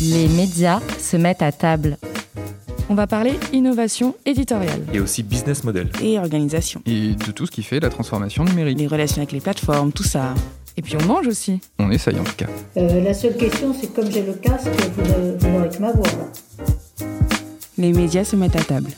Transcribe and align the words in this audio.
Les 0.00 0.28
médias 0.28 0.80
se 0.98 1.16
mettent 1.16 1.42
à 1.42 1.52
table. 1.52 1.98
On 2.88 2.94
va 2.94 3.06
parler 3.06 3.32
innovation 3.52 4.14
éditoriale. 4.24 4.82
Et 4.94 5.00
aussi 5.00 5.22
business 5.22 5.64
model. 5.64 5.90
Et 6.02 6.18
organisation. 6.18 6.80
Et 6.86 7.14
de 7.14 7.32
tout 7.32 7.46
ce 7.46 7.50
qui 7.50 7.62
fait 7.62 7.80
la 7.80 7.90
transformation 7.90 8.44
numérique. 8.44 8.78
Les 8.78 8.86
relations 8.86 9.18
avec 9.18 9.32
les 9.32 9.40
plateformes, 9.40 9.92
tout 9.92 10.04
ça. 10.04 10.34
Et 10.76 10.82
puis 10.82 10.94
on 10.96 11.04
mange 11.04 11.26
aussi. 11.26 11.60
On 11.78 11.90
essaye 11.90 12.18
en 12.18 12.24
tout 12.24 12.36
cas. 12.36 12.46
Euh, 12.76 13.02
la 13.02 13.12
seule 13.12 13.36
question, 13.36 13.74
c'est 13.78 13.92
comme 13.92 14.10
j'ai 14.10 14.22
le 14.22 14.34
casque, 14.34 14.68
vous 14.96 15.48
n'aurez 15.48 15.68
que 15.68 15.80
ma 15.80 15.92
voix. 15.92 16.06
Les 17.76 17.92
médias 17.92 18.24
se 18.24 18.36
mettent 18.36 18.56
à 18.56 18.62
table. 18.62 18.90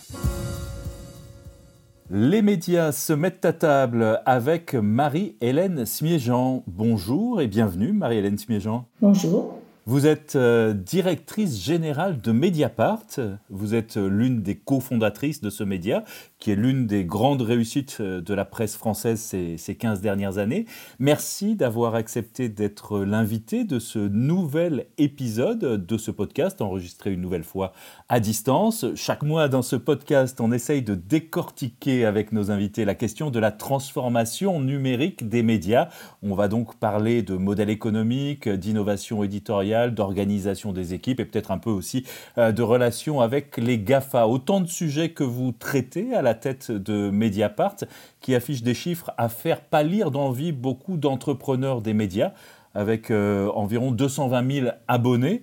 Les 2.13 2.43
médias 2.43 2.91
se 2.91 3.13
mettent 3.13 3.45
à 3.45 3.53
table 3.53 4.21
avec 4.27 4.75
Marie-Hélène 4.75 5.87
Smiéjean. 5.87 6.65
Bonjour 6.67 7.41
et 7.41 7.47
bienvenue 7.47 7.93
Marie-Hélène 7.93 8.37
Smiéjean. 8.37 8.84
Bonjour. 9.01 9.61
Vous 9.87 10.09
êtes 10.09 10.34
euh, 10.34 10.73
directrice 10.73 11.62
générale 11.62 12.20
de 12.20 12.33
Mediapart. 12.33 13.07
Vous 13.48 13.77
êtes 13.77 13.97
euh, 13.97 14.09
l'une 14.09 14.43
des 14.43 14.57
cofondatrices 14.57 15.41
de 15.41 15.51
ce 15.51 15.62
média 15.62 16.03
qui 16.41 16.51
est 16.51 16.57
l'une 16.57 16.87
des 16.87 17.05
grandes 17.05 17.43
réussites 17.43 17.99
euh, 18.01 18.21
de 18.21 18.35
la 18.35 18.45
presse 18.45 18.77
française 18.77 19.21
ces, 19.21 19.57
ces 19.59 19.77
15 19.77 20.01
dernières 20.01 20.39
années. 20.39 20.65
Merci 20.98 21.55
d'avoir 21.55 21.95
accepté 21.95 22.48
d'être 22.48 23.01
l'invité 23.01 23.65
de 23.65 23.79
ce 23.79 23.98
nouvel 23.98 24.87
épisode 24.98 25.87
de 25.87 25.98
ce 25.98 26.11
podcast, 26.11 26.61
enregistré 26.61 27.12
une 27.12 27.21
nouvelle 27.21 27.45
fois 27.45 27.73
à 28.09 28.21
distance. 28.21 28.87
Chaque 28.95 29.23
mois 29.23 29.48
dans 29.48 29.62
ce 29.62 29.77
podcast, 29.77 30.41
on 30.41 30.51
essaye 30.51 30.83
de 30.83 30.95
décortiquer 30.95 32.07
avec 32.07 32.33
nos 32.33 32.51
invités 32.51 32.84
la 32.84 32.95
question 32.95 33.31
de 33.31 33.39
la 33.39 33.53
transformation 33.53 34.61
numérique 34.61 35.29
des 35.29 35.43
médias. 35.43 35.89
On 36.23 36.34
va 36.34 36.48
donc 36.48 36.77
parler 36.77 37.23
de 37.23 37.34
modèle 37.34 37.70
économique, 37.70 38.48
d'innovation 38.48 39.23
éditoriale, 39.23 39.95
d'organisation 39.95 40.73
des 40.73 40.95
équipes 40.95 41.20
et 41.20 41.25
peut-être 41.25 41.51
un 41.51 41.59
peu 41.59 41.70
aussi 41.70 42.05
euh, 42.39 42.53
de 42.53 42.62
relations 42.62 43.20
avec 43.20 43.59
les 43.59 43.79
GAFA. 43.79 44.27
Autant 44.27 44.61
de 44.61 44.69
sujets 44.69 45.11
que 45.11 45.25
vous 45.25 45.53
traitez 45.53 46.14
à 46.14 46.23
la 46.23 46.30
tête 46.34 46.70
de 46.70 47.11
Mediapart, 47.11 47.77
qui 48.20 48.34
affiche 48.34 48.62
des 48.62 48.75
chiffres 48.75 49.12
à 49.17 49.28
faire 49.28 49.61
pâlir 49.61 50.11
d'envie 50.11 50.53
beaucoup 50.53 50.97
d'entrepreneurs 50.97 51.83
des 51.83 51.95
médias, 51.95 52.33
avec 52.75 53.11
euh, 53.11 53.48
environ 53.55 53.92
220 53.92 54.53
000 54.53 54.67
abonnés 54.89 55.42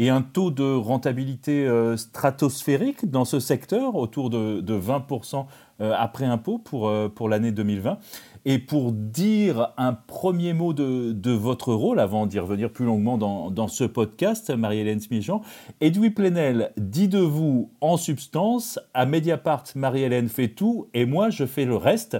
et 0.00 0.10
un 0.10 0.22
taux 0.22 0.52
de 0.52 0.76
rentabilité 0.76 1.66
euh, 1.66 1.96
stratosphérique 1.96 3.10
dans 3.10 3.24
ce 3.24 3.40
secteur, 3.40 3.96
autour 3.96 4.30
de, 4.30 4.60
de 4.60 4.78
20% 4.78 5.46
euh, 5.80 5.92
après 5.96 6.24
impôt 6.24 6.58
pour, 6.58 6.92
pour 7.14 7.28
l'année 7.28 7.50
2020. 7.50 7.98
Et 8.44 8.58
pour 8.58 8.92
dire 8.92 9.72
un 9.76 9.92
premier 9.92 10.52
mot 10.52 10.72
de, 10.72 11.12
de 11.12 11.30
votre 11.32 11.72
rôle, 11.72 12.00
avant 12.00 12.26
d'y 12.26 12.38
revenir 12.38 12.70
plus 12.70 12.84
longuement 12.84 13.18
dans, 13.18 13.50
dans 13.50 13.68
ce 13.68 13.84
podcast, 13.84 14.50
Marie-Hélène 14.50 15.00
Smijean, 15.00 15.42
Edoui 15.80 16.10
Plenel 16.10 16.72
dit 16.76 17.08
de 17.08 17.18
vous 17.18 17.70
en 17.80 17.96
substance, 17.96 18.78
à 18.94 19.06
Mediapart, 19.06 19.64
Marie-Hélène 19.74 20.28
fait 20.28 20.48
tout 20.48 20.88
et 20.94 21.06
moi 21.06 21.30
je 21.30 21.46
fais 21.46 21.64
le 21.64 21.76
reste 21.76 22.18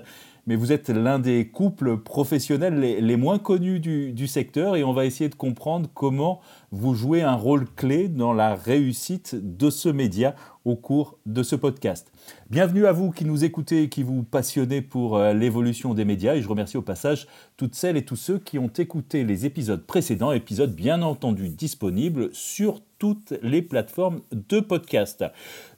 mais 0.49 0.57
vous 0.57 0.73
êtes 0.73 0.89
l'un 0.89 1.19
des 1.19 1.49
couples 1.49 1.99
professionnels 1.99 2.81
les, 2.81 3.03
les 3.03 3.17
moins 3.17 3.39
connus 3.39 3.81
du, 3.81 4.15
du, 4.15 4.27
secteur 4.27 4.77
et 4.77 4.83
on 4.83 4.95
va 4.95 5.05
essayer 5.05 5.29
de 5.29 5.35
comprendre 5.35 5.91
comment 5.93 6.41
vous 6.73 6.95
jouez 6.95 7.21
un 7.21 7.35
rôle 7.35 7.67
clé 7.77 8.09
dans 8.09 8.33
la 8.33 8.55
réussite 8.55 9.37
de 9.37 9.69
ce 9.69 9.91
média 9.91 10.35
au 10.65 10.75
cours 10.75 11.19
de 11.27 11.43
ce 11.43 11.55
podcast. 11.55 12.11
Bienvenue 12.51 12.87
à 12.87 12.93
vous 12.93 13.11
qui 13.11 13.27
nous 13.27 13.45
écoutez 13.45 13.83
et 13.83 13.89
qui 13.91 14.03
vous 14.03 14.23
passionnez 14.23 14.81
pour 14.81 15.19
euh, 15.19 15.35
l'évolution 15.35 15.93
des 15.93 16.07
médias 16.07 16.35
et 16.35 16.41
je 16.41 16.49
remercie 16.49 16.79
au 16.79 16.83
passage 16.83 17.27
toutes 17.59 17.75
celles 17.75 17.99
et 17.99 18.05
tous 18.07 18.17
ceux 18.17 18.39
qui 18.39 18.59
ont 18.59 18.71
écouté 18.79 19.23
les 19.23 19.45
épisodes 19.45 19.83
précédents, 19.83 20.33
épisodes 20.33 20.75
bien 20.75 21.03
entendu 21.03 21.51
disponibles 21.51 22.31
sur 22.33 22.81
toutes 22.99 23.35
les 23.43 23.61
plateformes 23.61 24.21
de 24.33 24.61
podcast. 24.61 25.25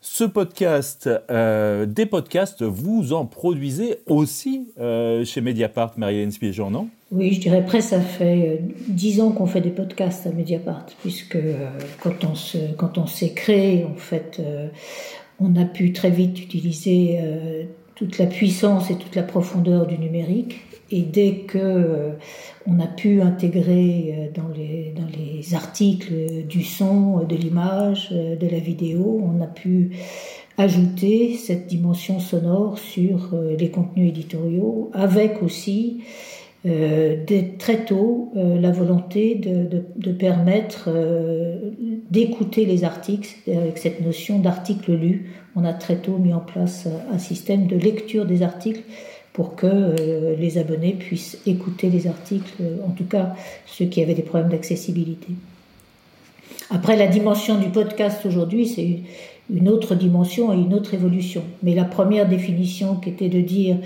Ce 0.00 0.22
podcast, 0.22 1.10
euh, 1.28 1.87
des 1.87 2.06
podcasts, 2.06 2.62
vous 2.62 3.12
en 3.12 3.27
produisez 3.27 3.99
aussi 4.06 4.69
euh, 4.78 5.25
chez 5.25 5.41
Mediapart, 5.41 5.94
Marie-Hélène 5.97 6.31
Spiéjean, 6.31 6.71
non? 6.71 6.89
Oui, 7.10 7.33
je 7.33 7.41
dirais 7.41 7.66
presque 7.66 7.91
ça 7.91 8.00
fait 8.00 8.62
dix 8.87 9.21
ans 9.21 9.33
qu'on 9.33 9.47
fait 9.47 9.60
des 9.60 9.71
podcasts 9.71 10.28
à 10.28 10.31
Mediapart, 10.31 10.87
puisque 11.00 11.39
quand 11.99 12.99
on 12.99 13.06
s'est 13.06 13.33
créé, 13.33 13.84
en 13.84 13.97
fait, 13.97 14.41
on 15.41 15.56
a 15.56 15.65
pu 15.65 15.93
très 15.93 16.11
vite 16.11 16.41
utiliser 16.41 17.19
euh, 17.23 17.65
toute 17.95 18.19
la 18.19 18.27
puissance 18.27 18.91
et 18.91 18.97
toute 18.97 19.17
la 19.17 19.23
profondeur 19.23 19.87
du 19.87 19.99
numérique. 19.99 20.61
Et 20.93 21.03
dès 21.03 21.45
que 21.47 21.59
euh, 21.59 22.11
on 22.67 22.81
a 22.81 22.87
pu 22.87 23.23
intégrer 23.23 24.15
euh, 24.15 24.31
dans 24.34 24.49
les, 24.49 24.93
dans 24.97 25.06
les 25.06 25.55
articles 25.55 26.45
du 26.49 26.62
son, 26.62 27.25
de 27.25 27.37
l'image, 27.37 28.11
de 28.11 28.47
la 28.47 28.59
vidéo, 28.59 29.21
on 29.25 29.41
a 29.41 29.47
pu 29.47 29.97
ajouter 30.59 31.37
cette 31.37 31.69
dimension 31.69 32.21
sonore 32.21 32.78
sur 32.78 33.34
les 33.59 33.71
contenus 33.71 34.11
éditoriaux, 34.11 34.91
avec 34.93 35.43
aussi 35.43 36.03
euh, 36.66 37.16
dès 37.26 37.54
très 37.59 37.84
tôt 37.84 38.32
euh, 38.37 38.60
la 38.60 38.71
volonté 38.71 39.34
de, 39.34 39.65
de, 39.65 39.84
de 39.97 40.12
permettre 40.12 40.88
euh, 40.88 41.71
d'écouter 42.10 42.66
les 42.66 42.84
articles 42.84 43.34
avec 43.50 43.78
cette 43.78 44.04
notion 44.04 44.38
d'article 44.38 44.93
lu. 44.93 45.31
On 45.56 45.65
a 45.65 45.72
très 45.72 45.97
tôt 45.97 46.19
mis 46.19 46.34
en 46.34 46.41
place 46.41 46.87
un 47.12 47.19
système 47.19 47.66
de 47.66 47.76
lecture 47.76 48.26
des 48.26 48.43
articles 48.43 48.82
pour 49.32 49.56
que 49.56 49.66
euh, 49.66 50.37
les 50.37 50.59
abonnés 50.59 50.93
puissent 50.93 51.38
écouter 51.47 51.88
les 51.88 52.06
articles, 52.06 52.62
en 52.87 52.91
tout 52.91 53.04
cas 53.04 53.34
ceux 53.66 53.87
qui 53.87 54.03
avaient 54.03 54.15
des 54.15 54.22
problèmes 54.22 54.50
d'accessibilité. 54.50 55.28
Après, 56.69 56.97
la 56.97 57.06
dimension 57.09 57.59
du 57.59 57.69
podcast 57.69 58.25
aujourd'hui, 58.27 58.66
c'est 58.66 59.00
une 59.53 59.69
autre 59.69 59.94
dimension 59.94 60.53
et 60.53 60.56
une 60.56 60.75
autre 60.75 60.94
évolution. 60.94 61.42
Mais 61.62 61.75
la 61.75 61.84
première 61.84 62.28
définition 62.28 62.97
qui 62.97 63.09
était 63.09 63.28
de 63.28 63.41
dire 63.41 63.77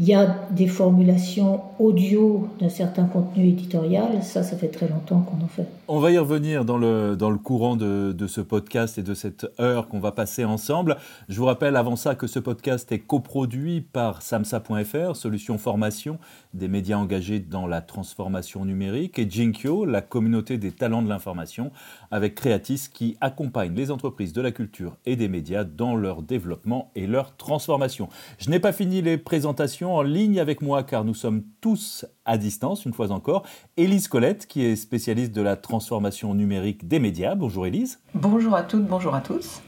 il 0.00 0.08
y 0.08 0.14
a 0.14 0.34
des 0.50 0.66
formulations 0.66 1.60
audio 1.78 2.48
d'un 2.58 2.70
certain 2.70 3.04
contenu 3.04 3.48
éditorial, 3.48 4.22
ça, 4.22 4.42
ça 4.42 4.56
fait 4.56 4.68
très 4.68 4.88
longtemps 4.88 5.20
qu'on 5.20 5.44
en 5.44 5.48
fait. 5.48 5.66
On 5.88 6.00
va 6.00 6.10
y 6.10 6.16
revenir 6.16 6.64
dans 6.64 6.78
le, 6.78 7.16
dans 7.16 7.28
le 7.28 7.36
courant 7.36 7.76
de, 7.76 8.12
de 8.12 8.26
ce 8.26 8.40
podcast 8.40 8.96
et 8.96 9.02
de 9.02 9.12
cette 9.12 9.46
heure 9.60 9.88
qu'on 9.88 10.00
va 10.00 10.12
passer 10.12 10.46
ensemble. 10.46 10.96
Je 11.28 11.36
vous 11.38 11.44
rappelle 11.44 11.76
avant 11.76 11.96
ça 11.96 12.14
que 12.14 12.26
ce 12.26 12.38
podcast 12.38 12.90
est 12.92 13.00
coproduit 13.00 13.82
par 13.82 14.22
samsa.fr, 14.22 15.16
solution 15.16 15.58
formation 15.58 16.18
des 16.54 16.68
médias 16.68 16.96
engagés 16.96 17.38
dans 17.38 17.66
la 17.66 17.82
transformation 17.82 18.64
numérique, 18.64 19.18
et 19.18 19.28
Jinkyo, 19.28 19.84
la 19.84 20.00
communauté 20.00 20.56
des 20.56 20.72
talents 20.72 21.02
de 21.02 21.08
l'information, 21.08 21.72
avec 22.10 22.36
Creatis 22.36 22.88
qui 22.92 23.16
accompagne 23.20 23.74
les 23.74 23.90
entreprises 23.90 24.32
de 24.32 24.40
la 24.40 24.50
culture 24.50 24.96
et 25.04 25.16
des 25.16 25.28
médias 25.28 25.64
dans 25.64 25.94
leur 25.94 26.22
développement 26.22 26.90
et 26.96 27.06
leur 27.06 27.36
transformation. 27.36 28.08
Je 28.38 28.48
n'ai 28.48 28.60
pas 28.60 28.72
fini 28.72 29.02
les 29.02 29.18
présentations 29.18 29.89
en 29.96 30.02
ligne 30.02 30.40
avec 30.40 30.62
moi 30.62 30.82
car 30.82 31.04
nous 31.04 31.14
sommes 31.14 31.42
tous 31.60 32.06
à 32.24 32.38
distance, 32.38 32.84
une 32.84 32.92
fois 32.92 33.10
encore. 33.10 33.44
Élise 33.76 34.08
Colette, 34.08 34.46
qui 34.46 34.64
est 34.64 34.76
spécialiste 34.76 35.32
de 35.32 35.42
la 35.42 35.56
transformation 35.56 36.34
numérique 36.34 36.88
des 36.88 36.98
médias. 36.98 37.34
Bonjour 37.34 37.66
Élise. 37.66 38.00
Bonjour 38.14 38.54
à 38.54 38.62
toutes, 38.62 38.86
bonjour 38.86 39.14
à 39.14 39.20
tous. 39.20 39.62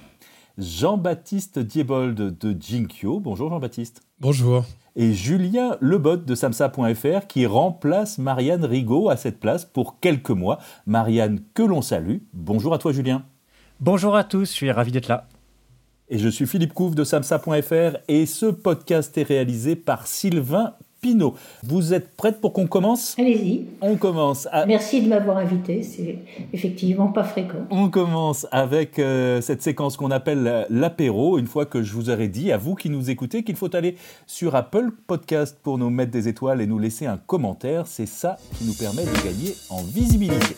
Jean-Baptiste 0.58 1.58
Diebold 1.58 2.38
de 2.38 2.56
Jinkyo. 2.60 3.20
Bonjour 3.20 3.50
Jean-Baptiste. 3.50 4.02
Bonjour. 4.20 4.64
Et 4.94 5.14
Julien 5.14 5.76
Lebot 5.80 6.16
de 6.18 6.34
samsa.fr 6.34 7.26
qui 7.26 7.46
remplace 7.46 8.18
Marianne 8.18 8.64
Rigaud 8.64 9.08
à 9.08 9.16
cette 9.16 9.40
place 9.40 9.64
pour 9.64 10.00
quelques 10.00 10.30
mois. 10.30 10.58
Marianne, 10.86 11.40
que 11.54 11.62
l'on 11.62 11.80
salue. 11.80 12.18
Bonjour 12.34 12.74
à 12.74 12.78
toi 12.78 12.92
Julien. 12.92 13.24
Bonjour 13.80 14.14
à 14.14 14.24
tous, 14.24 14.44
je 14.44 14.52
suis 14.52 14.70
ravi 14.70 14.92
d'être 14.92 15.08
là. 15.08 15.26
Et 16.08 16.18
je 16.18 16.28
suis 16.28 16.46
Philippe 16.46 16.74
Couve 16.74 16.94
de 16.94 17.04
samsa.fr 17.04 17.96
et 18.08 18.26
ce 18.26 18.46
podcast 18.46 19.16
est 19.16 19.22
réalisé 19.22 19.76
par 19.76 20.06
Sylvain 20.06 20.74
Pinot. 21.00 21.34
Vous 21.64 21.94
êtes 21.94 22.16
prête 22.16 22.40
pour 22.40 22.52
qu'on 22.52 22.66
commence? 22.66 23.16
Allez-y. 23.18 23.66
On 23.80 23.96
commence. 23.96 24.46
À... 24.52 24.66
Merci 24.66 25.02
de 25.02 25.08
m'avoir 25.08 25.38
invité, 25.38 25.82
c'est 25.82 26.18
effectivement 26.52 27.08
pas 27.08 27.24
fréquent. 27.24 27.66
On 27.70 27.90
commence 27.90 28.46
avec 28.52 28.98
euh, 28.98 29.40
cette 29.40 29.62
séquence 29.62 29.96
qu'on 29.96 30.12
appelle 30.12 30.66
l'apéro. 30.70 31.38
Une 31.38 31.48
fois 31.48 31.66
que 31.66 31.82
je 31.82 31.92
vous 31.92 32.08
aurai 32.08 32.28
dit, 32.28 32.52
à 32.52 32.56
vous 32.56 32.76
qui 32.76 32.88
nous 32.88 33.10
écoutez, 33.10 33.42
qu'il 33.42 33.56
faut 33.56 33.74
aller 33.74 33.96
sur 34.26 34.54
Apple 34.54 34.90
Podcast 35.06 35.58
pour 35.60 35.76
nous 35.76 35.90
mettre 35.90 36.12
des 36.12 36.28
étoiles 36.28 36.60
et 36.60 36.66
nous 36.66 36.78
laisser 36.78 37.06
un 37.06 37.16
commentaire. 37.16 37.88
C'est 37.88 38.06
ça 38.06 38.36
qui 38.56 38.64
nous 38.64 38.74
permet 38.74 39.04
de 39.04 39.24
gagner 39.24 39.54
en 39.70 39.82
visibilité. 39.82 40.54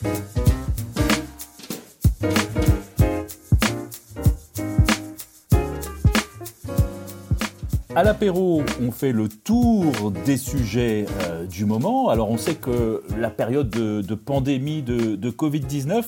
À 7.97 8.03
l'apéro, 8.03 8.63
on 8.83 8.91
fait 8.91 9.13
le 9.13 9.29
tour 9.29 10.11
des 10.25 10.37
sujets 10.37 11.07
euh, 11.23 11.47
du 11.47 11.65
moment. 11.65 12.09
Alors 12.09 12.29
on 12.29 12.37
sait 12.37 12.57
que 12.57 13.05
la 13.17 13.31
période 13.31 13.71
de, 13.71 14.15
pandémie 14.17 14.83
de, 14.83 15.15
de 15.15 15.31
Covid-19 15.31 16.03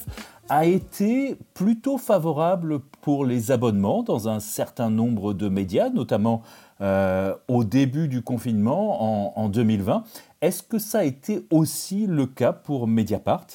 a 0.49 0.65
été 0.67 1.37
plutôt 1.55 1.97
favorable 1.97 2.81
pour 3.03 3.25
les 3.25 3.53
abonnements 3.53 4.03
dans 4.03 4.29
un 4.29 4.41
certain 4.41 4.91
nombre 4.91 5.33
de 5.33 5.49
médias, 5.49 5.89
notamment 5.89 6.43
euh, 6.81 7.35
au 7.47 7.63
début 7.63 8.09
du 8.09 8.21
confinement 8.21 9.39
en, 9.39 9.49
2020. 9.49 10.03
Est-ce 10.43 10.65
que 10.65 10.79
ça 10.79 10.99
a 10.99 11.05
été 11.05 11.47
aussi 11.51 12.07
le 12.09 12.27
cas 12.27 12.53
pour 12.53 12.89
Mediapart? 12.89 13.47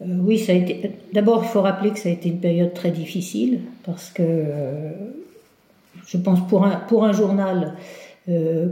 Euh, 0.00 0.04
Oui, 0.20 0.38
ça 0.38 0.52
a 0.52 0.54
été. 0.54 0.92
D'abord, 1.12 1.42
il 1.42 1.48
faut 1.48 1.62
rappeler 1.62 1.90
que 1.90 1.98
ça 1.98 2.08
a 2.08 2.12
été 2.12 2.28
une 2.28 2.40
période 2.40 2.74
très 2.74 2.92
difficile 2.92 3.62
parce 3.84 4.08
que 4.10 4.22
je 6.06 6.16
pense 6.18 6.46
pour 6.48 6.64
un, 6.64 6.76
pour 6.76 7.04
un 7.04 7.12
journal, 7.12 7.74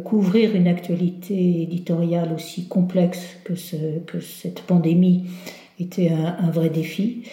couvrir 0.04 0.54
une 0.54 0.68
actualité 0.68 1.62
éditoriale 1.62 2.32
aussi 2.32 2.68
complexe 2.68 3.36
que, 3.42 3.56
ce, 3.56 3.98
que 4.06 4.20
cette 4.20 4.62
pandémie 4.62 5.24
était 5.80 6.10
un, 6.10 6.36
un 6.38 6.50
vrai 6.50 6.70
défi. 6.70 7.24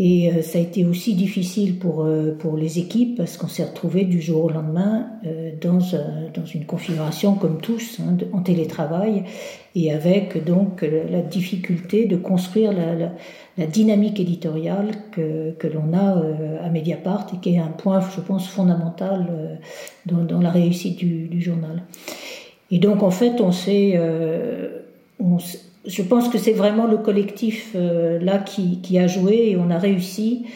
Et 0.00 0.30
euh, 0.30 0.42
ça 0.42 0.58
a 0.58 0.62
été 0.62 0.84
aussi 0.84 1.14
difficile 1.14 1.76
pour, 1.78 2.04
euh, 2.04 2.32
pour 2.38 2.56
les 2.56 2.78
équipes 2.78 3.16
parce 3.16 3.36
qu'on 3.36 3.48
s'est 3.48 3.64
retrouvé 3.64 4.04
du 4.04 4.20
jour 4.20 4.44
au 4.44 4.50
lendemain 4.50 5.08
euh, 5.26 5.50
dans, 5.60 5.78
dans 5.78 6.46
une 6.46 6.66
configuration 6.66 7.34
comme 7.34 7.60
tous, 7.60 7.98
hein, 8.00 8.16
en 8.32 8.40
télétravail, 8.40 9.24
et 9.74 9.92
avec 9.92 10.44
donc 10.44 10.82
la 10.82 11.20
difficulté 11.20 12.06
de 12.06 12.16
construire 12.16 12.72
la, 12.72 12.94
la, 13.56 13.66
dynamique 13.66 14.20
éditoriale 14.20 14.90
que, 15.10 15.50
que 15.52 15.66
l'on 15.66 15.92
a 15.92 16.22
à 16.64 16.70
Mediapart 16.70 17.26
et 17.34 17.38
qui 17.38 17.54
est 17.54 17.58
un 17.58 17.66
point, 17.66 18.00
je 18.00 18.20
pense, 18.20 18.48
fondamental 18.48 19.60
dans, 20.06 20.40
la 20.40 20.50
réussite 20.50 20.96
du, 20.98 21.40
journal. 21.40 21.82
Et 22.70 22.78
donc, 22.78 23.02
en 23.02 23.10
fait, 23.10 23.40
on 23.40 23.52
s'est 23.52 23.98
je 25.86 26.02
pense 26.02 26.28
que 26.28 26.38
c'est 26.38 26.52
vraiment 26.52 26.86
le 26.86 26.98
collectif 26.98 27.72
euh, 27.74 28.18
là 28.20 28.38
qui, 28.38 28.98
a 28.98 29.06
joué 29.06 29.50
et 29.50 29.56
on 29.56 29.70
a 29.70 29.78
réussi 29.78 30.46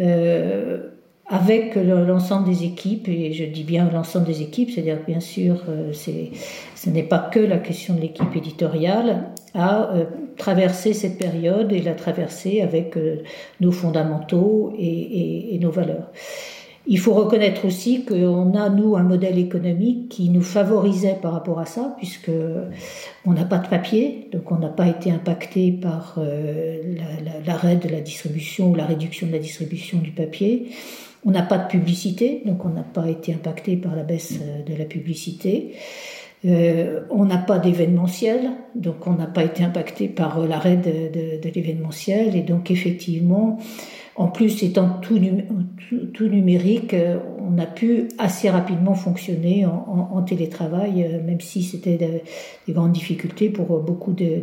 euh, 0.00 0.90
avec 1.26 1.74
l'ensemble 1.76 2.46
des 2.46 2.64
équipes, 2.64 3.08
et 3.08 3.32
je 3.32 3.44
dis 3.44 3.64
bien 3.64 3.88
l'ensemble 3.90 4.26
des 4.26 4.42
équipes, 4.42 4.70
c'est-à-dire 4.70 4.98
bien 5.06 5.20
sûr 5.20 5.62
euh, 5.70 5.90
ce 5.94 6.90
n'est 6.90 7.02
pas 7.02 7.18
que 7.18 7.40
la 7.40 7.56
question 7.56 7.94
de 7.94 8.00
l'équipe 8.02 8.36
éditoriale, 8.36 9.30
à 9.54 9.94
euh, 9.94 10.04
traverser 10.36 10.92
cette 10.92 11.16
période 11.16 11.72
et 11.72 11.80
la 11.80 11.94
traverser 11.94 12.60
avec 12.60 12.98
nos 13.60 13.72
fondamentaux 13.72 14.74
et 14.78 15.56
nos 15.62 15.70
valeurs. 15.70 16.10
Il 16.86 16.98
faut 16.98 17.14
reconnaître 17.14 17.64
aussi 17.64 18.04
qu'on 18.04 18.54
a, 18.54 18.68
nous, 18.68 18.94
un 18.94 19.02
modèle 19.02 19.38
économique 19.38 20.10
qui 20.10 20.28
nous 20.28 20.42
favorisait 20.42 21.18
par 21.20 21.32
rapport 21.32 21.58
à 21.58 21.64
ça, 21.64 21.94
puisque 21.96 22.30
on 23.24 23.32
n'a 23.32 23.46
pas 23.46 23.56
de 23.58 23.68
papier, 23.68 24.28
donc 24.32 24.52
on 24.52 24.56
n'a 24.56 24.68
pas 24.68 24.86
été 24.86 25.10
impacté 25.10 25.72
par 25.72 26.16
euh, 26.18 26.82
l'arrêt 27.46 27.76
de 27.76 27.88
la 27.88 28.00
distribution 28.00 28.70
ou 28.70 28.74
la 28.74 28.84
réduction 28.84 29.26
de 29.26 29.32
la 29.32 29.38
distribution 29.38 29.98
du 29.98 30.10
papier. 30.10 30.68
On 31.24 31.30
n'a 31.30 31.42
pas 31.42 31.56
de 31.56 31.68
publicité, 31.68 32.42
donc 32.44 32.66
on 32.66 32.68
n'a 32.68 32.82
pas 32.82 33.08
été 33.08 33.32
impacté 33.32 33.76
par 33.76 33.96
la 33.96 34.02
baisse 34.02 34.34
euh, 34.42 34.62
de 34.62 34.76
la 34.78 34.84
publicité. 34.84 35.72
Euh, 36.44 37.00
on 37.08 37.24
n'a 37.24 37.38
pas 37.38 37.58
d'événementiel, 37.58 38.50
donc 38.74 39.06
on 39.06 39.12
n'a 39.14 39.26
pas 39.26 39.44
été 39.44 39.64
impacté 39.64 40.08
par 40.08 40.38
euh, 40.38 40.46
l'arrêt 40.46 40.76
de, 40.76 40.82
de, 40.82 41.40
de 41.42 41.54
l'événementiel. 41.54 42.36
Et 42.36 42.42
donc 42.42 42.70
effectivement, 42.70 43.58
en 44.16 44.28
plus, 44.28 44.62
étant 44.62 45.00
tout, 45.00 45.18
numérique, 45.18 46.94
euh, 46.94 47.18
on 47.40 47.58
a 47.58 47.66
pu 47.66 48.08
assez 48.18 48.48
rapidement 48.48 48.94
fonctionner 48.94 49.66
en, 49.66 50.22
télétravail, 50.22 51.04
euh, 51.04 51.20
même 51.22 51.40
si 51.40 51.62
c'était 51.64 51.96
des, 51.96 52.72
grandes 52.72 52.92
difficultés 52.92 53.50
pour 53.50 53.80
beaucoup 53.80 54.12
de, 54.12 54.40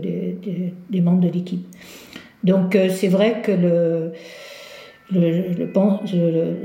des 0.89 1.01
membres 1.01 1.21
de 1.21 1.29
l'équipe. 1.29 1.65
Donc 2.43 2.75
euh, 2.75 2.89
c'est 2.89 3.07
vrai 3.07 3.41
que 3.41 3.51
le, 3.51 4.11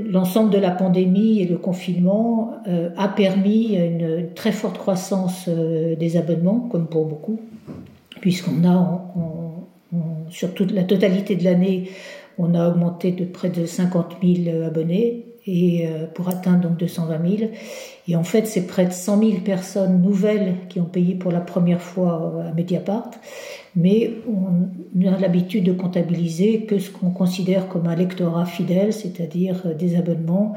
l'ensemble 0.09 0.49
de 0.49 0.57
la 0.57 0.71
pandémie 0.71 1.41
et 1.41 1.45
le 1.45 1.57
confinement 1.57 2.53
a 2.95 3.09
permis 3.09 3.75
une 3.75 4.29
très 4.35 4.53
forte 4.53 4.77
croissance 4.77 5.49
des 5.49 6.15
abonnements, 6.15 6.59
comme 6.71 6.87
pour 6.87 7.07
beaucoup, 7.07 7.41
puisqu'on 8.21 8.65
a 8.65 9.03
sur 10.29 10.53
toute 10.53 10.71
la 10.71 10.83
totalité 10.83 11.35
de 11.35 11.43
l'année 11.43 11.89
on 12.37 12.53
a 12.53 12.67
augmenté 12.69 13.11
de 13.11 13.25
près 13.25 13.49
de 13.49 13.65
50 13.65 14.17
000 14.21 14.63
abonnés 14.63 15.27
et 15.47 15.87
euh, 15.87 16.05
pour 16.05 16.27
atteindre 16.27 16.69
donc 16.69 16.77
220 16.77 17.37
000. 17.37 17.51
Et 18.07 18.15
en 18.15 18.23
fait, 18.23 18.45
c'est 18.45 18.67
près 18.67 18.85
de 18.85 18.91
100 18.91 19.19
000 19.19 19.31
personnes 19.39 20.01
nouvelles 20.01 20.55
qui 20.69 20.79
ont 20.79 20.85
payé 20.85 21.15
pour 21.15 21.31
la 21.31 21.39
première 21.39 21.81
fois 21.81 22.33
euh, 22.35 22.49
à 22.49 22.53
Mediapart. 22.53 23.11
Mais 23.75 24.11
on 24.27 25.07
a 25.07 25.17
l'habitude 25.17 25.63
de 25.63 25.71
comptabiliser 25.71 26.61
que 26.65 26.79
ce 26.79 26.91
qu'on 26.91 27.11
considère 27.11 27.69
comme 27.69 27.87
un 27.87 27.95
lectorat 27.95 28.45
fidèle, 28.45 28.91
c'est-à-dire 28.91 29.63
euh, 29.65 29.73
des 29.73 29.95
abonnements 29.95 30.53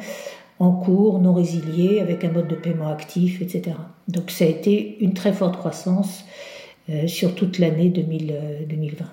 en 0.59 0.73
cours, 0.73 1.21
non 1.21 1.33
résiliés, 1.33 2.01
avec 2.01 2.25
un 2.25 2.33
mode 2.33 2.49
de 2.49 2.55
paiement 2.55 2.89
actif, 2.89 3.41
etc. 3.41 3.77
Donc 4.09 4.31
ça 4.31 4.45
a 4.45 4.49
été 4.49 4.99
une 5.01 5.15
très 5.15 5.33
forte 5.33 5.57
croissance 5.57 6.25
sur 7.07 7.35
toute 7.35 7.59
l'année 7.59 7.89
2020. 7.89 9.07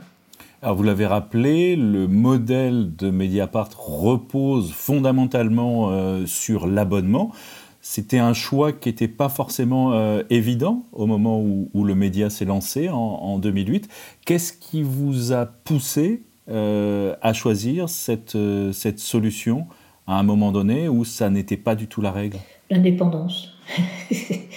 Alors 0.63 0.75
vous 0.75 0.83
l'avez 0.83 1.05
rappelé, 1.05 1.75
le 1.75 2.07
modèle 2.07 2.95
de 2.95 3.11
Mediapart 3.11 3.69
repose 3.77 4.71
fondamentalement 4.71 5.91
euh, 5.91 6.25
sur 6.25 6.65
l'abonnement. 6.65 7.31
C'était 7.79 8.17
un 8.17 8.33
choix 8.33 8.71
qui 8.73 8.89
n'était 8.89 9.07
pas 9.07 9.29
forcément 9.29 9.93
euh, 9.93 10.23
évident 10.31 10.83
au 10.93 11.05
moment 11.05 11.39
où, 11.39 11.83
le 11.83 11.93
média 11.93 12.31
s'est 12.31 12.45
lancé 12.45 12.89
en, 12.89 13.37
2008. 13.37 13.87
Qu'est-ce 14.25 14.51
qui 14.51 14.81
vous 14.81 15.31
a 15.31 15.45
poussé 15.45 16.23
euh, 16.49 17.15
à 17.21 17.33
choisir 17.33 17.87
cette, 17.87 18.37
cette 18.73 18.99
solution 18.99 19.67
à 20.07 20.17
un 20.17 20.23
moment 20.23 20.51
donné 20.51 20.89
où 20.89 21.05
ça 21.05 21.29
n'était 21.29 21.55
pas 21.55 21.75
du 21.75 21.87
tout 21.87 22.01
la 22.01 22.11
règle? 22.11 22.37
L'indépendance. 22.71 23.56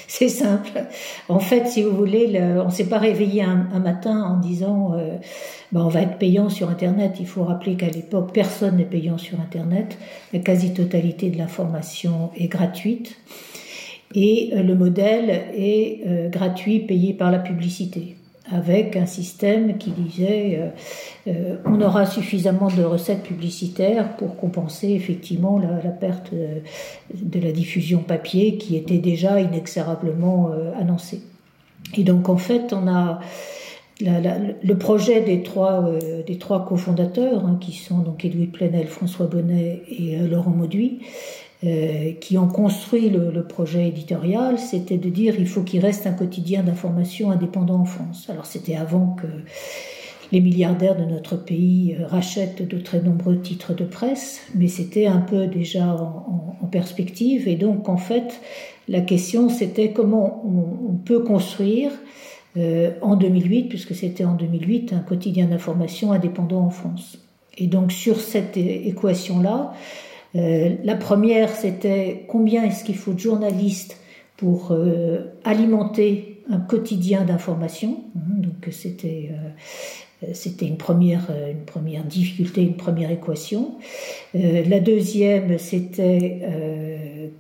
c'est 0.06 0.28
simple. 0.28 0.84
En 1.28 1.40
fait, 1.40 1.66
si 1.66 1.82
vous 1.82 1.96
voulez, 1.96 2.40
on 2.40 2.66
ne 2.66 2.70
s'est 2.70 2.88
pas 2.88 2.98
réveillé 2.98 3.42
un, 3.42 3.78
matin 3.80 4.22
en 4.22 4.38
disant 4.38 4.94
euh, 4.94 5.16
ben, 5.72 5.82
on 5.82 5.88
va 5.88 6.02
être 6.02 6.18
payant 6.18 6.48
sur 6.48 6.68
Internet. 6.68 7.16
Il 7.20 7.26
faut 7.26 7.44
rappeler 7.44 7.76
qu'à 7.76 7.88
l'époque, 7.88 8.32
personne 8.32 8.76
n'est 8.76 8.84
payant 8.84 9.18
sur 9.18 9.40
Internet. 9.40 9.98
La 10.32 10.40
quasi-totalité 10.40 11.30
de 11.30 11.38
l'information 11.38 12.30
est 12.36 12.48
gratuite. 12.48 13.16
Et 14.14 14.50
euh, 14.54 14.62
le 14.62 14.74
modèle 14.74 15.30
est 15.54 16.00
euh, 16.06 16.28
gratuit, 16.28 16.80
payé 16.80 17.14
par 17.14 17.30
la 17.30 17.38
publicité 17.38 18.16
avec 18.52 18.96
un 18.96 19.06
système 19.06 19.78
qui 19.78 19.90
disait 19.90 20.72
euh, 21.26 21.30
euh, 21.30 21.56
on 21.64 21.80
aura 21.80 22.06
suffisamment 22.06 22.68
de 22.68 22.82
recettes 22.82 23.22
publicitaires 23.22 24.16
pour 24.16 24.36
compenser 24.36 24.90
effectivement 24.90 25.58
la, 25.58 25.90
perte 25.90 26.32
de, 26.32 27.40
la 27.40 27.52
diffusion 27.52 27.98
papier 27.98 28.56
qui 28.56 28.76
était 28.76 28.98
déjà 28.98 29.40
inexorablement 29.40 30.50
euh, 30.50 30.72
annoncée. 30.78 31.22
Et 31.96 32.04
donc 32.04 32.28
en 32.28 32.36
fait 32.36 32.72
on 32.72 32.88
a 32.88 33.20
le 34.02 34.74
projet 34.74 35.20
des 35.20 35.42
trois, 35.42 35.92
des 36.26 36.38
trois 36.38 36.64
cofondateurs, 36.64 37.44
hein, 37.44 37.58
qui 37.60 37.72
sont 37.72 37.98
donc 37.98 38.24
Edouard 38.24 38.48
Plenel, 38.50 38.86
François 38.86 39.26
Bonnet 39.26 39.82
et 39.90 40.16
Laurent 40.26 40.52
Mauduit, 40.52 41.00
euh, 41.62 42.12
qui 42.22 42.38
ont 42.38 42.48
construit 42.48 43.10
le, 43.10 43.42
projet 43.42 43.86
éditorial, 43.86 44.58
c'était 44.58 44.96
de 44.96 45.10
dire 45.10 45.34
il 45.38 45.46
faut 45.46 45.60
qu'il 45.60 45.80
reste 45.80 46.06
un 46.06 46.14
quotidien 46.14 46.62
d'information 46.62 47.30
indépendant 47.30 47.80
en 47.80 47.84
France. 47.84 48.30
Alors 48.30 48.46
c'était 48.46 48.76
avant 48.76 49.14
que 49.20 49.26
les 50.32 50.40
milliardaires 50.40 50.96
de 50.96 51.04
notre 51.04 51.36
pays 51.36 51.96
euh, 51.98 52.06
rachètent 52.06 52.66
de 52.66 52.78
très 52.78 53.00
nombreux 53.00 53.40
titres 53.40 53.74
de 53.74 53.84
presse, 53.84 54.42
mais 54.54 54.68
c'était 54.68 55.06
un 55.06 55.20
peu 55.20 55.46
déjà 55.46 55.94
en, 55.94 56.66
perspective. 56.70 57.48
Et 57.48 57.56
donc 57.56 57.88
en 57.88 57.96
fait, 57.96 58.40
la 58.86 59.00
question 59.00 59.48
c'était 59.48 59.90
comment 59.90 60.44
on, 60.46 60.94
peut 60.94 61.20
construire 61.20 61.90
euh, 62.56 62.92
en 63.02 63.16
2008, 63.16 63.64
puisque 63.64 63.94
c'était 63.94 64.24
en 64.24 64.34
2008, 64.34 64.92
un 64.92 65.00
quotidien 65.00 65.46
d'information 65.46 66.12
indépendant 66.12 66.60
en 66.60 66.70
France. 66.70 67.18
Et 67.58 67.66
donc 67.66 67.90
sur 67.90 68.20
cette 68.20 68.56
équation-là, 68.56 69.72
euh, 70.36 70.76
la 70.84 70.94
première, 70.94 71.50
c'était 71.50 72.24
combien 72.28 72.62
est-ce 72.62 72.84
qu'il 72.84 72.96
faut 72.96 73.14
de 73.14 73.18
journalistes 73.18 73.96
pour 74.36 74.74
alimenter 75.44 76.42
un 76.48 76.60
quotidien 76.60 77.24
d'information. 77.24 78.04
Hein, 78.16 78.36
donc 78.38 78.68
c'était 78.70 79.32
c'était 80.32 80.66
une 80.66 80.76
première, 80.76 81.30
une 81.50 81.64
première 81.64 82.04
difficulté, 82.04 82.62
une 82.62 82.76
première 82.76 83.10
équation. 83.10 83.76
la 84.34 84.80
deuxième, 84.80 85.58
c'était 85.58 86.40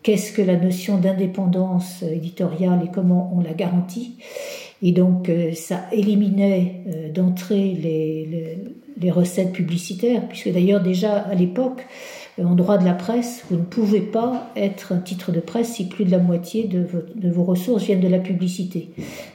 qu'est-ce 0.02 0.32
que 0.32 0.42
la 0.42 0.56
notion 0.56 0.98
d'indépendance 0.98 2.02
éditoriale 2.02 2.80
et 2.84 2.90
comment 2.92 3.32
on 3.36 3.40
la 3.40 3.52
garantit. 3.52 4.16
Et 4.82 4.92
donc 4.92 5.30
ça 5.54 5.82
éliminait 5.92 7.10
d'entrée 7.14 7.76
les, 7.80 8.26
les, 8.26 8.58
les, 8.98 9.10
recettes 9.10 9.52
publicitaires, 9.52 10.26
puisque 10.28 10.50
d'ailleurs 10.50 10.82
déjà 10.82 11.18
à 11.18 11.34
l'époque, 11.34 11.86
en 12.38 12.54
droit 12.54 12.78
de 12.78 12.84
la 12.84 12.94
presse, 12.94 13.44
vous 13.50 13.56
ne 13.56 13.64
pouvez 13.64 14.00
pas 14.00 14.50
être 14.56 14.92
un 14.92 14.98
titre 14.98 15.32
de 15.32 15.40
presse 15.40 15.74
si 15.74 15.88
plus 15.88 16.04
de 16.04 16.10
la 16.10 16.18
moitié 16.18 16.64
de, 16.64 16.86
vos 17.28 17.44
ressources 17.44 17.84
viennent 17.84 18.00
de 18.00 18.08
la 18.08 18.18
publicité. 18.18 18.90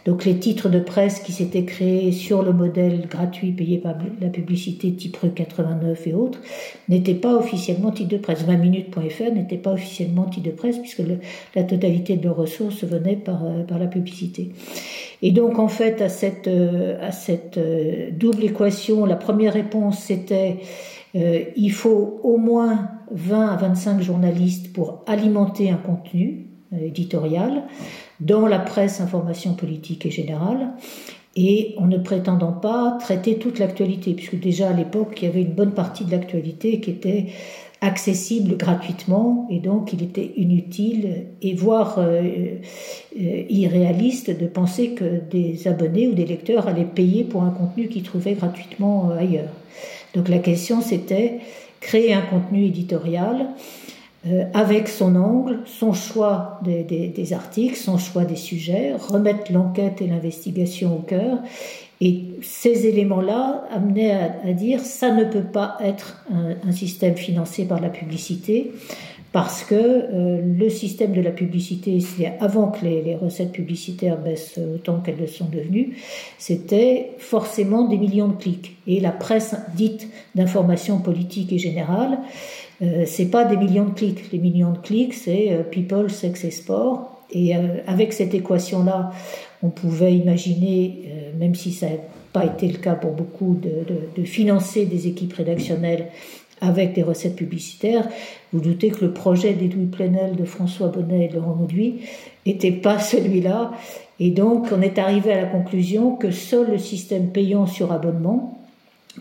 Donc 0.05 0.25
les 0.25 0.37
titres 0.37 0.69
de 0.69 0.79
presse 0.79 1.19
qui 1.19 1.31
s'étaient 1.31 1.65
créés 1.65 2.11
sur 2.11 2.41
le 2.41 2.53
modèle 2.53 3.07
gratuit 3.07 3.51
payé 3.51 3.77
par 3.77 3.95
la 4.21 4.29
publicité 4.29 4.93
type 4.93 5.17
RE 5.17 5.27
89 5.27 6.07
et 6.07 6.13
autres 6.13 6.39
n'étaient 6.89 7.13
pas 7.13 7.35
officiellement 7.35 7.91
titres 7.91 8.09
de 8.09 8.17
presse. 8.17 8.45
20minutes.fr 8.45 9.33
n'était 9.33 9.57
pas 9.57 9.73
officiellement 9.73 10.25
titre 10.25 10.47
de 10.47 10.55
presse 10.55 10.77
puisque 10.79 11.03
la 11.55 11.63
totalité 11.63 12.17
de 12.17 12.23
leurs 12.23 12.37
ressources 12.37 12.83
venait 12.83 13.17
par, 13.17 13.45
euh, 13.45 13.63
par 13.63 13.79
la 13.79 13.87
publicité. 13.87 14.51
Et 15.21 15.31
donc 15.31 15.59
en 15.59 15.67
fait 15.67 16.01
à 16.01 16.09
cette, 16.09 16.47
euh, 16.47 16.97
à 17.01 17.11
cette 17.11 17.57
euh, 17.57 18.09
double 18.11 18.45
équation, 18.45 19.05
la 19.05 19.15
première 19.15 19.53
réponse 19.53 19.99
c'était 19.99 20.57
euh, 21.15 21.43
il 21.55 21.71
faut 21.71 22.19
au 22.23 22.37
moins 22.37 22.89
20 23.11 23.47
à 23.47 23.55
25 23.55 24.01
journalistes 24.01 24.73
pour 24.73 25.03
alimenter 25.07 25.69
un 25.69 25.77
contenu 25.77 26.47
euh, 26.73 26.77
éditorial 26.85 27.63
dans 28.19 28.47
la 28.47 28.59
presse 28.59 28.99
information 28.99 29.53
politique 29.53 30.05
et 30.05 30.11
générale 30.11 30.73
et 31.37 31.75
en 31.77 31.87
ne 31.87 31.97
prétendant 31.97 32.53
pas 32.53 32.97
traiter 32.99 33.37
toute 33.37 33.59
l'actualité, 33.59 34.13
puisque 34.13 34.39
déjà 34.39 34.69
à 34.69 34.73
l'époque, 34.73 35.17
il 35.21 35.25
y 35.25 35.27
avait 35.27 35.41
une 35.41 35.53
bonne 35.53 35.73
partie 35.73 36.05
de 36.05 36.11
l'actualité 36.11 36.79
qui 36.79 36.91
était 36.91 37.25
accessible 37.81 38.55
gratuitement, 38.55 39.45
et 39.51 39.59
donc 39.59 39.91
il 39.91 40.01
était 40.01 40.31
inutile 40.37 41.25
et 41.41 41.53
voire 41.53 41.97
euh, 41.99 42.57
irréaliste 43.13 44.37
de 44.39 44.47
penser 44.47 44.91
que 44.91 45.19
des 45.29 45.67
abonnés 45.67 46.07
ou 46.07 46.13
des 46.13 46.25
lecteurs 46.25 46.69
allaient 46.69 46.85
payer 46.85 47.25
pour 47.25 47.43
un 47.43 47.51
contenu 47.51 47.89
qu'ils 47.89 48.03
trouvaient 48.03 48.33
gratuitement 48.33 49.11
ailleurs. 49.11 49.51
Donc 50.15 50.29
la 50.29 50.39
question 50.39 50.81
c'était 50.81 51.39
créer 51.81 52.13
un 52.13 52.21
contenu 52.21 52.65
éditorial 52.65 53.47
euh, 54.25 54.45
avec 54.55 54.87
son 54.87 55.15
angle, 55.15 55.59
son 55.65 55.93
choix 55.93 56.59
des, 56.63 57.33
articles, 57.33 57.75
son 57.75 57.99
choix 57.99 58.25
des 58.25 58.35
sujets, 58.35 58.93
remettre 58.93 59.51
l'enquête 59.51 60.01
et 60.01 60.07
l'investigation 60.07 60.95
au 60.95 61.01
cœur. 61.01 61.37
Et 62.01 62.23
ces 62.41 62.87
éléments-là 62.87 63.65
amenaient 63.71 64.17
à, 64.43 64.53
dire 64.53 64.79
ça 64.81 65.11
ne 65.11 65.25
peut 65.25 65.43
pas 65.43 65.77
être 65.81 66.25
un 66.29 66.71
système 66.71 67.15
financé 67.15 67.65
par 67.65 67.79
la 67.79 67.89
publicité, 67.89 68.71
parce 69.35 69.65
que 69.65 69.75
euh, 69.75 70.39
le 70.41 70.69
système 70.69 71.11
de 71.11 71.19
la 71.19 71.31
publicité, 71.31 71.99
c'est 71.99 72.37
avant 72.39 72.69
que 72.69 72.85
les, 72.85 73.17
recettes 73.17 73.51
publicitaires 73.51 74.17
baissent 74.17 74.57
autant 74.57 75.01
qu'elles 75.01 75.17
le 75.19 75.27
sont 75.27 75.49
devenues, 75.49 75.97
c'était 76.37 77.11
forcément 77.17 77.85
des 77.85 77.97
millions 77.97 78.29
de 78.29 78.37
clics. 78.37 78.77
Et 78.87 79.01
la 79.01 79.11
presse 79.11 79.53
dite 79.75 80.07
d'information 80.35 80.99
politique 80.99 81.51
et 81.51 81.57
générale, 81.57 82.19
euh, 82.81 83.03
c'est 83.05 83.25
pas 83.25 83.43
des 83.43 83.57
millions 83.57 83.83
de 83.83 83.93
clics. 83.93 84.31
Les 84.31 84.39
millions 84.39 84.71
de 84.71 84.77
clics, 84.77 85.13
c'est 85.13 85.51
euh, 85.51 85.63
people, 85.63 86.09
sex 86.09 86.45
et 86.45 86.51
sport. 86.51 87.19
Et 87.29 87.57
euh, 87.57 87.79
avec 87.87 88.13
cette 88.13 88.33
équation-là, 88.33 89.11
on 89.61 89.69
pouvait 89.69 90.15
imaginer, 90.15 91.09
même 91.37 91.55
si 91.55 91.73
ça 91.73 91.89
n'a 91.89 91.95
pas 92.31 92.45
été 92.45 92.69
le 92.69 92.77
cas 92.77 92.95
pour 92.95 93.11
beaucoup, 93.11 93.59
de, 93.61 93.83
de, 93.83 93.99
de 94.15 94.25
financer 94.25 94.85
des 94.85 95.07
équipes 95.07 95.33
rédactionnelles 95.33 96.07
avec 96.65 96.93
des 96.93 97.03
recettes 97.03 97.35
publicitaires. 97.35 98.07
Vous 98.53 98.59
doutez 98.59 98.89
que 98.89 99.05
le 99.05 99.11
projet 99.11 99.53
d'Edoui 99.53 99.85
Plenel, 99.85 100.35
de 100.35 100.45
François 100.45 100.87
Bonnet 100.87 101.25
et 101.25 101.27
de 101.29 101.35
Laurent 101.35 101.55
Mauduit 101.55 102.01
n'était 102.45 102.71
pas 102.71 102.99
celui-là. 102.99 103.71
Et 104.19 104.31
donc, 104.31 104.67
on 104.71 104.81
est 104.81 104.97
arrivé 104.97 105.33
à 105.33 105.41
la 105.41 105.47
conclusion 105.47 106.15
que 106.15 106.31
seul 106.31 106.71
le 106.71 106.77
système 106.77 107.29
payant 107.29 107.67
sur 107.67 107.91
abonnement 107.91 108.59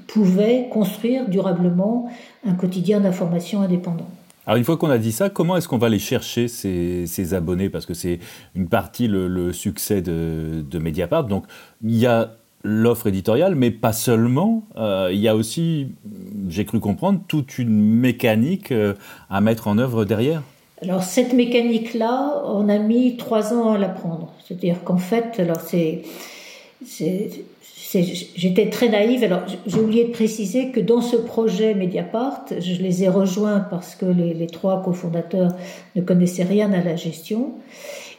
pouvait 0.06 0.68
construire 0.70 1.28
durablement 1.28 2.08
un 2.46 2.54
quotidien 2.54 3.00
d'information 3.00 3.60
indépendant. 3.60 4.08
Alors 4.46 4.58
une 4.58 4.64
fois 4.64 4.76
qu'on 4.76 4.90
a 4.90 4.98
dit 4.98 5.12
ça, 5.12 5.30
comment 5.30 5.56
est-ce 5.56 5.68
qu'on 5.68 5.78
va 5.78 5.86
aller 5.86 5.98
chercher 5.98 6.48
ces, 6.48 7.34
abonnés? 7.34 7.70
Parce 7.70 7.86
que 7.86 7.94
c'est 7.94 8.18
une 8.54 8.68
partie 8.68 9.08
le, 9.08 9.52
succès 9.52 10.02
de, 10.02 10.64
de 10.68 10.78
Mediapart. 10.78 11.24
Donc 11.24 11.46
il 11.82 11.96
y 11.96 12.06
a 12.06 12.36
l'offre 12.64 13.06
éditoriale, 13.06 13.54
mais 13.54 13.70
pas 13.70 13.92
seulement. 13.92 14.64
Euh, 14.76 15.10
il 15.12 15.20
y 15.20 15.28
a 15.28 15.36
aussi, 15.36 15.88
j'ai 16.48 16.64
cru 16.64 16.80
comprendre, 16.80 17.20
toute 17.28 17.58
une 17.58 17.70
mécanique 17.70 18.72
euh, 18.72 18.94
à 19.30 19.40
mettre 19.40 19.68
en 19.68 19.78
œuvre 19.78 20.04
derrière. 20.04 20.42
Alors 20.82 21.02
cette 21.02 21.34
mécanique-là, 21.34 22.42
on 22.46 22.68
a 22.68 22.78
mis 22.78 23.16
trois 23.16 23.52
ans 23.52 23.72
à 23.72 23.78
l'apprendre. 23.78 24.32
C'est-à-dire 24.44 24.82
qu'en 24.82 24.96
fait, 24.96 25.38
alors 25.38 25.60
c'est, 25.60 26.02
j'étais 28.34 28.70
très 28.70 28.88
naïve. 28.88 29.22
Alors 29.24 29.42
j'ai 29.66 29.80
oublié 29.80 30.04
de 30.06 30.12
préciser 30.12 30.70
que 30.70 30.80
dans 30.80 31.00
ce 31.00 31.16
projet 31.16 31.74
Mediapart, 31.74 32.46
je 32.50 32.82
les 32.82 33.04
ai 33.04 33.08
rejoints 33.08 33.60
parce 33.60 33.94
que 33.94 34.06
les, 34.06 34.34
les 34.34 34.46
trois 34.46 34.82
cofondateurs 34.82 35.52
ne 35.96 36.02
connaissaient 36.02 36.44
rien 36.44 36.72
à 36.72 36.82
la 36.82 36.96
gestion 36.96 37.52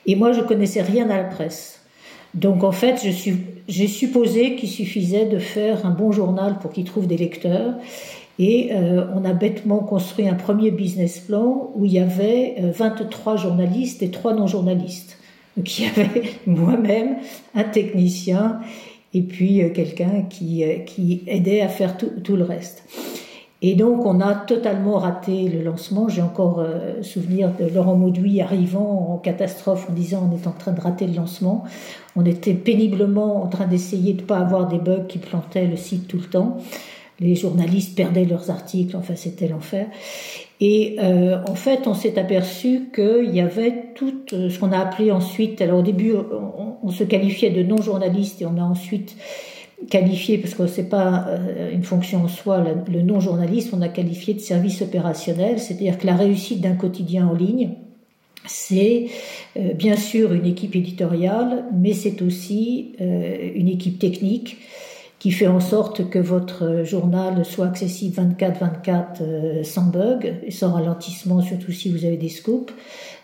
et 0.06 0.16
moi 0.16 0.32
je 0.32 0.42
connaissais 0.42 0.82
rien 0.82 1.10
à 1.10 1.18
la 1.18 1.25
presse. 1.25 1.75
Donc 2.36 2.63
en 2.63 2.72
fait, 2.72 3.01
j'ai 3.68 3.88
supposé 3.88 4.56
qu'il 4.56 4.70
suffisait 4.70 5.25
de 5.25 5.39
faire 5.39 5.86
un 5.86 5.92
bon 5.92 6.12
journal 6.12 6.60
pour 6.60 6.72
qu'il 6.72 6.84
trouve 6.84 7.08
des 7.08 7.18
lecteurs. 7.18 7.75
Et 8.38 8.74
euh, 8.74 9.06
on 9.15 9.24
a 9.24 9.32
bêtement 9.32 9.80
construit 9.80 10.27
un 10.27 10.34
premier 10.34 10.70
business 10.70 11.20
plan 11.20 11.72
où 11.74 11.86
il 11.86 11.94
y 11.94 12.00
avait 12.00 12.56
23 12.60 13.34
euh, 13.34 13.38
journalistes 13.38 14.04
et 14.04 14.12
3 14.12 14.34
non-journalistes. 14.34 15.18
Donc 15.56 15.80
il 15.80 15.86
y 15.86 15.88
avait 15.88 16.24
moi-même, 16.46 17.15
un 17.54 17.63
technicien 17.63 18.60
et 19.13 19.22
puis 19.22 19.63
euh, 19.63 19.70
quelqu'un 19.70 20.24
qui, 20.30 20.65
qui 20.86 21.24
aidait 21.27 21.62
à 21.62 21.70
faire 21.70 21.96
tout, 21.96 22.12
tout 22.22 22.36
le 22.36 22.44
reste. 22.44 22.84
Et 23.68 23.74
donc, 23.74 24.06
on 24.06 24.22
a 24.22 24.36
totalement 24.36 25.00
raté 25.00 25.50
le 25.50 25.64
lancement. 25.64 26.08
J'ai 26.08 26.22
encore 26.22 26.60
euh, 26.60 27.02
souvenir 27.02 27.50
de 27.60 27.66
Laurent 27.66 27.96
Mauduit 27.96 28.40
arrivant 28.40 29.10
en 29.12 29.18
catastrophe 29.18 29.88
en 29.90 29.94
disant 29.94 30.30
on 30.32 30.36
est 30.36 30.46
en 30.46 30.52
train 30.52 30.72
de 30.72 30.80
rater 30.80 31.08
le 31.08 31.16
lancement. 31.16 31.64
On 32.16 32.24
était 32.26 32.54
péniblement 32.54 33.42
en 33.42 33.48
train 33.48 33.66
d'essayer 33.66 34.14
de 34.14 34.22
ne 34.22 34.28
pas 34.28 34.38
avoir 34.38 34.68
des 34.68 34.78
bugs 34.78 35.08
qui 35.10 35.18
plantaient 35.18 35.66
le 35.66 35.78
site 35.78 36.08
tout 36.08 36.18
le 36.18 36.26
temps. 36.26 36.58
Les 37.20 37.34
journalistes 37.34 37.98
perdaient 37.98 38.26
leurs 38.26 38.52
articles, 38.52 38.96
enfin 38.96 39.16
c'était 39.16 39.48
l'enfer. 39.48 39.88
Et 40.62 40.98
euh, 41.02 41.40
en 41.50 41.56
fait, 41.56 41.88
on 41.88 41.96
s'est 41.96 42.20
aperçu 42.20 42.92
qu'il 42.94 43.34
y 43.34 43.42
avait 43.42 43.94
tout 43.96 44.14
euh, 44.34 44.52
ce 44.52 44.60
qu'on 44.60 44.74
a 44.74 44.78
appelé 44.78 45.12
ensuite, 45.12 45.60
alors 45.60 45.80
au 45.80 45.82
début, 45.82 46.14
on, 46.14 46.76
on 46.84 46.92
se 46.92 47.04
qualifiait 47.04 47.50
de 47.50 47.64
non-journaliste 47.64 48.44
et 48.44 48.46
on 48.46 48.60
a 48.60 48.64
ensuite 48.64 49.16
qualifié, 49.89 50.38
parce 50.38 50.55
que 50.55 50.67
c'est 50.67 50.89
pas 50.89 51.27
euh, 51.27 51.72
une 51.72 51.84
fonction 51.84 52.24
en 52.24 52.27
soi, 52.27 52.63
le 52.91 53.01
non-journaliste, 53.01 53.70
on 53.74 53.82
a 53.82 53.89
qualifié 53.89 54.34
de 54.34 54.39
service 54.39 54.82
opérationnel, 54.82 55.60
c'est-à-dire 55.60 55.98
que 55.98 56.08
la 56.08 56.15
réussite 56.15 56.62
d'un 56.62 56.75
quotidien 56.75 57.27
en 57.27 57.34
ligne, 57.34 57.72
c'est 58.46 59.08
euh, 59.58 59.74
bien 59.74 59.98
sûr 59.98 60.34
une 60.34 60.46
équipe 60.46 60.75
éditoriale, 60.75 61.65
mais 61.74 61.94
c'est 61.94 62.22
aussi 62.22 62.94
euh, 63.01 63.51
une 63.55 63.67
équipe 63.67 64.00
technique 64.00 64.58
qui 65.20 65.32
fait 65.32 65.48
en 65.48 65.60
sorte 65.60 66.10
que 66.10 66.20
votre 66.20 66.84
journal 66.84 67.44
soit 67.46 67.67
accessible 67.67 68.15
24-24 68.38 69.63
sans 69.63 69.86
bug, 69.86 70.36
sans 70.50 70.74
ralentissement, 70.74 71.41
surtout 71.41 71.72
si 71.72 71.89
vous 71.89 72.05
avez 72.05 72.17
des 72.17 72.29
scoops. 72.29 72.72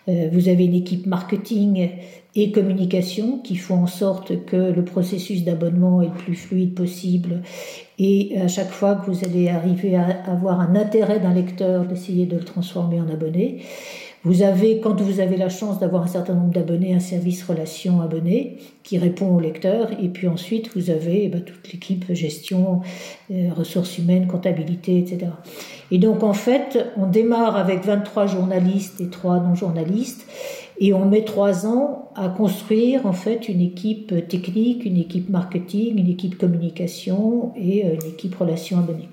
vous 0.07 0.47
avez 0.47 0.65
une 0.65 0.73
équipe 0.73 1.05
marketing 1.05 1.91
et 2.35 2.51
communication 2.51 3.39
qui 3.39 3.55
font 3.55 3.83
en 3.83 3.87
sorte 3.87 4.45
que 4.45 4.55
le 4.55 4.85
processus 4.85 5.43
d'abonnement 5.43 6.01
est 6.01 6.07
le 6.07 6.13
plus 6.13 6.35
fluide 6.35 6.73
possible 6.73 7.41
et 7.99 8.39
à 8.39 8.47
chaque 8.47 8.71
fois 8.71 8.95
que 8.95 9.11
vous 9.11 9.25
allez 9.25 9.49
arriver 9.49 9.95
à 9.95 10.07
avoir 10.25 10.59
un 10.59 10.75
intérêt 10.75 11.19
d'un 11.19 11.33
lecteur 11.33 11.85
d'essayer 11.85 12.25
de 12.25 12.37
le 12.37 12.43
transformer 12.43 13.01
en 13.01 13.09
abonné. 13.09 13.61
Vous 14.23 14.43
avez, 14.43 14.79
quand 14.79 15.01
vous 15.01 15.19
avez 15.19 15.35
la 15.35 15.49
chance 15.49 15.79
d'avoir 15.79 16.03
un 16.03 16.07
certain 16.07 16.35
nombre 16.35 16.53
d'abonnés, 16.53 16.93
un 16.93 16.99
service 16.99 17.43
relation 17.43 18.01
abonné 18.01 18.57
qui 18.83 18.99
répond 18.99 19.35
au 19.35 19.39
lecteur. 19.39 19.89
Et 19.99 20.09
puis 20.09 20.27
ensuite, 20.27 20.75
vous 20.75 20.91
avez 20.91 21.25
eh 21.25 21.29
ben, 21.29 21.41
toute 21.41 21.71
l'équipe 21.73 22.05
gestion, 22.13 22.81
euh, 23.31 23.49
ressources 23.55 23.97
humaines, 23.97 24.27
comptabilité, 24.27 24.99
etc. 24.99 25.31
Et 25.89 25.97
donc, 25.97 26.21
en 26.21 26.33
fait, 26.33 26.91
on 26.97 27.07
démarre 27.07 27.55
avec 27.55 27.83
23 27.83 28.27
journalistes 28.27 29.01
et 29.01 29.09
3 29.09 29.39
non-journalistes. 29.39 30.27
Et 30.83 30.93
on 30.93 31.05
met 31.05 31.23
trois 31.23 31.67
ans 31.67 32.09
à 32.15 32.27
construire 32.27 33.05
en 33.05 33.13
fait 33.13 33.47
une 33.47 33.61
équipe 33.61 34.27
technique, 34.27 34.83
une 34.83 34.97
équipe 34.97 35.29
marketing, 35.29 35.99
une 35.99 36.09
équipe 36.09 36.39
communication 36.39 37.53
et 37.55 37.85
euh, 37.85 37.93
une 37.93 38.09
équipe 38.09 38.33
relations 38.33 38.79
abonnés. 38.79 39.07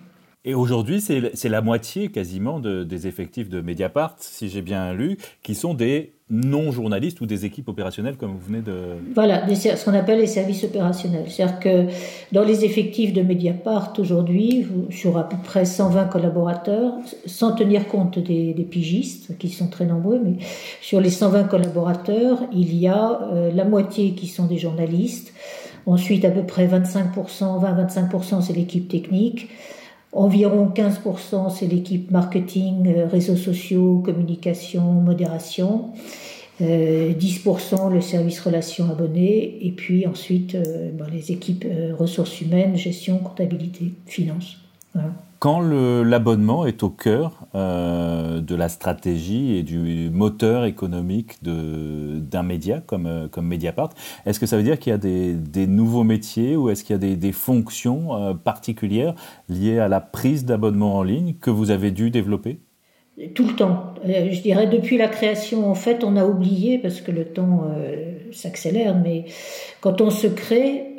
Et 0.47 0.55
aujourd'hui, 0.55 1.03
c'est 1.03 1.49
la 1.49 1.61
moitié 1.61 2.09
quasiment 2.09 2.59
des 2.59 3.07
effectifs 3.07 3.51
de 3.51 3.61
Mediapart, 3.61 4.15
si 4.19 4.49
j'ai 4.49 4.63
bien 4.63 4.95
lu, 4.95 5.19
qui 5.43 5.55
sont 5.55 5.75
des 5.75 6.15
non-journalistes 6.31 7.21
ou 7.21 7.27
des 7.27 7.47
équipes 7.47 7.69
opérationnelles, 7.69 8.17
comme 8.17 8.33
vous 8.33 8.47
venez 8.47 8.61
de... 8.61 8.97
Voilà, 9.15 9.43
ce 9.55 9.85
qu'on 9.85 9.95
appelle 9.95 10.19
les 10.19 10.27
services 10.27 10.63
opérationnels. 10.65 11.25
C'est-à-dire 11.29 11.59
que 11.59 11.87
dans 12.33 12.45
les 12.45 12.65
effectifs 12.65 13.13
de 13.15 13.23
Mediapart, 13.23 13.95
aujourd'hui, 13.99 14.67
sur 14.91 15.17
à 15.17 15.29
peu 15.29 15.37
près 15.43 15.65
120 15.65 16.05
collaborateurs, 16.07 16.95
sans 17.25 17.53
tenir 17.53 17.89
compte 17.89 18.19
des, 18.19 18.69
pigistes, 18.71 19.39
qui 19.39 19.49
sont 19.49 19.69
très 19.69 19.87
nombreux, 19.87 20.21
mais 20.23 20.35
sur 20.83 21.01
les 21.01 21.11
120 21.11 21.45
collaborateurs, 21.45 22.41
il 22.53 22.77
y 22.77 22.89
a 22.89 23.23
euh, 23.33 23.51
la 23.55 23.65
moitié 23.65 24.13
qui 24.13 24.27
sont 24.27 24.45
des 24.45 24.59
journalistes, 24.59 25.33
ensuite 25.87 26.25
à 26.27 26.31
peu 26.31 26.43
près 26.43 26.67
25%, 26.67 27.15
20-25% 27.15 28.43
c'est 28.43 28.53
l'équipe 28.53 28.89
technique, 28.89 29.49
Environ 30.13 30.73
15%, 30.75 31.51
c'est 31.51 31.67
l'équipe 31.67 32.11
marketing, 32.11 32.89
réseaux 33.11 33.37
sociaux, 33.37 34.03
communication, 34.05 34.83
modération. 34.83 35.93
10% 36.61 37.93
le 37.93 38.01
service 38.01 38.41
relations 38.41 38.91
abonnés, 38.91 39.65
et 39.65 39.71
puis 39.71 40.09
ensuite 40.09 40.57
les 41.13 41.31
équipes 41.31 41.65
ressources 41.97 42.41
humaines, 42.41 42.75
gestion, 42.75 43.19
comptabilité, 43.19 43.93
finance. 44.07 44.57
Quand 45.39 45.61
l'abonnement 45.61 46.67
est 46.67 46.83
au 46.83 46.91
cœur 46.91 47.47
euh, 47.55 48.41
de 48.41 48.57
la 48.57 48.69
stratégie 48.69 49.57
et 49.57 49.63
du 49.63 50.11
moteur 50.11 50.65
économique 50.65 51.37
d'un 51.43 52.43
média 52.43 52.83
comme, 52.85 53.07
euh, 53.07 53.29
comme 53.29 53.47
Mediapart, 53.47 53.91
est-ce 54.27 54.41
que 54.41 54.47
ça 54.47 54.57
veut 54.57 54.65
dire 54.65 54.81
qu'il 54.81 54.91
y 54.91 54.95
a 54.95 54.99
des, 54.99 55.67
nouveaux 55.69 56.03
métiers 56.03 56.57
ou 56.57 56.71
est-ce 56.71 56.83
qu'il 56.83 57.01
y 57.01 57.13
a 57.13 57.15
des, 57.15 57.33
fonctions 57.33 58.17
euh, 58.17 58.35
particulières 58.35 59.15
liées 59.49 59.79
à 59.79 59.87
la 59.87 60.01
prise 60.01 60.45
d'abonnement 60.45 60.97
en 60.97 61.05
ligne 61.05 61.35
que 61.41 61.51
vous 61.51 61.71
avez 61.71 61.93
dû 61.93 62.11
développer? 62.11 62.59
Tout 63.35 63.47
le 63.47 63.55
temps. 63.55 63.95
Je 64.05 64.41
dirais 64.43 64.67
depuis 64.67 64.97
la 64.97 65.09
création, 65.09 65.71
en 65.71 65.75
fait, 65.75 66.03
on 66.03 66.17
a 66.17 66.25
oublié 66.25 66.79
parce 66.79 67.01
que 67.01 67.11
le 67.11 67.25
temps 67.25 67.65
s'accélère, 68.31 68.97
mais 68.97 69.25
quand 69.81 70.01
on 70.01 70.11
se 70.11 70.29
crée, 70.29 70.95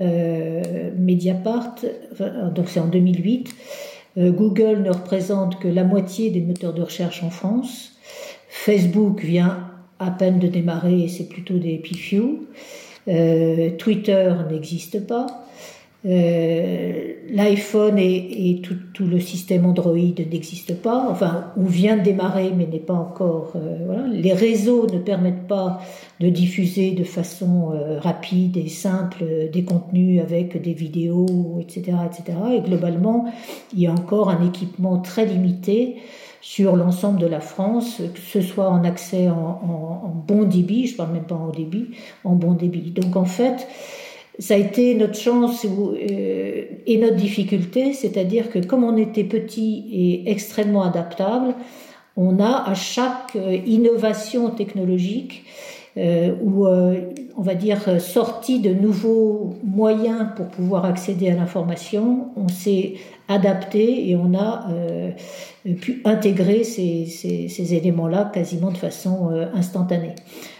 Mediapart, 0.98 1.76
donc 2.54 2.68
c'est 2.68 2.82
en 2.82 2.88
2008, 2.88 3.50
euh, 3.50 3.89
Google 4.20 4.82
ne 4.84 4.92
représente 4.92 5.60
que 5.60 5.68
la 5.68 5.84
moitié 5.84 6.30
des 6.30 6.42
moteurs 6.42 6.74
de 6.74 6.82
recherche 6.82 7.24
en 7.24 7.30
France. 7.30 7.94
Facebook 8.50 9.22
vient 9.24 9.70
à 10.00 10.12
peine 10.12 10.40
de 10.40 10.48
démarrer, 10.48 11.08
c'est 11.08 11.30
plutôt 11.30 11.58
des 11.58 11.78
PFU. 11.78 12.24
Euh, 13.08 13.72
Twitter 13.78 14.34
n'existe 14.50 15.06
pas. 15.08 15.46
Euh, 16.06 17.14
L'iPhone 17.30 17.98
et, 18.00 18.62
tout, 18.64 19.06
le 19.06 19.20
système 19.20 19.66
Android 19.66 19.94
n'existe 19.96 20.82
pas, 20.82 21.08
enfin, 21.10 21.52
ou 21.58 21.66
vient 21.66 21.98
de 21.98 22.04
démarrer 22.04 22.52
mais 22.56 22.66
n'est 22.66 22.80
pas 22.80 22.94
encore. 22.94 23.52
Euh, 23.56 23.80
voilà. 23.86 24.08
Les 24.08 24.34
réseaux 24.34 24.88
ne 24.88 24.98
permettent 24.98 25.48
pas 25.48 25.82
de 26.22 26.30
diffuser 26.30 26.92
de 26.92 27.04
façon 27.04 27.74
euh, 27.74 28.00
rapide 28.00 28.56
et 28.56 28.70
simple 28.70 29.26
des 29.52 29.64
contenus 29.64 30.22
avec 30.22 30.62
des 30.62 30.74
vidéos, 30.74 31.60
etc., 31.60 31.98
etc. 32.06 32.38
Et 32.56 32.62
globalement, 32.62 33.26
il 33.74 33.82
y 33.82 33.88
a 33.88 33.92
encore 33.92 34.30
un 34.30 34.46
équipement 34.48 35.00
très 35.00 35.26
limité 35.26 35.98
sur 36.42 36.78
l'ensemble 36.78 37.20
de 37.20 37.28
la 37.28 37.42
France, 37.42 38.02
que 38.14 38.20
ce 38.20 38.40
soit 38.40 38.70
en 38.70 38.86
accès 38.86 39.28
en, 39.30 39.36
en, 39.36 40.02
en 40.06 40.24
bon 40.26 40.44
débit, 40.44 40.88
je 40.88 40.96
parle 40.96 41.12
même 41.12 41.26
pas 41.26 41.36
en 41.36 41.50
débit, 41.50 41.88
en 42.24 42.36
bon 42.36 42.54
débit. 42.54 42.92
Donc 42.92 43.18
en 43.18 43.26
fait, 43.26 43.68
ça 44.40 44.54
a 44.54 44.58
été 44.58 44.96
notre 44.96 45.20
chance 45.20 45.66
euh, 45.66 46.64
et 46.88 46.98
notre 46.98 47.18
difficulté, 47.18 47.94
c'est-à-dire 47.94 48.50
que 48.50 48.60
comme 48.60 48.86
on 48.86 48.96
était 48.96 49.26
petit 49.26 49.86
et 49.92 50.32
extrêmement 50.32 50.84
adaptable, 50.84 51.54
on 52.16 52.40
a 52.40 52.64
à 52.70 52.74
chaque 52.74 53.36
euh, 53.36 53.58
innovation 53.66 54.50
technologique 54.50 55.44
euh, 55.98 56.34
ou 56.42 56.68
on 56.68 57.42
va 57.42 57.56
dire 57.56 58.00
sortie 58.00 58.60
de 58.60 58.70
nouveaux 58.74 59.56
moyens 59.64 60.28
pour 60.38 60.48
pouvoir 60.48 60.86
accéder 60.86 61.30
à 61.30 61.36
l'information, 61.36 62.30
on 62.38 62.48
s'est 62.48 62.94
adapté 63.28 64.10
et 64.10 64.16
on 64.16 64.34
a 64.38 64.68
pu 65.82 66.02
intégrer 66.06 66.64
ces, 66.64 67.06
ces, 67.08 67.50
ces 67.50 67.74
éléments-là 67.74 68.32
quasiment 68.34 68.72
de 68.72 68.78
façon 68.78 69.30
instantanée. 69.54 70.16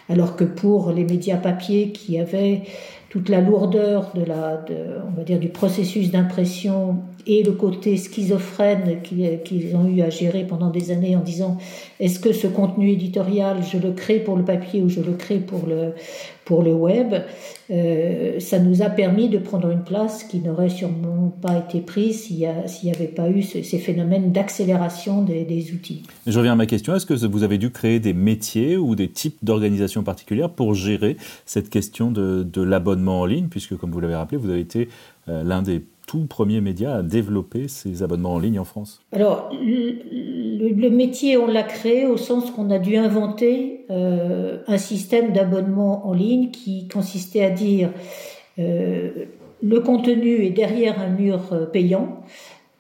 Alors 0.10 0.36
que 0.36 0.44
pour 0.44 0.92
les 0.92 1.04
médias 1.04 1.38
papier 1.38 1.92
qui 1.92 2.18
avaient 2.18 2.64
toute 3.10 3.28
la 3.28 3.42
lourdeur 3.42 4.12
de 4.14 4.24
la, 4.24 4.58
de, 4.58 4.76
on 5.08 5.18
va 5.18 5.24
dire, 5.24 5.40
du 5.40 5.50
processus 5.50 6.12
d'impression 6.12 6.98
et 7.26 7.44
le 7.44 7.54
côté 7.54 7.98
schizophrène 7.98 9.02
qu'ils 9.04 9.76
ont 9.76 9.88
eu 9.88 10.02
à 10.02 10.10
gérer 10.10 10.46
pendant 10.46 10.70
des 10.70 10.92
années 10.92 11.16
en 11.16 11.22
disant 11.22 11.58
est-ce 12.00 12.20
que 12.20 12.32
ce 12.34 12.46
contenu 12.46 12.92
éditorial, 12.92 13.58
je 13.64 13.80
le 13.80 13.92
crée 13.92 14.20
pour 14.20 14.38
le 14.38 14.46
papier 14.46 14.84
ou 14.84 14.90
je 14.90 15.02
le 15.02 15.14
crée 15.14 15.40
pour 15.40 15.66
le, 15.66 15.94
pour 16.50 16.64
le 16.64 16.74
web, 16.74 17.14
euh, 17.70 18.40
ça 18.40 18.58
nous 18.58 18.82
a 18.82 18.90
permis 18.90 19.30
de 19.30 19.38
prendre 19.38 19.70
une 19.70 19.84
place 19.84 20.24
qui 20.24 20.40
n'aurait 20.40 20.70
sûrement 20.70 21.32
pas 21.44 21.60
été 21.60 21.80
prise 21.80 22.24
s'il 22.24 22.40
n'y 22.40 22.92
avait 22.92 23.06
pas 23.06 23.30
eu 23.30 23.44
ces 23.44 23.78
phénomènes 23.78 24.32
d'accélération 24.32 25.22
des, 25.22 25.72
outils. 25.72 26.02
Je 26.26 26.36
reviens 26.40 26.54
à 26.54 26.56
ma 26.56 26.66
question, 26.66 26.96
est-ce 26.96 27.06
que 27.06 27.14
vous 27.14 27.44
avez 27.44 27.60
dû 27.60 27.70
créer 27.70 28.00
des 28.00 28.14
métiers 28.14 28.78
ou 28.78 28.96
des 28.96 29.10
types 29.10 29.38
d'organisations 29.44 30.02
particulières 30.02 30.50
pour 30.50 30.74
gérer 30.74 31.18
cette 31.46 31.70
question 31.70 32.10
de, 32.10 32.42
de 32.42 32.64
l'abonnement 32.64 33.22
en 33.22 33.26
ligne, 33.28 33.46
puisque 33.48 33.78
comme 33.78 33.92
vous 33.92 34.00
l'avez 34.00 34.16
rappelé, 34.16 34.40
vous 34.40 34.50
avez 34.50 34.62
été 34.62 34.90
euh, 35.28 35.44
l'un 35.44 35.62
des 35.62 35.84
tout 36.10 36.26
premier 36.26 36.60
média 36.60 36.96
à 36.96 37.04
développer 37.04 37.68
ces 37.68 38.02
abonnements 38.02 38.34
en 38.34 38.40
ligne 38.40 38.58
en 38.58 38.64
France 38.64 39.00
Alors, 39.12 39.52
le, 39.54 40.90
métier, 40.90 41.38
on 41.38 41.46
l'a 41.46 41.62
créé 41.62 42.08
au 42.08 42.18
sens 42.18 42.50
qu'on 42.50 42.72
a 42.72 42.80
dû 42.80 42.98
inventer 42.98 43.86
euh, 43.92 44.58
un 44.66 44.80
système 44.80 45.34
d'abonnement 45.34 46.08
en 46.08 46.14
ligne 46.14 46.50
qui 46.50 46.88
consistait 46.88 47.46
à 47.46 47.52
dire 47.52 47.92
euh, 48.58 49.26
le 49.62 49.80
contenu 49.82 50.44
est 50.44 50.50
derrière 50.50 51.00
un 51.00 51.10
mur 51.10 51.42
euh, 51.52 51.68
payant 51.68 52.22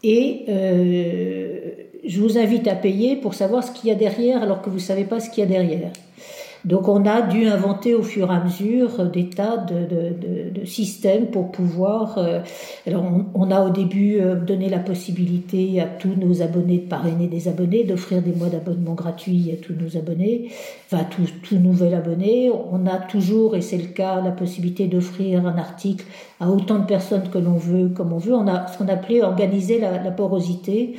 et 0.01 0.45
je 0.47 2.21
vous 2.21 2.39
invite 2.39 2.67
à 2.67 2.73
payer 2.73 3.15
pour 3.15 3.36
savoir 3.36 3.63
ce 3.63 3.71
qu'il 3.71 3.89
y 3.89 3.91
a 3.91 3.95
derrière 3.95 4.41
alors 4.41 4.63
que 4.63 4.71
vous 4.71 4.77
ne 4.77 4.82
savez 4.82 5.03
pas 5.03 5.19
ce 5.19 5.30
qu'il 5.30 5.41
y 5.41 5.45
a 5.45 5.49
derrière. 5.49 5.91
Donc 6.65 6.88
on 6.89 7.06
a 7.06 7.22
dû 7.22 7.45
inventer 7.48 7.93
au 7.93 8.04
fur 8.04 8.32
et 8.32 8.36
à 8.36 8.43
mesure 8.43 9.06
des 9.06 9.30
tas 9.30 9.58
de, 9.58 9.86
de, 9.86 10.60
de, 10.60 10.65
systèmes 10.65 11.28
pour 11.28 11.52
pouvoir... 11.52 12.17
Euh, 12.17 12.41
alors 12.86 13.06
on, 13.34 13.50
a 13.50 13.62
au 13.62 13.69
début 13.69 14.19
euh, 14.19 14.36
donné 14.36 14.69
la 14.69 14.80
possibilité 14.80 15.80
à 15.80 15.86
tous 15.86 16.15
nos 16.15 16.41
abonnés 16.41 16.80
de 16.80 16.88
parrainer 16.88 17.28
des 17.28 17.48
abonnés, 17.48 17.86
d'offrir 17.86 18.22
des 18.22 18.34
mois 18.34 18.50
d'abonnement 18.50 18.93
gratuits 18.93 19.52
à 19.54 19.63
tous 19.63 19.74
nos 19.74 19.98
abonnés, 19.98 20.50
enfin 20.91 21.06
tout, 21.06 21.24
tout 21.48 21.58
nouvel 21.58 21.93
abonné. 21.93 22.52
On 22.72 22.86
a 22.86 22.98
toujours, 22.98 23.56
et 23.56 23.62
c'est 23.62 23.78
le 23.78 23.88
cas, 23.88 24.22
la 24.22 24.32
possibilité 24.32 24.88
d'offrir 24.88 25.45
un 25.45 25.58
article 25.58 26.06
à 26.39 26.50
autant 26.50 26.80
de 26.80 26.86
personnes 26.86 27.30
que 27.30 27.38
l'on 27.38 27.58
veut, 27.58 27.89
comme 27.89 28.12
on 28.12 28.17
veut. 28.17 28.34
On 28.34 28.48
a 28.48 28.67
ce 28.67 28.78
qu'on 28.78 28.88
appelait 28.89 29.22
organiser 29.22 29.80
la, 29.80 30.02
la 30.04 30.12
porosité. 30.12 30.95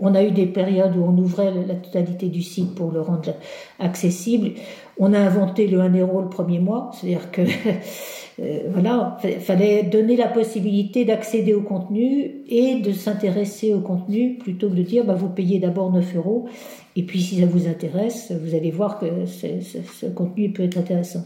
On 0.00 0.14
a 0.14 0.22
eu 0.22 0.30
des 0.30 0.46
périodes 0.46 0.96
où 0.96 1.04
on 1.04 1.16
ouvrait 1.18 1.52
la 1.66 1.74
totalité 1.74 2.28
du 2.28 2.42
site 2.42 2.74
pour 2.74 2.90
le 2.90 3.02
rendre 3.02 3.34
accessible. 3.78 4.52
On 5.02 5.14
a 5.14 5.18
inventé 5.18 5.66
le 5.66 5.80
1 5.80 5.98
euro 5.98 6.20
le 6.20 6.28
premier 6.28 6.58
mois, 6.58 6.90
c'est-à-dire 6.92 7.30
que 7.30 7.40
euh, 8.40 8.58
voilà, 8.70 9.16
fallait 9.40 9.82
donner 9.82 10.14
la 10.14 10.28
possibilité 10.28 11.06
d'accéder 11.06 11.54
au 11.54 11.62
contenu 11.62 12.42
et 12.46 12.76
de 12.76 12.92
s'intéresser 12.92 13.72
au 13.72 13.80
contenu 13.80 14.36
plutôt 14.38 14.68
que 14.68 14.74
de 14.74 14.82
dire 14.82 15.04
bah, 15.06 15.14
vous 15.14 15.30
payez 15.30 15.58
d'abord 15.58 15.90
9 15.90 16.16
euros 16.16 16.48
et 16.96 17.02
puis 17.04 17.20
si 17.20 17.40
ça 17.40 17.46
vous 17.46 17.68
intéresse, 17.68 18.32
vous 18.32 18.54
allez 18.54 18.70
voir 18.70 18.98
que 18.98 19.06
ce 19.24 20.06
contenu 20.06 20.52
peut 20.52 20.64
être 20.64 20.76
intéressant. 20.76 21.24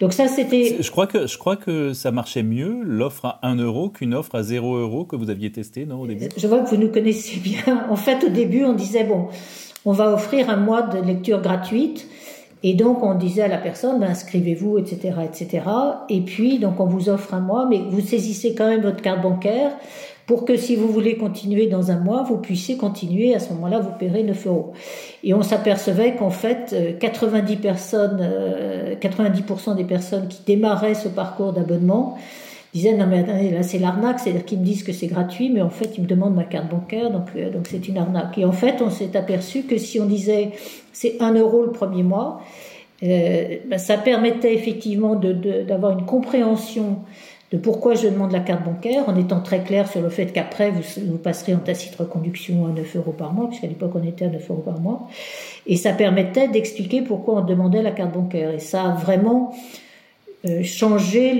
Donc 0.00 0.12
ça 0.12 0.28
c'était. 0.28 0.76
Je 0.80 0.90
crois 0.90 1.06
que 1.06 1.26
je 1.26 1.38
crois 1.38 1.56
que 1.56 1.94
ça 1.94 2.12
marchait 2.12 2.42
mieux 2.42 2.82
l'offre 2.84 3.24
à 3.24 3.40
1 3.42 3.56
euro 3.56 3.88
qu'une 3.88 4.14
offre 4.14 4.34
à 4.34 4.42
0 4.42 4.76
euro 4.76 5.04
que 5.04 5.16
vous 5.16 5.30
aviez 5.30 5.50
testé 5.50 5.86
non 5.86 6.02
au 6.02 6.06
début? 6.06 6.28
Je 6.36 6.46
vois 6.46 6.60
que 6.60 6.68
vous 6.68 6.76
nous 6.76 6.92
connaissez 6.92 7.40
bien. 7.40 7.86
En 7.88 7.96
fait 7.96 8.22
au 8.22 8.28
début 8.28 8.64
on 8.64 8.74
disait 8.74 9.04
bon 9.04 9.28
on 9.86 9.92
va 9.92 10.12
offrir 10.12 10.50
un 10.50 10.56
mois 10.56 10.82
de 10.82 11.00
lecture 11.00 11.40
gratuite 11.40 12.06
et 12.62 12.74
donc, 12.74 13.02
on 13.02 13.14
disait 13.14 13.42
à 13.42 13.48
la 13.48 13.58
personne, 13.58 14.00
ben, 14.00 14.08
inscrivez-vous, 14.08 14.78
etc., 14.78 15.14
etc. 15.24 15.62
Et 16.08 16.20
puis, 16.20 16.58
donc, 16.58 16.80
on 16.80 16.86
vous 16.86 17.08
offre 17.08 17.34
un 17.34 17.40
mois, 17.40 17.66
mais 17.68 17.80
vous 17.88 18.00
saisissez 18.00 18.54
quand 18.54 18.68
même 18.68 18.82
votre 18.82 19.00
carte 19.00 19.22
bancaire 19.22 19.72
pour 20.26 20.44
que 20.44 20.56
si 20.56 20.76
vous 20.76 20.88
voulez 20.88 21.16
continuer 21.16 21.68
dans 21.68 21.90
un 21.90 21.98
mois, 21.98 22.22
vous 22.22 22.36
puissiez 22.36 22.76
continuer. 22.76 23.34
À 23.34 23.38
ce 23.38 23.50
moment-là, 23.54 23.78
vous 23.78 23.92
paierez 23.98 24.24
9 24.24 24.46
euros. 24.46 24.72
Et 25.24 25.32
on 25.32 25.42
s'apercevait 25.42 26.16
qu'en 26.16 26.30
fait, 26.30 26.98
90 27.00 27.52
euh, 27.52 27.56
personnes, 27.56 28.30
90% 29.00 29.70
euh, 29.70 29.74
des 29.74 29.84
personnes 29.84 30.28
qui 30.28 30.42
démarraient 30.44 30.94
ce 30.94 31.08
parcours 31.08 31.52
d'abonnement 31.52 32.18
disaient 32.74 32.94
non 32.94 33.06
mais 33.06 33.20
attendez 33.20 33.50
là 33.50 33.62
c'est 33.62 33.78
l'arnaque 33.78 34.20
c'est-à-dire 34.20 34.44
qu'ils 34.44 34.58
me 34.58 34.64
disent 34.64 34.82
que 34.82 34.92
c'est 34.92 35.06
gratuit 35.06 35.50
mais 35.50 35.62
en 35.62 35.70
fait 35.70 35.96
ils 35.96 36.02
me 36.02 36.06
demandent 36.06 36.34
ma 36.34 36.44
carte 36.44 36.68
bancaire 36.68 37.10
donc 37.10 37.28
euh, 37.34 37.50
donc 37.50 37.66
c'est 37.66 37.88
une 37.88 37.96
arnaque 37.96 38.36
et 38.36 38.44
en 38.44 38.52
fait 38.52 38.82
on 38.82 38.90
s'est 38.90 39.16
aperçu 39.16 39.62
que 39.62 39.78
si 39.78 39.98
on 40.00 40.04
disait 40.04 40.50
c'est 41.00 41.22
1 41.22 41.34
euro 41.34 41.62
le 41.62 41.70
premier 41.70 42.02
mois 42.02 42.40
euh, 43.02 43.58
ben, 43.66 43.78
ça 43.78 43.96
permettait 43.96 44.54
effectivement 44.54 45.14
d'avoir 45.14 45.96
une 45.96 46.04
compréhension 46.04 46.98
de 47.52 47.56
pourquoi 47.56 47.94
je 47.94 48.08
demande 48.08 48.32
la 48.32 48.40
carte 48.40 48.64
bancaire, 48.64 49.08
en 49.08 49.16
étant 49.16 49.40
très 49.40 49.62
clair 49.62 49.88
sur 49.88 50.02
le 50.02 50.10
fait 50.10 50.26
qu'après, 50.26 50.70
vous, 50.70 50.82
vous, 51.06 51.16
passerez 51.16 51.54
en 51.54 51.60
tacite 51.60 51.94
reconduction 51.94 52.66
à 52.66 52.70
9 52.70 52.96
euros 52.96 53.12
par 53.12 53.32
mois, 53.32 53.48
puisqu'à 53.48 53.68
l'époque, 53.68 53.92
on 53.94 54.02
était 54.02 54.26
à 54.26 54.28
9 54.28 54.50
euros 54.50 54.62
par 54.62 54.80
mois. 54.80 55.08
Et 55.66 55.76
ça 55.76 55.92
permettait 55.92 56.48
d'expliquer 56.48 57.00
pourquoi 57.00 57.36
on 57.36 57.44
demandait 57.44 57.82
la 57.82 57.92
carte 57.92 58.12
bancaire. 58.12 58.50
Et 58.50 58.58
ça 58.58 58.82
a 58.82 58.94
vraiment 58.94 59.54
euh, 60.46 60.62
changer 60.62 61.34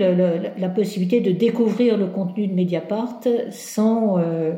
la 0.59 0.69
possibilité 0.69 1.21
de 1.21 1.33
découvrir 1.33 1.99
le 1.99 2.07
contenu 2.07 2.47
de 2.47 2.55
Mediapart 2.55 3.21
sans, 3.51 4.19
euh, 4.19 4.55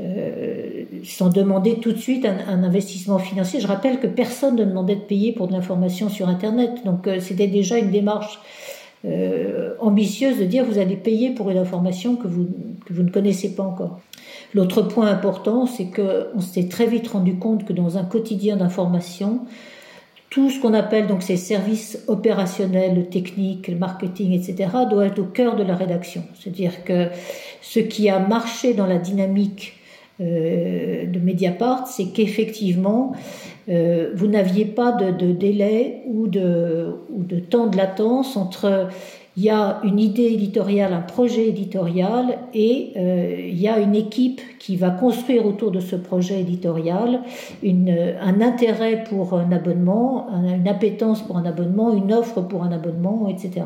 euh, 0.00 0.84
sans 1.04 1.28
demander 1.28 1.76
tout 1.76 1.92
de 1.92 1.98
suite 1.98 2.26
un, 2.26 2.64
investissement 2.64 3.18
financier. 3.18 3.60
Je 3.60 3.66
rappelle 3.66 4.00
que 4.00 4.06
personne 4.06 4.56
ne 4.56 4.64
demandait 4.64 4.96
de 4.96 5.00
payer 5.00 5.32
pour 5.32 5.48
de 5.48 5.52
l'information 5.52 6.08
sur 6.08 6.28
Internet, 6.28 6.84
donc 6.84 7.08
c'était 7.20 7.46
déjà 7.46 7.78
une 7.78 7.90
démarche 7.90 8.38
ambitieuse 9.80 10.38
de 10.38 10.44
dire 10.44 10.64
vous 10.66 10.78
allez 10.78 10.96
payer 10.96 11.30
pour 11.30 11.48
une 11.48 11.56
information 11.56 12.16
que 12.16 12.28
vous, 12.28 12.46
que 12.84 12.92
vous 12.92 13.02
ne 13.02 13.10
connaissez 13.10 13.54
pas 13.54 13.62
encore. 13.62 13.98
L'autre 14.52 14.82
point 14.82 15.06
important, 15.06 15.66
c'est 15.66 15.86
qu'on 15.86 16.40
s'est 16.40 16.68
très 16.68 16.86
vite 16.86 17.08
rendu 17.08 17.36
compte 17.36 17.64
que 17.64 17.72
dans 17.72 17.98
un 17.98 18.04
quotidien 18.04 18.56
d'information, 18.56 19.40
tout 20.28 20.48
ce 20.50 20.60
qu'on 20.60 20.74
appelle 20.74 21.06
donc 21.08 21.22
ces 21.22 21.36
services 21.36 22.04
opérationnels, 22.06 22.94
le 22.94 23.06
technique, 23.06 23.68
le 23.68 23.76
marketing, 23.76 24.32
etc., 24.32 24.70
doit 24.88 25.06
être 25.06 25.18
au 25.18 25.24
cœur 25.24 25.56
de 25.56 25.64
la 25.64 25.74
rédaction. 25.74 26.22
C'est-à-dire 26.34 26.84
que 26.84 27.08
ce 27.62 27.80
qui 27.80 28.08
a 28.08 28.18
marché 28.20 28.74
dans 28.74 28.86
la 28.86 28.98
dynamique 28.98 29.74
euh, 30.20 31.06
de 31.06 31.18
Mediapart, 31.18 31.86
c'est 31.86 32.12
qu'effectivement, 32.12 33.12
euh, 33.68 34.10
vous 34.14 34.26
n'aviez 34.26 34.64
pas 34.64 34.92
de, 34.92 35.10
de, 35.10 35.32
délai 35.32 36.02
ou 36.06 36.26
de, 36.26 36.96
ou 37.10 37.22
de 37.22 37.38
temps 37.38 37.66
de 37.66 37.76
latence 37.76 38.36
entre 38.36 38.88
il 39.40 39.44
y 39.44 39.48
a 39.48 39.80
une 39.84 39.98
idée 39.98 40.24
éditoriale, 40.24 40.92
un 40.92 41.00
projet 41.00 41.48
éditorial, 41.48 42.40
et 42.52 42.92
euh, 42.98 43.36
il 43.38 43.58
y 43.58 43.68
a 43.68 43.78
une 43.78 43.94
équipe 43.94 44.42
qui 44.58 44.76
va 44.76 44.90
construire 44.90 45.46
autour 45.46 45.70
de 45.70 45.80
ce 45.80 45.96
projet 45.96 46.42
éditorial 46.42 47.22
une, 47.62 47.88
un 48.20 48.42
intérêt 48.42 49.02
pour 49.08 49.32
un 49.32 49.50
abonnement, 49.50 50.28
une 50.44 50.68
appétence 50.68 51.22
pour 51.22 51.38
un 51.38 51.46
abonnement, 51.46 51.96
une 51.96 52.12
offre 52.12 52.42
pour 52.42 52.64
un 52.64 52.70
abonnement, 52.70 53.28
etc. 53.28 53.62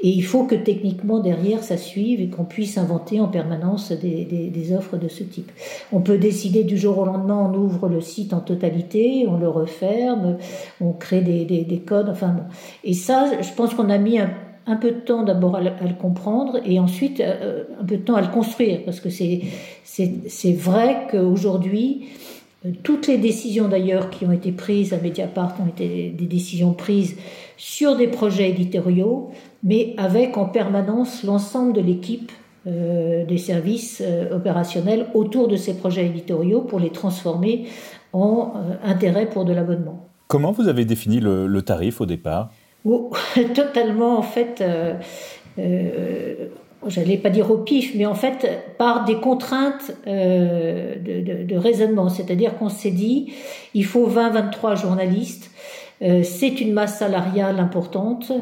Et 0.00 0.08
il 0.08 0.24
faut 0.24 0.44
que 0.44 0.54
techniquement 0.54 1.20
derrière 1.20 1.62
ça 1.62 1.76
suive 1.76 2.22
et 2.22 2.28
qu'on 2.28 2.44
puisse 2.44 2.78
inventer 2.78 3.20
en 3.20 3.28
permanence 3.28 3.92
des, 3.92 4.24
des, 4.24 4.48
des, 4.48 4.72
offres 4.74 4.96
de 4.96 5.08
ce 5.08 5.24
type. 5.24 5.52
On 5.92 6.00
peut 6.00 6.16
décider 6.16 6.64
du 6.64 6.78
jour 6.78 6.96
au 6.96 7.04
lendemain, 7.04 7.50
on 7.52 7.54
ouvre 7.54 7.86
le 7.90 8.00
site 8.00 8.32
en 8.32 8.40
totalité, 8.40 9.26
on 9.28 9.36
le 9.36 9.50
referme, 9.50 10.38
on 10.80 10.92
crée 10.92 11.20
des, 11.20 11.44
des 11.44 11.78
codes, 11.80 12.08
enfin 12.08 12.28
bon. 12.28 12.44
Et 12.82 12.94
ça, 12.94 13.26
je 13.42 13.52
pense 13.52 13.74
qu'on 13.74 13.90
a 13.90 13.98
mis 13.98 14.18
un 14.18 14.30
un 14.66 14.76
peu 14.76 14.90
de 14.90 15.00
temps 15.00 15.22
d'abord 15.22 15.56
à, 15.56 15.60
le 15.60 15.94
comprendre 16.00 16.60
et 16.64 16.78
ensuite 16.78 17.20
euh, 17.20 17.64
un 17.80 17.84
peu 17.84 17.96
de 17.96 18.02
temps 18.02 18.14
à 18.14 18.20
le 18.20 18.28
construire 18.28 18.84
parce 18.84 19.00
que 19.00 19.08
c'est 19.10 20.52
vrai 20.52 21.08
qu'aujourd'hui 21.10 22.06
euh, 22.64 22.70
toutes 22.82 23.08
les 23.08 23.18
décisions 23.18 23.68
d'ailleurs 23.68 24.10
qui 24.10 24.24
ont 24.24 24.32
été 24.32 24.52
prises 24.52 24.92
à 24.92 24.98
Mediapart 24.98 25.56
ont 25.60 25.68
été 25.68 26.10
des 26.10 26.26
décisions 26.26 26.74
prises 26.74 27.16
sur 27.56 27.96
des 27.96 28.06
projets 28.06 28.50
éditoriaux 28.50 29.30
mais 29.62 29.94
avec 29.96 30.36
en 30.36 30.46
permanence 30.46 31.24
l'ensemble 31.24 31.72
de 31.72 31.80
l'équipe 31.80 32.30
euh, 32.66 33.24
des 33.26 33.38
services 33.38 34.02
opérationnels 34.30 35.06
autour 35.14 35.48
de 35.48 35.56
ces 35.56 35.76
projets 35.76 36.06
éditoriaux 36.06 36.60
pour 36.60 36.78
les 36.78 36.90
transformer 36.90 37.66
en 38.12 38.52
intérêt 38.84 39.26
pour 39.26 39.44
de 39.44 39.52
l'abonnement. 39.52 40.08
Comment 40.28 40.52
vous 40.52 40.68
avez 40.68 40.84
défini 40.84 41.18
le 41.18 41.62
tarif 41.62 42.00
au 42.00 42.06
départ? 42.06 42.50
totalement 43.54 44.18
en 44.18 44.22
fait, 44.22 44.60
euh, 44.60 44.94
euh, 45.58 46.48
j'allais 46.86 47.16
pas 47.16 47.30
dire 47.30 47.50
au 47.50 47.58
pif, 47.58 47.94
mais 47.94 48.06
en 48.06 48.14
fait 48.14 48.76
par 48.78 49.04
des 49.04 49.16
contraintes 49.16 49.92
euh, 50.06 50.96
de, 50.96 51.44
de, 51.44 51.56
raisonnement. 51.56 52.08
C'est-à-dire 52.08 52.56
qu'on 52.58 52.68
s'est 52.68 52.90
dit, 52.90 53.32
il 53.74 53.84
faut 53.84 54.08
20-23 54.08 54.80
journalistes, 54.80 55.50
euh, 56.02 56.22
c'est 56.24 56.60
une 56.60 56.72
masse 56.72 56.98
salariale 56.98 57.60
importante. 57.60 58.32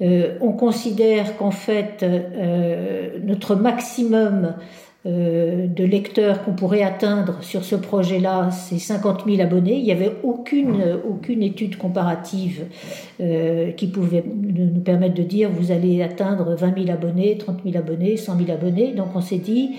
Euh, 0.00 0.36
on 0.40 0.52
considère 0.52 1.36
qu'en 1.36 1.50
fait 1.50 2.04
notre 3.24 3.56
maximum 3.56 4.44
euh, 4.44 4.52
de 5.04 5.84
lecteurs 5.84 6.44
qu'on 6.44 6.52
pourrait 6.52 6.82
atteindre 6.82 7.38
sur 7.42 7.64
ce 7.64 7.76
projet-là, 7.76 8.50
c'est 8.50 8.78
50 8.78 9.24
000 9.26 9.40
abonnés. 9.40 9.76
Il 9.76 9.84
n'y 9.84 9.92
avait 9.92 10.12
aucune, 10.22 10.82
aucune 11.08 11.42
étude 11.42 11.78
comparative 11.78 12.66
euh, 13.20 13.72
qui 13.72 13.88
pouvait 13.88 14.24
nous 14.24 14.80
permettre 14.80 15.14
de 15.14 15.22
dire 15.22 15.50
vous 15.50 15.72
allez 15.72 16.02
atteindre 16.02 16.54
20 16.54 16.84
000 16.84 16.90
abonnés, 16.90 17.36
30 17.36 17.60
000 17.64 17.76
abonnés, 17.76 18.16
100 18.16 18.38
000 18.38 18.50
abonnés. 18.50 18.92
Donc 18.92 19.08
on 19.14 19.20
s'est 19.20 19.38
dit 19.38 19.76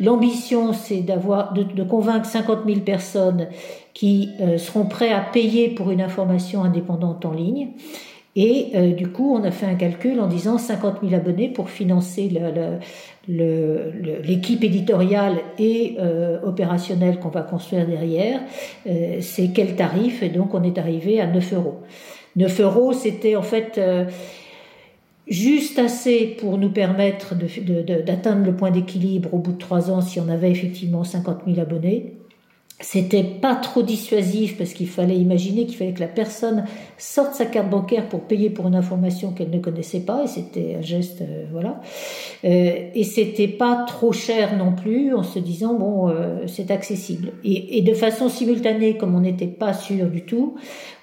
l'ambition 0.00 0.72
c'est 0.72 1.00
d'avoir 1.00 1.52
de, 1.52 1.62
de, 1.62 1.82
convaincre 1.82 2.26
50 2.26 2.60
000 2.66 2.80
personnes 2.80 3.48
qui 3.94 4.30
euh, 4.40 4.58
seront 4.58 4.84
prêts 4.84 5.12
à 5.12 5.20
payer 5.20 5.68
pour 5.68 5.90
une 5.90 6.00
information 6.00 6.64
indépendante 6.64 7.24
en 7.24 7.32
ligne. 7.32 7.68
Et 8.34 8.68
euh, 8.74 8.92
du 8.92 9.08
coup, 9.08 9.34
on 9.34 9.44
a 9.44 9.50
fait 9.50 9.66
un 9.66 9.74
calcul 9.74 10.18
en 10.18 10.26
disant 10.26 10.56
50 10.56 11.00
000 11.02 11.14
abonnés 11.14 11.48
pour 11.48 11.68
financer 11.68 12.30
l'équipe 13.28 14.64
éditoriale 14.64 15.38
et 15.58 15.96
euh, 15.98 16.40
opérationnelle 16.42 17.18
qu'on 17.18 17.28
va 17.28 17.42
construire 17.42 17.86
derrière. 17.86 18.40
Euh, 18.86 19.18
c'est 19.20 19.48
quel 19.54 19.76
tarif 19.76 20.22
Et 20.22 20.28
donc, 20.28 20.54
on 20.54 20.62
est 20.62 20.78
arrivé 20.78 21.20
à 21.20 21.26
9 21.26 21.52
euros. 21.54 21.80
9 22.36 22.60
euros, 22.60 22.92
c'était 22.92 23.36
en 23.36 23.42
fait 23.42 23.80
juste 25.28 25.78
assez 25.78 26.26
pour 26.26 26.58
nous 26.58 26.70
permettre 26.70 27.34
d'atteindre 27.34 28.46
le 28.46 28.56
point 28.56 28.70
d'équilibre 28.70 29.32
au 29.34 29.38
bout 29.38 29.52
de 29.52 29.58
trois 29.58 29.90
ans 29.90 30.00
si 30.00 30.18
on 30.18 30.28
avait 30.28 30.50
effectivement 30.50 31.04
50 31.04 31.42
000 31.46 31.60
abonnés. 31.60 32.14
C'était 32.82 33.22
pas 33.22 33.54
trop 33.54 33.82
dissuasif 33.82 34.58
parce 34.58 34.72
qu'il 34.72 34.88
fallait 34.88 35.16
imaginer 35.16 35.66
qu'il 35.66 35.76
fallait 35.76 35.92
que 35.92 36.00
la 36.00 36.08
personne 36.08 36.64
sorte 36.98 37.32
sa 37.34 37.46
carte 37.46 37.70
bancaire 37.70 38.08
pour 38.08 38.22
payer 38.22 38.50
pour 38.50 38.66
une 38.66 38.74
information 38.74 39.30
qu'elle 39.30 39.50
ne 39.50 39.60
connaissait 39.60 40.00
pas 40.00 40.24
et 40.24 40.26
c'était 40.26 40.74
un 40.78 40.82
geste 40.82 41.22
euh, 41.22 41.44
voilà 41.52 41.80
euh, 42.44 42.88
et 42.92 43.04
c'était 43.04 43.46
pas 43.46 43.84
trop 43.86 44.10
cher 44.10 44.56
non 44.56 44.72
plus 44.72 45.14
en 45.14 45.22
se 45.22 45.38
disant 45.38 45.74
bon 45.74 46.08
euh, 46.08 46.48
c'est 46.48 46.72
accessible 46.72 47.32
et, 47.44 47.78
et, 47.78 47.82
de 47.82 47.94
façon 47.94 48.28
simultanée 48.28 48.96
comme 48.96 49.14
on 49.14 49.20
n'était 49.20 49.46
pas 49.46 49.74
sûr 49.74 50.06
du 50.06 50.24
tout 50.24 50.56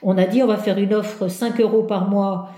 on 0.04 0.18
a 0.18 0.26
dit 0.26 0.44
on 0.44 0.48
va 0.48 0.58
faire 0.58 0.78
une 0.80 0.94
offre 0.94 1.30
5 1.30 1.62
euros 1.62 1.84
par 1.84 2.10
mois 2.10 2.50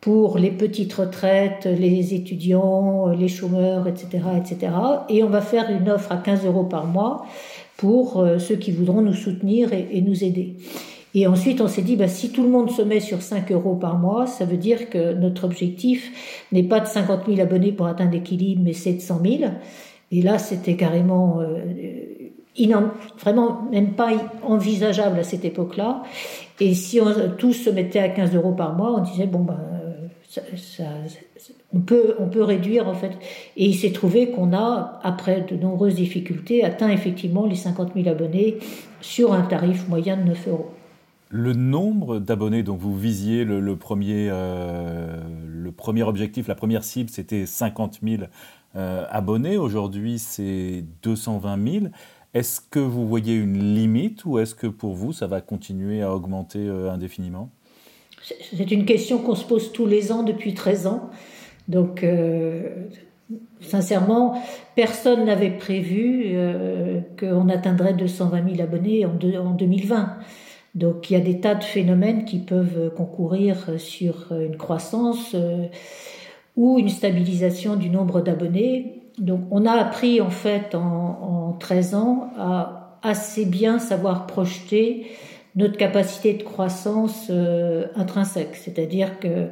pour 0.00 0.38
les 0.38 0.52
petites 0.52 0.94
retraites, 0.94 1.66
les 1.66 2.14
étudiants, 2.14 3.08
les 3.08 3.26
chômeurs, 3.26 3.88
etc., 3.88 4.22
etc. 4.36 4.72
Et 5.08 5.24
on 5.24 5.28
va 5.28 5.40
faire 5.40 5.70
une 5.70 5.90
offre 5.90 6.12
à 6.12 6.18
15 6.18 6.46
euros 6.46 6.64
par 6.64 6.86
mois 6.86 7.26
pour 7.78 8.18
euh, 8.18 8.38
ceux 8.38 8.56
qui 8.56 8.72
voudront 8.72 9.00
nous 9.00 9.14
soutenir 9.14 9.72
et, 9.72 10.02
nous 10.02 10.24
aider. 10.24 10.56
Et 11.14 11.26
ensuite, 11.26 11.62
on 11.62 11.68
s'est 11.68 11.82
dit, 11.82 11.96
bah, 11.96 12.08
si 12.08 12.30
tout 12.30 12.42
le 12.42 12.50
monde 12.50 12.70
se 12.70 12.82
met 12.82 13.00
sur 13.00 13.22
5 13.22 13.50
euros 13.52 13.76
par 13.76 13.96
mois, 13.96 14.26
ça 14.26 14.44
veut 14.44 14.56
dire 14.58 14.90
que 14.90 15.14
notre 15.14 15.44
objectif 15.44 16.44
n'est 16.52 16.64
pas 16.64 16.80
de 16.80 16.86
50 16.86 17.26
000 17.26 17.40
abonnés 17.40 17.72
pour 17.72 17.86
atteindre 17.86 18.12
l'équilibre, 18.12 18.62
mais 18.64 18.74
700 18.74 19.20
000. 19.24 19.50
Et 20.10 20.22
là, 20.22 20.38
c'était 20.38 20.76
carrément 20.76 21.40
euh, 21.40 21.60
vraiment 23.20 23.62
même 23.70 23.92
pas 23.92 24.10
envisageable 24.42 25.20
à 25.20 25.22
cette 25.22 25.44
époque-là. 25.44 26.02
Et 26.58 26.74
si 26.74 27.00
on, 27.00 27.06
tous 27.38 27.52
se 27.52 27.70
mettaient 27.70 28.00
à 28.00 28.08
15 28.08 28.34
euros 28.34 28.52
par 28.52 28.74
mois, 28.74 28.96
on 28.98 29.02
disait, 29.02 29.26
bon, 29.26 29.40
bah, 29.40 29.60
on 31.72 31.80
peut, 31.80 32.14
on 32.18 32.28
peut 32.28 32.42
réduire 32.42 32.88
en 32.88 32.94
fait. 32.94 33.12
Et 33.56 33.66
il 33.66 33.74
s'est 33.74 33.92
trouvé 33.92 34.30
qu'on 34.30 34.52
a, 34.52 35.00
après 35.02 35.42
de 35.42 35.56
nombreuses 35.56 35.94
difficultés, 35.94 36.64
atteint 36.64 36.90
effectivement 36.90 37.46
les 37.46 37.56
50 37.56 37.92
000 37.94 38.08
abonnés 38.08 38.58
sur 39.00 39.32
un 39.32 39.42
tarif 39.42 39.88
moyen 39.88 40.16
de 40.16 40.22
9 40.24 40.48
euros. 40.48 40.70
Le 41.30 41.52
nombre 41.52 42.20
d'abonnés 42.20 42.62
dont 42.62 42.76
vous 42.76 42.96
visiez 42.96 43.44
le, 43.44 43.76
premier, 43.76 44.28
euh, 44.30 45.20
le 45.46 45.72
premier 45.72 46.02
objectif, 46.02 46.48
la 46.48 46.54
première 46.54 46.84
cible, 46.84 47.10
c'était 47.10 47.44
50 47.44 47.98
000 48.02 48.22
euh, 48.76 49.04
abonnés. 49.10 49.58
Aujourd'hui, 49.58 50.18
c'est 50.18 50.84
220 51.02 51.70
000. 51.70 51.86
Est-ce 52.32 52.60
que 52.62 52.78
vous 52.78 53.06
voyez 53.06 53.34
une 53.34 53.74
limite 53.74 54.24
ou 54.24 54.38
est-ce 54.38 54.54
que 54.54 54.66
pour 54.66 54.94
vous, 54.94 55.12
ça 55.12 55.26
va 55.26 55.42
continuer 55.42 56.02
à 56.02 56.14
augmenter 56.14 56.66
euh, 56.66 56.90
indéfiniment? 56.90 57.50
C'est 58.22 58.70
une 58.70 58.84
question 58.84 59.18
qu'on 59.18 59.34
se 59.34 59.44
pose 59.44 59.72
tous 59.72 59.86
les 59.86 60.12
ans 60.12 60.22
depuis 60.22 60.54
13 60.54 60.86
ans. 60.86 61.10
Donc, 61.68 62.02
euh, 62.02 62.86
sincèrement, 63.60 64.40
personne 64.74 65.24
n'avait 65.24 65.50
prévu 65.50 66.22
euh, 66.26 67.00
qu'on 67.18 67.48
atteindrait 67.48 67.94
220 67.94 68.56
000 68.56 68.62
abonnés 68.62 69.06
en, 69.06 69.10
en, 69.10 69.50
2020. 69.50 70.16
Donc, 70.74 71.10
il 71.10 71.14
y 71.14 71.16
a 71.16 71.20
des 71.20 71.40
tas 71.40 71.54
de 71.54 71.64
phénomènes 71.64 72.24
qui 72.24 72.38
peuvent 72.38 72.92
concourir 72.96 73.56
sur 73.78 74.32
une 74.32 74.56
croissance 74.56 75.32
euh, 75.34 75.66
ou 76.56 76.78
une 76.78 76.88
stabilisation 76.88 77.76
du 77.76 77.90
nombre 77.90 78.20
d'abonnés. 78.20 79.02
Donc, 79.18 79.40
on 79.50 79.66
a 79.66 79.72
appris 79.72 80.20
en 80.20 80.30
fait 80.30 80.74
en, 80.74 80.80
en 80.80 81.52
13 81.52 81.94
ans 81.94 82.30
à 82.38 82.98
assez 83.02 83.44
bien 83.44 83.78
savoir 83.78 84.26
projeter 84.26 85.06
notre 85.58 85.76
capacité 85.76 86.34
de 86.34 86.44
croissance 86.44 87.26
euh, 87.30 87.88
intrinsèque, 87.96 88.54
c'est-à-dire 88.54 89.18
que 89.18 89.48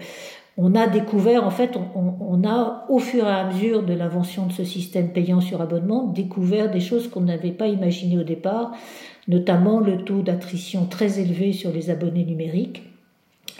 on 0.58 0.74
a 0.74 0.86
découvert, 0.86 1.44
en 1.44 1.50
fait, 1.50 1.72
on, 1.94 2.42
a, 2.48 2.86
au 2.88 2.98
fur 2.98 3.26
et 3.26 3.30
à 3.30 3.44
mesure 3.44 3.82
de 3.82 3.92
l'invention 3.92 4.46
de 4.46 4.52
ce 4.52 4.64
système 4.64 5.12
payant 5.12 5.42
sur 5.42 5.60
abonnement, 5.60 6.06
découvert 6.06 6.70
des 6.70 6.80
choses 6.80 7.10
qu'on 7.10 7.20
n'avait 7.20 7.50
pas 7.50 7.66
imaginées 7.66 8.16
au 8.16 8.22
départ, 8.22 8.72
notamment 9.28 9.80
le 9.80 9.98
taux 9.98 10.22
d'attrition 10.22 10.86
très 10.86 11.20
élevé 11.20 11.52
sur 11.52 11.72
les 11.72 11.90
abonnés 11.90 12.24
numériques. 12.24 12.84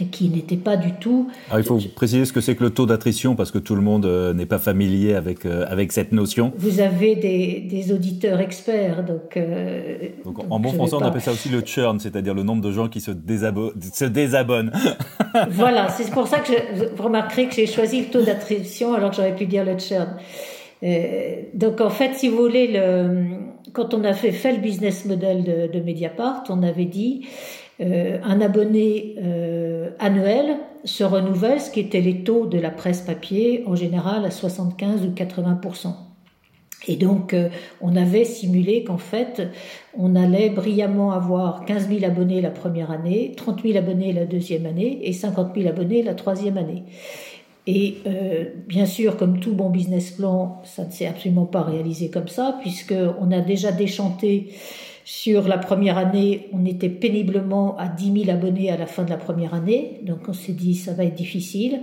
Qui 0.05 0.29
n'était 0.29 0.57
pas 0.57 0.77
du 0.77 0.93
tout. 0.93 1.29
Alors, 1.49 1.61
il 1.61 1.65
faut 1.65 1.79
préciser 1.95 2.25
ce 2.27 2.33
que 2.33 2.41
c'est 2.41 2.55
que 2.55 2.65
le 2.65 2.71
taux 2.71 2.85
d'attrition 2.87 3.35
parce 3.35 3.51
que 3.51 3.59
tout 3.59 3.75
le 3.75 3.81
monde 3.81 4.05
euh, 4.05 4.35
n'est 4.35 4.47
pas 4.47 4.59
familier 4.59 5.15
avec, 5.15 5.47
euh, 5.47 5.65
avec 5.69 5.93
cette 5.93 6.13
notion. 6.13 6.53
Vous 6.59 6.81
avez 6.81 7.17
des, 7.17 7.61
des 7.61 7.93
auditeurs 7.93 8.41
experts, 8.41 9.05
donc. 9.05 9.37
Euh, 9.37 9.97
donc, 10.25 10.39
en 10.51 10.61
bon 10.61 10.73
français, 10.73 10.97
on 10.97 11.03
appelle 11.03 11.23
ça 11.23 11.33
aussi 11.33 11.49
le 11.49 11.63
churn, 11.63 11.99
c'est-à-dire 11.99 12.35
le 12.35 12.43
nombre 12.43 12.63
de 12.63 12.73
gens 12.73 12.89
qui 12.89 13.01
se, 13.01 13.13
se 13.13 14.05
désabonnent. 14.05 14.73
voilà, 15.51 15.89
c'est 15.89 16.11
pour 16.11 16.27
ça 16.27 16.41
que 16.41 16.53
je, 16.53 16.85
vous 16.95 17.03
remarquerez 17.03 17.49
que 17.49 17.55
j'ai 17.55 17.67
choisi 17.67 18.03
le 18.03 18.07
taux 18.07 18.23
d'attrition 18.23 18.93
alors 18.93 19.11
que 19.11 19.17
j'aurais 19.17 19.35
pu 19.35 19.47
dire 19.47 19.65
le 19.65 19.79
churn. 19.79 20.17
donc 21.55 21.81
en 21.81 21.91
fait, 21.91 22.15
si 22.15 22.29
vous 22.29 22.37
voulez, 22.37 22.71
le, 22.71 23.25
quand 23.73 23.95
on 23.95 24.05
a 24.05 24.13
fait, 24.13 24.33
fait 24.33 24.53
le 24.53 24.59
business 24.59 25.07
model 25.07 25.43
de, 25.43 25.73
de 25.73 25.83
Mediapart, 25.83 26.45
on 26.51 26.63
avait 26.63 26.85
dit 26.85 27.27
euh, 27.81 28.19
un 28.25 28.41
abonné 28.41 29.17
euh, 29.23 29.91
annuel 29.99 30.57
se 30.85 31.05
renouvelle, 31.05 31.61
ce 31.61 31.71
qui 31.71 31.81
était 31.81 32.01
les 32.01 32.23
taux 32.23 32.47
de 32.47 32.59
la 32.59 32.71
presse 32.71 33.03
papier, 33.03 33.65
en 33.67 33.75
général 33.75 34.25
à 34.25 34.31
75 34.31 35.05
ou 35.05 35.11
80% 35.11 35.93
et 36.89 36.95
donc, 36.95 37.35
euh, 37.35 37.49
on 37.81 37.97
avait 37.97 38.25
simulé 38.25 38.85
qu'en 38.85 38.99
fait, 38.99 39.43
on 39.99 40.15
allait 40.15 40.51
brillamment 40.51 41.11
avoir 41.11 41.65
15 41.65 41.89
000 41.89 42.05
abonnés 42.05 42.41
la 42.41 42.51
première 42.51 42.93
année, 42.93 43.33
30 43.37 43.63
000 43.63 43.77
abonnés 43.77 44.13
la 44.13 44.25
deuxième 44.25 44.67
année 44.67 45.01
et 45.03 45.13
50 45.13 45.57
000 45.57 45.69
abonnés 45.69 46.05
la 46.05 46.15
troisième 46.15 46.59
année. 46.59 46.85
Et 47.67 47.97
bien 48.69 48.87
sûr, 48.87 49.17
comme 49.17 49.41
tout 49.41 49.53
bon 49.53 49.71
business 49.71 50.13
plan, 50.13 50.63
ça 50.63 50.85
ne 50.85 50.93
s'est 50.93 51.07
absolument 51.07 51.47
pas 51.47 51.63
réalisé 51.63 52.11
comme 52.11 52.29
ça, 52.29 52.57
puisqu'on 52.61 53.33
a 53.33 53.41
déjà 53.41 53.73
déchanté 53.73 54.51
sur 55.07 55.47
la 55.47 55.57
première 55.57 55.99
année, 55.99 56.49
on 56.53 56.67
était 56.67 56.89
péniblement 56.89 57.77
à 57.79 57.87
10 57.87 58.25
000 58.25 58.37
abonnés 58.37 58.73
à 58.73 58.77
la 58.77 58.87
fin 58.87 59.05
de 59.05 59.11
la 59.11 59.17
première 59.17 59.55
année, 59.55 60.01
donc 60.03 60.19
on 60.27 60.33
s'est 60.33 60.53
dit 60.53 60.75
ça 60.75 60.95
va 60.95 61.05
être 61.05 61.15
difficile. 61.15 61.83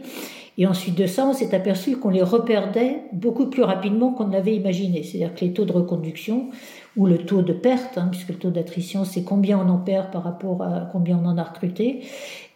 Et 0.57 0.67
ensuite 0.67 0.95
de 0.95 1.07
ça, 1.07 1.25
on 1.25 1.31
s'est 1.31 1.55
aperçu 1.55 1.95
qu'on 1.95 2.09
les 2.09 2.21
reperdait 2.21 2.97
beaucoup 3.13 3.45
plus 3.45 3.63
rapidement 3.63 4.11
qu'on 4.11 4.27
ne 4.27 4.33
l'avait 4.33 4.57
imaginé. 4.57 5.03
C'est-à-dire 5.03 5.33
que 5.35 5.45
les 5.45 5.53
taux 5.53 5.63
de 5.63 5.71
reconduction 5.71 6.49
ou 6.97 7.05
le 7.05 7.17
taux 7.17 7.41
de 7.41 7.53
perte, 7.53 7.97
hein, 7.97 8.09
puisque 8.11 8.27
le 8.27 8.35
taux 8.35 8.49
d'attrition 8.49 9.05
c'est 9.05 9.23
combien 9.23 9.57
on 9.57 9.69
en 9.69 9.77
perd 9.77 10.11
par 10.11 10.25
rapport 10.25 10.61
à 10.61 10.89
combien 10.91 11.17
on 11.17 11.25
en 11.25 11.37
a 11.37 11.43
recruté, 11.43 12.01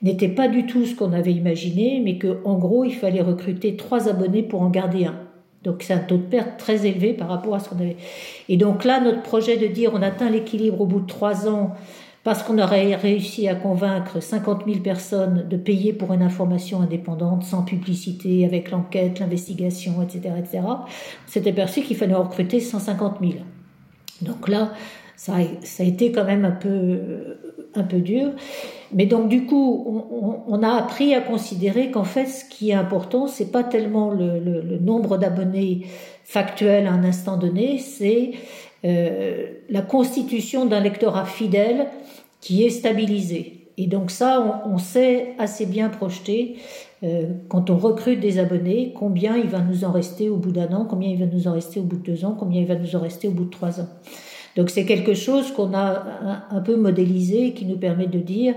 n'était 0.01 0.27
pas 0.27 0.49
du 0.49 0.65
tout 0.65 0.85
ce 0.85 0.93
qu'on 0.95 1.13
avait 1.13 1.31
imaginé, 1.31 2.01
mais 2.03 2.19
qu'en 2.19 2.57
gros 2.57 2.83
il 2.83 2.93
fallait 2.93 3.21
recruter 3.21 3.77
trois 3.77 4.09
abonnés 4.09 4.43
pour 4.43 4.63
en 4.63 4.69
garder 4.69 5.05
un. 5.05 5.26
Donc 5.67 5.83
c'est 5.83 5.93
un 5.93 5.99
taux 5.99 6.15
de 6.15 6.23
perte 6.23 6.57
très 6.57 6.87
élevé 6.87 7.11
par 7.11 7.27
rapport 7.27 7.53
à 7.53 7.59
ce 7.59 7.67
qu'on 7.67 7.75
avait. 7.75 7.97
Et 8.47 8.55
donc 8.55 8.85
là, 8.85 9.01
notre 9.01 9.21
projet 9.21 9.57
de 9.57 9.67
dire 9.67 9.91
on 9.93 10.01
atteint 10.01 10.29
l'équilibre 10.29 10.79
au 10.79 10.85
bout 10.85 11.01
de 11.01 11.07
trois 11.07 11.49
ans 11.49 11.75
parce 12.23 12.41
qu'on 12.41 12.57
aurait 12.57 12.95
réussi 12.95 13.49
à 13.49 13.55
convaincre 13.55 14.21
50 14.21 14.63
000 14.65 14.79
personnes 14.79 15.45
de 15.49 15.57
payer 15.57 15.91
pour 15.91 16.13
une 16.13 16.21
information 16.21 16.81
indépendante, 16.81 17.43
sans 17.43 17.63
publicité, 17.63 18.45
avec 18.45 18.71
l'enquête, 18.71 19.19
l'investigation, 19.19 20.01
etc., 20.01 20.35
etc., 20.37 20.59
on 20.63 20.77
s'est 21.27 21.47
aperçu 21.47 21.81
qu'il 21.81 21.97
fallait 21.97 22.15
recruter 22.15 22.61
150 22.61 23.17
000. 23.21 23.33
Donc 24.21 24.47
là, 24.47 24.71
ça 25.17 25.35
a, 25.35 25.39
ça 25.63 25.83
a 25.83 25.85
été 25.85 26.13
quand 26.13 26.25
même 26.25 26.45
un 26.45 26.51
peu, 26.51 26.99
un 27.75 27.83
peu 27.83 27.99
dur. 27.99 28.31
Mais 28.93 29.05
donc 29.05 29.27
du 29.27 29.45
coup, 29.45 30.03
on, 30.47 30.63
a 30.63 30.69
appris 30.69 31.13
à 31.13 31.21
considérer 31.21 31.91
qu'en 31.91 32.03
fait, 32.03 32.25
ce 32.25 32.45
qui 32.45 32.69
est 32.69 32.73
important, 32.73 33.27
c'est 33.27 33.51
pas 33.51 33.63
tellement 33.63 34.11
le, 34.11 34.77
nombre 34.79 35.17
d'abonnés 35.17 35.87
factuels 36.23 36.87
à 36.87 36.93
un 36.93 37.03
instant 37.03 37.37
donné, 37.37 37.79
c'est 37.79 38.31
euh, 38.85 39.47
la 39.69 39.81
constitution 39.81 40.65
d'un 40.65 40.79
lectorat 40.79 41.25
fidèle 41.25 41.87
qui 42.41 42.63
est 42.63 42.69
stabilisé. 42.69 43.67
Et 43.77 43.87
donc 43.87 44.09
ça, 44.09 44.63
on, 44.65 44.77
sait 44.77 45.35
assez 45.37 45.65
bien 45.65 45.89
projeter 45.89 46.57
euh, 47.03 47.27
quand 47.47 47.69
on 47.69 47.77
recrute 47.77 48.19
des 48.19 48.39
abonnés, 48.39 48.93
combien 48.95 49.37
il 49.37 49.47
va 49.47 49.59
nous 49.59 49.83
en 49.83 49.91
rester 49.91 50.29
au 50.29 50.37
bout 50.37 50.51
d'un 50.51 50.73
an, 50.73 50.87
combien 50.89 51.09
il 51.09 51.19
va 51.19 51.27
nous 51.27 51.47
en 51.47 51.53
rester 51.53 51.79
au 51.79 51.83
bout 51.83 51.97
de 51.97 52.03
deux 52.03 52.25
ans, 52.25 52.35
combien 52.37 52.61
il 52.61 52.67
va 52.67 52.75
nous 52.75 52.95
en 52.95 52.99
rester 52.99 53.27
au 53.27 53.31
bout 53.31 53.45
de 53.45 53.51
trois 53.51 53.79
ans. 53.79 53.87
Donc 54.57 54.71
c'est 54.71 54.85
quelque 54.85 55.13
chose 55.13 55.51
qu'on 55.51 55.73
a 55.75 56.03
un, 56.49 56.61
peu 56.61 56.75
modélisé 56.75 57.53
qui 57.53 57.65
nous 57.65 57.77
permet 57.77 58.07
de 58.07 58.17
dire 58.17 58.55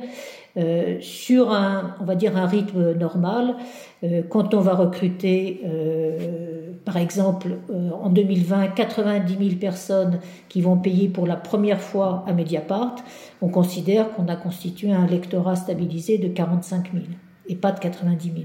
euh, 0.56 0.96
sur 1.00 1.52
un, 1.52 1.94
on 2.00 2.04
va 2.04 2.14
dire 2.14 2.38
un 2.38 2.46
rythme 2.46 2.94
normal, 2.94 3.54
euh, 4.02 4.22
quand 4.28 4.54
on 4.54 4.60
va 4.60 4.74
recruter, 4.74 5.60
euh, 5.66 6.72
par 6.86 6.96
exemple, 6.96 7.58
en 8.02 8.08
2020, 8.08 8.68
90 8.68 9.36
000 9.36 9.60
personnes 9.60 10.20
qui 10.48 10.62
vont 10.62 10.78
payer 10.78 11.08
pour 11.08 11.26
la 11.26 11.36
première 11.36 11.80
fois 11.82 12.24
à 12.26 12.32
Mediapart, 12.32 12.96
on 13.42 13.48
considère 13.48 14.10
qu'on 14.14 14.26
a 14.28 14.36
constitué 14.36 14.92
un 14.92 15.06
lectorat 15.06 15.54
stabilisé 15.54 16.16
de 16.16 16.28
45 16.28 16.92
000 16.94 17.04
et 17.46 17.56
pas 17.56 17.72
de 17.72 17.78
90 17.78 18.24
000. 18.24 18.36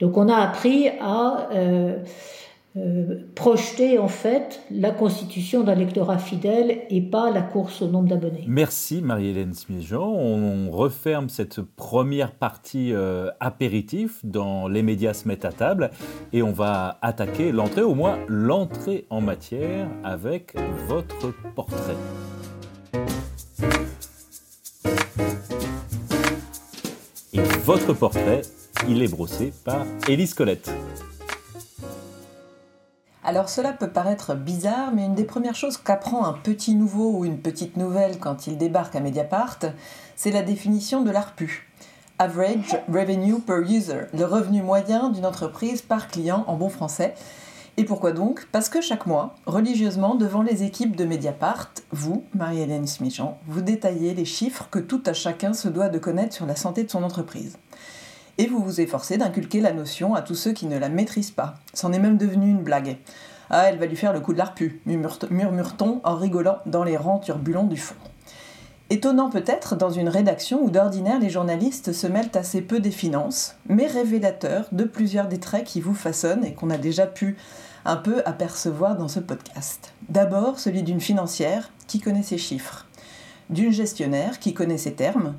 Donc 0.00 0.18
on 0.18 0.28
a 0.28 0.36
appris 0.36 0.88
à 1.00 1.48
euh, 2.76 3.20
projeter 3.36 4.00
en 4.00 4.08
fait 4.08 4.60
la 4.68 4.90
constitution 4.90 5.62
d'un 5.62 5.76
lectorat 5.76 6.18
fidèle 6.18 6.82
et 6.90 7.00
pas 7.00 7.30
la 7.30 7.40
course 7.40 7.82
au 7.82 7.86
nombre 7.86 8.08
d'abonnés. 8.08 8.42
Merci 8.48 9.00
Marie-Hélène 9.00 9.54
Smiejean. 9.54 10.02
On 10.02 10.72
referme 10.72 11.28
cette 11.28 11.60
première 11.60 12.32
partie 12.32 12.92
euh, 12.92 13.30
apéritif 13.38 14.18
dans 14.24 14.66
Les 14.66 14.82
médias 14.82 15.14
se 15.14 15.28
mettent 15.28 15.44
à 15.44 15.52
table 15.52 15.92
et 16.32 16.42
on 16.42 16.50
va 16.50 16.98
attaquer 17.00 17.52
l'entrée, 17.52 17.82
au 17.82 17.94
moins 17.94 18.18
l'entrée 18.26 19.04
en 19.08 19.20
matière 19.20 19.86
avec 20.02 20.56
votre 20.88 21.32
portrait. 21.54 21.94
Et 27.32 27.40
votre 27.64 27.92
portrait, 27.92 28.42
il 28.88 29.00
est 29.00 29.08
brossé 29.08 29.52
par 29.64 29.86
Élise 30.08 30.34
Colette. 30.34 30.72
Alors 33.26 33.48
cela 33.48 33.72
peut 33.72 33.88
paraître 33.88 34.34
bizarre, 34.34 34.92
mais 34.92 35.06
une 35.06 35.14
des 35.14 35.24
premières 35.24 35.54
choses 35.54 35.78
qu'apprend 35.78 36.26
un 36.26 36.34
petit 36.34 36.74
nouveau 36.74 37.10
ou 37.16 37.24
une 37.24 37.38
petite 37.38 37.78
nouvelle 37.78 38.18
quand 38.18 38.46
il 38.46 38.58
débarque 38.58 38.96
à 38.96 39.00
Mediapart, 39.00 39.60
c'est 40.14 40.30
la 40.30 40.42
définition 40.42 41.00
de 41.00 41.10
l'ARPU. 41.10 41.70
Average 42.18 42.78
Revenue 42.86 43.40
per 43.40 43.62
User, 43.66 44.02
le 44.12 44.26
revenu 44.26 44.62
moyen 44.62 45.08
d'une 45.08 45.24
entreprise 45.24 45.80
par 45.80 46.08
client 46.08 46.44
en 46.48 46.56
bon 46.56 46.68
français. 46.68 47.14
Et 47.78 47.84
pourquoi 47.84 48.12
donc? 48.12 48.46
Parce 48.52 48.68
que 48.68 48.82
chaque 48.82 49.06
mois, 49.06 49.34
religieusement, 49.46 50.16
devant 50.16 50.42
les 50.42 50.62
équipes 50.62 50.94
de 50.94 51.06
Mediapart, 51.06 51.70
vous, 51.92 52.24
Marie-Hélène 52.34 52.86
Smichan, 52.86 53.38
vous 53.48 53.62
détaillez 53.62 54.12
les 54.12 54.26
chiffres 54.26 54.68
que 54.70 54.78
tout 54.78 55.02
à 55.06 55.14
chacun 55.14 55.54
se 55.54 55.68
doit 55.68 55.88
de 55.88 55.98
connaître 55.98 56.34
sur 56.34 56.44
la 56.44 56.56
santé 56.56 56.84
de 56.84 56.90
son 56.90 57.02
entreprise 57.02 57.56
et 58.38 58.46
vous 58.46 58.62
vous 58.62 58.80
efforcez 58.80 59.16
d'inculquer 59.16 59.60
la 59.60 59.72
notion 59.72 60.14
à 60.14 60.22
tous 60.22 60.34
ceux 60.34 60.52
qui 60.52 60.66
ne 60.66 60.78
la 60.78 60.88
maîtrisent 60.88 61.30
pas. 61.30 61.54
C'en 61.72 61.92
est 61.92 61.98
même 61.98 62.18
devenu 62.18 62.50
une 62.50 62.62
blague. 62.62 62.98
Ah, 63.50 63.64
elle 63.68 63.78
va 63.78 63.86
lui 63.86 63.96
faire 63.96 64.12
le 64.12 64.20
coup 64.20 64.32
de 64.32 64.38
l'arpu, 64.38 64.80
murmure-t-on 64.86 66.00
en 66.02 66.16
rigolant 66.16 66.58
dans 66.66 66.84
les 66.84 66.96
rangs 66.96 67.18
turbulents 67.18 67.64
du 67.64 67.76
fond. 67.76 67.94
Étonnant 68.90 69.30
peut-être 69.30 69.76
dans 69.76 69.90
une 69.90 70.08
rédaction 70.08 70.62
où 70.62 70.70
d'ordinaire 70.70 71.18
les 71.18 71.30
journalistes 71.30 71.92
se 71.92 72.06
mêlent 72.06 72.30
assez 72.34 72.60
peu 72.60 72.80
des 72.80 72.90
finances, 72.90 73.56
mais 73.66 73.86
révélateur 73.86 74.66
de 74.72 74.84
plusieurs 74.84 75.26
des 75.26 75.40
traits 75.40 75.64
qui 75.64 75.80
vous 75.80 75.94
façonnent 75.94 76.44
et 76.44 76.52
qu'on 76.52 76.70
a 76.70 76.76
déjà 76.76 77.06
pu 77.06 77.36
un 77.86 77.96
peu 77.96 78.22
apercevoir 78.26 78.96
dans 78.96 79.08
ce 79.08 79.20
podcast. 79.20 79.92
D'abord 80.08 80.58
celui 80.58 80.82
d'une 80.82 81.00
financière 81.00 81.70
qui 81.86 82.00
connaît 82.00 82.22
ses 82.22 82.38
chiffres, 82.38 82.86
d'une 83.50 83.72
gestionnaire 83.72 84.38
qui 84.38 84.54
connaît 84.54 84.78
ses 84.78 84.94
termes, 84.94 85.34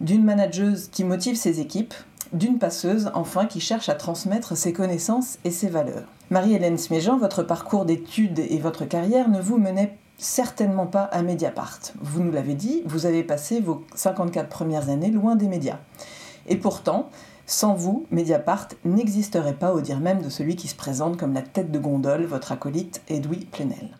d'une 0.00 0.24
manageuse 0.24 0.88
qui 0.88 1.04
motive 1.04 1.36
ses 1.36 1.60
équipes, 1.60 1.94
d'une 2.32 2.58
passeuse, 2.58 3.10
enfin, 3.14 3.46
qui 3.46 3.60
cherche 3.60 3.88
à 3.88 3.94
transmettre 3.94 4.56
ses 4.56 4.72
connaissances 4.72 5.38
et 5.44 5.50
ses 5.50 5.68
valeurs. 5.68 6.04
Marie-Hélène 6.30 6.78
Sméjean, 6.78 7.18
votre 7.18 7.42
parcours 7.42 7.84
d'études 7.84 8.38
et 8.38 8.58
votre 8.58 8.84
carrière 8.84 9.28
ne 9.28 9.40
vous 9.40 9.58
menait 9.58 9.98
certainement 10.16 10.86
pas 10.86 11.02
à 11.02 11.22
Mediapart. 11.22 11.80
Vous 12.00 12.22
nous 12.22 12.32
l'avez 12.32 12.54
dit, 12.54 12.82
vous 12.86 13.06
avez 13.06 13.22
passé 13.22 13.60
vos 13.60 13.84
54 13.94 14.48
premières 14.48 14.88
années 14.88 15.10
loin 15.10 15.36
des 15.36 15.48
médias. 15.48 15.78
Et 16.46 16.56
pourtant, 16.56 17.10
sans 17.46 17.74
vous, 17.74 18.06
Mediapart 18.10 18.68
n'existerait 18.84 19.54
pas 19.54 19.74
au 19.74 19.80
dire 19.80 20.00
même 20.00 20.22
de 20.22 20.28
celui 20.28 20.56
qui 20.56 20.68
se 20.68 20.74
présente 20.74 21.16
comme 21.16 21.34
la 21.34 21.42
tête 21.42 21.70
de 21.70 21.78
gondole, 21.78 22.24
votre 22.24 22.52
acolyte 22.52 23.02
Edoui 23.08 23.46
Plenel. 23.50 23.98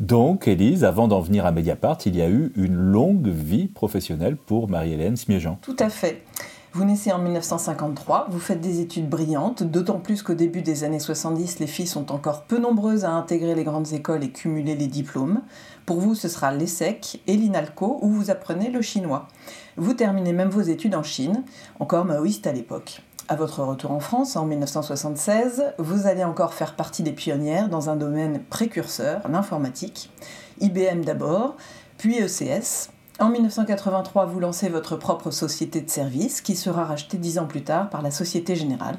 Donc, 0.00 0.46
Élise, 0.46 0.84
avant 0.84 1.08
d'en 1.08 1.20
venir 1.20 1.44
à 1.44 1.50
Mediapart, 1.50 1.98
il 2.06 2.14
y 2.14 2.22
a 2.22 2.28
eu 2.28 2.52
une 2.54 2.76
longue 2.76 3.26
vie 3.26 3.66
professionnelle 3.66 4.36
pour 4.36 4.70
Marie-Hélène 4.70 5.16
Smiéjean. 5.16 5.58
Tout 5.60 5.76
à 5.80 5.88
fait. 5.88 6.22
Vous 6.78 6.84
naissez 6.84 7.10
en 7.10 7.18
1953, 7.18 8.28
vous 8.30 8.38
faites 8.38 8.60
des 8.60 8.80
études 8.80 9.08
brillantes, 9.08 9.64
d'autant 9.64 9.98
plus 9.98 10.22
qu'au 10.22 10.34
début 10.34 10.62
des 10.62 10.84
années 10.84 11.00
70, 11.00 11.58
les 11.58 11.66
filles 11.66 11.88
sont 11.88 12.12
encore 12.12 12.44
peu 12.44 12.60
nombreuses 12.60 13.04
à 13.04 13.10
intégrer 13.10 13.56
les 13.56 13.64
grandes 13.64 13.92
écoles 13.94 14.22
et 14.22 14.30
cumuler 14.30 14.76
les 14.76 14.86
diplômes. 14.86 15.42
Pour 15.86 15.98
vous, 15.98 16.14
ce 16.14 16.28
sera 16.28 16.52
l'ESSEC 16.52 17.20
et 17.26 17.36
l'INALCO 17.36 17.98
où 18.00 18.08
vous 18.08 18.30
apprenez 18.30 18.70
le 18.70 18.80
chinois. 18.80 19.26
Vous 19.76 19.92
terminez 19.92 20.32
même 20.32 20.50
vos 20.50 20.60
études 20.60 20.94
en 20.94 21.02
Chine, 21.02 21.42
encore 21.80 22.04
maoïste 22.04 22.46
à 22.46 22.52
l'époque. 22.52 23.02
À 23.26 23.34
votre 23.34 23.64
retour 23.64 23.90
en 23.90 23.98
France 23.98 24.36
en 24.36 24.46
1976, 24.46 25.74
vous 25.78 26.06
allez 26.06 26.22
encore 26.22 26.54
faire 26.54 26.76
partie 26.76 27.02
des 27.02 27.10
pionnières 27.10 27.68
dans 27.68 27.90
un 27.90 27.96
domaine 27.96 28.40
précurseur, 28.50 29.28
l'informatique. 29.28 30.12
IBM 30.60 31.00
d'abord, 31.04 31.56
puis 31.96 32.20
ECS, 32.20 32.90
En 33.20 33.30
1983, 33.30 34.26
vous 34.26 34.38
lancez 34.38 34.68
votre 34.68 34.94
propre 34.94 35.32
société 35.32 35.80
de 35.80 35.90
services 35.90 36.40
qui 36.40 36.54
sera 36.54 36.84
rachetée 36.84 37.16
dix 37.16 37.40
ans 37.40 37.46
plus 37.46 37.64
tard 37.64 37.90
par 37.90 38.00
la 38.00 38.12
Société 38.12 38.54
Générale. 38.54 38.96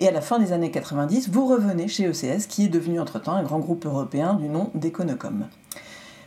Et 0.00 0.08
à 0.08 0.10
la 0.10 0.20
fin 0.20 0.40
des 0.40 0.52
années 0.52 0.72
90, 0.72 1.30
vous 1.30 1.46
revenez 1.46 1.86
chez 1.86 2.08
ECS 2.08 2.48
qui 2.48 2.64
est 2.64 2.68
devenu 2.68 2.98
entre-temps 2.98 3.36
un 3.36 3.44
grand 3.44 3.60
groupe 3.60 3.86
européen 3.86 4.34
du 4.34 4.48
nom 4.48 4.72
d'Econocom. 4.74 5.46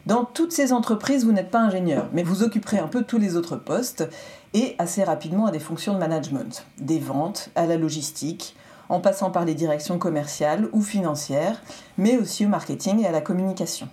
Dans 0.05 0.23
toutes 0.23 0.53
ces 0.53 0.71
entreprises, 0.71 1.25
vous 1.25 1.33
n'êtes 1.33 1.51
pas 1.51 1.59
ingénieur, 1.59 2.07
mais 2.13 2.23
vous 2.23 2.41
occuperez 2.41 2.79
un 2.79 2.87
peu 2.87 3.03
tous 3.03 3.17
les 3.17 3.35
autres 3.35 3.57
postes 3.57 4.07
et 4.53 4.75
assez 4.77 5.03
rapidement 5.03 5.45
à 5.45 5.51
des 5.51 5.59
fonctions 5.59 5.95
de 5.95 5.99
management, 5.99 6.65
des 6.79 6.99
ventes, 6.99 7.49
à 7.55 7.65
la 7.65 7.75
logistique, 7.75 8.55
en 8.87 9.01
passant 9.01 9.29
par 9.29 9.43
les 9.43 9.55
directions 9.55 9.99
commerciales 9.99 10.69
ou 10.71 10.81
financières, 10.81 11.61
mais 11.97 12.17
aussi 12.17 12.45
au 12.45 12.49
marketing 12.49 13.01
et 13.01 13.07
à 13.07 13.11
la 13.11 13.19
communication. 13.19 13.89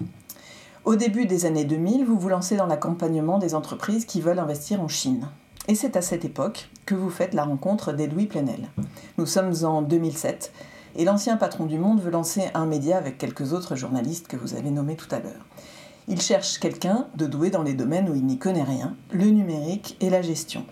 Au 0.86 0.94
début 0.94 1.26
des 1.26 1.46
années 1.46 1.64
2000, 1.64 2.04
vous 2.04 2.16
vous 2.16 2.28
lancez 2.28 2.54
dans 2.54 2.66
l'accompagnement 2.66 3.38
des 3.38 3.56
entreprises 3.56 4.04
qui 4.04 4.20
veulent 4.20 4.38
investir 4.38 4.80
en 4.80 4.86
Chine. 4.86 5.26
Et 5.66 5.74
c'est 5.74 5.96
à 5.96 6.00
cette 6.00 6.24
époque 6.24 6.68
que 6.86 6.94
vous 6.94 7.10
faites 7.10 7.34
la 7.34 7.42
rencontre 7.42 7.92
d'Edoui 7.92 8.26
Plenel. 8.26 8.68
Nous 9.18 9.26
sommes 9.26 9.52
en 9.64 9.82
2007 9.82 10.52
et 10.94 11.04
l'ancien 11.04 11.38
patron 11.38 11.66
du 11.66 11.76
Monde 11.76 12.00
veut 12.00 12.12
lancer 12.12 12.44
un 12.54 12.66
média 12.66 12.98
avec 12.98 13.18
quelques 13.18 13.52
autres 13.52 13.74
journalistes 13.74 14.28
que 14.28 14.36
vous 14.36 14.54
avez 14.54 14.70
nommés 14.70 14.94
tout 14.94 15.12
à 15.12 15.18
l'heure. 15.18 15.44
Il 16.06 16.20
cherche 16.20 16.60
quelqu'un 16.60 17.08
de 17.16 17.26
doué 17.26 17.50
dans 17.50 17.64
les 17.64 17.74
domaines 17.74 18.08
où 18.08 18.14
il 18.14 18.24
n'y 18.24 18.38
connaît 18.38 18.62
rien, 18.62 18.94
le 19.10 19.24
numérique 19.24 19.96
et 20.00 20.08
la 20.08 20.22
gestion. 20.22 20.64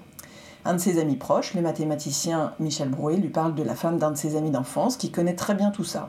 Un 0.65 0.75
de 0.75 0.79
ses 0.79 1.01
amis 1.01 1.17
proches, 1.17 1.55
le 1.55 1.61
mathématicien 1.61 2.53
Michel 2.61 2.89
Brouet, 2.89 3.17
lui 3.17 3.31
parle 3.31 3.57
de 3.57 3.65
la 3.65 3.75
femme 3.75 3.99
d'un 3.99 4.13
de 4.13 4.17
ses 4.17 4.37
amis 4.37 4.53
d'enfance 4.53 4.97
qui 4.97 5.11
connaît 5.11 5.35
très 5.35 5.57
bien 5.57 5.73
tout 5.73 5.83
ça. 5.83 6.09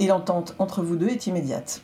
Et 0.00 0.06
l'entente 0.06 0.54
entre 0.58 0.82
vous 0.82 0.96
deux 0.96 1.08
est 1.08 1.26
immédiate. 1.26 1.82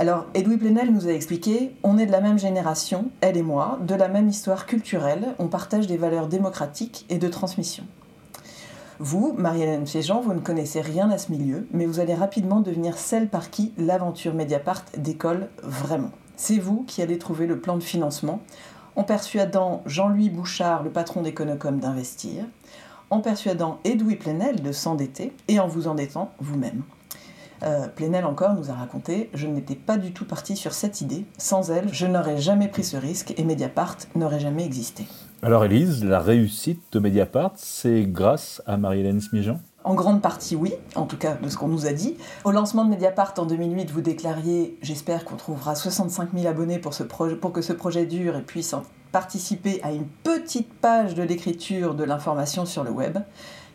Alors, 0.00 0.26
Edoui 0.32 0.58
Plenel 0.58 0.92
nous 0.92 1.08
a 1.08 1.12
expliqué 1.12 1.74
on 1.82 1.98
est 1.98 2.06
de 2.06 2.12
la 2.12 2.20
même 2.20 2.38
génération, 2.38 3.10
elle 3.20 3.36
et 3.36 3.42
moi, 3.42 3.80
de 3.82 3.96
la 3.96 4.06
même 4.06 4.28
histoire 4.28 4.64
culturelle, 4.64 5.34
on 5.40 5.48
partage 5.48 5.88
des 5.88 5.96
valeurs 5.96 6.28
démocratiques 6.28 7.04
et 7.08 7.18
de 7.18 7.26
transmission. 7.26 7.82
Vous, 9.00 9.34
Marie-Hélène 9.36 9.88
Féjean, 9.88 10.20
vous 10.20 10.34
ne 10.34 10.38
connaissez 10.38 10.80
rien 10.82 11.10
à 11.10 11.18
ce 11.18 11.32
milieu, 11.32 11.66
mais 11.72 11.84
vous 11.84 11.98
allez 11.98 12.14
rapidement 12.14 12.60
devenir 12.60 12.96
celle 12.96 13.28
par 13.28 13.50
qui 13.50 13.72
l'aventure 13.76 14.34
Mediapart 14.34 14.84
décolle 14.96 15.48
vraiment. 15.64 16.12
C'est 16.36 16.60
vous 16.60 16.84
qui 16.86 17.02
allez 17.02 17.18
trouver 17.18 17.48
le 17.48 17.58
plan 17.58 17.76
de 17.76 17.82
financement 17.82 18.40
en 18.94 19.02
persuadant 19.02 19.82
Jean-Louis 19.84 20.30
Bouchard, 20.30 20.84
le 20.84 20.90
patron 20.90 21.22
d'Econocom, 21.22 21.80
d'investir, 21.80 22.44
en 23.10 23.18
persuadant 23.18 23.80
Edoui 23.84 24.14
Plenel 24.14 24.62
de 24.62 24.70
s'endetter 24.70 25.32
et 25.48 25.58
en 25.58 25.66
vous 25.66 25.88
endettant 25.88 26.30
vous-même. 26.38 26.84
Euh, 27.62 27.88
Plenel 27.88 28.24
encore 28.24 28.54
nous 28.54 28.70
a 28.70 28.74
raconté 28.74 29.30
Je 29.34 29.46
n'étais 29.46 29.74
pas 29.74 29.96
du 29.96 30.12
tout 30.12 30.24
parti 30.24 30.56
sur 30.56 30.72
cette 30.72 31.00
idée. 31.00 31.24
Sans 31.38 31.70
elle, 31.70 31.92
je 31.92 32.06
n'aurais 32.06 32.38
jamais 32.38 32.68
pris 32.68 32.84
ce 32.84 32.96
risque 32.96 33.34
et 33.36 33.44
Mediapart 33.44 33.96
n'aurait 34.14 34.40
jamais 34.40 34.64
existé. 34.64 35.06
Alors, 35.42 35.64
Elise, 35.64 36.04
la 36.04 36.20
réussite 36.20 36.82
de 36.92 36.98
Mediapart, 36.98 37.52
c'est 37.56 38.04
grâce 38.04 38.62
à 38.66 38.76
Marie-Hélène 38.76 39.20
Smijan 39.20 39.58
en 39.84 39.94
grande 39.94 40.20
partie, 40.20 40.54
oui, 40.54 40.74
en 40.96 41.06
tout 41.06 41.16
cas 41.16 41.34
de 41.40 41.48
ce 41.48 41.56
qu'on 41.56 41.68
nous 41.68 41.86
a 41.86 41.92
dit. 41.92 42.16
Au 42.44 42.50
lancement 42.50 42.84
de 42.84 42.90
Mediapart 42.90 43.32
en 43.38 43.46
2008, 43.46 43.90
vous 43.90 44.02
déclariez 44.02 44.76
J'espère 44.82 45.24
qu'on 45.24 45.36
trouvera 45.36 45.74
65 45.74 46.30
000 46.34 46.46
abonnés 46.46 46.78
pour, 46.78 46.92
ce 46.92 47.04
pour 47.04 47.52
que 47.52 47.62
ce 47.62 47.72
projet 47.72 48.04
dure 48.04 48.36
et 48.36 48.42
puisse 48.42 48.74
participer 49.12 49.80
à 49.82 49.92
une 49.92 50.06
petite 50.24 50.72
page 50.74 51.14
de 51.14 51.22
l'écriture 51.22 51.94
de 51.94 52.04
l'information 52.04 52.66
sur 52.66 52.84
le 52.84 52.90
web. 52.90 53.18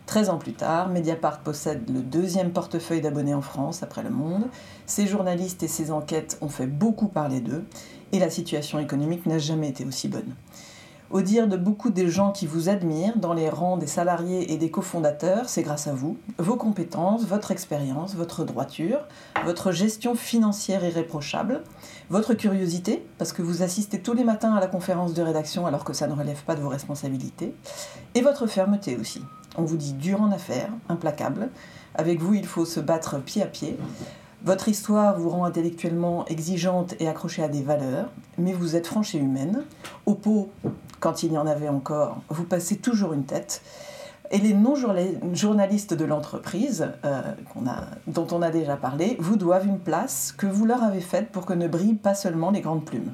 13 0.05 0.29
ans 0.29 0.37
plus 0.37 0.53
tard, 0.53 0.89
Mediapart 0.89 1.39
possède 1.39 1.89
le 1.89 2.01
deuxième 2.01 2.51
portefeuille 2.51 3.01
d'abonnés 3.01 3.33
en 3.33 3.41
France 3.41 3.83
après 3.83 4.03
Le 4.03 4.09
Monde. 4.09 4.47
Ses 4.85 5.07
journalistes 5.07 5.63
et 5.63 5.67
ses 5.67 5.91
enquêtes 5.91 6.37
ont 6.41 6.49
fait 6.49 6.67
beaucoup 6.67 7.07
parler 7.07 7.39
d'eux 7.39 7.63
et 8.11 8.19
la 8.19 8.29
situation 8.29 8.79
économique 8.79 9.25
n'a 9.25 9.39
jamais 9.39 9.69
été 9.69 9.85
aussi 9.85 10.09
bonne. 10.09 10.35
Au 11.09 11.21
dire 11.21 11.47
de 11.47 11.57
beaucoup 11.57 11.91
des 11.91 12.09
gens 12.09 12.31
qui 12.31 12.47
vous 12.47 12.69
admirent 12.69 13.17
dans 13.17 13.33
les 13.33 13.47
rangs 13.47 13.77
des 13.77 13.87
salariés 13.87 14.51
et 14.51 14.57
des 14.57 14.71
cofondateurs, 14.71 15.47
c'est 15.47 15.61
grâce 15.61 15.87
à 15.87 15.93
vous, 15.93 16.17
vos 16.39 16.55
compétences, 16.55 17.25
votre 17.25 17.51
expérience, 17.51 18.15
votre 18.15 18.43
droiture, 18.43 18.99
votre 19.45 19.71
gestion 19.71 20.15
financière 20.15 20.83
irréprochable, 20.83 21.61
votre 22.13 22.35
curiosité, 22.35 23.03
parce 23.17 23.33
que 23.33 23.41
vous 23.41 23.63
assistez 23.63 23.99
tous 23.99 24.13
les 24.13 24.23
matins 24.23 24.53
à 24.53 24.59
la 24.59 24.67
conférence 24.67 25.15
de 25.15 25.23
rédaction 25.23 25.65
alors 25.65 25.83
que 25.83 25.93
ça 25.93 26.05
ne 26.05 26.13
relève 26.13 26.43
pas 26.43 26.53
de 26.53 26.61
vos 26.61 26.69
responsabilités, 26.69 27.55
et 28.13 28.21
votre 28.21 28.45
fermeté 28.45 28.97
aussi. 28.97 29.23
On 29.57 29.63
vous 29.63 29.77
dit 29.77 29.93
dur 29.93 30.21
en 30.21 30.31
affaires, 30.31 30.69
implacable. 30.89 31.49
Avec 31.95 32.21
vous, 32.21 32.35
il 32.35 32.45
faut 32.45 32.65
se 32.65 32.79
battre 32.79 33.19
pied 33.19 33.41
à 33.41 33.47
pied. 33.47 33.79
Votre 34.45 34.69
histoire 34.69 35.17
vous 35.17 35.31
rend 35.31 35.43
intellectuellement 35.43 36.23
exigeante 36.27 36.93
et 36.99 37.07
accrochée 37.07 37.41
à 37.41 37.47
des 37.47 37.63
valeurs, 37.63 38.11
mais 38.37 38.53
vous 38.53 38.75
êtes 38.75 38.85
franche 38.85 39.15
et 39.15 39.17
humaine. 39.17 39.63
Au 40.05 40.13
pot, 40.13 40.51
quand 40.99 41.23
il 41.23 41.33
y 41.33 41.37
en 41.39 41.47
avait 41.47 41.69
encore, 41.69 42.21
vous 42.29 42.43
passez 42.43 42.75
toujours 42.75 43.13
une 43.13 43.25
tête. 43.25 43.63
Et 44.33 44.39
les 44.39 44.55
non-journalistes 44.55 45.93
de 45.93 46.05
l'entreprise, 46.05 46.89
euh, 47.05 47.21
dont 48.07 48.27
on 48.31 48.41
a 48.41 48.49
déjà 48.49 48.75
parlé, 48.75 49.15
vous 49.19 49.35
doivent 49.35 49.67
une 49.67 49.77
place 49.77 50.33
que 50.35 50.47
vous 50.47 50.65
leur 50.65 50.81
avez 50.81 51.01
faite 51.01 51.29
pour 51.29 51.45
que 51.45 51.53
ne 51.53 51.67
brillent 51.67 51.93
pas 51.93 52.15
seulement 52.15 52.49
les 52.49 52.61
grandes 52.61 52.83
plumes. 52.83 53.13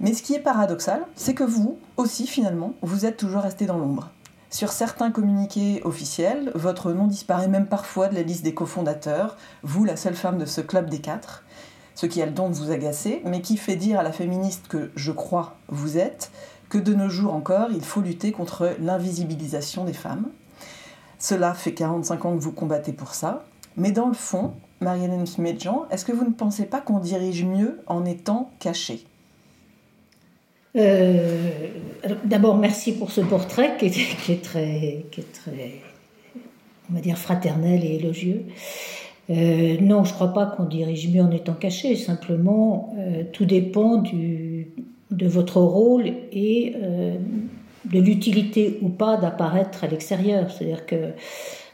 Mais 0.00 0.14
ce 0.14 0.22
qui 0.22 0.32
est 0.32 0.40
paradoxal, 0.40 1.04
c'est 1.14 1.34
que 1.34 1.44
vous 1.44 1.78
aussi, 1.98 2.26
finalement, 2.26 2.72
vous 2.80 3.04
êtes 3.04 3.18
toujours 3.18 3.42
resté 3.42 3.66
dans 3.66 3.76
l'ombre. 3.76 4.08
Sur 4.48 4.72
certains 4.72 5.10
communiqués 5.10 5.82
officiels, 5.84 6.52
votre 6.54 6.92
nom 6.92 7.06
disparaît 7.06 7.48
même 7.48 7.66
parfois 7.66 8.08
de 8.08 8.14
la 8.14 8.22
liste 8.22 8.44
des 8.44 8.54
cofondateurs, 8.54 9.36
vous 9.62 9.84
la 9.84 9.96
seule 9.96 10.14
femme 10.14 10.38
de 10.38 10.46
ce 10.46 10.62
club 10.62 10.88
des 10.88 11.00
quatre, 11.00 11.44
ce 11.94 12.06
qui 12.06 12.22
a 12.22 12.26
le 12.26 12.32
don 12.32 12.48
de 12.48 12.54
vous 12.54 12.70
agacer, 12.70 13.20
mais 13.26 13.42
qui 13.42 13.58
fait 13.58 13.76
dire 13.76 14.00
à 14.00 14.02
la 14.02 14.12
féministe 14.12 14.68
que 14.68 14.90
je 14.94 15.12
crois 15.12 15.56
vous 15.68 15.98
êtes, 15.98 16.30
que 16.68 16.78
de 16.78 16.94
nos 16.94 17.08
jours 17.08 17.34
encore, 17.34 17.68
il 17.70 17.82
faut 17.82 18.00
lutter 18.00 18.32
contre 18.32 18.76
l'invisibilisation 18.80 19.84
des 19.84 19.92
femmes. 19.92 20.28
Cela 21.18 21.54
fait 21.54 21.72
45 21.72 22.24
ans 22.24 22.36
que 22.36 22.42
vous 22.42 22.52
combattez 22.52 22.92
pour 22.92 23.14
ça, 23.14 23.44
mais 23.76 23.90
dans 23.90 24.06
le 24.06 24.14
fond, 24.14 24.52
Smedjan, 25.24 25.86
est-ce 25.90 26.04
que 26.04 26.12
vous 26.12 26.24
ne 26.24 26.32
pensez 26.32 26.66
pas 26.66 26.80
qu'on 26.80 27.00
dirige 27.00 27.44
mieux 27.44 27.80
en 27.86 28.04
étant 28.04 28.50
caché? 28.60 29.04
Euh, 30.76 31.50
d'abord, 32.24 32.56
merci 32.56 32.92
pour 32.92 33.10
ce 33.10 33.20
portrait 33.20 33.76
qui 33.78 33.86
est, 33.86 34.42
très, 34.42 35.06
qui 35.10 35.20
est 35.20 35.40
on 36.90 36.94
va 36.94 37.00
dire, 37.00 37.18
fraternel 37.18 37.84
et 37.84 37.96
élogieux. 37.96 38.44
Euh, 39.30 39.76
non, 39.80 40.04
je 40.04 40.10
ne 40.10 40.14
crois 40.14 40.32
pas 40.32 40.46
qu'on 40.46 40.64
dirige 40.64 41.08
mieux 41.08 41.22
en 41.22 41.30
étant 41.30 41.54
caché. 41.54 41.96
Simplement, 41.96 42.94
euh, 42.98 43.24
tout 43.32 43.44
dépend 43.44 43.96
du, 43.96 44.68
de 45.10 45.26
votre 45.26 45.60
rôle 45.60 46.06
et 46.32 46.74
de 47.84 47.98
l'utilité 47.98 48.78
ou 48.82 48.88
pas 48.88 49.16
d'apparaître 49.16 49.84
à 49.84 49.86
l'extérieur. 49.86 50.50
C'est-à-dire 50.50 50.86
que 50.86 51.12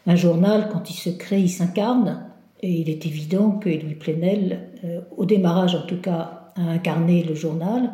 un 0.07 0.17
journal, 0.17 0.69
quand 0.73 0.91
il 0.91 0.95
se 0.95 1.11
crée, 1.11 1.41
il 1.41 1.49
s'incarne. 1.49 2.27
Et 2.63 2.71
il 2.71 2.89
est 2.89 3.07
évident 3.07 3.51
que 3.51 3.69
Louis 3.69 3.95
Plenel, 3.95 4.69
au 5.17 5.25
démarrage 5.25 5.75
en 5.75 5.83
tout 5.87 6.01
cas, 6.01 6.53
a 6.57 6.71
incarné 6.71 7.23
le 7.23 7.35
journal. 7.35 7.91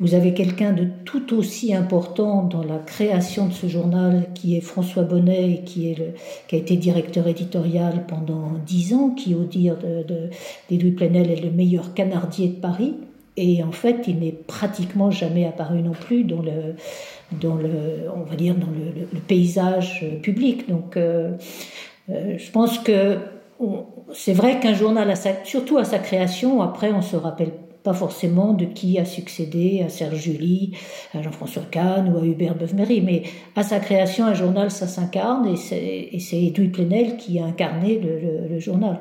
Vous 0.00 0.14
avez 0.14 0.34
quelqu'un 0.34 0.72
de 0.72 0.88
tout 1.04 1.32
aussi 1.32 1.72
important 1.74 2.42
dans 2.42 2.64
la 2.64 2.78
création 2.78 3.46
de 3.46 3.52
ce 3.52 3.68
journal, 3.68 4.26
qui 4.34 4.56
est 4.56 4.60
François 4.60 5.04
Bonnet, 5.04 5.62
qui, 5.64 5.90
est 5.90 6.14
qui 6.48 6.56
a 6.56 6.58
été 6.58 6.76
directeur 6.76 7.28
éditorial 7.28 8.04
pendant 8.08 8.54
dix 8.66 8.94
ans, 8.94 9.10
qui, 9.10 9.36
au 9.36 9.44
dire 9.44 9.76
d'Edoui 9.76 10.90
de, 10.90 10.96
Plenel, 10.96 11.30
est 11.30 11.40
le 11.40 11.52
meilleur 11.52 11.94
canardier 11.94 12.48
de 12.48 12.56
Paris. 12.56 12.94
Et 13.36 13.62
en 13.62 13.72
fait, 13.72 14.04
il 14.08 14.18
n'est 14.18 14.32
pratiquement 14.32 15.10
jamais 15.10 15.46
apparu 15.46 15.80
non 15.80 15.92
plus 15.92 16.24
dans 16.24 16.42
le, 16.42 16.74
dans 17.40 17.54
le, 17.54 18.10
on 18.14 18.24
va 18.24 18.36
dire, 18.36 18.54
dans 18.54 18.66
le, 18.66 19.20
paysage 19.20 20.04
public. 20.22 20.68
Donc, 20.68 20.96
euh, 20.96 21.32
euh, 22.10 22.36
je 22.36 22.50
pense 22.50 22.78
que 22.78 23.18
c'est 24.12 24.32
vrai 24.32 24.60
qu'un 24.60 24.74
journal, 24.74 25.12
surtout 25.44 25.78
à 25.78 25.84
sa 25.84 25.98
création, 25.98 26.60
après, 26.62 26.92
on 26.92 27.02
se 27.02 27.16
rappelle 27.16 27.52
pas 27.82 27.94
forcément 27.94 28.52
de 28.52 28.64
qui 28.64 28.98
a 28.98 29.04
succédé 29.04 29.82
à 29.84 29.88
Serge 29.88 30.16
Julie, 30.16 30.72
à 31.14 31.22
Jean-François 31.22 31.64
Kahn 31.70 32.12
ou 32.12 32.18
à 32.18 32.24
Hubert 32.24 32.54
Beuve-Méry, 32.54 33.00
mais 33.00 33.22
à 33.56 33.62
sa 33.62 33.80
création, 33.80 34.24
un 34.24 34.34
journal, 34.34 34.70
ça 34.70 34.86
s'incarne, 34.86 35.48
et 35.48 35.56
c'est 35.56 36.42
Edoui 36.42 36.68
Plenel 36.68 37.16
qui 37.16 37.38
a 37.38 37.44
incarné 37.44 37.98
le, 37.98 38.58
journal. 38.60 39.00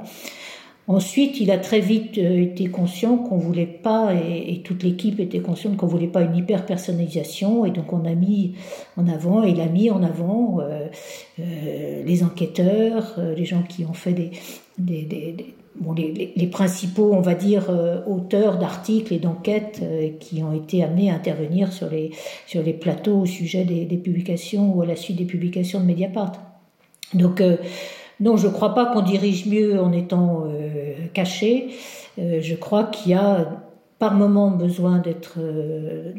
Ensuite, 0.87 1.39
il 1.39 1.51
a 1.51 1.57
très 1.57 1.79
vite 1.79 2.17
euh, 2.17 2.41
été 2.41 2.67
conscient 2.67 3.17
qu'on 3.17 3.37
voulait 3.37 3.67
pas, 3.67 4.13
et, 4.15 4.61
toute 4.63 4.83
l'équipe 4.83 5.19
était 5.19 5.39
consciente 5.39 5.77
qu'on 5.77 5.87
voulait 5.87 6.07
pas 6.07 6.21
une 6.21 6.35
hyper 6.35 6.65
personnalisation, 6.65 7.65
et 7.65 7.71
donc 7.71 7.93
on 7.93 8.03
a 8.05 8.15
mis 8.15 8.55
en 8.97 9.07
avant, 9.07 9.43
il 9.43 9.61
a 9.61 9.67
mis 9.67 9.91
en 9.91 10.01
avant 10.01 10.59
euh, 10.59 10.87
euh, 11.39 12.03
les 12.03 12.23
enquêteurs, 12.23 13.19
les 13.37 13.45
gens 13.45 13.61
qui 13.61 13.85
ont 13.85 13.93
fait 13.93 14.13
des, 14.13 14.31
des, 14.79 15.35
bon, 15.79 15.93
les, 15.93 16.47
principaux, 16.47 17.13
on 17.13 17.21
va 17.21 17.35
dire, 17.35 17.69
auteurs 18.07 18.57
d'articles 18.57 19.13
et 19.13 19.19
d'enquêtes 19.19 19.81
qui 20.19 20.41
ont 20.43 20.53
été 20.53 20.83
amenés 20.83 21.11
à 21.11 21.15
intervenir 21.15 21.71
sur 21.71 21.89
les, 21.89 22.11
sur 22.47 22.63
les 22.63 22.73
plateaux 22.73 23.21
au 23.21 23.25
sujet 23.25 23.63
des, 23.65 23.97
publications 23.97 24.73
ou 24.73 24.81
à 24.81 24.85
la 24.85 24.95
suite 24.95 25.17
des 25.17 25.25
publications 25.25 25.79
de 25.79 25.85
Mediapart. 25.85 26.33
Donc, 27.13 27.41
non, 28.21 28.37
je 28.37 28.47
ne 28.47 28.53
crois 28.53 28.73
pas 28.73 28.87
qu'on 28.87 29.01
dirige 29.01 29.47
mieux 29.47 29.81
en 29.81 29.91
étant 29.91 30.45
caché. 31.13 31.71
je 32.17 32.55
crois 32.55 32.85
qu'il 32.85 33.11
y 33.11 33.15
a 33.15 33.63
par 33.99 34.15
moments 34.15 34.49
besoin 34.49 34.97
d'être 34.97 35.37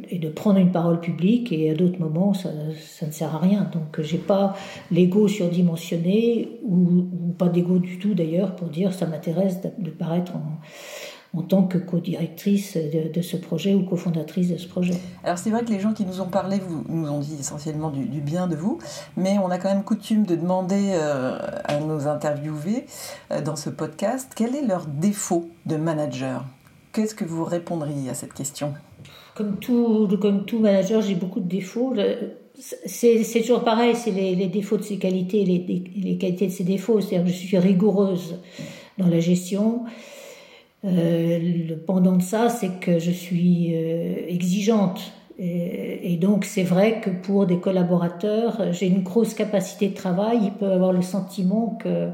et 0.08 0.18
de 0.18 0.28
prendre 0.28 0.58
une 0.58 0.70
parole 0.70 1.00
publique 1.00 1.52
et 1.52 1.70
à 1.70 1.74
d'autres 1.74 1.98
moments 1.98 2.32
ça, 2.32 2.50
ne 3.06 3.10
sert 3.10 3.34
à 3.34 3.38
rien. 3.38 3.68
Donc 3.72 4.00
j'ai 4.00 4.18
pas 4.18 4.54
l'ego 4.90 5.26
surdimensionné 5.26 6.60
ou, 6.64 6.76
ou 6.76 7.32
pas 7.36 7.48
d'ego 7.48 7.78
du 7.78 7.98
tout 7.98 8.14
d'ailleurs 8.14 8.54
pour 8.54 8.68
dire 8.68 8.92
ça 8.92 9.06
m'intéresse 9.06 9.60
de, 9.62 9.70
de, 9.78 9.90
paraître 9.90 10.36
en, 10.36 10.60
en 11.34 11.42
tant 11.42 11.62
que 11.62 11.78
co-directrice 11.78 12.76
de, 12.76 13.10
de, 13.12 13.22
ce 13.22 13.36
projet 13.36 13.74
ou 13.74 13.84
cofondatrice 13.84 14.50
de 14.50 14.58
ce 14.58 14.68
projet. 14.68 14.94
Alors 15.24 15.38
c'est 15.38 15.50
vrai 15.50 15.64
que 15.64 15.70
les 15.70 15.80
gens 15.80 15.94
qui 15.94 16.04
nous 16.04 16.20
ont 16.20 16.28
parlé 16.28 16.58
vous, 16.58 16.84
nous 16.88 17.08
ont 17.08 17.20
dit 17.20 17.36
essentiellement 17.40 17.90
du, 17.90 18.04
du, 18.04 18.20
bien 18.20 18.46
de 18.46 18.56
vous, 18.56 18.78
mais 19.16 19.38
on 19.38 19.50
a 19.50 19.58
quand 19.58 19.70
même 19.70 19.82
coutume 19.82 20.26
de 20.26 20.36
demander 20.36 20.90
euh, 20.92 21.38
à 21.64 21.80
nos 21.80 22.06
interviewés 22.06 22.84
euh, 23.30 23.40
dans 23.40 23.56
ce 23.56 23.70
podcast 23.70 24.32
quel 24.36 24.54
est 24.54 24.66
leur 24.66 24.86
défaut 24.86 25.48
de 25.64 25.76
manager? 25.76 26.44
Qu'est-ce 26.92 27.14
que 27.14 27.24
vous 27.24 27.44
répondriez 27.44 28.10
à 28.10 28.14
cette 28.14 28.34
question? 28.34 28.74
Comme 29.34 29.56
tout, 29.56 30.08
comme 30.20 30.44
tout 30.44 30.58
manager, 30.58 31.00
j'ai 31.00 31.14
beaucoup 31.14 31.40
de 31.40 31.48
défauts. 31.48 31.94
C'est 32.84 33.24
toujours 33.40 33.64
pareil, 33.64 33.96
c'est 33.96 34.10
les, 34.10 34.34
les, 34.34 34.48
défauts 34.48 34.76
de 34.76 34.82
ses 34.82 34.98
qualités 34.98 35.44
les, 35.46 36.18
qualités 36.18 36.46
de 36.48 36.52
ses 36.52 36.64
défauts. 36.64 37.00
C'est-à-dire 37.00 37.24
que 37.24 37.32
je 37.32 37.46
suis 37.46 37.56
rigoureuse 37.56 38.38
dans 38.98 39.08
la 39.08 39.20
gestion. 39.20 39.84
Euh, 40.84 41.38
le 41.68 41.76
pendant 41.76 42.16
de 42.16 42.22
ça, 42.22 42.48
c'est 42.48 42.80
que 42.80 42.98
je 42.98 43.10
suis 43.10 43.74
euh, 43.74 44.14
exigeante. 44.28 45.12
Et, 45.38 46.12
et 46.12 46.16
donc, 46.16 46.44
c'est 46.44 46.64
vrai 46.64 47.00
que 47.00 47.10
pour 47.10 47.46
des 47.46 47.58
collaborateurs, 47.58 48.72
j'ai 48.72 48.86
une 48.86 49.02
grosse 49.02 49.34
capacité 49.34 49.88
de 49.88 49.94
travail. 49.94 50.38
Ils 50.42 50.52
peuvent 50.52 50.72
avoir 50.72 50.92
le 50.92 51.02
sentiment 51.02 51.78
que 51.80 52.10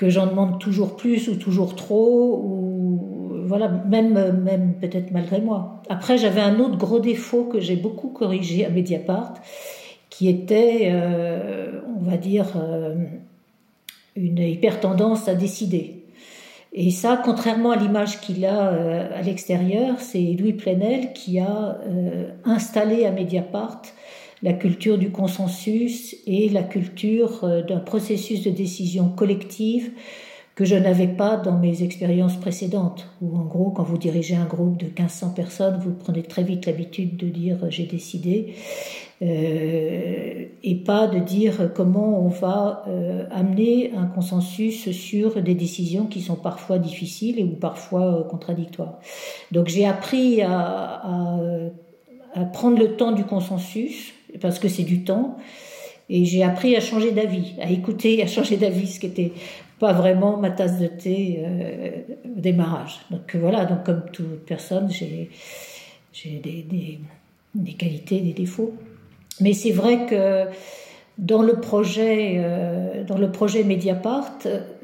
que 0.00 0.08
j'en 0.08 0.26
demande 0.26 0.58
toujours 0.58 0.96
plus 0.96 1.28
ou 1.28 1.36
toujours 1.36 1.76
trop, 1.76 2.40
ou 2.42 3.44
voilà, 3.44 3.68
même, 3.68 4.14
même 4.42 4.72
peut-être 4.80 5.10
malgré 5.10 5.42
moi. 5.42 5.82
Après, 5.90 6.16
j'avais 6.16 6.40
un 6.40 6.58
autre 6.58 6.78
gros 6.78 7.00
défaut 7.00 7.44
que 7.44 7.60
j'ai 7.60 7.76
beaucoup 7.76 8.08
corrigé 8.08 8.64
à 8.64 8.70
Mediapart, 8.70 9.34
qui 10.08 10.30
était, 10.30 10.88
euh, 10.90 11.82
on 12.00 12.02
va 12.02 12.16
dire, 12.16 12.46
euh, 12.56 12.94
une 14.16 14.38
hyper 14.38 14.80
tendance 14.80 15.28
à 15.28 15.34
décider. 15.34 15.99
Et 16.72 16.90
ça, 16.90 17.20
contrairement 17.22 17.72
à 17.72 17.76
l'image 17.76 18.20
qu'il 18.20 18.44
a 18.44 18.68
euh, 18.72 19.08
à 19.18 19.22
l'extérieur, 19.22 19.96
c'est 19.98 20.36
Louis 20.38 20.52
Plenel 20.52 21.12
qui 21.12 21.40
a 21.40 21.80
euh, 21.86 22.30
installé 22.44 23.04
à 23.04 23.10
Mediapart 23.10 23.82
la 24.42 24.52
culture 24.52 24.96
du 24.96 25.10
consensus 25.10 26.16
et 26.26 26.48
la 26.48 26.62
culture 26.62 27.44
euh, 27.44 27.62
d'un 27.62 27.80
processus 27.80 28.44
de 28.44 28.50
décision 28.50 29.08
collective 29.08 29.90
que 30.54 30.64
je 30.64 30.76
n'avais 30.76 31.08
pas 31.08 31.36
dans 31.36 31.58
mes 31.58 31.82
expériences 31.82 32.36
précédentes, 32.36 33.08
où 33.20 33.36
en 33.36 33.44
gros, 33.44 33.70
quand 33.70 33.82
vous 33.82 33.98
dirigez 33.98 34.36
un 34.36 34.44
groupe 34.44 34.76
de 34.76 34.86
1500 34.86 35.30
personnes, 35.30 35.80
vous 35.82 35.92
prenez 35.92 36.22
très 36.22 36.42
vite 36.42 36.66
l'habitude 36.66 37.16
de 37.16 37.28
dire 37.28 37.58
j'ai 37.70 37.86
décidé, 37.86 38.54
euh, 39.22 40.46
et 40.62 40.74
pas 40.76 41.06
de 41.06 41.18
dire 41.18 41.72
comment 41.74 42.24
on 42.24 42.28
va 42.28 42.84
euh, 42.88 43.26
amener 43.30 43.92
un 43.94 44.06
consensus 44.06 44.90
sur 44.92 45.42
des 45.42 45.54
décisions 45.54 46.06
qui 46.06 46.22
sont 46.22 46.36
parfois 46.36 46.78
difficiles 46.78 47.44
ou 47.44 47.48
parfois 47.48 48.20
euh, 48.20 48.24
contradictoires. 48.24 48.98
Donc 49.52 49.68
j'ai 49.68 49.84
appris 49.84 50.40
à, 50.40 51.02
prendre 52.52 52.78
le 52.78 52.96
temps 52.96 53.12
du 53.12 53.24
consensus, 53.24 54.14
parce 54.40 54.58
que 54.58 54.68
c'est 54.68 54.84
du 54.84 55.04
temps. 55.04 55.36
Et 56.08 56.24
j'ai 56.24 56.42
appris 56.42 56.74
à 56.74 56.80
changer 56.80 57.10
d'avis, 57.12 57.54
à 57.60 57.70
écouter 57.70 58.18
et 58.18 58.22
à 58.22 58.26
changer 58.26 58.56
d'avis, 58.56 58.86
ce 58.86 59.00
qui 59.00 59.06
était 59.06 59.32
pas 59.78 59.92
vraiment 59.92 60.36
ma 60.36 60.50
tasse 60.50 60.78
de 60.78 60.86
thé 60.86 61.44
au 62.24 62.40
démarrage. 62.40 63.00
Donc 63.10 63.36
voilà, 63.36 63.64
donc 63.64 63.84
comme 63.84 64.02
toute 64.12 64.44
personne, 64.46 64.90
j'ai 64.90 65.28
des, 66.14 67.74
qualités, 67.76 68.20
des 68.20 68.32
défauts. 68.32 68.74
Mais 69.40 69.52
c'est 69.52 69.72
vrai 69.72 70.06
que 70.06 70.46
dans 71.20 71.42
le 71.42 71.60
projet, 71.60 72.36
euh, 72.38 73.04
dans 73.04 73.18
le 73.18 73.30
projet 73.30 73.62
Mediapart, 73.62 74.38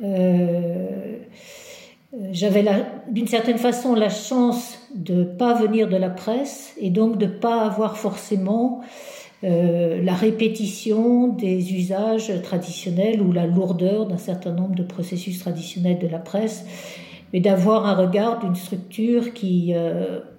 euh, 0.04 1.16
j'avais 2.30 2.64
d'une 3.10 3.26
certaine 3.26 3.58
façon 3.58 3.94
la 3.94 4.10
chance 4.10 4.78
de 4.94 5.24
pas 5.24 5.54
venir 5.54 5.88
de 5.88 5.96
la 5.96 6.10
presse 6.10 6.74
et 6.78 6.90
donc 6.90 7.16
de 7.16 7.26
pas 7.26 7.62
avoir 7.62 7.96
forcément 7.96 8.82
euh, 9.44 10.02
la 10.02 10.14
répétition 10.14 11.28
des 11.28 11.74
usages 11.74 12.32
traditionnels 12.42 13.22
ou 13.22 13.32
la 13.32 13.46
lourdeur 13.46 14.06
d'un 14.06 14.18
certain 14.18 14.52
nombre 14.52 14.74
de 14.74 14.82
processus 14.82 15.38
traditionnels 15.38 15.98
de 15.98 16.06
la 16.06 16.18
presse, 16.18 16.66
mais 17.32 17.40
d'avoir 17.40 17.86
un 17.86 17.94
regard 17.94 18.40
d'une 18.40 18.54
structure 18.56 19.32
qui, 19.32 19.74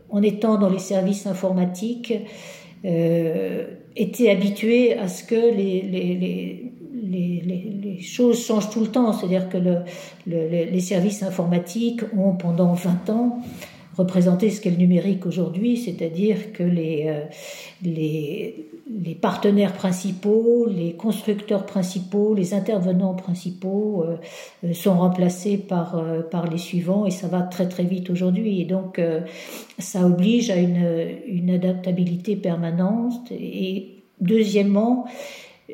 en 0.10 0.22
étant 0.22 0.58
dans 0.58 0.70
les 0.70 0.80
services 0.80 1.28
informatiques, 1.28 2.14
était 3.98 4.30
habituée 4.30 4.98
à 4.98 5.08
ce 5.08 5.24
que 5.24 5.36
les, 5.36 5.82
les, 5.82 6.16
les 6.16 6.64
les, 7.10 7.42
les, 7.46 7.80
les, 7.82 8.02
choses 8.02 8.46
changent 8.46 8.70
tout 8.70 8.82
le 8.82 8.88
temps. 8.88 9.14
C'est-à-dire 9.14 9.48
que 9.48 9.58
le, 9.58 9.78
le, 10.26 10.66
les 10.66 10.80
services 10.82 11.24
informatiques 11.24 12.02
ont 12.18 12.34
pendant 12.34 12.74
20 12.74 13.10
ans 13.12 13.40
représenté 13.98 14.50
ce 14.52 14.62
qu'est 14.62 14.70
le 14.70 14.78
numérique 14.78 15.26
aujourd'hui, 15.26 15.76
c'est-à-dire 15.78 16.54
que 16.54 16.64
les, 16.64 17.06
euh, 17.08 17.22
les, 17.84 18.67
les 18.90 19.16
partenaires 19.16 19.74
principaux, 19.74 20.66
les 20.68 20.94
constructeurs 20.94 21.66
principaux, 21.66 22.34
les 22.34 22.54
intervenants 22.54 23.16
principaux 23.16 24.04
euh, 24.04 24.74
sont 24.74 24.98
remplacés 24.98 25.58
par, 25.58 25.98
euh, 25.98 26.22
par 26.22 26.50
les 26.50 26.58
suivants 26.58 27.06
et 27.06 27.12
ça 27.12 27.28
va 27.28 27.42
très 27.42 27.68
très 27.68 27.84
vite 27.84 28.10
aujourd'hui. 28.10 28.62
Et 28.62 28.66
donc 28.66 29.00
euh, 29.00 29.22
ça 29.78 30.06
oblige 30.06 30.50
à 30.50 30.56
une, 30.56 31.10
une 31.28 31.50
adaptabilité 31.50 32.36
permanente. 32.36 33.32
Et 33.32 34.04
deuxièmement, 34.22 35.06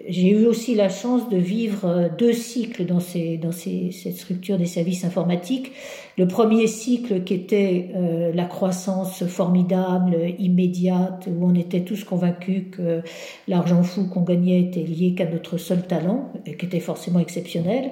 j'ai 0.07 0.29
eu 0.29 0.45
aussi 0.47 0.73
la 0.73 0.89
chance 0.89 1.29
de 1.29 1.37
vivre 1.37 2.09
deux 2.17 2.33
cycles 2.33 2.85
dans, 2.85 2.99
ces, 2.99 3.37
dans 3.37 3.51
ces, 3.51 3.91
cette 3.91 4.17
structure 4.17 4.57
des 4.57 4.65
services 4.65 5.05
informatiques. 5.05 5.71
Le 6.17 6.27
premier 6.27 6.67
cycle 6.67 7.23
qui 7.23 7.33
était 7.33 7.89
euh, 7.95 8.31
la 8.33 8.45
croissance 8.45 9.25
formidable, 9.25 10.15
immédiate, 10.37 11.27
où 11.27 11.45
on 11.45 11.55
était 11.55 11.81
tous 11.81 12.03
convaincus 12.03 12.65
que 12.71 13.01
l'argent 13.47 13.81
fou 13.81 14.07
qu'on 14.07 14.21
gagnait 14.21 14.61
était 14.61 14.83
lié 14.83 15.15
qu'à 15.15 15.25
notre 15.25 15.57
seul 15.57 15.87
talent, 15.87 16.31
et 16.45 16.55
qui 16.55 16.67
était 16.67 16.79
forcément 16.79 17.19
exceptionnel. 17.19 17.91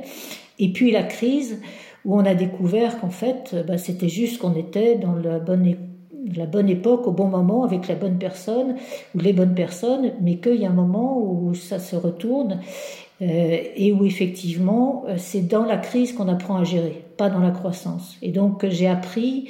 Et 0.60 0.72
puis 0.72 0.92
la 0.92 1.04
crise, 1.04 1.60
où 2.06 2.16
on 2.16 2.26
a 2.26 2.36
découvert 2.36 3.00
qu'en 3.00 3.10
fait, 3.10 3.56
bah, 3.68 3.78
c'était 3.78 4.10
juste 4.10 4.40
qu'on 4.40 4.56
était 4.56 4.96
dans 4.96 5.16
la 5.16 5.40
bonne 5.40 5.76
la 6.36 6.46
bonne 6.46 6.70
époque, 6.70 7.08
au 7.08 7.12
bon 7.12 7.28
moment, 7.28 7.64
avec 7.64 7.88
la 7.88 7.96
bonne 7.96 8.18
personne 8.18 8.76
ou 9.16 9.20
les 9.20 9.34
bonnes 9.34 9.56
personnes, 9.56 10.12
mais 10.22 10.38
qu'il 10.38 10.62
y 10.62 10.66
a 10.66 10.70
un 10.70 10.74
moment 10.74 11.18
où 11.20 11.54
ça 11.54 11.80
se 11.80 11.96
retourne 11.96 12.54
euh, 12.54 13.01
et 13.22 13.94
où 13.94 14.04
effectivement 14.04 15.04
euh, 15.08 15.16
c'est 15.18 15.48
dans 15.48 15.64
la 15.64 15.78
crise 15.78 16.14
qu'on 16.14 16.28
apprend 16.28 16.58
à 16.58 16.64
gérer, 16.64 17.04
pas 17.18 17.30
dans 17.30 17.40
la 17.40 17.52
croissance. 17.52 18.18
Et 18.22 18.32
donc 18.32 18.66
j'ai 18.68 18.88
appris 18.88 19.50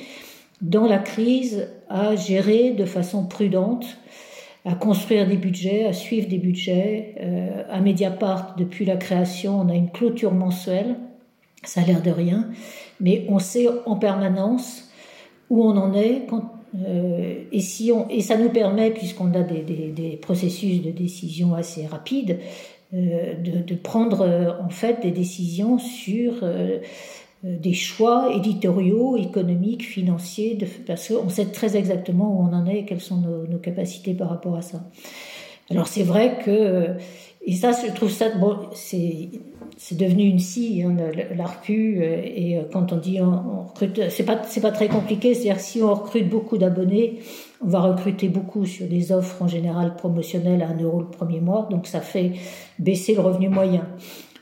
dans 0.61 0.85
la 0.85 0.99
crise 0.99 1.69
à 1.89 2.15
gérer 2.15 2.71
de 2.71 2.85
façon 2.85 3.25
prudente, 3.25 3.85
à 4.65 4.75
construire 4.75 5.27
des 5.27 5.37
budgets, 5.37 5.85
à 5.85 5.93
suivre 5.93 6.27
des 6.27 6.37
budgets. 6.37 7.15
Euh, 7.21 7.63
à 7.69 7.79
Mediapart, 7.79 8.55
depuis 8.57 8.85
la 8.85 8.97
création, 8.97 9.59
on 9.61 9.69
a 9.69 9.73
une 9.73 9.89
clôture 9.89 10.33
mensuelle, 10.33 10.97
ça 11.63 11.81
a 11.81 11.85
l'air 11.85 12.01
de 12.01 12.11
rien, 12.11 12.49
mais 12.99 13.25
on 13.29 13.39
sait 13.39 13.67
en 13.85 13.95
permanence 13.95 14.91
où 15.49 15.63
on 15.63 15.77
en 15.77 15.93
est 15.93 16.27
euh, 16.79 17.43
et, 17.51 18.21
ça 18.21 18.37
nous 18.37 18.49
permet, 18.49 18.91
puisqu'on 18.91 19.33
a 19.33 19.41
des, 19.41 20.19
processus 20.21 20.81
de 20.81 20.91
décision 20.91 21.53
assez 21.53 21.85
rapides, 21.85 22.39
euh, 22.39 22.45
de, 22.93 23.61
de, 23.61 23.75
prendre 23.75 24.21
euh, 24.21 24.51
en 24.61 24.69
fait 24.69 25.01
des 25.01 25.11
décisions 25.11 25.77
sur 25.77 26.43
euh, 26.43 26.79
euh, 27.45 27.57
des 27.57 27.73
choix 27.73 28.33
éditoriaux, 28.35 29.17
économiques, 29.17 29.87
financiers, 29.87 30.55
de, 30.55 30.67
parce 30.85 31.07
qu'on 31.07 31.29
sait 31.29 31.45
très 31.45 31.77
exactement 31.77 32.35
où 32.35 32.43
on 32.43 32.53
en 32.53 32.67
est 32.67 32.79
et 32.79 32.85
quelles 32.85 33.01
sont 33.01 33.17
nos, 33.17 33.47
nos 33.47 33.59
capacités 33.59 34.13
par 34.13 34.29
rapport 34.29 34.57
à 34.57 34.61
ça. 34.61 34.83
Alors 35.69 35.87
c'est 35.87 36.03
vrai 36.03 36.39
que 36.43 36.97
et 37.45 37.53
ça, 37.53 37.71
je 37.71 37.91
trouve 37.93 38.11
ça 38.11 38.29
bon, 38.29 38.57
c'est 38.73 39.29
c'est 39.77 39.97
devenu 39.97 40.25
une 40.25 40.37
scie, 40.37 40.83
hein, 40.83 40.95
l'ARPU, 41.35 42.01
euh, 42.01 42.21
et 42.23 42.57
euh, 42.57 42.61
quand 42.71 42.93
on 42.93 42.97
dit 42.97 43.19
on, 43.19 43.63
recrute, 43.63 44.09
c'est 44.09 44.23
pas, 44.23 44.39
c'est 44.43 44.61
pas 44.61 44.69
très 44.69 44.87
compliqué, 44.87 45.33
c'est-à-dire 45.33 45.59
si 45.59 45.81
on 45.81 45.91
recrute 45.91 46.29
beaucoup 46.29 46.59
d'abonnés, 46.59 47.19
on 47.63 47.67
va 47.67 47.79
recruter 47.79 48.29
beaucoup 48.29 48.65
sur 48.67 48.85
des 48.85 49.11
offres 49.11 49.41
en 49.41 49.47
général 49.47 49.95
promotionnelles 49.95 50.61
à 50.61 50.67
1 50.67 50.83
euro 50.83 50.99
le 50.99 51.07
premier 51.07 51.39
mois, 51.39 51.67
donc 51.71 51.87
ça 51.87 51.99
fait 51.99 52.33
baisser 52.77 53.15
le 53.15 53.21
revenu 53.21 53.49
moyen. 53.49 53.87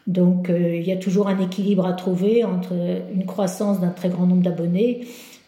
Donc 0.09 0.49
euh, 0.49 0.75
il 0.75 0.87
y 0.87 0.91
a 0.91 0.97
toujours 0.97 1.27
un 1.27 1.39
équilibre 1.39 1.85
à 1.85 1.93
trouver 1.93 2.43
entre 2.43 2.73
une 3.13 3.25
croissance 3.25 3.79
d'un 3.79 3.91
très 3.91 4.09
grand 4.09 4.25
nombre 4.25 4.41
d'abonnés 4.41 5.01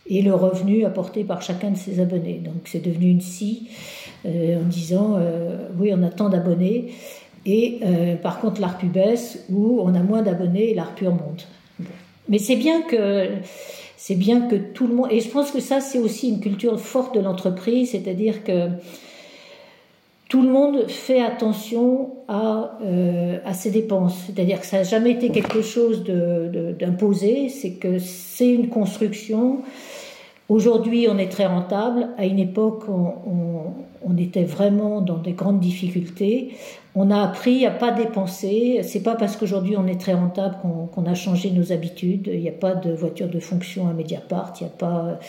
et 0.06 0.22
le 0.22 0.36
revenu 0.36 0.86
apporté 0.86 1.24
par 1.24 1.42
chacun 1.42 1.72
de 1.72 1.78
ces 1.78 2.00
abonnés. 2.00 2.42
Donc 2.46 2.62
c'est 2.66 2.84
devenu 2.84 3.10
une 3.10 3.22
scie 3.22 3.70
euh, 4.26 4.62
en 4.62 4.68
disant 4.68 5.16
euh, 5.18 5.68
oui 5.80 5.92
on 5.96 6.04
a 6.04 6.10
tant 6.10 6.30
d'abonnés 6.30 6.92
et 7.46 7.80
euh, 7.84 8.16
par 8.16 8.40
contre, 8.40 8.62
l'ARPU 8.62 8.88
baisse 8.88 9.46
où 9.50 9.80
on 9.82 9.94
a 9.96 10.00
moins 10.00 10.22
d'abonnés 10.22 10.72
et 10.72 10.74
l'ARPU 10.74 11.08
remonte. 11.08 11.48
Bon. 11.80 11.90
Mais 12.30 12.38
c'est 12.38 12.56
bien 12.56 12.82
que 12.82 13.30
c'est 13.98 14.16
bien 14.16 14.42
que 14.42 14.56
tout 14.56 14.88
le 14.88 14.96
monde. 14.96 15.08
Et 15.12 15.20
je 15.20 15.30
pense 15.30 15.52
que 15.52 15.60
ça, 15.60 15.80
c'est 15.80 16.00
aussi 16.00 16.30
une 16.30 16.40
culture 16.40 16.80
forte 16.80 17.14
de 17.14 17.20
l'entreprise, 17.20 17.92
c'est-à-dire 17.92 18.44
que 18.44 18.70
tout 20.28 20.42
le 20.42 20.50
monde 20.50 20.88
fait 20.88 21.22
attention 21.22 22.12
à, 22.28 22.80
euh, 22.84 23.38
à 23.44 23.54
ses 23.54 23.70
dépenses. 23.70 24.16
C'est-à-dire 24.26 24.62
que 24.62 24.66
ça 24.66 24.78
n'a 24.78 24.84
jamais 24.84 25.12
été 25.12 25.30
quelque 25.30 25.62
chose 25.62 26.04
d'imposé, 26.04 27.50
c'est 27.50 27.74
que 27.74 28.00
c'est 28.00 28.50
une 28.50 28.70
construction. 28.70 29.62
Aujourd'hui, 30.48 31.08
on 31.10 31.18
est 31.18 31.30
très 31.30 31.46
rentable. 31.46 32.10
À 32.18 32.26
une 32.26 32.40
époque, 32.40 32.84
on, 32.88 34.18
était 34.18 34.44
vraiment 34.44 35.02
dans 35.02 35.18
des 35.18 35.32
grandes 35.32 35.60
difficultés. 35.60 36.52
On 36.94 37.10
a 37.10 37.22
appris 37.22 37.66
à 37.66 37.72
pas 37.72 37.92
dépenser. 37.92 38.82
C'est 38.84 39.04
pas 39.04 39.16
parce 39.16 39.38
qu'aujourd'hui 39.38 39.78
on 39.78 39.88
est 39.88 40.00
très 40.00 40.14
rentable 40.14 40.58
qu'on 40.94 41.06
a 41.06 41.14
changé 41.16 41.52
nos 41.52 41.72
habitudes. 41.72 42.30
Il 42.32 42.42
n'y 42.42 42.50
a 42.50 42.54
pas 42.54 42.76
de 42.76 42.92
voiture 42.92 43.30
de 43.30 43.40
fonction 43.40 43.88
à 43.88 43.94
Mediapart. 43.94 44.54
Il 44.60 44.64
n'y 44.64 44.70
a 44.70 44.74
pas 44.74 45.20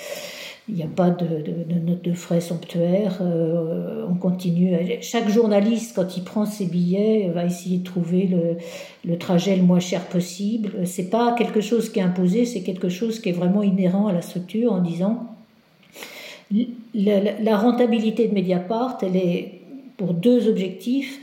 il 0.69 0.81
a 0.81 0.87
pas 0.87 1.11
de, 1.11 1.27
de, 1.27 1.95
de, 1.95 2.13
frais 2.15 2.41
somptuaires. 2.41 3.19
Euh, 3.21 4.07
on 4.09 4.15
continue. 4.15 4.77
Chaque 5.01 5.29
journaliste, 5.29 5.95
quand 5.97 6.17
il 6.17 6.23
prend 6.23 6.47
ses 6.47 6.67
billets, 6.67 7.31
va 7.35 7.45
essayer 7.45 7.79
de 7.79 7.85
trouver 7.85 8.29
le, 8.29 8.57
le 9.05 9.19
trajet 9.19 9.57
le 9.57 9.63
moins 9.63 9.81
cher 9.81 10.03
possible. 10.03 10.87
C'est 10.87 11.11
pas 11.11 11.35
quelque 11.37 11.61
chose 11.61 11.91
qui 11.91 11.99
est 11.99 12.03
imposé, 12.03 12.45
c'est 12.45 12.63
quelque 12.63 12.89
chose 12.89 13.19
qui 13.19 13.31
est 13.31 13.33
vraiment 13.33 13.63
inhérent 13.63 14.07
à 14.07 14.13
la 14.13 14.23
structure 14.23 14.73
en 14.73 14.81
disant 14.81 15.27
la, 16.95 17.39
la 17.41 17.57
rentabilité 17.57 18.29
de 18.29 18.35
Mediapart, 18.35 18.99
elle 19.03 19.17
est 19.17 19.61
pour 19.97 20.15
deux 20.15 20.49
objectifs. 20.49 21.19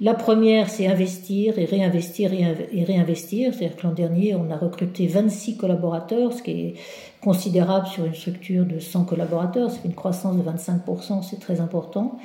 La 0.00 0.14
première, 0.14 0.70
c'est 0.70 0.86
investir 0.86 1.58
et 1.58 1.64
réinvestir 1.64 2.30
et 2.32 2.84
réinvestir. 2.84 3.52
C'est-à-dire 3.52 3.76
que 3.76 3.86
l'an 3.86 3.92
dernier, 3.92 4.36
on 4.36 4.48
a 4.50 4.56
recruté 4.56 5.08
26 5.08 5.56
collaborateurs, 5.56 6.32
ce 6.32 6.42
qui 6.42 6.50
est 6.52 6.74
considérable 7.20 7.88
sur 7.88 8.04
une 8.04 8.14
structure 8.14 8.64
de 8.64 8.78
100 8.78 9.04
collaborateurs. 9.04 9.72
C'est 9.72 9.84
une 9.84 9.94
croissance 9.94 10.36
de 10.36 10.42
25%, 10.42 11.28
c'est 11.28 11.40
très 11.40 11.60
important. 11.60 12.16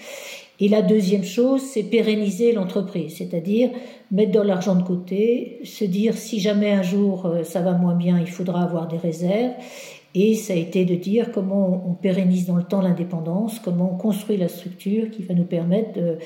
Et 0.59 0.69
la 0.69 0.83
deuxième 0.83 1.23
chose, 1.23 1.61
c'est 1.61 1.81
pérenniser 1.81 2.51
l'entreprise, 2.51 3.17
c'est-à-dire 3.17 3.71
mettre 4.11 4.31
de 4.31 4.39
l'argent 4.39 4.75
de 4.75 4.83
côté, 4.83 5.59
se 5.63 5.83
dire 5.83 6.13
si 6.13 6.39
jamais 6.39 6.71
un 6.71 6.83
jour 6.83 7.25
euh, 7.25 7.43
ça 7.43 7.61
va 7.61 7.73
moins 7.73 7.95
bien, 7.95 8.19
il 8.19 8.29
faudra 8.29 8.61
avoir 8.61 8.87
des 8.87 8.97
réserves. 8.97 9.53
Et 10.13 10.35
ça 10.35 10.53
a 10.53 10.55
été 10.55 10.85
de 10.85 10.93
dire 10.93 11.31
comment 11.31 11.83
on 11.89 11.95
pérennise 11.95 12.45
dans 12.45 12.55
le 12.55 12.63
temps 12.63 12.81
l'indépendance, 12.81 13.57
comment 13.57 13.93
on 13.93 13.97
construit 13.97 14.37
la 14.37 14.47
structure 14.47 15.09
qui 15.09 15.23
va 15.23 15.33
nous 15.33 15.43
permettre 15.43 15.93
de 15.93 16.19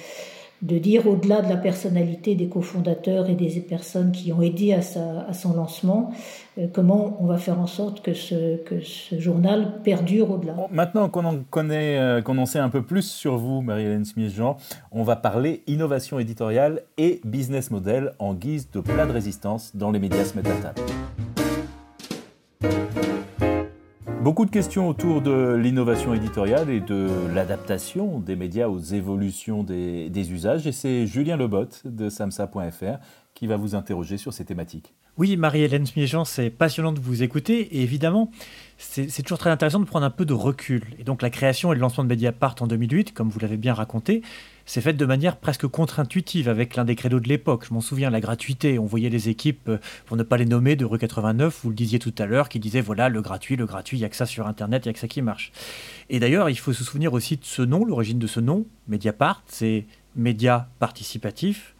de 0.62 0.78
dire 0.78 1.08
au-delà 1.08 1.41
de 1.41 1.49
la 1.49 1.58
personnalité 1.58 2.36
des 2.36 2.47
cofondateurs 2.47 3.30
et 3.30 3.36
des 3.36 3.60
personnes 3.60 4.12
qui 4.12 4.34
ont 4.34 4.41
aidé 4.41 4.74
à, 4.74 4.82
son 5.34 5.53
lancement, 5.53 6.12
euh, 6.58 6.68
comment 6.72 7.18
on 7.20 7.28
va 7.28 7.38
faire 7.38 7.60
en 7.60 7.68
sorte 7.68 8.01
que 8.01 8.14
ce, 8.14 8.58
journal 9.18 9.82
perdure 9.84 10.32
au-delà. 10.32 10.55
Maintenant 10.72 11.10
qu'on 11.10 11.26
en 11.26 11.39
connaît, 11.49 11.97
euh, 11.97 12.22
qu'on 12.22 12.38
en 12.38 12.45
sait 12.45 12.60
un 12.60 12.70
peu 12.70 12.82
plus 12.82 13.10
sur 13.10 13.38
vous, 13.38 13.62
Marie-Hélène 13.62 14.05
Smith-Jean, 14.05 14.58
on 14.91 15.03
va 15.03 15.16
parler 15.16 15.64
innovation 15.68 16.20
éditoriale 16.20 16.82
et 16.97 17.22
business 17.24 17.70
model 17.72 18.14
en 18.20 18.34
guise 18.34 18.72
de 18.72 18.80
plat 18.80 19.05
de 19.05 19.12
résistance 19.12 19.76
dans 19.76 19.91
les 19.91 19.99
médias 19.99 20.26
se. 20.26 20.74
Beaucoup 24.28 24.43
de 24.43 24.51
questions 24.51 24.89
autour 24.89 25.21
de 25.21 25.55
l'innovation 25.55 26.13
éditoriale 26.13 26.69
et 26.69 26.82
de 26.82 27.07
l'adaptation 27.34 28.19
des 28.19 28.36
médias 28.36 28.67
aux 28.67 28.78
évolutions 28.78 29.63
des, 29.63 30.32
usages. 30.34 30.67
Et 30.67 30.73
c'est 30.73 31.07
Julien 31.07 31.38
Lebot 31.38 31.69
de 31.86 32.09
samsa.fr 32.09 32.97
qui 33.34 33.47
va 33.47 33.55
vous 33.55 33.73
interroger 33.73 34.17
sur 34.17 34.34
ces 34.34 34.43
thématiques. 34.43 34.93
Oui, 35.15 35.38
Marie-Hélène 35.38 35.86
Smiejean, 35.86 36.25
c'est 36.25 36.49
passionnant 36.49 36.91
de 36.91 36.99
vous 36.99 37.23
écouter. 37.23 37.78
Et 37.78 37.84
évidemment, 37.84 38.30
c'est 38.78 39.23
toujours 39.23 39.38
très 39.38 39.49
intéressant 39.49 39.80
de 39.80 39.86
prendre 39.86 40.05
un 40.05 40.09
peu 40.09 40.25
de 40.25 40.34
recul. 40.34 40.84
Et 40.99 41.05
donc, 41.05 41.21
la 41.21 41.30
création 41.30 41.71
et 41.71 41.75
le 41.75 41.80
lancement 41.80 42.03
de 42.03 42.09
Mediapart 42.09 42.55
en 42.59 42.67
2008, 42.67 43.13
comme 43.13 43.30
vous 43.30 43.39
l'avez 43.39 43.55
bien 43.55 43.73
raconté, 43.73 44.23
c'est 44.68 44.82
fait 44.82 44.93
de 44.93 45.05
manière 45.05 45.38
presque 45.38 45.65
contre-intuitive 45.65 46.49
avec 46.49 46.76
l'un 46.76 46.86
des 46.86 46.95
credos 46.95 47.22
de 47.22 47.28
l'époque. 47.28 47.65
Je 47.68 47.74
m'en 47.74 47.82
souviens, 47.82 48.09
la 48.09 48.20
gratuité. 48.20 48.78
On 48.78 48.86
voyait 48.86 49.09
les 49.09 49.30
équipes, 49.30 49.70
euh, 49.70 49.78
pour 50.05 50.18
ne 50.18 50.24
pas 50.24 50.38
les 50.38 50.45
nommer, 50.45 50.76
de 50.76 50.86
Rue 50.86 50.99
89, 50.99 51.61
vous 51.63 51.70
le 51.70 51.76
disiez 51.76 51.99
tout 51.99 52.13
à 52.18 52.26
l'heure, 52.26 52.49
qui 52.49 52.59
disaient 52.59 52.82
voilà, 52.82 53.07
le 53.09 53.22
gratuit, 53.22 53.55
le 53.55 53.65
gratuit, 53.65 53.97
il 53.97 54.01
n'y 54.01 54.05
a 54.05 54.09
que 54.09 54.15
ça 54.15 54.26
sur 54.26 54.45
Internet, 54.45 54.86
il 54.86 54.89
n'y 54.89 54.91
a 54.91 54.93
que 54.93 54.99
ça 54.99 55.07
qui 55.07 55.22
marche. 55.22 55.53
Et 56.09 56.20
d'ailleurs, 56.20 56.49
il 56.49 56.59
faut 56.59 56.74
se 56.74 56.84
souvenir 56.84 57.13
aussi 57.13 57.38
de 57.38 57.45
ce 57.45 57.61
nom, 57.61 57.86
l'origine 57.86 58.20
de 58.20 58.28
ce 58.28 58.41
nom, 58.41 58.65
Mediapart, 58.88 59.41
c'est 59.47 59.86
média 60.18 60.68
participatif. 60.80 61.76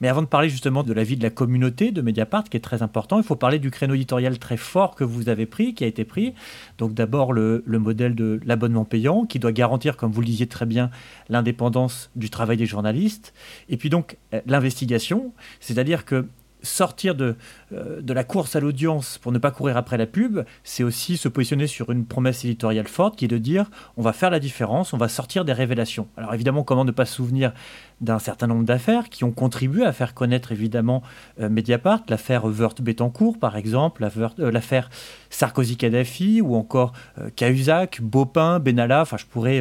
Mais 0.00 0.08
avant 0.08 0.22
de 0.22 0.26
parler 0.26 0.48
justement 0.48 0.82
de 0.82 0.92
la 0.92 1.04
vie 1.04 1.16
de 1.16 1.22
la 1.22 1.30
communauté 1.30 1.90
de 1.90 2.02
Mediapart, 2.02 2.44
qui 2.44 2.56
est 2.56 2.60
très 2.60 2.82
important, 2.82 3.18
il 3.18 3.24
faut 3.24 3.36
parler 3.36 3.58
du 3.58 3.70
créneau 3.70 3.94
éditorial 3.94 4.38
très 4.38 4.56
fort 4.56 4.94
que 4.94 5.04
vous 5.04 5.28
avez 5.28 5.46
pris, 5.46 5.74
qui 5.74 5.84
a 5.84 5.86
été 5.86 6.04
pris. 6.04 6.34
Donc 6.78 6.94
d'abord 6.94 7.32
le, 7.32 7.62
le, 7.66 7.78
modèle 7.78 8.14
de 8.14 8.40
l'abonnement 8.44 8.84
payant, 8.84 9.24
qui 9.24 9.38
doit 9.38 9.52
garantir, 9.52 9.96
comme 9.96 10.12
vous 10.12 10.20
le 10.20 10.26
disiez 10.26 10.46
très 10.46 10.66
bien, 10.66 10.90
l'indépendance 11.28 12.10
du 12.16 12.30
travail 12.30 12.56
des 12.56 12.66
journalistes. 12.66 13.34
Et 13.68 13.76
puis 13.76 13.90
donc 13.90 14.16
euh, 14.32 14.40
l'investigation, 14.46 15.32
c'est-à-dire 15.60 16.04
que 16.04 16.26
sortir 16.64 17.14
de, 17.14 17.36
euh, 17.72 18.00
de 18.00 18.12
la 18.12 18.24
course 18.24 18.56
à 18.56 18.60
l'audience 18.60 19.18
pour 19.18 19.30
ne 19.32 19.38
pas 19.38 19.50
courir 19.50 19.76
après 19.76 19.96
la 19.96 20.06
pub, 20.06 20.40
c'est 20.64 20.82
aussi 20.82 21.16
se 21.16 21.28
positionner 21.28 21.66
sur 21.66 21.90
une 21.90 22.06
promesse 22.06 22.44
éditoriale 22.44 22.88
forte 22.88 23.16
qui 23.16 23.26
est 23.26 23.28
de 23.28 23.38
dire 23.38 23.70
on 23.96 24.02
va 24.02 24.12
faire 24.12 24.30
la 24.30 24.40
différence, 24.40 24.92
on 24.92 24.96
va 24.96 25.08
sortir 25.08 25.44
des 25.44 25.52
révélations. 25.52 26.08
Alors 26.16 26.34
évidemment, 26.34 26.64
comment 26.64 26.84
ne 26.84 26.90
pas 26.90 27.04
se 27.04 27.14
souvenir 27.14 27.52
d'un 28.00 28.18
certain 28.18 28.46
nombre 28.46 28.64
d'affaires 28.64 29.08
qui 29.08 29.24
ont 29.24 29.30
contribué 29.30 29.84
à 29.84 29.92
faire 29.92 30.14
connaître 30.14 30.50
évidemment 30.52 31.02
euh, 31.40 31.48
Mediapart, 31.48 32.00
l'affaire 32.08 32.44
Wörth 32.44 32.82
Betancourt 32.82 33.38
par 33.38 33.56
exemple, 33.56 34.02
euh, 34.04 34.50
l'affaire 34.50 34.90
Sarkozy-Kadhafi 35.30 36.40
ou 36.40 36.54
encore 36.56 36.92
Cahuzac, 37.36 38.00
Bopin, 38.00 38.58
Benalla, 38.58 39.02
enfin 39.02 39.16
je 39.16 39.26
pourrais 39.26 39.60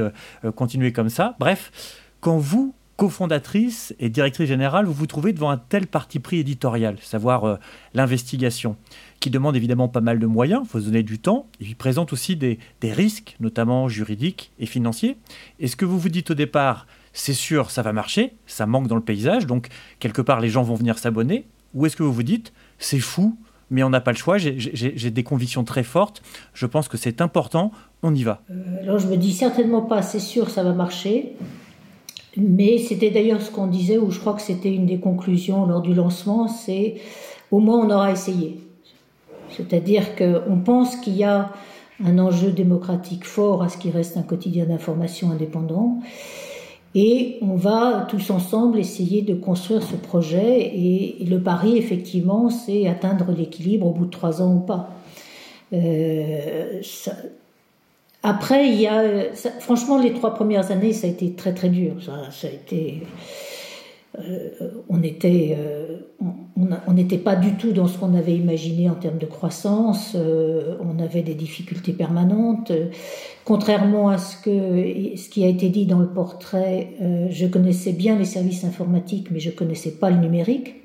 continuer 0.55 0.91
comme 0.91 1.09
ça. 1.09 1.35
Bref, 1.39 1.71
quand 2.19 2.37
vous 2.37 2.75
cofondatrice 2.97 3.95
et 3.99 4.09
directrice 4.09 4.47
générale, 4.47 4.85
vous 4.85 4.93
vous 4.93 5.07
trouvez 5.07 5.33
devant 5.33 5.49
un 5.49 5.57
tel 5.57 5.87
parti 5.87 6.19
pris 6.19 6.39
éditorial, 6.39 6.97
savoir 7.01 7.43
euh, 7.45 7.55
l'investigation, 7.93 8.75
qui 9.19 9.29
demande 9.29 9.55
évidemment 9.55 9.87
pas 9.87 10.01
mal 10.01 10.19
de 10.19 10.27
moyens, 10.27 10.61
il 10.65 10.69
faut 10.69 10.79
se 10.79 10.85
donner 10.85 11.03
du 11.03 11.19
temps, 11.19 11.47
et 11.59 11.65
qui 11.65 11.75
présente 11.75 12.13
aussi 12.13 12.35
des, 12.35 12.59
risques, 12.83 13.35
notamment 13.39 13.87
juridiques 13.87 14.51
et 14.59 14.65
financiers. 14.65 15.17
Et 15.59 15.67
ce 15.67 15.75
que 15.75 15.85
vous 15.85 15.97
vous 15.97 16.09
dites 16.09 16.31
au 16.31 16.35
départ, 16.35 16.87
c'est 17.13 17.33
sûr, 17.33 17.71
ça 17.71 17.81
va 17.81 17.93
marcher, 17.93 18.33
ça 18.45 18.65
manque 18.65 18.87
dans 18.87 18.95
le 18.95 19.01
paysage, 19.01 19.47
donc 19.47 19.69
quelque 19.99 20.21
part 20.21 20.39
les 20.39 20.49
gens 20.49 20.63
vont 20.63 20.75
venir 20.75 20.99
s'abonner, 20.99 21.45
ou 21.73 21.85
est-ce 21.85 21.95
que 21.95 22.03
vous 22.03 22.13
vous 22.13 22.23
dites, 22.23 22.53
c'est 22.77 22.99
fou, 22.99 23.37
mais 23.71 23.81
on 23.81 23.89
n'a 23.89 24.01
pas 24.01 24.11
le 24.11 24.17
choix, 24.17 24.37
j'ai 24.37 25.11
des 25.11 25.23
convictions 25.23 25.63
très 25.63 25.83
fortes, 25.83 26.21
je 26.53 26.67
pense 26.67 26.87
que 26.87 26.97
c'est 26.97 27.21
important, 27.21 27.71
on 28.03 28.13
y 28.13 28.23
va. 28.23 28.41
Euh, 28.51 28.81
alors 28.83 28.99
je 28.99 29.07
me 29.07 29.17
dis 29.17 29.33
certainement 29.33 29.81
pas, 29.81 30.01
c'est 30.03 30.19
sûr, 30.19 30.49
ça 30.51 30.63
va 30.63 30.73
marcher. 30.73 31.35
Mais 32.37 32.77
c'était 32.79 33.11
d'ailleurs 33.11 33.41
ce 33.41 33.51
qu'on 33.51 33.67
disait, 33.67 33.97
ou 33.97 34.09
je 34.09 34.19
crois 34.19 34.33
que 34.33 34.41
c'était 34.41 34.73
une 34.73 34.85
des 34.85 34.99
conclusions 34.99 35.65
lors 35.65 35.81
du 35.81 35.93
lancement, 35.93 36.47
c'est 36.47 36.95
au 37.51 37.59
moins 37.59 37.85
on 37.85 37.89
aura 37.89 38.11
essayé. 38.11 38.59
C'est-à-dire 39.49 40.15
qu'on 40.15 40.57
pense 40.63 40.95
qu'il 40.95 41.15
y 41.15 41.23
a 41.23 41.51
un 42.03 42.17
enjeu 42.17 42.51
démocratique 42.51 43.25
fort 43.25 43.61
à 43.61 43.69
ce 43.69 43.77
qui 43.77 43.91
reste 43.91 44.17
un 44.17 44.23
quotidien 44.23 44.65
d'information 44.65 45.29
indépendant. 45.29 45.99
Et 46.95 47.37
on 47.41 47.55
va 47.55 48.05
tous 48.09 48.29
ensemble 48.29 48.79
essayer 48.79 49.23
de 49.23 49.33
construire 49.33 49.83
ce 49.83 49.95
projet. 49.95 50.61
Et, 50.75 51.25
le 51.25 51.41
pari, 51.41 51.77
effectivement, 51.77 52.49
c'est 52.49 52.87
atteindre 52.87 53.31
l'équilibre 53.31 53.87
au 53.87 53.91
bout 53.91 54.05
de 54.05 54.11
trois 54.11 54.41
ans 54.41 54.55
ou 54.55 54.59
pas. 54.59 54.89
Euh, 55.73 56.79
ça, 56.83 57.13
après, 58.23 58.69
il 58.69 58.79
y 58.79 58.87
a, 58.87 59.03
franchement, 59.59 59.99
les 59.99 60.13
trois 60.13 60.33
premières 60.33 60.71
années, 60.71 60.93
ça 60.93 61.07
a 61.07 61.09
été 61.09 61.33
très 61.33 61.53
très 61.53 61.67
dur. 61.69 61.95
Ça, 62.01 62.31
ça 62.31 62.47
a 62.47 62.51
été, 62.51 63.03
euh, 64.17 64.49
on 64.89 65.03
était, 65.03 65.57
euh, 65.59 65.97
on 66.87 66.93
n'était 66.93 67.17
pas 67.17 67.35
du 67.35 67.55
tout 67.55 67.73
dans 67.73 67.87
ce 67.87 67.97
qu'on 67.97 68.15
avait 68.15 68.35
imaginé 68.35 68.89
en 68.89 68.95
termes 68.95 69.17
de 69.17 69.25
croissance. 69.25 70.13
Euh, 70.15 70.77
on 70.81 71.03
avait 71.03 71.21
des 71.21 71.33
difficultés 71.33 71.91
permanentes. 71.91 72.71
Contrairement 73.43 74.07
à 74.07 74.17
ce 74.17 74.37
que, 74.37 75.17
ce 75.17 75.29
qui 75.29 75.43
a 75.43 75.47
été 75.47 75.67
dit 75.67 75.85
dans 75.85 75.99
le 75.99 76.07
portrait, 76.07 76.91
euh, 77.01 77.27
je 77.29 77.45
connaissais 77.45 77.91
bien 77.91 78.17
les 78.17 78.25
services 78.25 78.63
informatiques, 78.63 79.31
mais 79.31 79.41
je 79.41 79.49
connaissais 79.49 79.91
pas 79.91 80.09
le 80.09 80.17
numérique. 80.17 80.75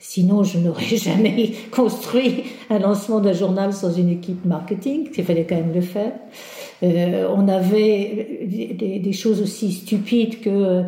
Sinon, 0.00 0.42
je 0.42 0.58
n'aurais 0.58 0.84
jamais 0.96 1.52
construit 1.70 2.44
un 2.68 2.80
lancement 2.80 3.20
d'un 3.20 3.34
journal 3.34 3.72
sans 3.72 3.92
une 3.92 4.08
équipe 4.08 4.44
marketing. 4.44 5.08
Il 5.16 5.24
fallait 5.24 5.46
quand 5.46 5.56
même 5.56 5.72
le 5.72 5.82
faire. 5.82 6.12
Euh, 6.82 7.28
on 7.34 7.46
avait 7.48 8.46
des, 8.46 9.12
choses 9.12 9.42
aussi 9.42 9.72
stupides 9.72 10.40
que 10.40 10.48
euh, 10.50 10.82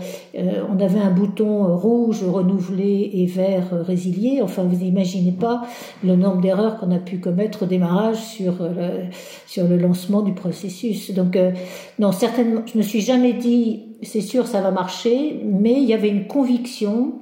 on 0.70 0.80
avait 0.80 1.00
un 1.00 1.10
bouton 1.10 1.76
rouge 1.76 2.22
renouvelé 2.22 3.10
et 3.14 3.26
vert 3.26 3.68
résilié. 3.84 4.40
Enfin, 4.42 4.62
vous 4.62 4.76
n'imaginez 4.76 5.32
pas 5.32 5.66
le 6.02 6.16
nombre 6.16 6.40
d'erreurs 6.40 6.78
qu'on 6.78 6.90
a 6.92 6.98
pu 6.98 7.18
commettre 7.18 7.64
au 7.64 7.66
démarrage 7.66 8.16
sur 8.16 8.54
le, 8.62 9.04
sur 9.46 9.68
le 9.68 9.76
lancement 9.76 10.22
du 10.22 10.32
processus. 10.32 11.10
Donc, 11.12 11.36
euh, 11.36 11.52
non, 11.98 12.12
certainement, 12.12 12.62
je 12.64 12.78
me 12.78 12.82
suis 12.82 13.00
jamais 13.00 13.34
dit, 13.34 13.82
c'est 14.02 14.20
sûr, 14.20 14.46
ça 14.46 14.60
va 14.60 14.70
marcher, 14.70 15.40
mais 15.44 15.74
il 15.74 15.84
y 15.84 15.94
avait 15.94 16.08
une 16.08 16.26
conviction, 16.26 17.14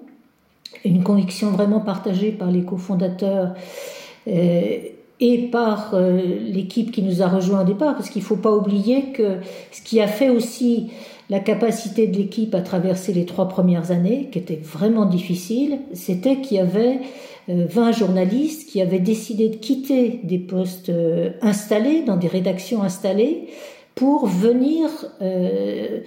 une 0.84 1.02
conviction 1.02 1.50
vraiment 1.50 1.80
partagée 1.80 2.30
par 2.30 2.50
les 2.50 2.62
cofondateurs. 2.62 3.54
Euh, 4.28 4.78
et 5.20 5.38
par 5.48 5.94
l'équipe 5.94 6.90
qui 6.90 7.02
nous 7.02 7.22
a 7.22 7.28
rejoint 7.28 7.62
au 7.62 7.64
départ, 7.64 7.94
parce 7.94 8.08
qu'il 8.08 8.22
ne 8.22 8.26
faut 8.26 8.36
pas 8.36 8.52
oublier 8.52 9.12
que 9.12 9.36
ce 9.70 9.82
qui 9.82 10.00
a 10.00 10.06
fait 10.06 10.30
aussi 10.30 10.90
la 11.28 11.40
capacité 11.40 12.06
de 12.06 12.16
l'équipe 12.16 12.54
à 12.54 12.62
traverser 12.62 13.12
les 13.12 13.26
trois 13.26 13.46
premières 13.46 13.90
années, 13.90 14.30
qui 14.32 14.38
étaient 14.38 14.60
vraiment 14.62 15.04
difficiles, 15.04 15.78
c'était 15.92 16.40
qu'il 16.40 16.56
y 16.56 16.60
avait 16.60 17.00
20 17.48 17.92
journalistes 17.92 18.68
qui 18.70 18.80
avaient 18.80 18.98
décidé 18.98 19.48
de 19.48 19.56
quitter 19.56 20.20
des 20.24 20.38
postes 20.38 20.90
installés, 21.42 22.02
dans 22.02 22.16
des 22.16 22.28
rédactions 22.28 22.82
installées, 22.82 23.48
pour 23.94 24.26
venir 24.26 24.88
euh, 25.20 26.00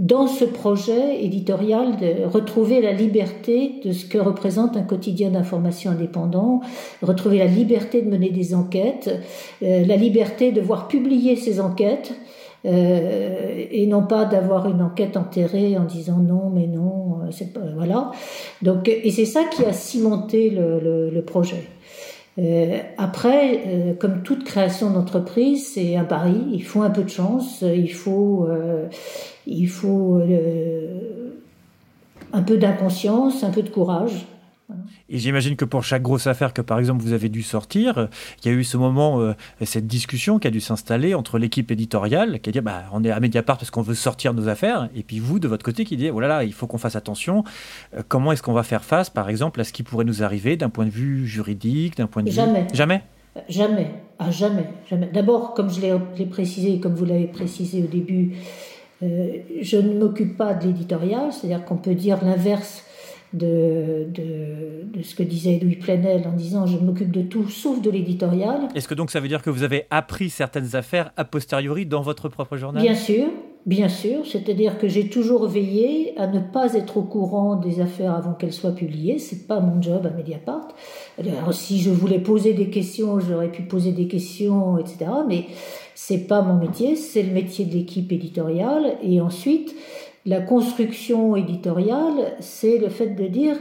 dans 0.00 0.26
ce 0.26 0.46
projet 0.46 1.22
éditorial 1.22 1.98
de 1.98 2.24
retrouver 2.24 2.80
la 2.80 2.92
liberté 2.92 3.74
de 3.84 3.92
ce 3.92 4.06
que 4.06 4.16
représente 4.16 4.74
un 4.78 4.82
quotidien 4.82 5.30
d'information 5.30 5.90
indépendant, 5.90 6.62
retrouver 7.02 7.36
la 7.36 7.44
liberté 7.44 8.00
de 8.00 8.08
mener 8.08 8.30
des 8.30 8.54
enquêtes, 8.54 9.10
euh, 9.62 9.84
la 9.84 9.96
liberté 9.96 10.52
de 10.52 10.62
voir 10.62 10.88
publier 10.88 11.36
ces 11.36 11.60
enquêtes. 11.60 12.14
Euh, 12.66 13.64
et 13.70 13.86
non 13.86 14.02
pas 14.02 14.26
d'avoir 14.26 14.68
une 14.68 14.82
enquête 14.82 15.16
enterrée 15.16 15.78
en 15.78 15.84
disant 15.84 16.18
non 16.18 16.50
mais 16.50 16.66
non 16.66 17.20
c'est 17.30 17.54
pas 17.54 17.60
voilà 17.74 18.10
donc 18.60 18.86
et 18.86 19.10
c'est 19.10 19.24
ça 19.24 19.44
qui 19.44 19.64
a 19.64 19.72
cimenté 19.72 20.50
le, 20.50 20.78
le, 20.78 21.08
le 21.08 21.22
projet 21.22 21.64
euh, 22.38 22.78
après, 22.96 23.60
euh, 23.66 23.94
comme 23.94 24.22
toute 24.22 24.44
création 24.44 24.90
d'entreprise, 24.90 25.72
c'est 25.74 25.96
un 25.96 26.04
pari. 26.04 26.46
Il 26.52 26.62
faut 26.64 26.82
un 26.82 26.90
peu 26.90 27.02
de 27.02 27.10
chance, 27.10 27.62
il 27.62 27.92
faut, 27.92 28.46
euh, 28.48 28.86
il 29.46 29.68
faut 29.68 30.22
un 32.32 32.42
peu 32.42 32.56
d'inconscience, 32.56 33.42
un 33.42 33.50
peu 33.50 33.62
de 33.62 33.70
courage. 33.70 34.26
Et 35.08 35.18
j'imagine 35.18 35.56
que 35.56 35.64
pour 35.64 35.82
chaque 35.82 36.02
grosse 36.02 36.28
affaire 36.28 36.52
que, 36.54 36.62
par 36.62 36.78
exemple, 36.78 37.02
vous 37.02 37.12
avez 37.12 37.28
dû 37.28 37.42
sortir, 37.42 38.08
il 38.42 38.50
y 38.50 38.54
a 38.54 38.56
eu 38.56 38.62
ce 38.62 38.76
moment, 38.76 39.20
euh, 39.20 39.32
cette 39.62 39.88
discussion 39.88 40.38
qui 40.38 40.46
a 40.46 40.50
dû 40.50 40.60
s'installer 40.60 41.14
entre 41.14 41.38
l'équipe 41.38 41.70
éditoriale 41.70 42.38
qui 42.40 42.50
a 42.50 42.52
dit 42.52 42.60
bah, 42.60 42.84
on 42.92 43.02
est 43.02 43.10
à 43.10 43.18
Mediapart 43.18 43.58
parce 43.58 43.70
qu'on 43.70 43.82
veut 43.82 43.96
sortir 43.96 44.32
nos 44.32 44.48
affaires, 44.48 44.88
et 44.94 45.02
puis 45.02 45.18
vous, 45.18 45.40
de 45.40 45.48
votre 45.48 45.64
côté, 45.64 45.84
qui 45.84 45.96
dit 45.96 46.10
oh 46.10 46.20
là 46.20 46.28
là, 46.28 46.44
il 46.44 46.52
faut 46.52 46.68
qu'on 46.68 46.78
fasse 46.78 46.94
attention. 46.94 47.42
Euh, 47.96 48.02
comment 48.06 48.30
est-ce 48.30 48.42
qu'on 48.42 48.52
va 48.52 48.62
faire 48.62 48.84
face, 48.84 49.10
par 49.10 49.28
exemple, 49.28 49.60
à 49.60 49.64
ce 49.64 49.72
qui 49.72 49.82
pourrait 49.82 50.04
nous 50.04 50.22
arriver 50.22 50.56
d'un 50.56 50.70
point 50.70 50.84
de 50.84 50.90
vue 50.90 51.26
juridique, 51.26 51.96
d'un 51.96 52.06
point 52.06 52.22
de 52.22 52.30
jamais. 52.30 52.62
vue. 52.62 52.68
Jamais 52.74 53.02
Jamais. 53.48 53.94
Ah, 54.18 54.30
jamais. 54.30 54.66
jamais. 54.88 55.08
D'abord, 55.12 55.54
comme 55.54 55.70
je 55.70 55.80
l'ai 55.80 56.26
précisé, 56.26 56.80
comme 56.80 56.94
vous 56.94 57.04
l'avez 57.04 57.26
précisé 57.26 57.82
au 57.82 57.86
début, 57.86 58.32
euh, 58.32 58.34
je 59.02 59.76
ne 59.76 59.98
m'occupe 59.98 60.36
pas 60.36 60.54
de 60.54 60.66
l'éditorial, 60.66 61.32
c'est-à-dire 61.32 61.64
qu'on 61.64 61.76
peut 61.76 61.94
dire 61.94 62.18
l'inverse 62.24 62.84
de, 63.32 64.06
de, 64.12 65.02
ce 65.02 65.14
que 65.14 65.22
disait 65.22 65.60
Louis 65.62 65.76
Plenel 65.76 66.26
en 66.26 66.32
disant 66.32 66.66
je 66.66 66.76
m'occupe 66.76 67.12
de 67.12 67.22
tout 67.22 67.48
sauf 67.48 67.80
de 67.80 67.90
l'éditorial. 67.90 68.68
Est-ce 68.74 68.88
que 68.88 68.94
donc 68.94 69.10
ça 69.10 69.20
veut 69.20 69.28
dire 69.28 69.42
que 69.42 69.50
vous 69.50 69.62
avez 69.62 69.86
appris 69.90 70.30
certaines 70.30 70.74
affaires 70.74 71.12
a 71.16 71.24
posteriori 71.24 71.86
dans 71.86 72.02
votre 72.02 72.28
propre 72.28 72.56
journal? 72.56 72.82
Bien 72.82 72.96
sûr, 72.96 73.26
bien 73.66 73.88
sûr. 73.88 74.26
C'est-à-dire 74.26 74.78
que 74.78 74.88
j'ai 74.88 75.08
toujours 75.08 75.46
veillé 75.46 76.12
à 76.18 76.26
ne 76.26 76.40
pas 76.40 76.74
être 76.74 76.96
au 76.96 77.02
courant 77.02 77.54
des 77.54 77.80
affaires 77.80 78.14
avant 78.14 78.32
qu'elles 78.32 78.52
soient 78.52 78.74
publiées. 78.74 79.18
C'est 79.18 79.46
pas 79.46 79.60
mon 79.60 79.80
job 79.80 80.04
à 80.06 80.10
Mediapart. 80.10 80.68
Alors, 81.18 81.54
si 81.54 81.80
je 81.80 81.90
voulais 81.90 82.18
poser 82.18 82.52
des 82.52 82.68
questions, 82.68 83.20
j'aurais 83.20 83.52
pu 83.52 83.62
poser 83.62 83.92
des 83.92 84.08
questions, 84.08 84.76
etc. 84.78 85.06
Mais 85.28 85.46
c'est 86.02 86.26
pas 86.26 86.40
mon 86.40 86.54
métier, 86.54 86.96
c'est 86.96 87.22
le 87.22 87.30
métier 87.30 87.66
de 87.66 87.74
l'équipe 87.74 88.10
éditoriale. 88.10 88.96
Et 89.02 89.20
ensuite, 89.20 89.74
la 90.24 90.40
construction 90.40 91.36
éditoriale, 91.36 92.36
c'est 92.40 92.78
le 92.78 92.88
fait 92.88 93.08
de 93.08 93.26
dire 93.26 93.58